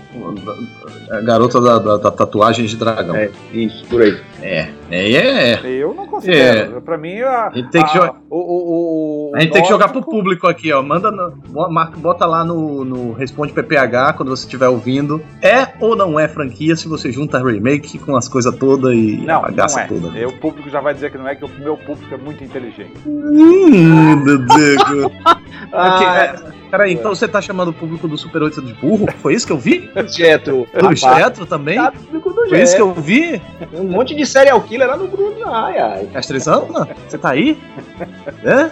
A 1.10 1.22
garota 1.22 1.60
da, 1.60 1.80
da, 1.80 1.97
da 1.97 2.12
tatuagem 2.12 2.66
de 2.66 2.78
dragão. 2.78 3.16
É, 3.16 3.32
isso, 3.51 3.84
por 3.86 4.01
aí. 4.01 4.20
É, 4.43 4.69
é, 4.91 5.53
é. 5.53 5.67
Eu 5.67 5.93
não 5.93 6.05
considero. 6.05 6.77
É. 6.77 6.81
Pra 6.81 6.97
mim, 6.97 7.21
a, 7.21 7.47
a 7.47 7.51
gente 7.55 7.69
tem 7.69 7.83
que, 7.83 7.93
jogar, 7.93 8.21
o, 8.29 8.37
o, 8.37 9.29
o, 9.31 9.35
a 9.35 9.39
gente 9.39 9.53
tem 9.53 9.61
que 9.61 9.69
jogar 9.69 9.87
pro 9.87 10.01
público 10.01 10.47
aqui, 10.47 10.71
ó. 10.73 10.83
Manda, 10.83 11.09
no, 11.09 11.31
bota 11.97 12.25
lá 12.25 12.43
no, 12.43 12.83
no 12.83 13.13
Responde 13.13 13.53
PPH 13.53 14.13
quando 14.13 14.29
você 14.29 14.43
estiver 14.43 14.67
ouvindo. 14.67 15.21
É 15.41 15.69
ou 15.79 15.95
não 15.95 16.19
é 16.19 16.27
franquia 16.27 16.75
se 16.75 16.89
você 16.89 17.11
junta 17.11 17.41
remake 17.41 17.97
com 17.99 18.17
as 18.17 18.27
coisas 18.27 18.53
todas 18.57 18.93
e 18.93 19.17
não, 19.25 19.37
a 19.37 19.41
bagaça 19.43 19.77
não 19.77 19.83
é. 19.83 19.87
toda? 19.87 20.17
Eu, 20.17 20.29
o 20.29 20.37
público 20.37 20.69
já 20.69 20.81
vai 20.81 20.93
dizer 20.93 21.11
que 21.11 21.17
não 21.17 21.27
é, 21.27 21.35
que 21.35 21.45
o 21.45 21.49
meu 21.59 21.77
público 21.77 22.13
é 22.13 22.17
muito 22.17 22.43
inteligente. 22.43 22.93
Hum, 23.05 24.17
meu 24.17 24.37
Deus. 24.39 25.11
ah, 25.71 26.17
é, 26.17 26.62
Peraí, 26.74 26.93
então 26.93 27.13
você 27.13 27.28
tá 27.28 27.39
chamando 27.39 27.67
o 27.67 27.74
público 27.74 28.07
do 28.07 28.17
Super 28.17 28.41
8 28.41 28.59
de 28.63 28.74
burro? 28.74 29.05
Foi 29.21 29.36
isso 29.36 29.45
que 29.45 29.53
eu 29.53 29.59
vi? 29.59 29.91
Jetro. 30.09 30.67
Do 30.74 30.95
Jetro 30.95 31.45
também? 31.45 31.76
Tá, 31.76 31.93
Foi 32.49 32.63
isso 32.63 32.76
que 32.76 32.82
eu 32.82 32.91
vi? 32.95 33.39
Um 33.71 33.84
monte 33.84 34.15
de 34.15 34.26
serial 34.26 34.59
killer 34.59 34.88
lá 34.88 34.97
no 34.97 35.07
grupo. 35.07 35.47
Ai, 35.47 35.78
ai. 35.78 36.09
Castrizando? 36.11 36.88
Você 37.07 37.19
tá 37.19 37.30
aí? 37.30 37.59
É? 38.43 38.71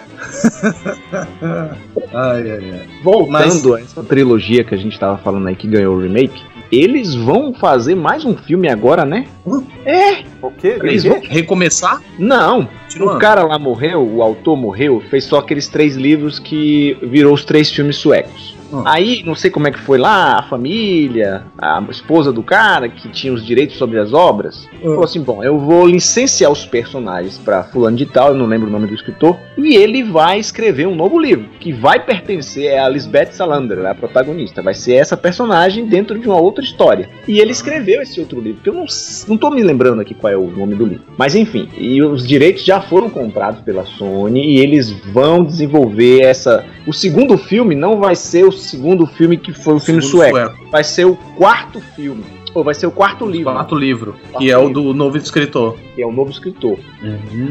ai, 2.12 2.50
ai, 2.50 2.70
ai. 2.72 2.88
Voltando 3.04 3.30
Mas... 3.30 3.66
a 3.66 3.80
essa 3.80 4.02
trilogia 4.02 4.64
que 4.64 4.74
a 4.74 4.78
gente 4.78 4.98
tava 4.98 5.16
falando 5.18 5.46
aí 5.46 5.54
que 5.54 5.68
ganhou 5.68 5.94
o 5.94 6.00
remake, 6.00 6.42
eles 6.72 7.14
vão 7.14 7.54
fazer 7.54 7.94
mais 7.94 8.24
um 8.24 8.36
filme 8.36 8.68
agora, 8.68 9.04
né? 9.04 9.28
Hum? 9.46 9.64
É. 9.86 10.24
O 10.42 10.50
quê? 10.50 10.76
Eles 10.82 11.04
vão 11.04 11.20
recomeçar? 11.20 12.02
Não. 12.18 12.68
O 13.00 13.18
cara 13.18 13.42
lá 13.44 13.58
morreu, 13.58 14.06
o 14.06 14.22
autor 14.22 14.56
morreu, 14.56 15.00
fez 15.08 15.24
só 15.24 15.38
aqueles 15.38 15.68
três 15.68 15.96
livros 15.96 16.38
que 16.38 16.96
virou 17.02 17.34
os 17.34 17.44
três 17.44 17.70
filmes 17.70 17.96
suecos. 17.96 18.56
Hum. 18.72 18.82
Aí, 18.84 19.22
não 19.24 19.34
sei 19.34 19.50
como 19.50 19.68
é 19.68 19.70
que 19.70 19.78
foi 19.78 19.98
lá, 19.98 20.38
a 20.38 20.42
família, 20.42 21.44
a 21.58 21.82
esposa 21.90 22.32
do 22.32 22.42
cara, 22.42 22.88
que 22.88 23.08
tinha 23.08 23.32
os 23.32 23.44
direitos 23.44 23.76
sobre 23.76 23.98
as 23.98 24.12
obras, 24.12 24.68
falou 24.80 25.04
assim: 25.04 25.20
bom, 25.20 25.42
eu 25.44 25.58
vou 25.58 25.86
licenciar 25.86 26.50
os 26.50 26.64
personagens 26.64 27.38
pra 27.38 27.64
fulano 27.64 27.96
de 27.96 28.06
tal, 28.06 28.28
eu 28.28 28.34
não 28.34 28.46
lembro 28.46 28.68
o 28.68 28.70
nome 28.70 28.86
do 28.86 28.94
escritor, 28.94 29.38
e 29.58 29.76
ele 29.76 30.02
vai 30.02 30.38
escrever 30.38 30.86
um 30.86 30.94
novo 30.94 31.18
livro, 31.18 31.48
que 31.60 31.72
vai 31.72 32.00
pertencer 32.00 32.78
a 32.78 32.88
Lisbeth 32.88 33.32
Salander, 33.32 33.84
a 33.86 33.94
protagonista. 33.94 34.62
Vai 34.62 34.74
ser 34.74 34.94
essa 34.94 35.16
personagem 35.16 35.86
dentro 35.86 36.18
de 36.18 36.26
uma 36.26 36.40
outra 36.40 36.64
história. 36.64 37.08
E 37.26 37.38
ele 37.38 37.52
escreveu 37.52 38.00
esse 38.00 38.20
outro 38.20 38.40
livro, 38.40 38.62
que 38.62 38.68
eu 38.68 38.74
não, 38.74 38.86
não 39.28 39.36
tô 39.36 39.50
me 39.50 39.62
lembrando 39.62 40.00
aqui 40.00 40.14
qual 40.14 40.32
é 40.32 40.36
o 40.36 40.46
nome 40.46 40.74
do 40.74 40.86
livro. 40.86 41.04
Mas 41.16 41.34
enfim, 41.34 41.68
e 41.76 42.02
os 42.02 42.26
direitos 42.26 42.64
já 42.64 42.80
foram 42.80 43.10
comprados 43.10 43.60
pela 43.60 43.84
Sony 43.84 44.56
e 44.56 44.58
eles 44.58 44.90
vão 45.12 45.44
desenvolver 45.44 46.22
essa. 46.22 46.64
O 46.86 46.92
segundo 46.92 47.36
filme 47.38 47.74
não 47.74 47.98
vai 47.98 48.16
ser 48.16 48.44
o 48.44 48.52
segundo 48.62 49.06
filme 49.06 49.36
que 49.36 49.52
foi 49.52 49.74
o 49.74 49.78
filme 49.80 50.02
Segundo 50.02 50.30
sueco. 50.30 50.54
Vai 50.70 50.84
ser 50.84 51.04
o 51.04 51.16
quarto 51.36 51.80
filme. 51.94 52.24
Ou 52.54 52.62
vai 52.62 52.74
ser 52.74 52.86
o 52.86 52.90
quarto 52.90 53.24
livro, 53.24 53.50
Quarto 53.50 53.74
livro, 53.74 54.12
Quarto 54.12 54.38
que 54.38 54.50
é 54.50 54.58
o 54.58 54.66
livro. 54.68 54.82
do 54.82 54.92
novo 54.94 55.16
escritor. 55.16 55.74
que 55.94 56.02
é 56.02 56.06
o 56.06 56.12
novo 56.12 56.30
escritor. 56.30 56.78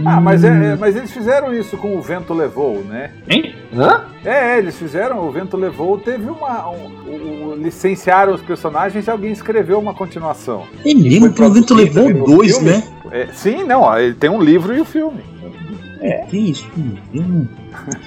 Ah, 0.06 0.22
mas, 0.22 0.44
é, 0.44 0.50
é- 0.50 0.76
mas 0.76 0.96
eles 0.96 1.12
fizeram 1.12 1.52
isso 1.56 1.76
com 1.76 1.98
o 1.98 2.02
Vento 2.04 2.36
Levou, 2.36 2.84
né? 2.84 3.10
Hein? 3.28 3.56
Hã? 3.76 4.04
É, 4.24 4.60
eles 4.60 4.78
fizeram, 4.78 5.28
o 5.28 5.32
Vento 5.32 5.58
Levou, 5.58 5.98
teve 5.98 6.30
uma. 6.30 6.70
Um, 6.70 6.76
o- 7.08 7.50
o- 7.50 7.56
licenciaram 7.56 8.32
os 8.36 8.42
personagens 8.42 9.08
e 9.08 9.10
alguém 9.10 9.32
escreveu 9.32 9.80
uma 9.80 9.96
continuação. 9.96 10.66
É 10.86 10.94
mesmo, 10.94 11.28
o 11.28 11.50
vento 11.52 11.74
levou 11.74 12.14
dois, 12.26 12.58
filme. 12.60 12.70
né? 12.72 12.84
É, 13.12 13.28
sim, 13.34 13.64
não, 13.64 13.82
ó, 13.82 13.98
ele 13.98 14.14
tem 14.14 14.30
um 14.30 14.40
livro 14.42 14.72
e 14.78 14.82
o 14.82 14.86
filme. 14.86 15.22
Que 16.30 16.38
isso? 16.38 16.68
Hum. 17.14 17.48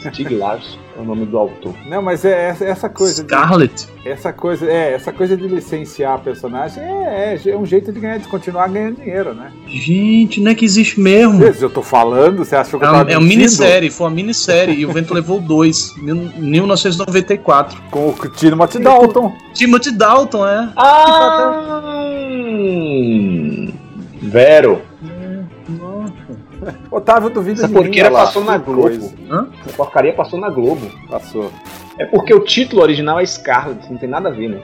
Stig 0.01 0.35
Larsson 0.35 0.79
é 0.97 1.01
o 1.01 1.05
nome 1.05 1.27
do 1.27 1.37
autor. 1.39 1.75
Não, 1.87 2.01
mas 2.03 2.25
é 2.25 2.49
essa, 2.51 2.65
essa 2.65 2.89
coisa. 2.89 3.23
de- 3.25 3.29
Scarlet. 3.35 3.89
essa 4.05 4.33
coisa, 4.33 4.67
é, 4.71 4.93
essa 4.93 5.13
coisa 5.13 5.37
de 5.37 5.47
licenciar 5.49 6.19
personagem 6.21 6.83
é, 6.83 7.35
é, 7.45 7.51
é 7.51 7.57
um 7.57 7.67
jeito 7.67 7.93
de 7.93 7.99
ganhar, 8.01 8.19
de 8.19 8.29
continuar 8.29 8.69
ganhando 8.69 8.97
dinheiro, 8.97 9.35
né? 9.35 9.51
Gente, 9.67 10.41
não 10.41 10.51
é 10.53 10.55
que 10.55 10.65
existe 10.65 11.01
mesmo. 11.01 11.43
Eu 11.45 11.71
tô 11.71 11.83
falando, 11.83 12.45
você 12.45 12.55
achou 12.57 12.79
que 12.79 12.85
É, 12.87 12.89
eu 12.89 12.93
um- 12.93 12.97
tava 12.99 13.11
é 13.13 13.19
uma 13.19 13.27
minissérie, 13.27 13.91
foi 13.91 14.07
uma 14.07 14.15
minissérie 14.15 14.75
e 14.77 14.87
o 14.87 14.93
vento 14.93 15.13
levou 15.15 15.41
dois, 15.41 15.93
mil- 15.97 16.15
1994. 16.37 17.81
Com 17.91 18.09
o 18.11 18.15
Timothy 18.31 18.79
Dalton. 18.79 19.33
Timothy 19.53 19.91
Dalton, 19.93 20.47
é. 20.47 20.69
Ah! 20.77 21.73
Vero. 24.23 24.83
Otávio 26.97 27.31
duvida 27.31 27.59
Essa 27.59 27.69
de 27.69 27.75
mim, 27.75 27.81
porqueira 27.83 28.09
lá, 28.09 28.21
passou 28.21 28.45
na 28.45 28.57
Globo. 28.59 29.13
Essa 29.67 29.77
porcaria 29.77 30.13
passou 30.13 30.39
na 30.39 30.49
Globo. 30.49 30.87
Passou. 31.09 31.51
É 31.97 32.05
porque 32.07 32.35
o 32.35 32.41
título 32.41 32.83
original 32.83 33.21
é 33.21 33.27
Scarlet, 33.27 33.89
não 33.89 33.97
tem 33.97 34.09
nada 34.09 34.29
a 34.29 34.33
ver, 34.33 34.49
né? 34.49 34.59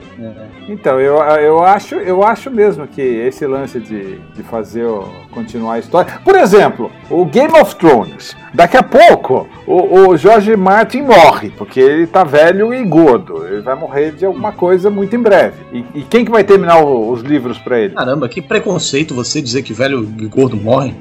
Então, 0.67 0.99
eu, 0.99 1.15
eu, 1.15 1.63
acho, 1.63 1.95
eu 1.95 2.23
acho 2.23 2.51
mesmo 2.51 2.85
que 2.85 3.01
esse 3.01 3.47
lance 3.47 3.79
de, 3.79 4.17
de 4.35 4.43
fazer 4.43 4.83
o- 4.83 5.07
continuar 5.31 5.75
a 5.75 5.79
história. 5.79 6.19
Por 6.25 6.35
exemplo, 6.35 6.91
o 7.09 7.23
Game 7.25 7.53
of 7.57 7.73
Thrones. 7.77 8.35
Daqui 8.53 8.75
a 8.75 8.83
pouco, 8.83 9.47
o, 9.65 10.09
o 10.09 10.17
George 10.17 10.57
Martin 10.57 11.03
morre, 11.03 11.51
porque 11.57 11.79
ele 11.79 12.05
tá 12.05 12.25
velho 12.25 12.73
e 12.73 12.83
gordo. 12.83 13.47
Ele 13.47 13.61
vai 13.61 13.75
morrer 13.75 14.11
de 14.11 14.25
alguma 14.25 14.51
coisa 14.51 14.89
muito 14.89 15.15
em 15.15 15.19
breve. 15.21 15.55
E, 15.71 15.85
e 15.95 16.01
quem 16.03 16.25
que 16.25 16.31
vai 16.31 16.43
terminar 16.43 16.83
o- 16.83 17.11
os 17.11 17.21
livros 17.21 17.57
pra 17.57 17.79
ele? 17.79 17.93
Caramba, 17.93 18.27
que 18.27 18.41
preconceito 18.41 19.15
você 19.15 19.41
dizer 19.41 19.63
que 19.63 19.71
velho 19.73 20.03
e 20.19 20.27
gordo 20.27 20.57
morre. 20.57 20.93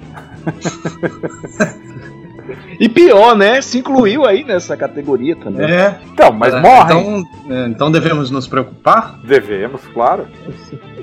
E 2.79 2.89
pior, 2.89 3.37
né? 3.37 3.61
Se 3.61 3.79
incluiu 3.79 4.25
aí 4.25 4.43
nessa 4.43 4.77
categoria 4.77 5.37
também. 5.37 5.71
É. 5.71 5.99
Então, 6.13 6.33
mas 6.33 6.55
É, 6.55 6.61
morrem. 6.61 7.01
Então, 7.01 7.57
é, 7.57 7.67
então 7.67 7.91
devemos 7.91 8.31
nos 8.31 8.49
preocupar? 8.49 9.19
Devemos, 9.23 9.83
claro. 9.93 10.27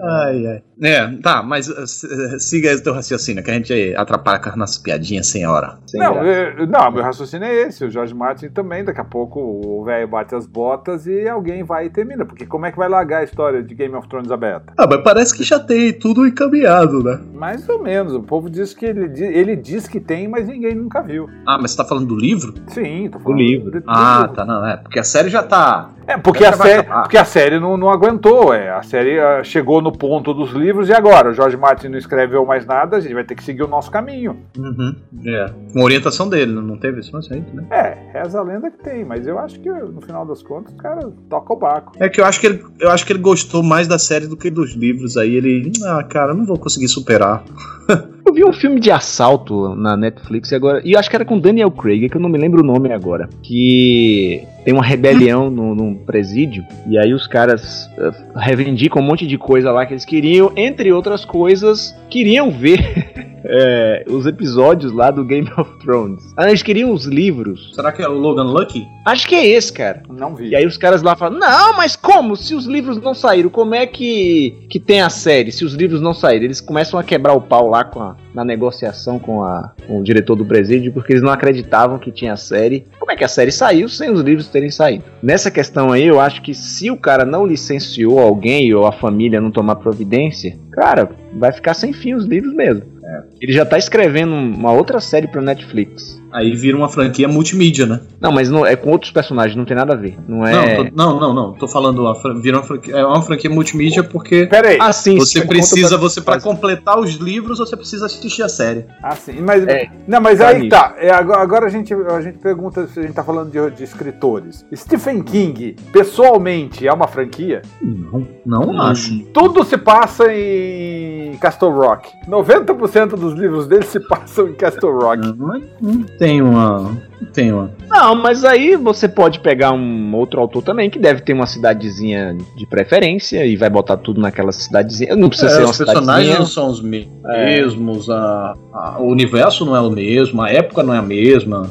Ai, 0.00 0.46
ai. 0.46 0.62
É, 0.82 1.06
tá, 1.22 1.42
mas 1.42 1.68
uh, 1.68 1.82
s- 1.82 2.06
uh, 2.06 2.38
siga 2.40 2.70
esse 2.72 2.82
teu 2.82 2.92
raciocínio, 2.92 3.42
que 3.44 3.50
a 3.50 3.54
gente 3.54 3.94
atrapalha 3.96 4.38
com 4.40 4.48
as 4.48 4.56
nossas 4.56 4.78
piadinhas 4.78 5.28
sem 5.28 5.46
hora. 5.46 5.78
Sem 5.86 6.00
Não, 6.00 6.16
é, 6.22 6.66
não, 6.66 6.90
meu 6.90 7.02
raciocínio 7.02 7.46
é 7.46 7.62
esse. 7.62 7.84
O 7.84 7.90
George 7.90 8.12
Martin 8.14 8.48
também, 8.48 8.84
daqui 8.84 9.00
a 9.00 9.04
pouco 9.04 9.40
o 9.40 9.84
velho 9.84 10.08
bate 10.08 10.34
as 10.34 10.46
botas 10.46 11.06
e 11.06 11.28
alguém 11.28 11.62
vai 11.62 11.86
e 11.86 11.90
termina. 11.90 12.24
Porque 12.24 12.44
como 12.44 12.66
é 12.66 12.72
que 12.72 12.76
vai 12.78 12.88
largar 12.88 13.20
a 13.20 13.24
história 13.24 13.62
de 13.62 13.74
Game 13.74 13.94
of 13.94 14.08
Thrones 14.08 14.30
aberta? 14.30 14.72
Ah, 14.76 14.86
mas 14.88 15.00
parece 15.02 15.34
que 15.36 15.44
já 15.44 15.60
tem 15.60 15.92
tudo 15.92 16.26
encaminhado, 16.26 17.02
né? 17.02 17.20
Mais 17.32 17.68
ou 17.68 17.80
menos. 17.82 18.12
O 18.14 18.22
povo 18.22 18.50
diz 18.50 18.74
que 18.74 18.84
ele, 18.86 19.04
ele 19.24 19.54
diz 19.56 19.86
que 19.86 20.00
tem, 20.00 20.26
mas 20.26 20.46
ninguém 20.48 20.74
nunca 20.74 21.02
viu. 21.02 21.28
Ah, 21.46 21.56
mas 21.60 21.70
você 21.70 21.76
tá 21.76 21.84
falando 21.84 22.06
do 22.08 22.16
livro? 22.16 22.52
Sim, 22.68 23.08
tô 23.10 23.18
falando 23.20 23.38
livro. 23.38 23.70
do- 23.70 23.80
do 23.80 23.84
Ah, 23.90 24.20
livro. 24.22 24.34
tá, 24.36 24.44
não, 24.44 24.66
é. 24.66 24.76
Porque 24.76 24.98
a 24.98 25.04
série 25.04 25.28
já 25.28 25.42
tá. 25.42 25.90
É, 26.06 26.16
porque 26.18 26.44
a, 26.44 26.52
série, 26.52 26.82
porque 26.82 27.16
a 27.16 27.24
série 27.24 27.58
não, 27.58 27.76
não 27.76 27.90
aguentou. 27.90 28.52
É. 28.52 28.70
A 28.70 28.82
série 28.82 29.18
ah, 29.18 29.42
chegou 29.42 29.80
no 29.80 29.92
ponto 29.92 30.34
dos 30.34 30.50
livros 30.50 30.88
e 30.88 30.92
agora? 30.92 31.30
O 31.30 31.34
George 31.34 31.56
Martin 31.56 31.88
não 31.88 31.98
escreveu 31.98 32.44
mais 32.44 32.66
nada, 32.66 32.96
a 32.96 33.00
gente 33.00 33.14
vai 33.14 33.24
ter 33.24 33.34
que 33.34 33.42
seguir 33.42 33.62
o 33.62 33.68
nosso 33.68 33.90
caminho. 33.90 34.36
Uhum. 34.56 34.94
É. 35.26 35.50
Com 35.72 35.82
orientação 35.82 36.28
dele, 36.28 36.52
não 36.52 36.76
teve 36.76 37.00
isso, 37.00 37.10
mas 37.12 37.30
aí, 37.30 37.42
né? 37.52 37.64
É, 37.70 38.18
reza 38.18 38.38
a 38.38 38.42
lenda 38.42 38.70
que 38.70 38.78
tem, 38.78 39.04
mas 39.04 39.26
eu 39.26 39.38
acho 39.38 39.58
que 39.60 39.68
no 39.68 40.00
final 40.00 40.26
das 40.26 40.42
contas 40.42 40.72
o 40.72 40.76
cara 40.76 41.12
toca 41.28 41.52
o 41.52 41.56
barco. 41.56 41.92
É 41.98 42.08
que 42.08 42.20
eu 42.20 42.24
acho 42.24 42.40
que 42.40 42.46
ele, 42.46 42.64
eu 42.78 42.90
acho 42.90 43.06
que 43.06 43.12
ele 43.12 43.20
gostou 43.20 43.62
mais 43.62 43.88
da 43.88 43.98
série 43.98 44.26
do 44.26 44.36
que 44.36 44.50
dos 44.50 44.74
livros. 44.74 45.16
Aí 45.16 45.34
ele, 45.34 45.72
ah, 45.84 46.02
cara, 46.02 46.32
eu 46.32 46.36
não 46.36 46.44
vou 46.44 46.58
conseguir 46.58 46.88
superar. 46.88 47.42
Eu 48.34 48.36
vi 48.36 48.44
um 48.44 48.52
filme 48.52 48.80
de 48.80 48.90
assalto 48.90 49.76
na 49.76 49.96
Netflix 49.96 50.52
agora. 50.52 50.82
E 50.84 50.92
eu 50.92 50.98
acho 50.98 51.08
que 51.08 51.14
era 51.14 51.24
com 51.24 51.38
Daniel 51.38 51.70
Craig, 51.70 52.08
que 52.08 52.16
eu 52.16 52.20
não 52.20 52.28
me 52.28 52.36
lembro 52.36 52.62
o 52.62 52.66
nome 52.66 52.92
agora. 52.92 53.28
Que 53.44 54.42
tem 54.64 54.74
uma 54.74 54.82
rebelião 54.82 55.48
no, 55.50 55.72
num 55.72 55.94
presídio. 55.94 56.64
E 56.88 56.98
aí 56.98 57.14
os 57.14 57.28
caras 57.28 57.88
eh, 57.96 58.10
reivindicam 58.34 59.00
um 59.00 59.06
monte 59.06 59.24
de 59.24 59.38
coisa 59.38 59.70
lá 59.70 59.86
que 59.86 59.92
eles 59.92 60.04
queriam. 60.04 60.50
Entre 60.56 60.92
outras 60.92 61.24
coisas, 61.24 61.96
queriam 62.10 62.50
ver 62.50 63.33
eh, 63.44 64.04
os 64.08 64.26
episódios 64.26 64.92
lá 64.92 65.10
do 65.10 65.24
Game 65.24 65.50
of 65.58 65.70
Thrones. 65.80 66.22
Ah, 66.36 66.48
eles 66.48 66.62
queriam 66.62 66.92
os 66.92 67.04
livros. 67.04 67.72
Será 67.74 67.92
que 67.92 68.02
é 68.02 68.08
o 68.08 68.12
Logan 68.12 68.44
Lucky? 68.44 68.86
Acho 69.04 69.28
que 69.28 69.34
é 69.34 69.46
esse, 69.46 69.72
cara. 69.72 70.02
Não 70.08 70.34
vi. 70.34 70.48
E 70.48 70.56
aí 70.56 70.66
os 70.66 70.78
caras 70.78 71.02
lá 71.02 71.14
falam, 71.14 71.38
não, 71.38 71.76
mas 71.76 71.94
como? 71.94 72.36
Se 72.36 72.54
os 72.54 72.66
livros 72.66 73.00
não 73.00 73.14
saíram, 73.14 73.50
como 73.50 73.74
é 73.74 73.86
que, 73.86 74.66
que 74.70 74.80
tem 74.80 75.02
a 75.02 75.10
série? 75.10 75.52
Se 75.52 75.64
os 75.64 75.74
livros 75.74 76.00
não 76.00 76.14
saíram, 76.14 76.44
eles 76.44 76.60
começam 76.60 76.98
a 76.98 77.04
quebrar 77.04 77.34
o 77.34 77.40
pau 77.40 77.68
lá 77.68 77.84
com 77.84 78.00
a, 78.00 78.16
na 78.34 78.44
negociação 78.44 79.18
com, 79.18 79.44
a, 79.44 79.72
com 79.86 80.00
o 80.00 80.02
diretor 80.02 80.36
do 80.36 80.46
presídio, 80.46 80.92
porque 80.92 81.12
eles 81.12 81.22
não 81.22 81.32
acreditavam 81.32 81.98
que 81.98 82.10
tinha 82.10 82.36
série. 82.36 82.86
Como 82.98 83.12
é 83.12 83.16
que 83.16 83.24
a 83.24 83.28
série 83.28 83.52
saiu 83.52 83.88
sem 83.88 84.10
os 84.10 84.20
livros 84.20 84.48
terem 84.48 84.70
saído? 84.70 85.04
Nessa 85.22 85.50
questão 85.50 85.92
aí, 85.92 86.06
eu 86.06 86.20
acho 86.20 86.40
que 86.40 86.54
se 86.54 86.90
o 86.90 86.96
cara 86.96 87.24
não 87.24 87.46
licenciou 87.46 88.18
alguém 88.18 88.72
ou 88.74 88.86
a 88.86 88.92
família 88.92 89.40
não 89.40 89.50
tomar 89.50 89.76
providência, 89.76 90.56
cara, 90.72 91.10
vai 91.34 91.52
ficar 91.52 91.74
sem 91.74 91.92
fim 91.92 92.14
os 92.14 92.24
livros 92.24 92.54
mesmo. 92.54 92.93
Ele 93.40 93.52
já 93.52 93.64
tá 93.64 93.78
escrevendo 93.78 94.34
uma 94.34 94.72
outra 94.72 95.00
série 95.00 95.28
pra 95.28 95.42
Netflix. 95.42 96.20
Aí 96.34 96.54
vira 96.56 96.76
uma 96.76 96.88
franquia 96.88 97.28
multimídia, 97.28 97.86
né? 97.86 98.00
Não, 98.20 98.32
mas 98.32 98.50
não, 98.50 98.66
é 98.66 98.74
com 98.74 98.90
outros 98.90 99.12
personagens, 99.12 99.56
não 99.56 99.64
tem 99.64 99.76
nada 99.76 99.94
a 99.94 99.96
ver. 99.96 100.16
Não 100.26 100.44
é. 100.44 100.52
Não, 100.52 100.84
tô- 100.84 100.90
não, 100.96 101.20
não, 101.20 101.34
não. 101.34 101.52
Tô 101.54 101.68
falando, 101.68 102.06
a 102.08 102.14
fran- 102.16 102.40
vira 102.40 102.56
uma 102.56 102.62
franquia, 102.64 102.96
é 102.96 103.06
uma 103.06 103.22
franquia 103.22 103.48
multimídia 103.48 104.02
porque 104.02 104.46
Pera 104.46 104.70
aí. 104.70 104.78
Ah, 104.80 104.92
sim, 104.92 105.16
você 105.16 105.40
sim, 105.40 105.46
precisa, 105.46 105.96
você 105.96 106.20
para 106.20 106.40
completar 106.40 106.98
os 106.98 107.14
livros, 107.14 107.58
você 107.58 107.76
precisa 107.76 108.06
assistir 108.06 108.42
a 108.42 108.48
série. 108.48 108.84
Ah, 109.02 109.14
sim. 109.14 109.40
Mas, 109.40 109.64
É, 109.68 109.86
não, 110.08 110.20
mas 110.20 110.38
tá 110.40 110.48
aí 110.48 110.56
nisso. 110.58 110.70
tá. 110.70 110.94
É, 110.98 111.10
agora 111.12 111.40
agora 111.40 111.66
a, 111.66 111.68
gente, 111.68 111.94
a 111.94 112.20
gente 112.20 112.38
pergunta 112.38 112.86
se 112.88 112.98
a 112.98 113.02
gente 113.02 113.14
tá 113.14 113.22
falando 113.22 113.50
de, 113.52 113.70
de 113.76 113.84
escritores. 113.84 114.64
Stephen 114.74 115.22
King, 115.22 115.76
pessoalmente, 115.92 116.86
é 116.86 116.92
uma 116.92 117.06
franquia? 117.06 117.62
Não, 117.80 118.26
não 118.44 118.70
Hum. 118.70 118.80
acho. 118.82 119.20
Tudo 119.32 119.62
se 119.64 119.76
passa 119.78 120.24
em 120.32 121.36
Castle 121.38 121.70
Rock. 121.70 122.08
90% 122.28 123.10
dos 123.16 123.34
livros 123.34 123.66
dele 123.66 123.84
se 123.84 124.00
passam 124.00 124.48
em 124.48 124.54
Castle 124.54 124.92
Rock. 124.92 125.20
Não, 125.36 125.60
não 125.80 126.02
tem 126.18 126.23
uma. 126.42 126.78
Não 127.20 127.30
tem 127.32 127.52
uma. 127.52 127.70
Não, 127.88 128.14
mas 128.14 128.44
aí 128.44 128.76
você 128.76 129.08
pode 129.08 129.40
pegar 129.40 129.72
um 129.72 130.14
outro 130.14 130.40
autor 130.40 130.62
também 130.62 130.90
que 130.90 130.98
deve 130.98 131.20
ter 131.22 131.32
uma 131.32 131.46
cidadezinha 131.46 132.36
de 132.56 132.66
preferência 132.66 133.44
e 133.46 133.56
vai 133.56 133.70
botar 133.70 133.96
tudo 133.96 134.20
naquela 134.20 134.52
cidadezinha. 134.52 135.16
Não 135.16 135.28
precisa 135.28 135.50
É, 135.50 135.54
ser 135.54 135.60
uma 135.62 135.70
os 135.70 135.78
personagens 135.78 136.38
não 136.38 136.46
são 136.46 136.68
os 136.68 136.80
me- 136.82 137.08
É. 137.28 137.44
mesmos, 137.46 138.08
a, 138.10 138.54
a- 138.72 138.96
o 138.98 139.06
universo 139.08 139.64
não 139.64 139.74
é 139.76 139.80
o 139.80 139.90
mesmo, 139.90 140.42
a 140.42 140.50
época 140.50 140.82
não 140.82 140.94
é 140.94 140.98
a 140.98 141.02
mesma. 141.02 141.70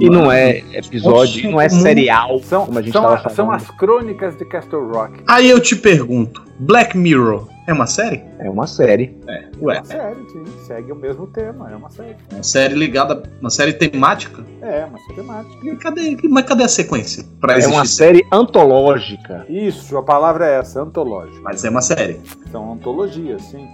E 0.00 0.10
não 0.10 0.30
é 0.30 0.62
episódio, 0.72 1.48
não 1.50 1.60
é 1.60 1.68
serial, 1.68 2.40
São, 2.40 2.66
como 2.66 2.78
a 2.78 2.82
gente 2.82 2.92
são, 2.92 3.06
a- 3.06 3.18
falando. 3.18 3.36
são 3.36 3.50
as 3.52 3.70
crônicas 3.70 4.36
de 4.36 4.44
Castle 4.44 4.88
Rock. 4.92 5.20
Aí 5.28 5.48
eu 5.48 5.60
te 5.60 5.76
pergunto: 5.76 6.42
Black 6.58 6.96
Mirror 6.98 7.46
é 7.70 7.74
uma 7.74 7.86
série? 7.86 8.22
É 8.38 8.50
uma 8.50 8.66
série. 8.66 9.16
Ué, 9.60 9.76
É 9.76 9.78
uma 9.78 9.84
série, 9.84 10.30
sim. 10.30 10.44
Segue 10.66 10.92
o 10.92 10.96
mesmo 10.96 11.26
tema, 11.26 11.70
é 11.70 11.76
uma 11.76 11.90
série. 11.90 12.16
é 12.30 12.34
uma 12.34 12.42
série 12.42 12.74
ligada, 12.74 13.22
uma 13.40 13.50
série 13.50 13.72
temática. 13.72 14.44
É, 14.62 14.84
uma 14.84 14.98
série 14.98 15.14
temática. 15.14 15.66
E 15.66 15.76
cadê, 15.76 16.16
mas 16.28 16.44
cadê 16.44 16.64
a 16.64 16.68
sequência? 16.68 17.24
Pra 17.40 17.54
É 17.54 17.58
existir 17.58 17.74
uma 17.76 17.84
série 17.86 18.26
antológica. 18.32 19.44
Isso, 19.48 19.96
a 19.96 20.02
palavra 20.02 20.46
é 20.46 20.58
essa, 20.58 20.82
antológica. 20.82 21.40
Mas 21.42 21.64
é 21.64 21.70
uma 21.70 21.82
série. 21.82 22.20
São 22.50 22.72
antologias, 22.72 23.42
sim. 23.42 23.66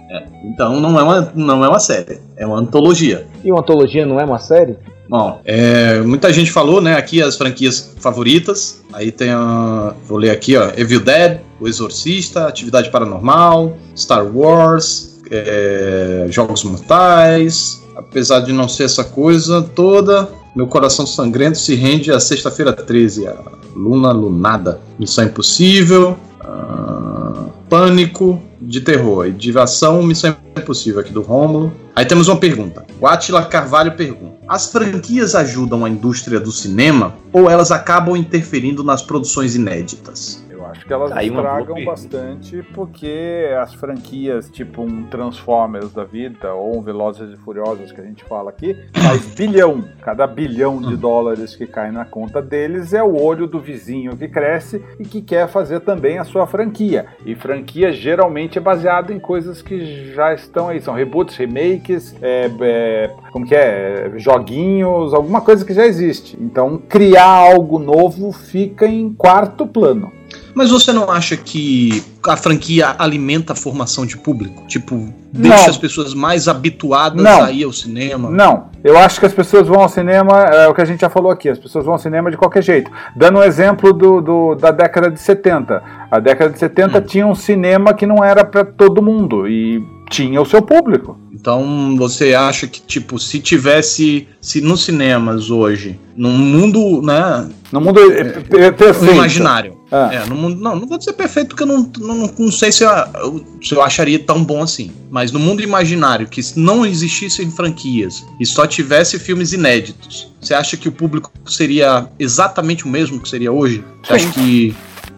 Então 0.43 0.79
não 0.79 0.99
é 0.99 1.03
uma, 1.03 1.31
não 1.35 1.65
é 1.65 1.69
uma 1.69 1.79
série, 1.79 2.19
é 2.35 2.45
uma 2.45 2.57
antologia. 2.57 3.27
E 3.43 3.51
uma 3.51 3.59
antologia 3.61 4.05
não 4.05 4.19
é 4.19 4.25
uma 4.25 4.39
série? 4.39 4.77
Bom, 5.09 5.41
é, 5.45 6.01
muita 6.01 6.31
gente 6.33 6.51
falou, 6.51 6.81
né, 6.81 6.95
aqui 6.95 7.21
as 7.21 7.37
franquias 7.37 7.93
favoritas. 7.99 8.83
Aí 8.93 9.11
tem 9.11 9.29
a. 9.29 9.93
Vou 10.07 10.17
ler 10.17 10.31
aqui, 10.31 10.57
ó. 10.57 10.71
Evil 10.75 10.99
Dead, 10.99 11.39
O 11.59 11.67
Exorcista, 11.67 12.47
Atividade 12.47 12.89
Paranormal, 12.91 13.77
Star 13.95 14.25
Wars, 14.25 15.21
é, 15.31 16.27
Jogos 16.29 16.63
Mortais. 16.63 17.81
Apesar 17.95 18.41
de 18.41 18.53
não 18.53 18.67
ser 18.67 18.83
essa 18.83 19.03
coisa 19.03 19.61
toda, 19.61 20.29
meu 20.55 20.67
coração 20.67 21.05
sangrento 21.05 21.57
se 21.57 21.73
rende 21.73 22.11
a 22.11 22.19
sexta-feira 22.19 22.73
13, 22.73 23.27
a 23.27 23.35
Luna 23.75 24.11
Lunada, 24.11 24.79
Missão 24.99 25.23
Impossível, 25.23 26.17
uh, 26.41 27.51
Pânico, 27.69 28.41
de 28.67 28.81
terror 28.81 29.27
e 29.27 29.31
de 29.31 29.57
ação, 29.57 30.03
Missão 30.03 30.35
Impossível 30.57 30.99
aqui 30.99 31.13
do 31.13 31.21
Rômulo. 31.21 31.71
Aí 31.95 32.05
temos 32.05 32.27
uma 32.27 32.35
pergunta. 32.35 32.85
O 32.99 33.07
Atila 33.07 33.45
Carvalho 33.45 33.93
pergunta: 33.93 34.35
As 34.45 34.69
franquias 34.69 35.35
ajudam 35.35 35.85
a 35.85 35.89
indústria 35.89 36.37
do 36.37 36.51
cinema 36.51 37.15
ou 37.31 37.49
elas 37.49 37.71
acabam 37.71 38.17
interferindo 38.17 38.83
nas 38.83 39.01
produções 39.01 39.55
inéditas? 39.55 40.43
Acho 40.71 40.85
que 40.85 40.93
elas 40.93 41.11
Aí 41.11 41.27
estragam 41.27 41.83
bastante 41.83 42.63
porque 42.73 43.49
as 43.59 43.73
franquias, 43.73 44.49
tipo 44.49 44.81
um 44.81 45.03
Transformers 45.03 45.91
da 45.93 46.03
vida 46.03 46.53
ou 46.53 46.77
um 46.77 46.81
Velozes 46.81 47.33
e 47.33 47.37
Furiosos 47.37 47.91
que 47.91 48.01
a 48.01 48.03
gente 48.03 48.23
fala 48.23 48.49
aqui, 48.49 48.75
faz 48.93 49.25
bilhão. 49.35 49.83
Cada 50.01 50.27
bilhão 50.27 50.81
de 50.81 50.95
dólares 50.95 51.55
que 51.55 51.65
cai 51.65 51.91
na 51.91 52.05
conta 52.05 52.41
deles 52.41 52.93
é 52.93 53.03
o 53.03 53.21
olho 53.21 53.47
do 53.47 53.59
vizinho 53.59 54.15
que 54.15 54.27
cresce 54.27 54.83
e 54.99 55.05
que 55.05 55.21
quer 55.21 55.47
fazer 55.47 55.81
também 55.81 56.17
a 56.17 56.23
sua 56.23 56.47
franquia. 56.47 57.07
E 57.25 57.35
franquia 57.35 57.91
geralmente 57.91 58.57
é 58.57 58.61
baseada 58.61 59.13
em 59.13 59.19
coisas 59.19 59.61
que 59.61 60.13
já 60.13 60.33
estão 60.33 60.69
aí, 60.69 60.81
são 60.81 60.93
reboots, 60.93 61.35
remakes, 61.35 62.15
é, 62.21 62.49
é, 62.61 63.11
como 63.31 63.45
que 63.45 63.55
é, 63.55 64.11
joguinhos, 64.17 65.13
alguma 65.13 65.41
coisa 65.41 65.65
que 65.65 65.73
já 65.73 65.85
existe. 65.85 66.37
Então 66.39 66.77
criar 66.77 67.25
algo 67.25 67.79
novo 67.79 68.31
fica 68.31 68.87
em 68.87 69.13
quarto 69.13 69.65
plano. 69.65 70.16
Mas 70.53 70.71
você 70.71 70.91
não 70.91 71.11
acha 71.11 71.37
que 71.37 72.03
a 72.25 72.35
franquia 72.35 72.95
alimenta 72.97 73.53
a 73.53 73.55
formação 73.55 74.05
de 74.05 74.17
público? 74.17 74.65
Tipo, 74.67 75.13
deixa 75.31 75.57
não. 75.57 75.69
as 75.69 75.77
pessoas 75.77 76.13
mais 76.13 76.47
habituadas 76.47 77.21
não. 77.21 77.43
a 77.43 77.51
ir 77.51 77.63
ao 77.63 77.71
cinema? 77.71 78.29
Não. 78.29 78.69
Eu 78.83 78.97
acho 78.97 79.19
que 79.19 79.25
as 79.25 79.33
pessoas 79.33 79.67
vão 79.67 79.81
ao 79.81 79.89
cinema, 79.89 80.41
é 80.41 80.67
o 80.67 80.73
que 80.73 80.81
a 80.81 80.85
gente 80.85 81.01
já 81.01 81.09
falou 81.09 81.31
aqui, 81.31 81.47
as 81.47 81.59
pessoas 81.59 81.85
vão 81.85 81.93
ao 81.93 81.99
cinema 81.99 82.31
de 82.31 82.37
qualquer 82.37 82.63
jeito. 82.63 82.89
Dando 83.15 83.39
um 83.39 83.43
exemplo 83.43 83.93
do, 83.93 84.21
do 84.21 84.55
da 84.55 84.71
década 84.71 85.11
de 85.11 85.19
70. 85.19 85.83
A 86.09 86.19
década 86.19 86.51
de 86.51 86.59
70 86.59 86.97
hum. 86.97 87.01
tinha 87.01 87.27
um 87.27 87.35
cinema 87.35 87.93
que 87.93 88.05
não 88.05 88.23
era 88.23 88.43
para 88.43 88.65
todo 88.65 89.01
mundo 89.01 89.47
e 89.47 89.85
tinha 90.09 90.41
o 90.41 90.45
seu 90.45 90.61
público. 90.61 91.19
Então 91.31 91.95
você 91.97 92.33
acha 92.33 92.67
que, 92.67 92.81
tipo, 92.81 93.19
se 93.19 93.39
tivesse. 93.39 94.27
Se 94.41 94.61
nos 94.61 94.85
cinemas 94.85 95.49
hoje, 95.49 95.99
num 96.15 96.31
mundo, 96.31 97.01
né? 97.01 97.49
No 97.71 97.81
mundo 97.81 97.99
é, 97.99 98.71
perfeito. 98.71 99.13
imaginário. 99.13 99.77
Ah. 99.91 100.09
É, 100.11 100.25
no 100.25 100.35
mundo, 100.35 100.61
não, 100.61 100.75
não 100.75 100.87
vou 100.87 100.97
dizer 100.97 101.13
perfeito 101.13 101.49
porque 101.49 101.63
eu 101.63 101.67
não, 101.67 101.91
não, 101.99 102.33
não 102.37 102.51
sei 102.51 102.71
se 102.71 102.83
eu, 102.83 103.45
se 103.61 103.73
eu 103.73 103.81
acharia 103.81 104.19
tão 104.19 104.43
bom 104.43 104.61
assim. 104.61 104.91
Mas 105.09 105.31
no 105.31 105.39
mundo 105.39 105.61
imaginário, 105.61 106.27
que 106.27 106.41
não 106.57 106.85
existissem 106.85 107.49
franquias 107.49 108.25
e 108.39 108.45
só 108.45 108.67
tivesse 108.67 109.17
filmes 109.19 109.53
inéditos, 109.53 110.33
você 110.41 110.53
acha 110.53 110.75
que 110.75 110.89
o 110.89 110.91
público 110.91 111.31
seria 111.45 112.09
exatamente 112.19 112.85
o 112.85 112.89
mesmo 112.89 113.19
que 113.19 113.29
seria 113.29 113.51
hoje? 113.51 113.83
Você 114.03 114.13
acha 114.13 114.31
que 114.31 114.75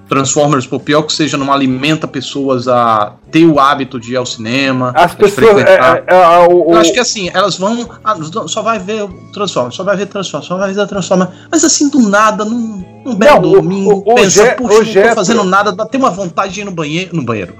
Transformers, 0.09 0.65
por 0.65 0.79
pior 0.79 1.03
que 1.03 1.13
seja, 1.13 1.37
não 1.37 1.53
alimenta 1.53 2.07
pessoas 2.07 2.67
a 2.67 3.13
ter 3.31 3.45
o 3.45 3.59
hábito 3.59 3.99
de 3.99 4.13
ir 4.13 4.15
ao 4.17 4.25
cinema. 4.25 4.91
As 4.95 5.13
pessoas. 5.13 5.63
É, 5.63 5.75
é, 5.75 6.03
é, 6.07 6.47
o, 6.49 6.69
o... 6.69 6.73
Eu 6.73 6.79
acho 6.79 6.91
que 6.91 6.99
assim, 6.99 7.29
elas 7.31 7.57
vão. 7.57 7.87
Ah, 8.03 8.17
só 8.47 8.63
vai 8.63 8.79
ver 8.79 9.03
o 9.03 9.09
Transformers, 9.31 9.75
só 9.75 9.83
vai 9.83 9.95
ver 9.95 10.07
Transformers, 10.07 10.47
só 10.47 10.57
vai 10.57 10.73
ver 10.73 10.87
Transformers. 10.87 11.29
Mas 11.51 11.63
assim, 11.63 11.89
do 11.89 12.09
nada, 12.09 12.43
num, 12.43 12.83
num 13.05 13.15
belo 13.15 13.51
domingo, 13.51 14.03
o, 14.05 14.11
o, 14.11 14.15
pensa, 14.15 14.55
puxa, 14.57 14.99
não 14.99 15.09
tô 15.09 15.15
fazendo 15.15 15.43
nada, 15.43 15.71
dá 15.71 15.83
até 15.83 15.97
uma 15.99 16.09
vontade 16.09 16.53
de 16.53 16.61
ir 16.61 16.65
no 16.65 16.71
banheiro. 16.71 17.15
No 17.15 17.21
banheiro. 17.21 17.53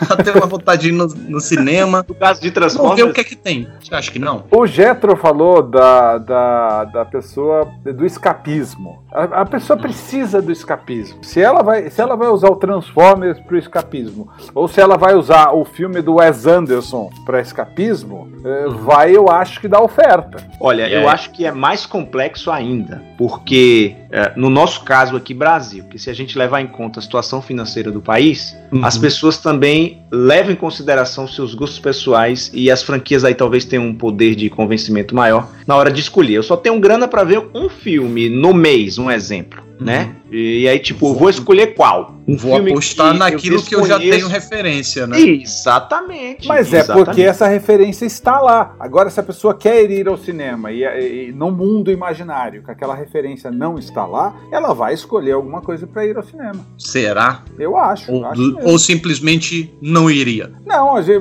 Dá 0.24 0.32
uma 0.34 0.46
vontade 0.46 0.82
de 0.82 0.88
ir 0.88 0.92
no, 0.92 1.06
no 1.06 1.40
cinema. 1.40 2.04
No 2.08 2.14
caso 2.14 2.40
de 2.40 2.50
Transformers. 2.50 2.96
ver 2.96 3.04
o 3.04 3.12
que 3.12 3.20
é 3.20 3.24
que 3.24 3.36
tem. 3.36 3.68
Você 3.82 3.94
acha 3.94 4.10
que 4.10 4.18
não? 4.18 4.44
O 4.50 4.66
Getro 4.66 5.16
falou 5.16 5.62
da, 5.62 6.18
da, 6.18 6.84
da 6.84 7.04
pessoa, 7.04 7.68
do 7.84 8.04
escapismo. 8.04 9.02
A, 9.12 9.42
a, 9.42 9.46
pessoa 9.46 9.78
precisa 9.78 10.40
do 10.40 10.52
escapismo. 10.52 11.22
Se 11.22 11.40
ela 11.40 11.62
vai, 11.62 11.90
se 11.90 12.00
ela 12.00 12.16
vai 12.16 12.28
usar 12.28 12.48
o 12.48 12.56
Transformers 12.56 13.38
para 13.40 13.54
o 13.54 13.58
escapismo, 13.58 14.28
ou 14.54 14.68
se 14.68 14.80
ela 14.80 14.96
vai 14.96 15.14
usar 15.14 15.52
o 15.52 15.64
filme 15.64 16.00
do 16.00 16.14
Wes 16.14 16.46
Anderson 16.46 17.10
para 17.24 17.40
escapismo, 17.40 18.30
é, 18.44 18.68
vai, 18.68 19.16
eu 19.16 19.28
acho 19.28 19.60
que 19.60 19.68
dá 19.68 19.80
oferta. 19.80 20.44
Olha, 20.60 20.88
eu 20.88 21.08
acho 21.08 21.30
que 21.30 21.44
é 21.44 21.52
mais 21.52 21.86
complexo 21.86 22.50
ainda, 22.50 23.02
porque 23.16 23.96
é, 24.10 24.32
no 24.36 24.50
nosso 24.50 24.82
caso 24.84 25.16
aqui, 25.16 25.32
Brasil, 25.32 25.84
que 25.84 25.98
se 25.98 26.10
a 26.10 26.12
gente 26.12 26.36
levar 26.36 26.60
em 26.60 26.66
conta 26.66 26.98
a 26.98 27.02
situação 27.02 27.40
financeira 27.40 27.90
do 27.90 28.00
país, 28.00 28.56
uhum. 28.72 28.84
as 28.84 28.98
pessoas 28.98 29.38
também 29.38 29.89
levam 30.10 30.52
em 30.52 30.56
consideração 30.56 31.26
seus 31.26 31.54
gostos 31.54 31.78
pessoais 31.78 32.50
e 32.52 32.70
as 32.70 32.82
franquias 32.82 33.24
aí 33.24 33.34
talvez 33.34 33.64
tenham 33.64 33.86
um 33.86 33.94
poder 33.94 34.34
de 34.34 34.50
convencimento 34.50 35.14
maior 35.14 35.48
na 35.66 35.76
hora 35.76 35.90
de 35.90 36.00
escolher. 36.00 36.34
Eu 36.34 36.42
só 36.42 36.56
tenho 36.56 36.78
grana 36.80 37.06
para 37.08 37.24
ver 37.24 37.42
um 37.54 37.68
filme 37.68 38.28
no 38.28 38.52
mês, 38.52 38.98
um 38.98 39.10
exemplo 39.10 39.70
né? 39.80 40.14
E, 40.30 40.68
aí, 40.68 40.78
tipo, 40.78 41.12
vou 41.14 41.28
escolher 41.28 41.74
qual? 41.74 42.14
Um 42.26 42.36
vou 42.36 42.56
apostar 42.56 43.12
que 43.12 43.18
naquilo 43.18 43.62
que 43.62 43.74
eu 43.74 43.84
já 43.84 43.98
tenho 43.98 44.28
referência, 44.28 45.06
né? 45.06 45.20
Exatamente. 45.20 46.46
Mas 46.46 46.72
é 46.72 46.84
porque 46.84 47.22
essa 47.22 47.48
referência 47.48 48.04
está 48.06 48.40
lá. 48.40 48.74
Agora, 48.78 49.10
se 49.10 49.18
a 49.18 49.22
pessoa 49.22 49.54
quer 49.54 49.90
ir 49.90 50.06
ao 50.06 50.16
cinema 50.16 50.70
e, 50.70 50.84
e, 50.84 51.32
no 51.32 51.50
mundo 51.50 51.90
imaginário 51.90 52.62
que 52.62 52.70
aquela 52.70 52.94
referência 52.94 53.50
não 53.50 53.78
está 53.78 54.06
lá, 54.06 54.36
ela 54.52 54.72
vai 54.72 54.94
escolher 54.94 55.32
alguma 55.32 55.60
coisa 55.60 55.86
para 55.86 56.06
ir 56.06 56.16
ao 56.16 56.22
cinema. 56.22 56.64
Será? 56.78 57.42
Eu 57.58 57.76
acho. 57.76 58.12
Ou, 58.12 58.24
acho 58.24 58.58
ou 58.62 58.78
simplesmente 58.78 59.74
não 59.80 60.08
iria? 60.10 60.52
Não, 60.64 60.94
a 60.94 61.02
gente, 61.02 61.20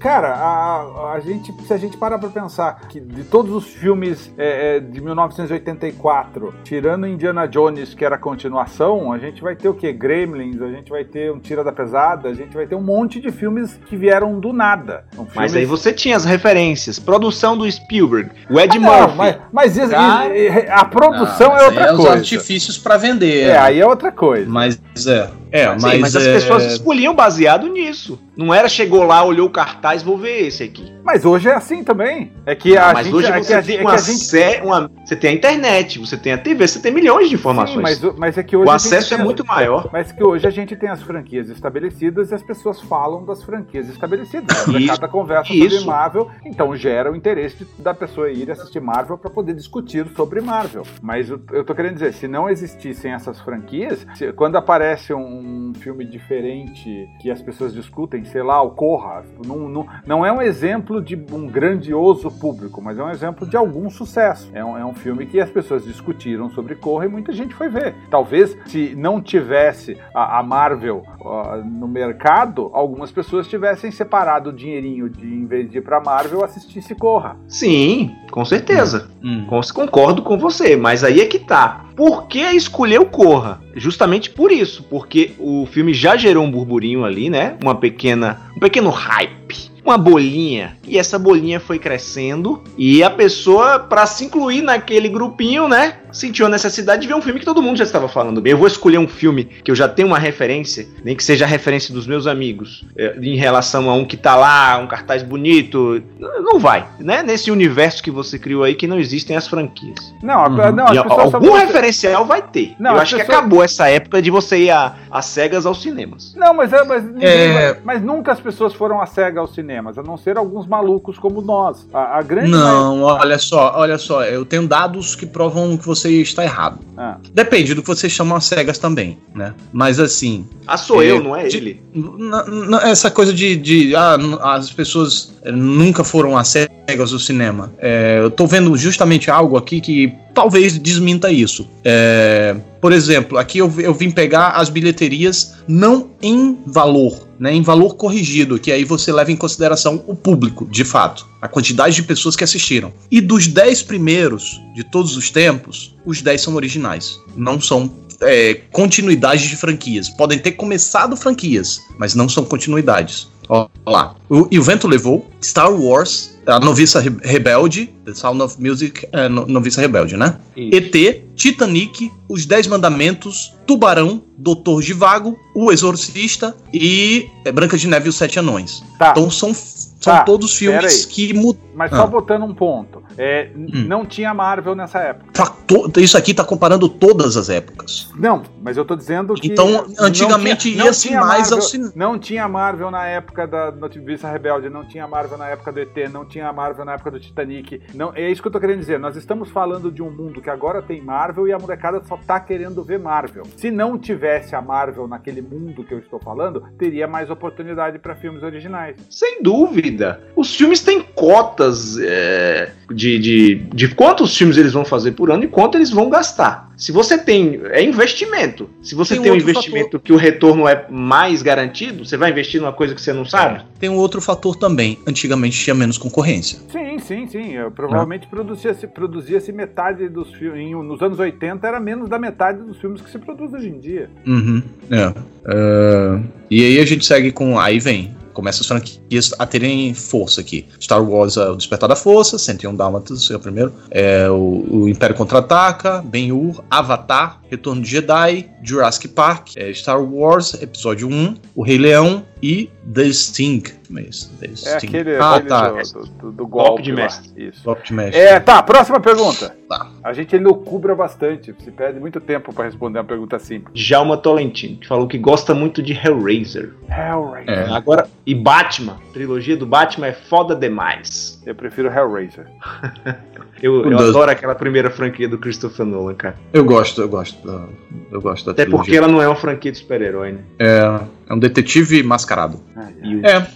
cara, 0.00 0.34
a, 0.34 1.12
a, 1.14 1.20
gente, 1.20 1.52
se 1.66 1.72
a 1.72 1.76
gente 1.76 1.96
parar 1.96 2.18
para 2.18 2.30
pensar 2.30 2.88
que 2.88 2.98
de 3.00 3.22
todos 3.22 3.54
os 3.54 3.66
filmes 3.66 4.32
é, 4.36 4.76
é 4.76 4.80
de 4.80 5.00
1984, 5.00 6.54
tirando 6.64 7.06
Indiana 7.06 7.46
Jones 7.46 7.94
que 7.94 8.04
era 8.04 8.16
a 8.16 8.18
continuação, 8.48 9.12
a 9.12 9.18
gente 9.18 9.42
vai 9.42 9.54
ter 9.54 9.68
o 9.68 9.74
que? 9.74 9.92
Gremlins, 9.92 10.60
a 10.60 10.68
gente 10.68 10.90
vai 10.90 11.04
ter 11.04 11.30
um 11.30 11.38
Tira 11.38 11.62
da 11.62 11.70
Pesada, 11.70 12.28
a 12.28 12.34
gente 12.34 12.54
vai 12.54 12.66
ter 12.66 12.74
um 12.74 12.80
monte 12.80 13.20
de 13.20 13.30
filmes 13.30 13.78
que 13.86 13.96
vieram 13.96 14.40
do 14.40 14.52
nada. 14.52 15.04
Filmes... 15.12 15.32
Mas 15.34 15.54
aí 15.54 15.64
você 15.64 15.92
tinha 15.92 16.16
as 16.16 16.24
referências. 16.24 16.98
Produção 16.98 17.56
do 17.56 17.70
Spielberg, 17.70 18.30
o 18.50 18.58
Ed 18.58 18.76
ah, 18.76 18.80
Murphy. 18.80 19.08
Não, 19.08 19.16
mas, 19.16 19.36
mas 19.52 19.76
isso, 19.76 19.94
ah, 19.94 20.24
a 20.70 20.84
produção 20.84 21.56
é 21.56 21.66
outra 21.66 21.84
é 21.84 21.88
coisa. 21.88 22.02
Os 22.02 22.08
artifícios 22.08 22.78
para 22.78 22.96
vender. 22.96 23.48
É, 23.48 23.58
aí 23.58 23.80
é 23.80 23.86
outra 23.86 24.10
coisa. 24.10 24.48
Mas 24.48 24.80
é. 25.06 25.30
É, 25.50 25.66
mas, 25.68 25.82
Sim, 25.82 25.98
mas 25.98 26.16
as 26.16 26.26
é... 26.26 26.34
pessoas 26.34 26.64
escolhiam 26.64 27.14
baseado 27.14 27.68
nisso. 27.68 28.18
Não 28.36 28.54
era 28.54 28.68
chegou 28.68 29.02
lá, 29.02 29.24
olhou 29.24 29.48
o 29.48 29.50
cartaz, 29.50 30.02
vou 30.02 30.16
ver 30.16 30.46
esse 30.46 30.62
aqui. 30.62 30.92
Mas 31.02 31.24
hoje 31.24 31.48
é 31.48 31.54
assim 31.54 31.82
também. 31.82 32.30
É 32.46 32.54
que 32.54 32.76
a 32.76 32.92
mas 32.92 33.06
gente, 33.06 33.16
hoje 33.16 33.32
é 33.32 33.42
você 33.42 33.54
é 33.54 33.62
tem 33.62 33.80
uma, 33.80 33.94
é 33.94 33.98
gente... 33.98 34.62
uma, 34.62 34.90
você 35.04 35.16
tem 35.16 35.30
a 35.30 35.32
internet, 35.32 35.98
você 35.98 36.16
tem 36.16 36.32
a 36.32 36.38
TV, 36.38 36.68
você 36.68 36.78
tem 36.78 36.92
milhões 36.92 37.28
de 37.28 37.34
informações. 37.34 37.98
Sim, 37.98 38.06
mas, 38.06 38.18
mas 38.18 38.38
é 38.38 38.42
que 38.42 38.56
hoje 38.56 38.68
o 38.68 38.70
acesso 38.70 39.14
é 39.14 39.16
muito 39.16 39.44
maior. 39.44 39.88
Mas 39.92 40.12
que 40.12 40.22
hoje 40.22 40.46
a 40.46 40.50
gente 40.50 40.76
tem 40.76 40.88
as 40.88 41.02
franquias 41.02 41.48
estabelecidas 41.48 42.30
e 42.30 42.34
as 42.34 42.42
pessoas 42.42 42.80
falam 42.82 43.24
das 43.24 43.42
franquias 43.42 43.88
estabelecidas. 43.88 44.66
Né? 44.66 44.86
Cada 44.86 45.08
conversa 45.08 45.52
isso. 45.52 45.76
sobre 45.76 45.86
Marvel, 45.86 46.30
então 46.44 46.76
gera 46.76 47.10
o 47.10 47.16
interesse 47.16 47.66
da 47.78 47.94
pessoa 47.94 48.30
ir 48.30 48.50
assistir 48.50 48.80
Marvel 48.80 49.18
para 49.18 49.30
poder 49.30 49.54
discutir 49.54 50.06
sobre 50.14 50.40
Marvel. 50.40 50.84
Mas 51.02 51.30
eu, 51.30 51.40
eu 51.52 51.64
tô 51.64 51.74
querendo 51.74 51.94
dizer, 51.94 52.12
se 52.12 52.28
não 52.28 52.48
existissem 52.48 53.12
essas 53.12 53.40
franquias, 53.40 54.06
se, 54.14 54.32
quando 54.32 54.56
aparece 54.56 55.12
um 55.14 55.37
filme 55.74 56.04
diferente 56.04 57.08
que 57.20 57.30
as 57.30 57.40
pessoas 57.40 57.72
discutem, 57.72 58.24
sei 58.24 58.42
lá, 58.42 58.62
o 58.62 58.70
Corra, 58.70 59.24
não, 59.44 59.68
não, 59.68 59.86
não 60.06 60.26
é 60.26 60.32
um 60.32 60.42
exemplo 60.42 61.02
de 61.02 61.16
um 61.32 61.46
grandioso 61.46 62.30
público, 62.30 62.80
mas 62.80 62.98
é 62.98 63.02
um 63.02 63.10
exemplo 63.10 63.46
de 63.46 63.56
algum 63.56 63.90
sucesso. 63.90 64.50
É 64.52 64.64
um, 64.64 64.76
é 64.76 64.84
um 64.84 64.94
filme 64.94 65.26
que 65.26 65.40
as 65.40 65.50
pessoas 65.50 65.84
discutiram 65.84 66.50
sobre 66.50 66.74
Corra 66.74 67.06
e 67.06 67.08
muita 67.08 67.32
gente 67.32 67.54
foi 67.54 67.68
ver. 67.68 67.94
Talvez 68.10 68.56
se 68.66 68.94
não 68.94 69.20
tivesse 69.20 69.96
a, 70.14 70.38
a 70.38 70.42
Marvel 70.42 71.04
uh, 71.20 71.64
no 71.64 71.88
mercado, 71.88 72.70
algumas 72.72 73.10
pessoas 73.10 73.48
tivessem 73.48 73.90
separado 73.90 74.50
o 74.50 74.52
dinheirinho 74.52 75.08
de, 75.08 75.26
em 75.26 75.46
vez 75.46 75.70
de 75.70 75.78
ir 75.78 75.82
pra 75.82 76.00
Marvel, 76.00 76.44
assistisse 76.44 76.94
Corra. 76.94 77.36
Sim, 77.48 78.14
com 78.30 78.44
certeza. 78.44 79.08
Hum. 79.22 79.46
Concordo 79.74 80.22
com 80.22 80.38
você, 80.38 80.76
mas 80.76 81.04
aí 81.04 81.20
é 81.20 81.26
que 81.26 81.38
tá. 81.38 81.87
Por 81.98 82.28
que 82.28 82.38
escolher 82.52 83.00
o 83.00 83.06
Corra? 83.06 83.60
Justamente 83.74 84.30
por 84.30 84.52
isso, 84.52 84.84
porque 84.84 85.32
o 85.36 85.66
filme 85.66 85.92
já 85.92 86.16
gerou 86.16 86.44
um 86.44 86.50
burburinho 86.50 87.04
ali, 87.04 87.28
né? 87.28 87.56
Uma 87.60 87.74
pequena, 87.74 88.40
um 88.56 88.60
pequeno 88.60 88.88
hype 88.88 89.68
uma 89.88 89.96
bolinha. 89.96 90.76
E 90.86 90.98
essa 90.98 91.18
bolinha 91.18 91.58
foi 91.58 91.78
crescendo 91.78 92.62
e 92.76 93.02
a 93.02 93.08
pessoa, 93.08 93.78
para 93.78 94.04
se 94.04 94.26
incluir 94.26 94.60
naquele 94.60 95.08
grupinho, 95.08 95.66
né? 95.66 96.00
Sentiu 96.12 96.46
a 96.46 96.48
necessidade 96.48 97.02
de 97.02 97.08
ver 97.08 97.14
um 97.14 97.22
filme 97.22 97.38
que 97.40 97.46
todo 97.46 97.62
mundo 97.62 97.76
já 97.76 97.84
estava 97.84 98.08
falando 98.08 98.40
bem. 98.40 98.52
Eu 98.52 98.58
vou 98.58 98.66
escolher 98.66 98.98
um 98.98 99.08
filme 99.08 99.44
que 99.44 99.70
eu 99.70 99.74
já 99.74 99.88
tenho 99.88 100.08
uma 100.08 100.18
referência, 100.18 100.86
nem 101.04 101.14
que 101.16 101.22
seja 101.24 101.44
a 101.44 101.48
referência 101.48 101.92
dos 101.92 102.06
meus 102.06 102.26
amigos, 102.26 102.84
é, 102.96 103.16
em 103.20 103.36
relação 103.36 103.88
a 103.90 103.94
um 103.94 104.04
que 104.04 104.16
tá 104.16 104.34
lá, 104.36 104.78
um 104.78 104.86
cartaz 104.86 105.22
bonito. 105.22 106.02
Não 106.18 106.58
vai, 106.58 106.86
né? 106.98 107.22
Nesse 107.22 107.50
universo 107.50 108.02
que 108.02 108.10
você 108.10 108.38
criou 108.38 108.62
aí 108.64 108.74
que 108.74 108.86
não 108.86 108.98
existem 108.98 109.36
as 109.36 109.46
franquias. 109.48 109.98
Não, 110.22 110.34
a- 110.44 110.48
Uhum. 110.48 110.72
não 110.72 110.86
as 110.86 110.98
algum 110.98 111.48
só- 111.48 111.56
referencial 111.56 112.24
vai 112.24 112.42
ter. 112.42 112.74
Não, 112.78 112.92
eu 112.92 113.00
acho 113.00 113.16
que 113.16 113.22
pessoas- 113.22 113.38
acabou 113.38 113.62
essa 113.64 113.88
época 113.88 114.20
de 114.22 114.30
você 114.30 114.58
ir 114.64 114.70
a, 114.70 114.94
a 115.10 115.22
cegas 115.22 115.66
aos 115.66 115.82
cinemas. 115.82 116.34
Não, 116.36 116.54
mas, 116.54 116.72
é, 116.72 116.84
mas, 116.84 117.04
ninguém 117.04 117.28
É. 117.28 117.78
mas 117.84 118.02
nunca 118.02 118.32
as 118.32 118.40
pessoas 118.40 118.72
foram 118.74 119.00
a 119.00 119.06
cega 119.06 119.40
aos 119.40 119.54
cinemas, 119.54 119.98
a 119.98 120.02
não 120.02 120.16
ser 120.16 120.36
alguns 120.38 120.66
malucos 120.66 121.18
como 121.18 121.40
nós. 121.40 121.86
A, 121.92 122.18
a 122.18 122.22
grande 122.22 122.50
Não, 122.50 123.02
olha 123.02 123.38
só, 123.38 123.72
olha 123.76 123.98
só, 123.98 124.22
eu 124.24 124.44
tenho 124.44 124.66
dados 124.66 125.14
que 125.16 125.26
provam 125.26 125.76
que 125.76 125.86
você 125.86 125.97
está 126.06 126.44
errado. 126.44 126.78
Ah. 126.96 127.16
Depende 127.32 127.74
do 127.74 127.82
que 127.82 127.88
você 127.88 128.08
chama 128.08 128.40
cegas 128.40 128.78
também, 128.78 129.18
né? 129.34 129.54
Mas 129.72 129.98
assim, 129.98 130.46
Ah, 130.66 130.76
sou 130.76 131.02
É, 131.02 131.06
eu, 131.10 131.22
não 131.22 131.34
é 131.34 131.46
de- 131.46 131.56
ele. 131.56 131.82
n- 131.94 132.66
n- 132.68 132.76
essa 132.84 133.10
coisa 133.10 133.32
de, 133.32 133.56
de 133.56 133.96
ah, 133.96 134.16
as 134.56 134.70
pessoas 134.70 135.32
eh, 135.42 135.50
nunca 135.50 136.04
foram 136.04 136.36
a 136.36 136.44
cegas 136.44 137.10
do 137.10 137.18
cinema. 137.18 137.72
É, 137.78 138.18
eu 138.20 138.30
tô 138.30 138.46
vendo 138.46 138.76
justamente 138.76 139.30
algo 139.30 139.56
aqui 139.56 139.80
que 139.80 140.12
talvez 140.34 140.78
desminta 140.78 141.30
isso. 141.32 141.66
É, 141.84 142.54
por 142.80 142.92
exemplo, 142.92 143.38
aqui 143.38 143.58
eu, 143.58 143.72
eu 143.78 143.94
vim 143.94 144.10
pegar 144.10 144.50
as 144.50 144.68
bilheterias 144.68 145.54
não 145.66 146.10
em 146.22 146.58
valor, 146.66 147.28
né, 147.38 147.52
em 147.52 147.62
valor 147.62 147.96
corrigido, 147.96 148.58
que 148.58 148.72
aí 148.72 148.84
você 148.84 149.12
leva 149.12 149.32
em 149.32 149.36
consideração 149.36 150.02
o 150.06 150.14
público, 150.14 150.66
de 150.70 150.84
fato, 150.84 151.26
a 151.40 151.48
quantidade 151.48 151.94
de 151.96 152.02
pessoas 152.02 152.36
que 152.36 152.44
assistiram. 152.44 152.92
E 153.10 153.20
dos 153.20 153.46
10 153.46 153.82
primeiros 153.82 154.60
de 154.74 154.84
todos 154.84 155.16
os 155.16 155.30
tempos, 155.30 155.96
os 156.04 156.22
10 156.22 156.40
são 156.40 156.54
originais, 156.54 157.18
não 157.36 157.60
são 157.60 157.92
é, 158.20 158.54
continuidades 158.72 159.48
de 159.48 159.56
franquias. 159.56 160.08
Podem 160.08 160.38
ter 160.38 160.52
começado 160.52 161.16
franquias, 161.16 161.80
mas 161.98 162.14
não 162.14 162.28
são 162.28 162.44
continuidades. 162.44 163.28
Ó 163.48 163.68
lá. 163.86 164.14
O, 164.28 164.46
e 164.50 164.58
o 164.58 164.62
vento 164.62 164.86
levou 164.86 165.30
Star 165.42 165.72
Wars, 165.72 166.38
a 166.46 166.58
Noviça 166.58 167.00
Re- 167.00 167.16
Rebelde, 167.22 167.86
The 168.04 168.14
Sound 168.14 168.42
of 168.42 168.56
Music, 168.60 169.06
é, 169.12 169.28
no, 169.28 169.46
Noviça 169.46 169.80
Rebelde, 169.80 170.16
né? 170.16 170.38
ET, 170.56 171.22
Titanic, 171.36 172.10
Os 172.28 172.44
Dez 172.46 172.66
Mandamentos, 172.66 173.56
Tubarão, 173.66 174.22
Doutor 174.36 174.82
Givago, 174.82 175.36
O 175.54 175.70
Exorcista 175.70 176.56
e 176.72 177.28
é, 177.44 177.52
Branca 177.52 177.76
de 177.76 177.86
Neve 177.86 178.06
e 178.06 178.08
os 178.08 178.16
Sete 178.16 178.38
Anões. 178.38 178.82
Tá, 178.98 179.10
Então 179.10 179.30
são, 179.30 179.52
são 179.54 179.86
Tá, 180.00 180.22
todos 180.22 180.54
filmes 180.56 181.04
que 181.04 181.34
mudaram. 181.34 181.66
mas 181.74 181.90
só 181.90 182.04
ah. 182.04 182.06
botando 182.06 182.44
um 182.44 182.54
ponto. 182.54 183.02
É, 183.20 183.50
Hum. 183.54 183.84
Não 183.88 184.06
tinha 184.06 184.32
Marvel 184.32 184.76
nessa 184.76 185.00
época. 185.00 185.52
Isso 186.00 186.16
aqui 186.16 186.32
tá 186.32 186.44
comparando 186.44 186.88
todas 186.88 187.36
as 187.36 187.48
épocas. 187.50 188.08
Não, 188.16 188.44
mas 188.62 188.76
eu 188.76 188.84
tô 188.84 188.94
dizendo 188.94 189.34
que. 189.34 189.48
Então, 189.48 189.86
antigamente 189.98 190.68
ia-se 190.70 191.10
mais 191.10 191.50
ao 191.50 191.58
Marvel- 191.58 191.60
cinema. 191.62 191.92
Não 191.96 192.16
tinha 192.16 192.48
Marvel 192.48 192.90
na 192.92 193.06
época 193.06 193.44
da 193.46 193.72
Notícia 193.72 194.30
Rebelde, 194.30 194.70
não 194.70 194.84
tinha 194.84 195.06
Marvel 195.08 195.27
na 195.36 195.48
época 195.48 195.72
do 195.72 195.80
ET, 195.80 195.96
não 196.12 196.24
tinha 196.24 196.52
Marvel 196.52 196.84
na 196.84 196.94
época 196.94 197.10
do 197.10 197.20
Titanic. 197.20 197.82
Não, 197.94 198.12
é 198.14 198.30
isso 198.30 198.40
que 198.40 198.48
eu 198.48 198.52
tô 198.52 198.60
querendo 198.60 198.80
dizer. 198.80 198.98
Nós 198.98 199.16
estamos 199.16 199.50
falando 199.50 199.90
de 199.90 200.02
um 200.02 200.10
mundo 200.10 200.40
que 200.40 200.50
agora 200.50 200.80
tem 200.80 201.00
Marvel 201.00 201.48
e 201.48 201.52
a 201.52 201.58
molecada 201.58 202.02
só 202.04 202.16
tá 202.16 202.40
querendo 202.40 202.82
ver 202.82 202.98
Marvel. 202.98 203.44
Se 203.56 203.70
não 203.70 203.98
tivesse 203.98 204.54
a 204.54 204.62
Marvel 204.62 205.06
naquele 205.06 205.42
mundo 205.42 205.84
que 205.84 205.92
eu 205.92 205.98
estou 205.98 206.18
falando, 206.18 206.64
teria 206.78 207.06
mais 207.06 207.30
oportunidade 207.30 207.98
para 207.98 208.14
filmes 208.14 208.42
originais. 208.42 208.96
Sem 209.10 209.42
dúvida. 209.42 210.22
Os 210.36 210.54
filmes 210.54 210.80
têm 210.80 211.02
cotas 211.02 211.98
é, 211.98 212.72
de, 212.90 213.18
de, 213.18 213.54
de 213.54 213.94
quantos 213.94 214.36
filmes 214.36 214.56
eles 214.56 214.72
vão 214.72 214.84
fazer 214.84 215.12
por 215.12 215.30
ano 215.30 215.44
e 215.44 215.48
quanto 215.48 215.76
eles 215.76 215.90
vão 215.90 216.08
gastar. 216.08 216.67
Se 216.78 216.92
você 216.92 217.18
tem. 217.18 217.60
É 217.70 217.82
investimento. 217.82 218.70
Se 218.80 218.94
você 218.94 219.14
Tem 219.14 219.24
tem, 219.24 219.32
um 219.32 219.36
investimento 219.36 219.98
que 219.98 220.12
o 220.12 220.16
retorno 220.16 220.68
é 220.68 220.86
mais 220.88 221.42
garantido, 221.42 222.04
você 222.04 222.16
vai 222.16 222.30
investir 222.30 222.60
numa 222.60 222.72
coisa 222.72 222.94
que 222.94 223.02
você 223.02 223.12
não 223.12 223.24
sabe? 223.24 223.64
Tem 223.80 223.90
um 223.90 223.96
outro 223.96 224.20
fator 224.20 224.54
também. 224.54 224.96
Antigamente 225.06 225.58
tinha 225.58 225.74
menos 225.74 225.98
concorrência. 225.98 226.60
Sim, 226.70 226.98
sim, 227.00 227.26
sim. 227.26 227.52
Eu, 227.54 227.72
provavelmente 227.72 228.28
produzia-se 228.28 228.86
produzia 228.86 229.40
metade 229.52 230.08
dos 230.08 230.32
filmes. 230.34 230.70
Nos 230.70 231.02
anos 231.02 231.18
80 231.18 231.66
era 231.66 231.80
menos 231.80 232.08
da 232.08 232.18
metade 232.18 232.62
dos 232.62 232.78
filmes 232.78 233.00
que 233.00 233.10
se 233.10 233.18
produz 233.18 233.52
hoje 233.52 233.68
em 233.68 233.80
dia. 233.80 234.08
Uhum. 234.24 234.62
É. 234.90 235.12
É, 235.46 236.20
E 236.48 236.64
aí 236.64 236.80
a 236.80 236.86
gente 236.86 237.04
segue 237.04 237.32
com. 237.32 237.58
Aí 237.58 237.80
vem. 237.80 238.16
Começa 238.38 238.60
as 238.60 238.68
franquias 238.68 239.34
a 239.36 239.44
terem 239.44 239.92
força 239.92 240.40
aqui. 240.40 240.64
Star 240.80 241.02
Wars 241.02 241.36
é 241.36 241.50
o 241.50 241.56
Despertar 241.56 241.88
da 241.88 241.96
Força, 241.96 242.38
101 242.38 242.72
Dálmatas 242.76 243.28
é 243.32 243.34
o 243.34 243.40
primeiro. 243.40 243.72
É 243.90 244.30
o, 244.30 244.64
o 244.70 244.88
Império 244.88 245.16
Contra-Ataca, 245.16 246.00
Ben-Hur, 246.06 246.62
Avatar, 246.70 247.40
Retorno 247.50 247.82
de 247.82 247.88
Jedi, 247.90 248.48
Jurassic 248.62 249.08
Park, 249.08 249.56
é 249.56 249.72
Star 249.72 250.02
Wars, 250.02 250.54
Episódio 250.62 251.08
1, 251.08 251.34
O 251.54 251.62
Rei 251.62 251.78
Leão 251.78 252.24
e 252.42 252.70
The 252.94 253.10
Sting. 253.12 253.62
Mas, 253.90 254.26
The 254.38 254.46
É 254.46 254.54
Sting. 254.54 254.86
aquele, 254.88 255.16
ah, 255.16 255.40
tá. 255.40 255.70
do, 255.70 256.06
do- 256.06 256.32
do 256.32 256.46
golpe 256.46 256.82
de 256.82 256.92
mestre. 256.92 257.30
Isso. 257.48 257.64
Golpe 257.64 257.86
de 257.86 257.94
mestre. 257.94 258.20
É, 258.20 258.38
tá, 258.38 258.62
próxima 258.62 259.00
pergunta. 259.00 259.56
Tá. 259.68 259.90
A 260.04 260.12
gente 260.12 260.36
elucubra 260.36 260.94
bastante, 260.94 261.54
se 261.64 261.70
perde 261.70 261.98
muito 261.98 262.20
tempo 262.20 262.52
pra 262.52 262.64
responder 262.66 262.98
uma 262.98 263.04
pergunta 263.04 263.38
simples. 263.38 263.72
Djalma 263.74 264.16
Tolentino, 264.18 264.76
que 264.78 264.86
falou 264.86 265.08
que 265.08 265.16
gosta 265.18 265.54
muito 265.54 265.82
de 265.82 265.92
Hellraiser. 265.94 266.74
Hellraiser. 266.88 267.48
É. 267.70 267.72
Agora, 267.72 268.08
e 268.26 268.34
Batman. 268.34 268.98
A 269.08 269.12
trilogia 269.12 269.56
do 269.56 269.66
Batman 269.66 270.08
é 270.08 270.12
foda 270.12 270.54
demais. 270.54 271.42
Eu 271.46 271.54
prefiro 271.54 271.88
Hellraiser. 271.88 272.46
Eu, 273.60 273.90
eu 273.90 273.98
adoro 273.98 274.30
aquela 274.30 274.54
primeira 274.54 274.88
franquia 274.88 275.28
do 275.28 275.36
Christopher 275.36 275.84
Nolan, 275.84 276.14
cara. 276.14 276.36
Eu 276.52 276.64
gosto, 276.64 277.00
eu 277.00 277.08
gosto. 277.08 277.37
Da- 277.44 277.66
Eu 278.10 278.20
gosto 278.20 278.46
da 278.46 278.52
Até 278.52 278.62
trilogia. 278.64 278.84
porque 278.84 278.96
ela 278.96 279.08
não 279.08 279.20
é 279.22 279.26
uma 279.28 279.36
franquia 279.36 279.70
de 279.72 279.78
super-herói, 279.78 280.32
né? 280.32 280.38
É, 280.58 281.00
é 281.28 281.34
um 281.34 281.38
detetive 281.38 282.02
mascarado. 282.02 282.60
E 283.02 283.16
o- 283.16 283.26
É, 283.26 283.46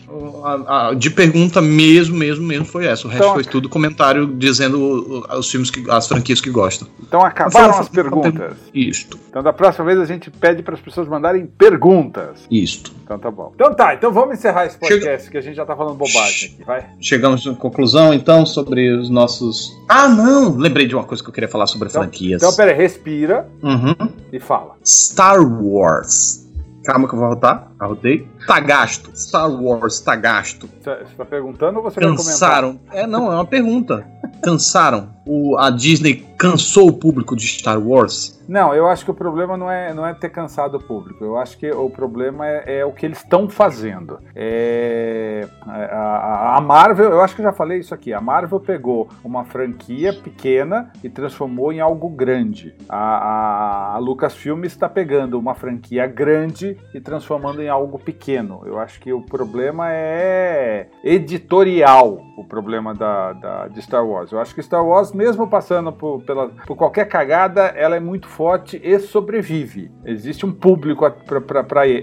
a- 0.45 0.89
a- 0.91 0.95
de 0.95 1.11
pergunta 1.11 1.61
mesmo, 1.61 2.17
mesmo, 2.17 2.47
mesmo 2.47 2.65
foi 2.65 2.87
essa. 2.87 3.07
O 3.07 3.11
resto 3.11 3.23
Então, 3.23 3.35
foi 3.35 3.45
tudo 3.45 3.69
comentário 3.69 4.27
dizendo 4.27 5.25
os 5.39 5.51
filmes 5.51 5.71
que 5.71 5.89
as 5.91 6.07
franquias 6.07 6.41
que 6.41 6.51
gostam. 6.51 6.89
Então 7.03 7.25
acabaram 7.25 7.69
Mas, 7.69 7.81
as 7.81 7.89
perguntas. 7.89 8.57
Isto, 8.75 9.19
Então 9.29 9.43
da 9.43 9.53
próxima 9.53 9.85
vez 9.87 9.99
a 9.99 10.05
gente 10.05 10.31
pede 10.31 10.63
para 10.63 10.75
as 10.75 10.81
pessoas 10.81 11.09
mandarem 11.09 11.47
perguntas. 11.47 12.47
isto. 12.51 12.93
Então 13.05 13.19
tá 13.19 13.31
bom. 13.31 13.53
Então 13.55 13.75
tá, 13.75 13.95
então 13.95 14.13
vamos 14.13 14.39
encerrar 14.39 14.67
esse 14.67 14.79
podcast, 14.79 15.31
que 15.31 15.37
a 15.37 15.41
gente 15.41 15.57
já 15.57 15.67
tá 15.67 15.77
falando 15.77 15.95
bobagem 15.97 16.53
aqui, 16.55 16.65
vai? 16.65 16.87
Chegamos 17.01 17.47
à 17.47 17.55
conclusão 17.55 18.15
então 18.15 18.47
sobre 18.47 18.91
os 18.97 19.11
nossos. 19.11 19.71
Ah, 19.89 20.09
não! 20.09 20.57
Lembrei 20.57 20.87
de 20.87 20.95
uma 20.95 21.05
coisa 21.05 21.23
que 21.23 21.29
eu 21.29 21.33
queria 21.35 21.49
falar 21.49 21.67
sobre 21.67 21.89
Então- 21.89 22.03
franquias. 22.03 22.43
Então 22.43 22.55
peraí, 22.55 22.75
respira 22.77 23.47
Uhum. 23.63 23.95
e 24.33 24.41
fala. 24.41 24.77
Star 24.85 25.41
Wars. 25.43 26.42
Calma 26.85 27.09
que 27.09 27.15
eu 27.15 27.19
vou 27.19 27.27
arrotar. 27.27 27.71
Arrotei. 27.79 28.29
Tá 28.47 28.59
gasto. 28.59 29.11
Star 29.17 29.51
Wars 29.51 30.01
tá 30.01 30.17
gasto. 30.17 30.69
Você 30.81 31.15
tá 31.17 31.25
perguntando 31.25 31.79
ou 31.79 31.85
você 31.85 32.01
vai 32.01 32.09
comentar? 32.09 32.27
Cansaram. 32.27 32.81
É, 32.91 33.07
não, 33.07 33.31
é 33.31 33.37
uma 33.37 33.45
pergunta. 33.45 34.05
Cansaram. 34.43 35.11
O, 35.25 35.57
a 35.59 35.71
Disney 35.71 36.27
cansou 36.47 36.89
o 36.89 36.93
público 36.93 37.37
de 37.37 37.47
Star 37.47 37.79
Wars. 37.81 38.43
Não, 38.49 38.75
eu 38.75 38.89
acho 38.89 39.05
que 39.05 39.11
o 39.13 39.15
problema 39.15 39.57
não 39.57 39.71
é, 39.71 39.95
não 39.95 40.05
é 40.05 40.13
ter 40.13 40.29
cansado 40.29 40.77
o 40.77 40.83
público. 40.83 41.25
Eu 41.25 41.39
acho 41.39 41.57
que 41.57 41.71
o 41.71 41.89
problema 41.89 42.45
é, 42.47 42.81
é 42.81 42.85
o 42.85 42.91
que 42.91 43.07
eles 43.07 43.19
estão 43.19 43.49
fazendo. 43.49 44.19
É, 44.35 45.47
a, 45.65 45.77
a- 45.77 46.57
a 46.57 46.61
Marvel, 46.61 47.11
eu 47.11 47.21
acho 47.21 47.37
que 47.37 47.43
já 47.43 47.53
falei 47.53 47.79
isso 47.79 47.95
aqui. 47.95 48.13
A 48.13 48.21
Marvel 48.21 48.59
pegou 48.59 49.09
uma 49.25 49.45
franquia 49.45 50.13
pequena 50.13 50.91
e 51.05 51.09
transformou 51.09 51.73
em 51.73 51.79
algo 51.81 52.09
grande. 52.09 52.75
A, 52.89 52.99
a, 52.99 53.95
a 53.95 53.99
Lucasfilm 53.99 54.65
está 54.65 54.89
pegando 54.89 55.39
uma 55.39 55.55
franquia 55.55 56.09
grande 56.09 56.77
e 56.93 57.01
transformando 57.01 57.63
em 57.63 57.69
algo 57.69 57.97
pequeno. 58.01 58.63
Eu 58.67 58.81
acho 58.81 59.01
que 59.01 59.13
o 59.13 59.23
problema 59.23 59.87
é 59.93 60.89
editorial. 61.05 62.21
O 62.37 62.45
problema 62.45 62.93
da, 62.93 63.33
da- 63.35 63.69
de 63.69 63.81
Star 63.81 64.05
Wars. 64.05 64.33
Eu 64.33 64.41
acho 64.41 64.53
que 64.55 64.63
Star 64.63 64.85
Wars, 64.85 65.13
mesmo 65.13 65.47
passando 65.47 65.93
por, 65.93 66.21
pela, 66.33 66.49
por 66.67 66.77
qualquer 66.77 67.07
cagada, 67.07 67.63
ela 67.77 67.95
é 67.97 68.01
muito 68.01 68.27
forte 68.27 68.81
e 68.83 68.99
sobrevive. 68.99 69.91
Existe 70.05 70.47
um 70.47 70.53
público 70.53 71.05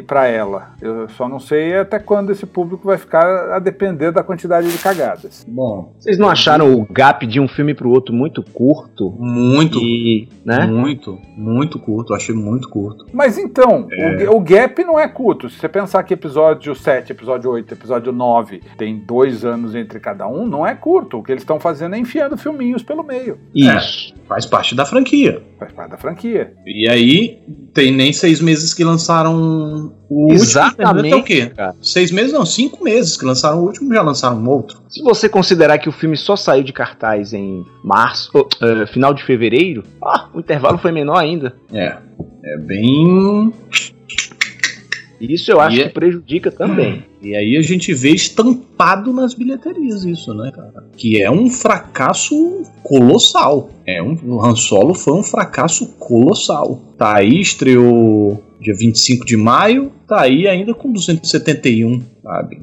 para 0.06 0.28
ela. 0.28 0.74
Eu 0.82 1.10
só 1.10 1.28
não 1.28 1.40
sei 1.40 1.76
até 1.76 1.98
quando 2.00 2.32
esse 2.32 2.46
público 2.46 2.86
vai 2.86 2.98
ficar 2.98 3.52
a 3.56 3.60
depender 3.60 4.12
da 4.12 4.24
quantidade 4.24 4.72
de 4.72 4.78
cagadas. 4.78 5.46
Bom, 5.48 5.94
Vocês 5.98 6.18
não 6.18 6.30
acharam 6.30 6.74
o 6.74 6.86
gap 6.92 7.26
de 7.26 7.40
um 7.40 7.48
filme 7.48 7.74
pro 7.74 7.90
outro 7.90 8.14
muito 8.14 8.44
curto? 8.44 9.10
muito, 9.20 9.80
E, 9.80 10.30
né? 10.46 10.66
muito, 10.68 11.18
muito 11.36 11.80
curto. 11.80 12.14
Eu 12.14 12.18
achei 12.18 12.36
muito 12.36 12.70
curto. 12.70 13.06
Mas 13.12 13.38
então, 13.38 13.88
É. 13.92 14.30
o, 14.30 14.38
o 14.38 14.40
gap 14.40 14.84
não 14.84 15.00
é 15.00 15.08
curto. 15.08 15.50
Se 15.50 15.58
você 15.60 15.68
pensar 15.68 16.04
que 16.04 16.14
episódio 16.14 16.76
7, 16.76 17.12
episódio 17.12 17.50
8, 17.52 17.74
episódio 17.74 18.12
9 18.12 18.62
tem 18.78 18.98
dois 19.00 19.44
anos 19.44 19.74
entre 19.76 20.00
cada 20.00 20.28
um, 20.28 20.46
não 20.46 20.66
é 20.66 20.76
curto. 20.76 21.18
O 21.18 21.24
que 21.24 21.32
eles 21.32 21.42
estão 21.42 21.60
fazendo 21.60 21.96
é 21.96 22.00
enfiando 22.00 22.38
filminhos 22.38 22.84
pelo 22.84 23.04
meio. 23.04 23.38
Isso. 23.56 24.14
Faz 24.28 24.46
parte 24.46 24.76
da 24.76 24.86
franquia. 24.86 25.42
Faz 25.58 25.72
parte 25.72 25.92
da 25.92 25.98
franquia. 25.98 26.54
E 26.66 26.88
aí, 26.88 27.40
tem 27.74 27.92
nem 27.92 28.14
seis 28.14 28.40
meses 28.42 28.74
que 28.74 28.84
lançaram 28.84 29.94
o 30.10 30.32
Exatamente, 30.32 31.14
último. 31.16 31.22
o 31.22 31.24
quê? 31.24 31.52
cara. 31.56 31.76
Seis 31.82 32.12
meses 32.12 32.32
não, 32.32 32.46
cinco 32.46 32.84
meses 32.84 33.18
que 33.18 33.26
lançaram 33.26 33.60
o 33.60 33.66
último, 33.66 33.94
já 33.94 34.02
lançaram 34.02 34.38
um 34.38 34.50
outro. 34.50 34.80
Se 34.88 35.02
você 35.02 35.28
considerar 35.28 35.78
que 35.80 35.90
o 35.90 35.92
filme 35.92 36.18
só 36.18 36.36
saiu 36.36 36.64
de 36.64 36.74
cartaz 36.74 37.34
em 37.34 37.66
março, 37.84 38.30
oh, 38.34 38.48
eh, 38.64 38.88
final 38.88 39.14
de 39.14 39.24
fevereiro, 39.24 39.84
ah, 40.04 40.28
o 40.34 40.40
intervalo 40.40 40.78
foi 40.78 40.92
menor 40.92 41.18
ainda. 41.18 41.56
É. 41.74 41.98
É 42.44 42.58
bem. 42.58 43.54
E 45.20 45.34
Isso 45.34 45.52
eu 45.52 45.60
acho 45.60 45.76
E 45.78 45.82
é- 45.82 45.88
que 45.88 45.94
prejudica 45.94 46.52
também. 46.52 47.04
E 47.22 47.36
aí 47.36 47.58
a 47.58 47.62
gente 47.62 47.94
vê 47.94 48.12
estampado 48.12 49.12
nas 49.12 49.34
bilheterias 49.34 50.06
isso, 50.06 50.34
né, 50.34 50.52
cara? 50.56 50.86
Que 50.96 51.22
é 51.22 51.30
um 51.30 51.50
fracasso 51.50 52.64
colossal. 52.82 53.70
É 53.86 54.02
um, 54.02 54.18
o 54.26 54.46
Han 54.46 54.56
Solo 54.56 54.94
foi 54.94 55.14
um 55.14 55.24
fracasso 55.24 55.88
colossal. 56.00 56.82
Tá 56.98 57.18
aí, 57.18 57.40
estreou 57.42 58.42
dia 58.62 58.74
25 58.74 59.26
de 59.26 59.36
maio, 59.38 59.92
tá 60.08 60.22
aí 60.22 60.48
ainda 60.48 60.74
com 60.74 60.92
271, 60.92 62.02
sabe? 62.24 62.62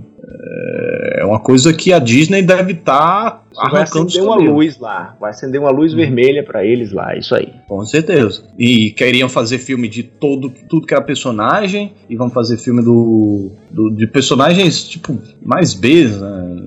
É 1.19 1.25
uma 1.25 1.39
coisa 1.41 1.73
que 1.73 1.93
a 1.93 1.99
Disney 1.99 2.43
deve 2.43 2.73
estar 2.73 3.43
vai 3.55 3.67
arrancando 3.83 4.07
os 4.07 4.13
acender 4.17 4.23
uma 4.29 4.37
luz 4.37 4.79
lá, 4.79 5.17
vai 5.21 5.31
acender 5.31 5.61
uma 5.61 5.71
luz 5.71 5.95
vermelha 5.95 6.43
pra 6.45 6.65
eles 6.65 6.93
lá, 6.93 7.17
isso 7.17 7.35
aí. 7.35 7.49
Com 7.69 7.85
certeza. 7.85 8.43
E 8.59 8.91
queriam 8.91 9.29
fazer 9.29 9.59
filme 9.59 9.89
de 9.89 10.03
todo, 10.03 10.51
tudo 10.69 10.87
que 10.87 10.93
era 10.95 11.03
personagem, 11.03 11.93
e 12.11 12.17
vão 12.17 12.29
fazer 12.29 12.57
filme 12.59 12.83
do, 12.83 13.51
do- 13.71 13.91
de 13.95 14.07
personagens, 14.07 14.85
tipo, 14.85 15.17
mais 15.43 15.75
B, 15.75 16.05
né? 16.05 16.63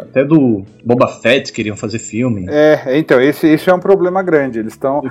Até 0.00 0.24
do 0.24 0.64
Boba 0.84 1.08
Fett 1.08 1.52
queriam 1.52 1.76
fazer 1.76 1.98
filme. 1.98 2.46
É, 2.48 2.96
então, 2.96 3.20
esse, 3.20 3.46
esse 3.48 3.68
é 3.68 3.74
um 3.74 3.80
problema 3.80 4.22
grande. 4.22 4.58
Eles 4.60 4.72
estão. 4.72 5.02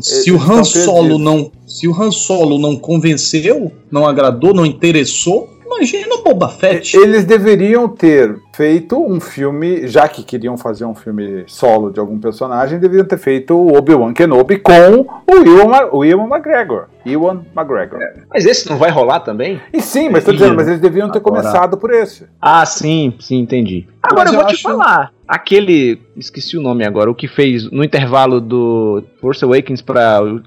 Se 0.00 0.30
Eles 0.30 0.40
o 0.40 0.52
Han 0.52 0.64
Solo 0.64 1.08
perdidos. 1.08 1.20
não, 1.20 1.52
se 1.66 1.88
o 1.88 1.92
Han 2.02 2.10
Solo 2.10 2.58
não 2.58 2.76
convenceu, 2.76 3.70
não 3.90 4.06
agradou, 4.06 4.54
não 4.54 4.64
interessou, 4.64 5.48
imagina 5.70 6.14
o 6.16 6.22
Boba 6.22 6.48
Fett. 6.48 6.94
Eles 6.96 7.24
deveriam 7.24 7.88
ter 7.88 8.40
feito 8.64 9.02
um 9.02 9.18
filme, 9.18 9.86
já 9.88 10.06
que 10.06 10.22
queriam 10.22 10.54
fazer 10.58 10.84
um 10.84 10.94
filme 10.94 11.44
solo 11.46 11.90
de 11.90 11.98
algum 11.98 12.18
personagem, 12.18 12.78
deveriam 12.78 13.06
ter 13.06 13.16
feito 13.16 13.56
o 13.56 13.74
Obi-Wan 13.74 14.12
Kenobi 14.12 14.58
com 14.58 14.72
o 15.00 15.34
Ewan, 15.34 15.88
o 15.92 16.04
Ewan 16.04 16.26
McGregor. 16.28 16.84
Ewan 17.06 17.40
McGregor. 17.56 17.98
Mas 18.30 18.44
esse 18.44 18.68
não 18.68 18.76
vai 18.76 18.90
rolar 18.90 19.20
também? 19.20 19.58
E 19.72 19.80
sim, 19.80 20.10
mas 20.10 20.22
tô 20.24 20.32
Sim, 20.32 20.36
dizendo, 20.36 20.56
mas 20.56 20.68
eles 20.68 20.80
deviam 20.80 21.10
ter 21.10 21.16
agora- 21.20 21.40
começado 21.40 21.78
por 21.78 21.90
esse. 21.90 22.26
Ah, 22.38 22.66
sim, 22.66 23.14
sim, 23.18 23.38
entendi. 23.38 23.86
Agora 24.02 24.24
Mas 24.24 24.34
eu 24.34 24.34
eu 24.34 24.40
vou 24.44 24.48
te 24.50 24.54
acho- 24.54 24.62
falar. 24.62 25.10
Aquele. 25.26 26.00
Esqueci 26.16 26.58
o 26.58 26.60
nome 26.60 26.84
agora. 26.84 27.08
O 27.10 27.14
que 27.14 27.28
fez 27.28 27.70
no 27.70 27.84
intervalo 27.84 28.40
do 28.40 29.02
Force 29.20 29.42
Awakens 29.44 29.80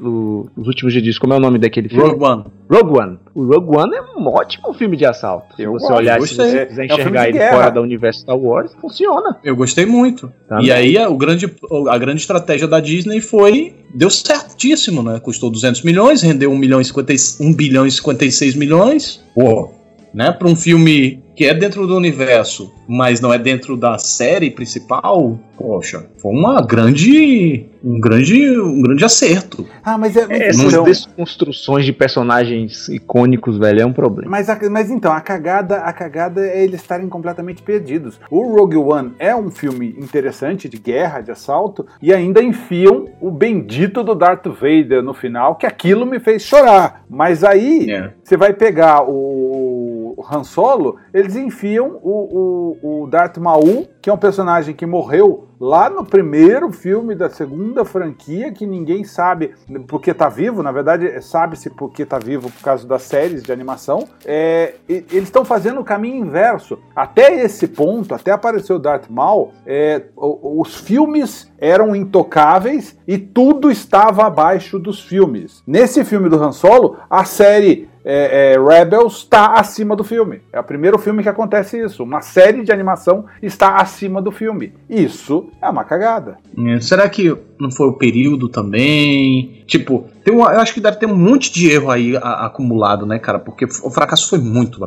o- 0.01 0.45
os 0.57 0.67
últimos 0.67 0.93
Jedi's. 0.93 1.17
Como 1.17 1.33
é 1.33 1.37
o 1.37 1.39
nome 1.39 1.57
daquele 1.57 1.87
filme? 1.89 2.03
Rogue 2.09 2.23
One. 2.23 2.43
Rogue 2.69 2.99
One. 2.99 3.19
O 3.33 3.45
Rogue 3.45 3.77
One 3.77 3.95
é 3.95 4.01
um 4.19 4.27
ótimo 4.27 4.73
filme 4.73 4.97
de 4.97 5.05
assalto. 5.05 5.55
Se 5.55 5.63
Eu 5.63 5.71
você 5.71 5.87
gosto, 5.87 5.97
olhar, 5.97 6.21
se 6.21 6.35
você 6.35 6.57
É- 6.57 6.65
quiser 6.65 6.81
é 6.81 6.93
um 6.93 6.97
enxergar 6.97 7.29
ele 7.29 7.37
guerra. 7.37 7.55
fora 7.57 7.71
da 7.71 7.81
universo 8.03 8.21
Star 8.21 8.37
Wars, 8.37 8.71
funciona. 8.79 9.37
Eu 9.43 9.55
gostei 9.55 9.85
muito. 9.85 10.31
Também. 10.47 10.65
E 10.67 10.71
aí 10.71 10.97
a, 10.97 11.09
o 11.09 11.17
grande, 11.17 11.51
a 11.89 11.97
grande 11.97 12.21
estratégia 12.21 12.67
da 12.67 12.79
Disney 12.79 13.21
foi. 13.21 13.73
Deu 13.95 14.09
certíssimo, 14.09 15.01
né? 15.01 15.19
Custou 15.19 15.49
200 15.49 15.83
milhões, 15.83 16.21
rendeu 16.21 16.51
1, 16.51 16.57
milhão 16.57 16.81
e 16.81 16.85
50, 16.85 17.13
e- 17.13 17.17
1 17.39 17.53
bilhão 17.53 17.85
e 17.87 17.91
56 17.91 18.55
milhões. 18.55 19.23
Pô, 19.33 19.71
né? 20.13 20.31
Para 20.31 20.47
um 20.47 20.55
filme 20.55 21.22
que 21.35 21.45
é 21.45 21.53
dentro 21.53 21.85
do 21.87 21.95
universo, 21.97 22.71
mas 22.87 23.19
não 23.21 23.33
é 23.33 23.37
dentro 23.39 23.75
da 23.75 23.97
série 23.97 24.51
principal, 24.51 25.39
poxa, 25.57 26.05
foi 26.21 26.31
uma 26.31 26.61
grande. 26.61 27.65
Um 27.85 27.99
grande, 27.99 28.57
um 28.61 28.81
grande 28.81 29.03
acerto. 29.03 29.67
Ah, 29.83 29.97
mas 29.97 30.15
é. 30.15 30.25
mas 30.25 30.39
Essas 30.39 30.63
então- 30.73 30.85
desconstruções 30.85 31.83
de 31.85 31.91
personagens 31.91 32.87
icônicos, 32.87 33.57
velho, 33.57 33.81
é 33.81 33.85
um 33.85 33.91
problema. 33.91 34.31
Mas, 34.31 34.49
a- 34.49 34.57
mas 34.71 34.89
então, 34.89 35.11
a 35.11 35.19
cagada, 35.19 35.79
a 35.79 35.91
cagada 35.91 36.45
é 36.47 36.63
eles 36.63 36.79
estarem 36.79 37.09
completamente 37.09 37.61
perdidos. 37.61 38.17
O 38.31 38.55
Rogue 38.55 38.77
One 38.77 39.11
é 39.19 39.35
um 39.35 39.51
filme 39.51 39.89
interessante 39.99 40.69
de 40.69 40.77
guerra, 40.77 41.19
de 41.19 41.31
assalto, 41.31 41.85
e 42.01 42.13
ainda 42.13 42.41
enfiam 42.41 43.09
o 43.19 43.29
bendito 43.29 44.01
do 44.01 44.15
Darth 44.15 44.47
Vader 44.47 45.03
no 45.03 45.13
final, 45.13 45.55
que 45.55 45.65
aquilo 45.65 46.05
me 46.05 46.21
fez 46.21 46.43
chorar. 46.43 47.03
Mas 47.09 47.43
aí, 47.43 47.91
É. 47.91 48.11
você 48.23 48.37
vai 48.37 48.53
pegar 48.53 49.03
o, 49.03 50.02
o 50.17 50.23
Han 50.29 50.43
Solo, 50.43 50.97
eles 51.13 51.35
enfiam 51.35 51.99
o, 52.01 52.77
o, 52.81 53.03
o 53.03 53.07
Darth 53.07 53.37
Maul, 53.37 53.87
que 54.01 54.09
é 54.09 54.13
um 54.13 54.17
personagem 54.17 54.75
que 54.75 54.85
morreu 54.85 55.47
lá 55.59 55.89
no 55.89 56.03
primeiro 56.03 56.71
filme 56.71 57.15
da 57.15 57.29
segunda 57.29 57.85
franquia, 57.85 58.51
que 58.51 58.65
ninguém 58.65 59.05
sabe 59.05 59.53
porque 59.87 60.13
tá 60.13 60.27
vivo, 60.27 60.61
na 60.61 60.73
verdade 60.73 61.21
sabe-se 61.21 61.69
porque 61.69 62.05
tá 62.05 62.19
vivo 62.19 62.51
por 62.51 62.61
causa 62.61 62.85
das 62.85 63.03
séries 63.03 63.41
de 63.41 63.51
animação. 63.51 64.07
É, 64.25 64.75
eles 64.89 65.23
estão 65.23 65.45
fazendo 65.45 65.79
o 65.79 65.85
caminho 65.85 66.25
inverso. 66.25 66.77
Até 66.93 67.43
esse 67.43 67.67
ponto, 67.67 68.13
até 68.13 68.31
aparecer 68.31 68.73
o 68.73 68.79
Darth 68.79 69.09
Maul, 69.09 69.51
é, 69.65 70.03
os 70.17 70.75
filmes 70.75 71.49
eram 71.57 71.95
intocáveis 71.95 72.97
e 73.07 73.17
tudo 73.17 73.71
estava 73.71 74.25
abaixo 74.25 74.77
dos 74.77 74.99
filmes. 74.99 75.63
Nesse 75.65 76.03
filme 76.03 76.27
do 76.27 76.43
Han 76.43 76.51
Solo, 76.51 76.97
a 77.09 77.23
série 77.23 77.87
é, 78.05 78.53
é, 78.53 78.59
Rebels 78.59 79.17
está 79.19 79.53
acima 79.53 79.95
do 79.95 80.03
filme. 80.03 80.41
É 80.51 80.59
o 80.59 80.63
primeiro 80.63 80.97
filme 80.97 81.23
que 81.23 81.29
acontece 81.29 81.79
isso. 81.79 82.03
Uma 82.03 82.21
série 82.21 82.63
de 82.63 82.71
animação 82.71 83.25
está 83.41 83.77
acima 83.77 84.21
do 84.21 84.31
filme. 84.31 84.73
Isso 84.89 85.49
é 85.61 85.69
uma 85.69 85.83
cagada. 85.83 86.37
É, 86.67 86.79
Será 86.79 87.07
que 87.09 87.35
não 87.59 87.71
foi 87.71 87.87
o 87.87 87.93
período 87.93 88.49
também? 88.49 89.63
Tipo, 89.65 90.05
tem 90.23 90.33
uma- 90.33 90.53
eu 90.53 90.59
acho 90.59 90.73
que 90.73 90.81
deve 90.81 90.97
ter 90.97 91.05
um 91.05 91.15
monte 91.15 91.51
de 91.51 91.69
erro 91.69 91.89
aí 91.89 92.15
a- 92.17 92.45
acumulado, 92.45 93.05
né, 93.05 93.19
cara? 93.19 93.39
Porque 93.39 93.65
o 93.65 93.89
fracasso 93.89 94.29
foi 94.29 94.39
muito 94.39 94.79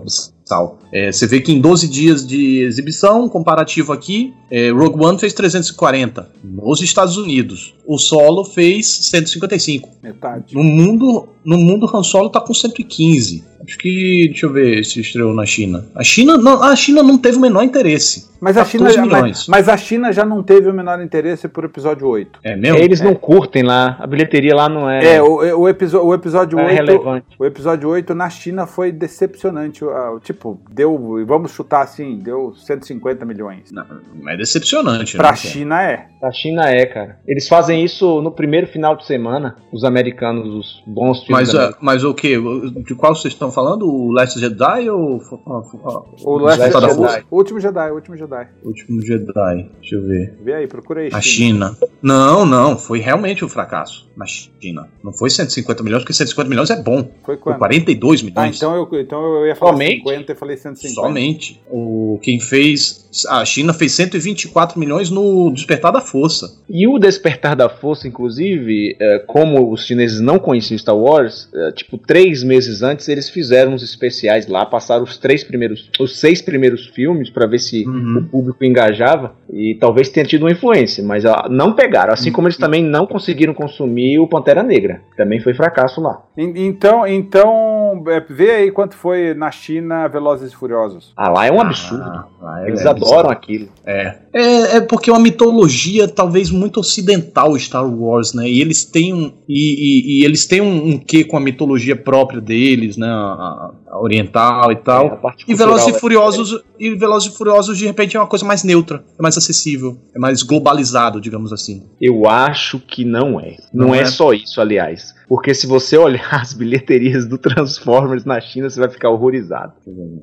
abissal. 0.47 0.79
É, 0.93 1.11
você 1.11 1.27
vê 1.27 1.41
que 1.41 1.53
em 1.53 1.61
12 1.61 1.89
dias 1.89 2.27
de 2.27 2.63
exibição, 2.63 3.29
comparativo 3.29 3.93
aqui, 3.93 4.33
é, 4.51 4.71
Rogue 4.71 5.05
One 5.05 5.19
fez 5.19 5.33
340 5.35 6.31
nos 6.43 6.81
Estados 6.81 7.17
Unidos. 7.17 7.75
O 7.85 7.99
Solo 7.99 8.45
fez 8.45 8.87
155. 8.87 9.89
Metade. 10.03 10.55
No 10.55 10.63
mundo, 10.63 11.29
no 11.45 11.59
mundo 11.59 11.91
Han 11.93 12.03
Solo 12.03 12.31
tá 12.31 12.41
com 12.41 12.55
115. 12.55 13.45
Acho 13.65 13.79
que, 13.79 14.27
deixa 14.29 14.47
eu 14.47 14.53
ver 14.53 14.85
se 14.85 15.01
estreou 15.01 15.33
na 15.35 15.45
China. 15.47 15.85
A 15.95 16.03
China 16.03 16.37
não, 16.37 16.63
a 16.63 16.75
China 16.77 17.03
não 17.03 17.19
teve 17.19 17.37
o 17.37 17.41
menor 17.41 17.63
interesse. 17.63 18.35
Mas 18.39 18.59
a, 18.59 18.65
China, 18.67 18.85
14 18.91 18.97
já- 19.11 19.21
mas, 19.23 19.47
mas 19.49 19.69
a 19.69 19.77
China 19.79 20.13
já 20.13 20.25
não 20.25 20.43
teve 20.43 20.69
o 20.69 20.75
menor 20.75 21.01
interesse 21.03 21.49
por 21.49 21.65
episódio 21.65 22.07
8. 22.07 22.39
É 22.45 22.55
mesmo? 22.55 22.77
Eles 22.79 23.01
não 23.01 23.15
curtem 23.15 23.63
lá, 23.63 23.97
a 23.99 24.07
bilheteria 24.07 24.55
lá 24.55 24.69
não 24.69 24.89
é, 24.91 25.15
É, 25.17 25.23
o, 25.23 25.61
o, 25.61 25.69
episo- 25.69 26.01
o 26.03 26.13
episódio 26.13 26.59
é 26.59 26.65
8. 26.67 26.75
relevante. 26.75 27.27
O 27.39 27.47
episódio 27.47 27.89
8 27.89 28.15
na 28.15 28.29
China 28.29 28.67
foi 28.67 28.93
decepcionante. 28.93 29.81
Tipo, 30.23 30.61
deu. 30.71 31.25
Vamos 31.27 31.53
chutar 31.53 31.83
assim, 31.83 32.19
deu 32.19 32.53
150 32.55 33.25
milhões. 33.25 33.73
Não, 33.73 33.85
é 34.29 34.37
decepcionante. 34.37 35.17
Pra 35.17 35.31
né? 35.31 35.37
China 35.37 35.83
é. 35.83 36.07
A 36.23 36.31
China 36.31 36.69
é, 36.69 36.85
cara. 36.87 37.19
Eles 37.27 37.49
fazem 37.49 37.85
isso 37.85 38.21
no 38.21 38.31
primeiro 38.31 38.67
final 38.67 38.97
de 38.97 39.07
semana, 39.07 39.57
os 39.73 39.83
americanos, 39.85 40.47
os 40.47 40.83
bons 40.87 41.25
filmes 41.25 41.53
Mas, 41.53 41.55
ah, 41.55 41.75
mas 41.81 42.05
o 42.05 42.13
que? 42.13 42.37
De 42.85 42.95
qual 42.95 43.15
vocês 43.15 43.33
estão 43.33 43.46
falando? 43.55 43.87
O 43.89 44.11
Last 44.13 44.39
Jedi 44.39 44.89
ou 44.91 45.21
ah, 45.47 45.63
ah, 45.85 46.03
O, 46.25 46.39
Last 46.39 46.61
Last 46.61 46.73
Jedi. 46.81 46.95
Jedi. 46.95 47.25
o 47.31 47.37
último 47.37 47.61
Jedi, 47.61 47.91
o 47.91 47.95
último 47.95 48.17
Jedi. 48.17 48.49
o 48.63 48.69
Último 48.69 49.03
Jedi? 49.03 49.71
Deixa 49.81 49.97
eu 49.97 50.03
ver. 50.03 50.39
Vê 50.43 50.55
aí, 50.55 50.67
procura 50.67 51.01
aí. 51.03 51.11
A 51.13 51.21
China. 51.21 51.77
Não, 52.03 52.45
não, 52.47 52.77
foi 52.77 52.99
realmente 52.99 53.45
um 53.45 53.49
fracasso 53.49 54.09
na 54.17 54.27
China. 54.27 54.89
Não 55.03 55.13
foi 55.13 55.31
150 55.31 55.83
milhões, 55.83 56.03
porque 56.03 56.13
150 56.13 56.49
milhões 56.49 56.71
é 56.71 56.77
bom. 56.83 57.03
Foi 57.25 57.37
Foi 57.37 57.37
quando? 57.37 57.59
42 57.59 58.21
Ah, 58.21 58.25
milhões. 58.25 58.57
então 58.57 58.75
eu, 58.75 58.89
então 59.01 59.23
eu 59.37 59.47
ia 59.47 59.55
falar 59.57 59.73
Somente? 59.73 59.97
50 59.99 60.33
e 60.33 60.35
falei 60.35 60.57
150. 60.57 60.95
Somente. 60.95 61.63
O, 61.71 62.19
quem 62.23 62.41
fez. 62.41 63.06
A 63.29 63.45
China 63.45 63.73
fez 63.73 63.93
124 63.93 64.79
milhões 64.79 65.11
no 65.11 65.51
Despertar 65.53 65.93
da 65.93 66.01
Força. 66.01 66.61
E 66.69 66.87
o 66.87 66.99
Despertar 66.99 67.55
da 67.57 67.69
Força, 67.69 68.07
inclusive, 68.09 68.97
é, 69.01 69.19
como 69.21 69.73
os 69.73 69.87
chineses 69.87 70.21
não 70.21 70.39
conheciam 70.39 70.77
Star 70.79 70.97
Wars, 70.97 71.49
é, 71.55 71.73
tipo, 71.73 71.97
três 71.99 72.43
meses 72.43 72.83
antes 72.83 73.09
eles 73.09 73.29
fizeram 73.31 73.73
uns 73.73 73.83
especiais 73.83 74.47
lá, 74.47 74.67
passaram 74.67 75.05
os 75.05 75.17
três 75.17 75.45
primeiros, 75.45 75.91
os 76.01 76.19
seis 76.19 76.43
primeiros 76.43 76.87
filmes 76.89 77.31
pra 77.31 77.47
ver 77.47 77.59
se 77.61 77.87
Uhum. 77.87 78.19
o 78.19 78.25
público 78.31 78.65
engajava 78.65 79.35
e 79.53 79.77
talvez 79.81 80.09
tenha 80.09 80.27
tido 80.27 80.43
uma 80.43 80.51
influência, 80.51 81.05
mas 81.05 81.25
ah, 81.25 81.47
não 81.51 81.73
pegaram. 81.73 82.13
Assim 82.13 82.33
como 82.33 82.49
eles 82.49 82.57
também 82.59 82.83
não 82.83 83.07
conseguiram 83.07 83.55
consumir 83.55 84.19
o 84.19 84.27
Pantera 84.29 84.63
Negra, 84.63 85.01
também 85.17 85.41
foi 85.41 85.55
fracasso 85.55 86.01
lá. 86.01 86.23
En- 86.37 86.53
Então, 86.67 87.07
então 87.07 88.03
é, 88.09 88.21
vê 88.29 88.51
aí 88.51 88.71
quanto 88.71 88.95
foi 88.97 89.35
na 89.35 89.51
China 89.51 90.09
Velozes 90.09 90.53
e 90.53 90.57
Furiosos. 90.57 91.13
Ah, 91.17 91.29
lá 91.31 91.47
é 91.47 91.53
um 91.53 91.61
absurdo. 91.61 92.03
Ah, 92.05 92.27
lá 92.41 92.65
é- 92.65 92.69
Eles 92.69 92.85
é 92.85 92.89
adoram 93.13 93.31
aquilo. 93.31 93.69
É. 93.85 94.19
é. 94.33 94.77
É 94.77 94.81
porque 94.81 95.11
é 95.11 95.13
uma 95.13 95.21
mitologia 95.21 96.07
talvez 96.09 96.51
muito 96.51 96.81
ocidental 96.81 97.59
Star 97.59 97.89
Wars, 97.89 98.33
né? 98.33 98.49
E 98.49 98.61
eles 98.61 98.85
têm 98.85 99.15
um. 99.15 99.33
E, 99.49 100.19
e, 100.19 100.21
e 100.21 100.25
eles 100.25 100.47
têm 100.47 100.61
um, 100.61 100.91
um 100.91 100.99
quê 100.99 101.25
com 101.25 101.37
a 101.37 101.41
mitologia 101.41 101.97
própria 101.97 102.41
deles, 102.41 102.97
né? 102.97 103.07
A, 103.07 103.73
a 103.89 104.01
oriental 104.01 104.71
e 104.73 104.77
tal. 104.77 105.21
É, 105.25 105.33
E 105.49 105.55
Velozes 105.55 105.87
e 105.87 105.91
é 105.91 105.95
Furiosos, 105.95 106.61
e 106.79 106.95
Velozes 106.95 107.33
e 107.33 107.37
Furiosos 107.37 107.79
de 107.79 107.87
repente 107.87 108.17
é 108.17 108.21
uma 108.21 108.27
coisa 108.27 108.45
mais 108.45 108.63
neutra, 108.63 109.05
é 109.19 109.23
mais 109.23 109.37
acessível, 109.37 109.97
é 110.15 110.19
mais 110.19 110.43
globalizado, 110.43 111.21
digamos 111.21 111.53
assim. 111.53 111.83
Eu 112.01 112.29
acho 112.29 112.79
que 112.79 113.05
não 113.05 113.41
é. 113.41 113.57
Não, 113.73 113.89
Não 113.89 113.95
é. 113.95 114.01
é? 114.01 114.07
só 114.07 114.33
isso, 114.33 114.61
aliás. 114.61 115.16
Porque 115.29 115.53
se 115.55 115.67
você 115.67 115.97
olhar 115.99 116.41
as 116.41 116.53
bilheterias 116.53 117.27
do 117.27 117.37
Transformers 117.37 118.25
na 118.25 118.41
China, 118.41 118.71
você 118.71 118.79
vai 118.79 118.89
ficar 118.89 119.11
horrorizado. 119.11 119.73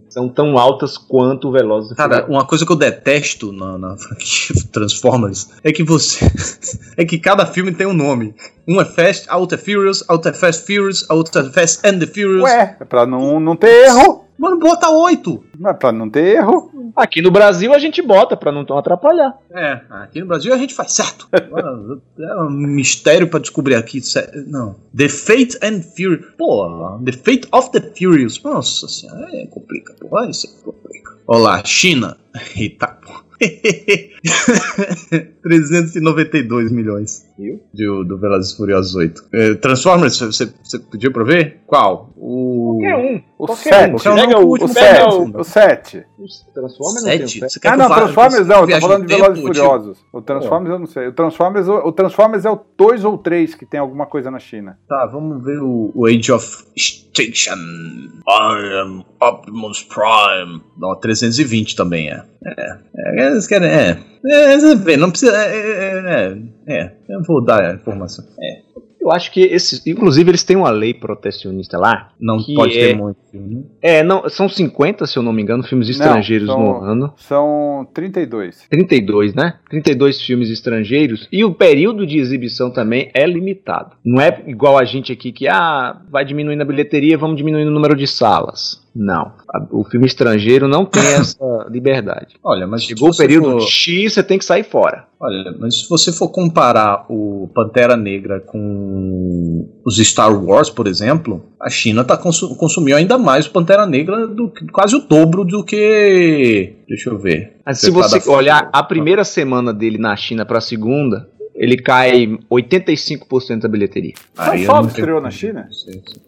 São 0.10 0.30
tão 0.30 0.58
altas 0.58 0.98
quanto 0.98 1.50
o 1.50 1.52
Velozes 1.52 1.94
Cara, 1.94 2.22
Furiosos. 2.22 2.36
uma 2.36 2.48
coisa 2.48 2.66
que 2.66 2.72
eu 2.72 2.76
detesto 2.76 3.52
na, 3.52 3.78
na 3.78 3.98
franquia 3.98 4.56
Transformers 4.72 5.50
é 5.64 5.72
que 5.72 5.84
você. 5.84 6.26
é 6.96 7.04
que 7.04 7.20
cada 7.20 7.46
filme 7.46 7.74
tem 7.74 7.86
um 7.86 7.94
nome. 7.94 8.34
Um 8.68 8.80
é 8.80 8.86
Fast, 8.86 9.30
a 9.30 9.38
outra 9.38 9.58
é 9.58 9.62
Furious, 9.62 10.04
a 10.08 10.14
outra 10.14 10.32
é 10.32 10.34
Fast 10.34 10.66
Furious, 10.66 11.06
a 11.10 11.14
outra 11.14 11.42
é 11.42 11.50
Fast 11.50 11.86
and 11.88 12.00
the 12.00 12.08
Furious. 12.08 12.44
Ué, 12.44 12.78
é 12.80 12.86
pra 12.86 13.06
não, 13.06 13.40
não 13.40 13.56
ter 13.56 13.88
erro. 13.88 14.24
Mano, 14.38 14.58
bota 14.58 14.90
oito! 14.90 15.44
Mas 15.58 15.78
pra 15.78 15.92
não 15.92 16.10
ter 16.10 16.38
erro. 16.38 16.72
Aqui 16.96 17.22
no 17.22 17.32
Brasil 17.32 17.74
a 17.74 17.80
gente 17.80 18.02
bota 18.02 18.36
pra 18.36 18.52
não 18.52 18.66
tão 18.66 18.78
atrapalhar. 18.78 19.38
É, 19.52 19.82
aqui 19.90 20.20
no 20.20 20.28
Brasil 20.28 20.54
a 20.54 20.58
gente 20.58 20.74
faz 20.74 20.94
certo. 20.94 21.28
Mano, 21.52 22.02
é 22.20 22.36
um 22.42 22.50
mistério 22.50 23.28
pra 23.28 23.40
descobrir 23.40 23.76
aqui. 23.76 24.02
Não. 24.48 24.76
The 24.96 25.10
Fate 25.10 25.58
and 25.62 25.82
Fury. 25.82 26.24
Pô, 26.38 27.00
The 27.04 27.12
Fate 27.12 27.48
of 27.52 27.72
the 27.72 27.82
Furious. 27.96 28.42
Nossa 28.44 28.88
senhora, 28.88 29.28
é 29.34 29.46
complica, 29.48 29.94
pô. 30.00 30.18
Aí 30.18 30.34
você 30.34 30.48
complica. 30.64 31.18
Olá, 31.26 31.64
China. 31.64 32.18
Eita, 32.56 32.88
pô. 32.88 33.23
392 35.44 36.72
milhões. 36.72 37.24
Viu? 37.38 37.60
Do, 37.74 38.04
do 38.04 38.18
Velozes 38.20 38.54
e 38.54 38.58
Furiosos 38.58 38.96
8. 38.96 39.24
É, 39.34 39.54
Transformers, 39.56 40.20
você, 40.20 40.46
você 40.64 40.80
pediu 40.80 41.12
pra 41.12 41.24
ver? 41.24 41.62
Qual? 41.66 42.14
O. 42.16 42.78
Qualquer 42.80 42.96
um. 42.96 43.22
O 43.40 43.46
Qualquer 43.48 43.74
7. 43.74 43.90
um. 43.90 43.92
Qualquer 43.98 44.10
um, 44.12 44.16
Pega 44.16 44.34
não, 44.34 44.40
o, 44.40 44.44
o 44.44 44.46
O 44.46 44.50
último 44.52 44.74
pega 44.74 44.96
7. 44.96 45.08
o- 45.08 45.40
O 45.40 45.44
7. 45.44 45.98
o 46.20 46.54
Transformers 46.54 47.04
não 47.04 47.12
tem 47.12 47.24
um 47.24 47.28
Sete? 47.28 47.40
sete. 47.40 47.52
Você 47.54 47.60
quer 47.60 47.68
Ah, 47.70 47.78
não, 47.78 47.90
Transformers 47.90 48.48
não, 48.48 48.62
eu 48.62 48.68
tô 48.68 48.80
falando 48.82 49.06
de 49.08 49.14
Velozes 49.16 49.32
e 49.38 49.42
tempo, 49.42 49.48
Furiosos. 49.56 49.98
O 50.14 50.22
Transformers 50.22 50.72
eu 50.74 50.80
não 50.80 50.86
sei. 50.88 51.08
O 51.08 51.14
Transformers, 51.14 51.68
o 51.68 51.92
Transformers 51.92 52.46
é 52.46 52.50
o 52.52 52.60
2 52.78 53.04
ou 53.06 53.18
3 53.18 53.56
que 53.56 53.66
tem 53.66 53.80
alguma 53.80 54.06
coisa 54.06 54.30
na 54.32 54.40
China. 54.40 54.78
Tá, 54.88 55.06
vamos 55.08 55.44
ver 55.44 55.60
o, 55.60 55.92
o 55.94 56.06
Age 56.06 56.32
of 56.32 56.64
Extinction. 56.76 57.56
I 57.56 58.82
am 58.84 59.04
Optimus 59.22 59.84
Prime. 59.84 60.62
Não, 60.78 60.96
320 61.00 61.76
também 61.76 62.10
é. 62.10 62.24
É, 62.46 62.78
é, 62.98 63.33
eles 63.34 63.48
querem, 63.48 63.68
é. 63.70 63.98
É, 64.26 64.58
você 64.58 64.76
vê, 64.76 64.96
não 64.98 65.10
precisa. 65.12 65.36
É, 65.36 65.58
é, 65.58 66.38
é, 66.68 66.76
é, 66.82 66.92
eu 67.10 67.22
vou 67.24 67.44
dar 67.44 67.62
a 67.64 67.74
informação. 67.76 68.24
É, 68.40 68.62
Eu 69.02 69.12
acho 69.12 69.34
que 69.34 69.42
esses. 69.42 69.86
Inclusive, 69.86 70.32
eles 70.32 70.46
têm 70.46 70.56
uma 70.56 70.70
lei 70.70 70.94
protecionista 70.94 71.78
lá. 71.78 72.12
não 72.18 72.38
Que 72.42 72.54
pode 72.56 72.80
é- 72.80 72.88
ter 72.88 72.96
muito 72.96 73.18
filme. 73.30 73.56
né? 73.56 73.62
É, 73.82 74.02
não, 74.02 74.30
são 74.30 74.48
50, 74.48 75.06
se 75.06 75.18
eu 75.20 75.24
não 75.24 75.34
me 75.34 75.42
engano, 75.42 75.62
filmes 75.62 75.90
estrangeiros 75.90 76.48
são- 76.48 76.58
no 76.58 76.82
ano. 76.82 77.14
São 77.18 77.86
32. 77.94 78.66
32, 78.70 79.34
né? 79.36 79.56
32 79.70 80.22
filmes 80.22 80.50
estrangeiros. 80.50 81.28
E 81.30 81.44
o 81.44 81.54
período 81.54 82.08
de 82.08 82.18
exibição 82.18 82.72
também 82.72 83.12
é 83.14 83.26
limitado. 83.26 83.92
Não 84.06 84.22
é 84.22 84.42
igual 84.48 84.78
a 84.78 84.86
gente 84.86 85.12
aqui 85.12 85.34
que, 85.34 85.50
ah, 85.50 86.00
vai 86.10 86.24
diminuindo 86.24 86.62
a 86.62 86.66
bilheteria, 86.66 87.18
vamos 87.18 87.36
diminuindo 87.36 87.68
o 87.68 87.74
número 87.74 87.98
de 87.98 88.08
salas. 88.08 88.82
Não. 88.96 89.32
O 89.72 89.84
filme 89.84 90.06
estrangeiro 90.06 90.68
não 90.68 90.86
tem 90.86 91.02
essa 91.14 91.68
liberdade. 91.70 92.36
Olha, 92.44 92.68
mas 92.68 92.84
Chegou 92.84 93.10
o 93.10 93.16
período 93.18 93.60
for- 93.60 93.62
X, 93.62 94.14
você 94.14 94.24
tem 94.24 94.38
que 94.38 94.46
sair 94.46 94.64
fora. 94.64 95.06
Olha, 95.20 95.56
mas 95.58 95.80
se 95.82 95.90
você 95.90 96.12
for 96.12 96.28
comparar 96.30 97.06
o 97.10 97.50
Pantera 97.56 97.96
Negra 97.96 98.42
com 98.42 99.68
os 99.86 99.98
Star 99.98 100.34
Wars, 100.44 100.70
por 100.70 100.86
exemplo, 100.86 101.44
a 101.62 101.70
China 101.70 102.04
tá 102.04 102.18
consu 102.18 102.56
consumiu 102.56 102.98
ainda 102.98 103.18
mais 103.18 103.46
o 103.46 103.52
Pantera 103.52 103.86
Negra 103.86 104.28
do 104.28 104.50
que 104.50 104.66
quase 104.68 104.96
o 104.96 105.00
dobro 105.00 105.46
do 105.46 105.64
que. 105.64 106.74
Deixa 106.88 107.10
eu 107.10 107.18
ver. 107.18 107.58
Mas 107.66 107.80
se 107.80 107.90
você 107.90 108.30
olhar 108.30 108.70
a 108.74 108.84
primeira 108.84 109.24
semana 109.24 109.74
dele 109.74 109.98
na 109.98 110.16
China 110.16 110.46
para 110.46 110.58
a 110.58 110.62
segunda, 110.62 111.30
ele 111.56 111.78
cai 111.78 112.28
85% 112.52 113.62
da 113.62 113.68
bilheteria. 113.70 114.14
Tenho- 114.52 114.88
estreou 114.88 115.22
na 115.22 115.30
China? 115.32 115.68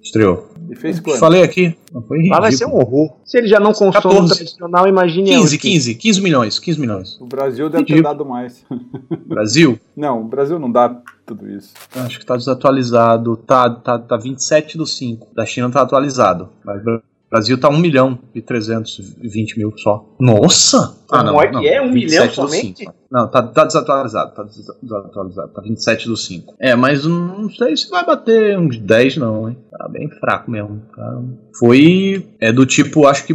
Estreou. 0.01 0.49
E 0.69 0.75
fez 0.75 0.99
quanto? 0.99 1.19
Falei 1.19 1.41
aqui. 1.43 1.75
Não 1.91 2.01
foi 2.01 2.27
Lá 2.27 2.39
vai 2.39 2.51
ser 2.51 2.65
um 2.65 2.75
horror. 2.75 3.17
Se 3.25 3.37
ele 3.37 3.47
já 3.47 3.59
não 3.59 3.71
consome 3.73 3.93
14. 3.93 4.35
tradicional, 4.35 4.87
imagine 4.87 5.29
15, 5.31 5.41
onde. 5.45 5.57
15, 5.57 5.95
15 5.95 6.21
milhões, 6.21 6.59
15 6.59 6.79
milhões. 6.79 7.19
O 7.19 7.25
Brasil 7.25 7.69
deve 7.69 7.85
ter 7.85 8.01
dado 8.01 8.25
mais. 8.25 8.63
Brasil, 9.25 9.79
Não, 9.95 10.21
o 10.21 10.25
Brasil 10.25 10.59
não 10.59 10.71
dá 10.71 10.89
tudo 11.25 11.49
isso. 11.49 11.73
acho 11.95 12.19
que 12.19 12.25
tá 12.25 12.35
desatualizado. 12.37 13.35
Tá, 13.37 13.69
tá, 13.69 13.97
tá 13.97 14.17
27 14.17 14.77
do 14.77 14.85
5. 14.85 15.27
Da 15.33 15.45
China 15.45 15.69
tá 15.69 15.81
atualizado. 15.81 16.49
Mas 16.63 16.81
o 16.85 17.01
Brasil 17.35 17.57
tá 17.59 17.67
1 17.67 17.77
milhão 17.79 18.17
e 18.33 18.41
320 18.41 19.57
mil 19.57 19.73
só. 19.77 20.05
Nossa! 20.17 20.95
Como 21.05 21.41
é 21.41 21.47
que 21.47 21.67
é? 21.67 21.81
Um 21.81 21.91
milhão 21.91 22.29
somente? 22.29 22.79
cinco. 22.79 22.93
Não, 23.11 23.29
tá, 23.29 23.43
tá 23.43 23.65
desatualizado. 23.65 24.33
Tá 24.33 24.43
des- 24.43 24.65
desatualizado. 24.81 25.49
Tá 25.53 25.61
27 25.61 26.07
do 26.07 26.15
5. 26.15 26.55
É, 26.59 26.75
mas 26.75 27.05
não 27.05 27.49
sei 27.49 27.75
se 27.75 27.89
vai 27.89 28.05
bater 28.05 28.57
uns 28.57 28.77
10, 28.77 29.17
não, 29.17 29.49
hein? 29.49 29.57
Tá 29.69 29.87
bem 29.89 30.09
fraco 30.09 30.49
mesmo. 30.49 30.81
Tá- 30.95 31.21
Foi. 31.59 32.25
É 32.39 32.53
do 32.53 32.65
tipo, 32.65 33.05
acho 33.05 33.25
que 33.25 33.33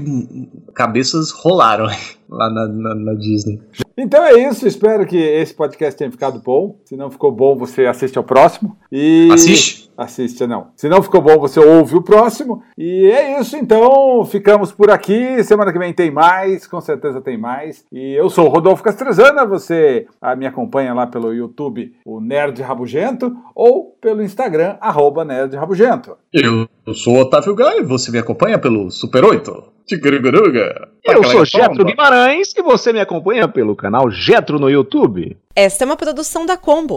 cabeças 0.74 1.30
rolaram 1.30 1.86
lá 2.28 2.48
na, 2.50 2.66
na- 2.66 2.94
na 2.94 3.14
Disney. 3.14 3.60
Então 3.96 4.24
é 4.24 4.48
isso, 4.48 4.66
espero 4.66 5.06
que 5.06 5.16
esse 5.18 5.52
podcast 5.52 5.98
tenha 5.98 6.10
ficado 6.10 6.40
bom. 6.40 6.80
Se 6.86 6.96
não 6.96 7.10
ficou 7.10 7.30
bom, 7.30 7.54
você 7.56 7.84
assiste 7.86 8.16
ao 8.16 8.24
próximo. 8.24 8.76
E... 8.90 9.28
Assiste? 9.30 9.89
Assiste, 10.00 10.46
não. 10.46 10.68
Se 10.76 10.88
não 10.88 11.02
ficou 11.02 11.20
bom, 11.20 11.38
você 11.38 11.60
ouve 11.60 11.94
o 11.94 12.00
próximo. 12.00 12.62
E 12.78 13.04
é 13.10 13.38
isso, 13.38 13.54
então. 13.54 14.24
Ficamos 14.24 14.72
por 14.72 14.90
aqui. 14.90 15.44
Semana 15.44 15.70
que 15.70 15.78
vem 15.78 15.92
tem 15.92 16.10
mais, 16.10 16.66
com 16.66 16.80
certeza 16.80 17.20
tem 17.20 17.36
mais. 17.36 17.84
E 17.92 18.14
eu 18.14 18.30
sou 18.30 18.46
o 18.46 18.48
Rodolfo 18.48 18.82
Castrezana. 18.82 19.44
Você 19.44 20.06
ah, 20.18 20.34
me 20.34 20.46
acompanha 20.46 20.94
lá 20.94 21.06
pelo 21.06 21.34
YouTube, 21.34 21.94
o 22.02 22.18
Nerd 22.18 22.62
Rabugento, 22.62 23.36
ou 23.54 23.94
pelo 24.00 24.22
Instagram, 24.22 24.78
arroba 24.80 25.22
Nerd 25.22 25.54
Rabugento. 25.54 26.16
Eu, 26.32 26.66
sou 26.94 27.16
o 27.16 27.20
Otávio 27.20 27.54
Gai, 27.54 27.82
você 27.82 28.10
me 28.10 28.18
acompanha 28.18 28.58
pelo 28.58 28.90
Super 28.90 29.22
8. 29.22 29.64
Tigruguruga. 29.84 30.88
Eu 31.04 31.22
sou 31.24 31.44
Getro 31.44 31.84
Guimarães 31.84 32.54
e 32.56 32.62
você 32.62 32.90
me 32.90 33.00
acompanha 33.00 33.46
pelo 33.46 33.76
canal 33.76 34.10
Getro 34.10 34.58
no 34.58 34.70
YouTube. 34.70 35.36
Esta 35.54 35.84
é 35.84 35.86
uma 35.86 35.96
produção 35.96 36.46
da 36.46 36.56
Combo. 36.56 36.96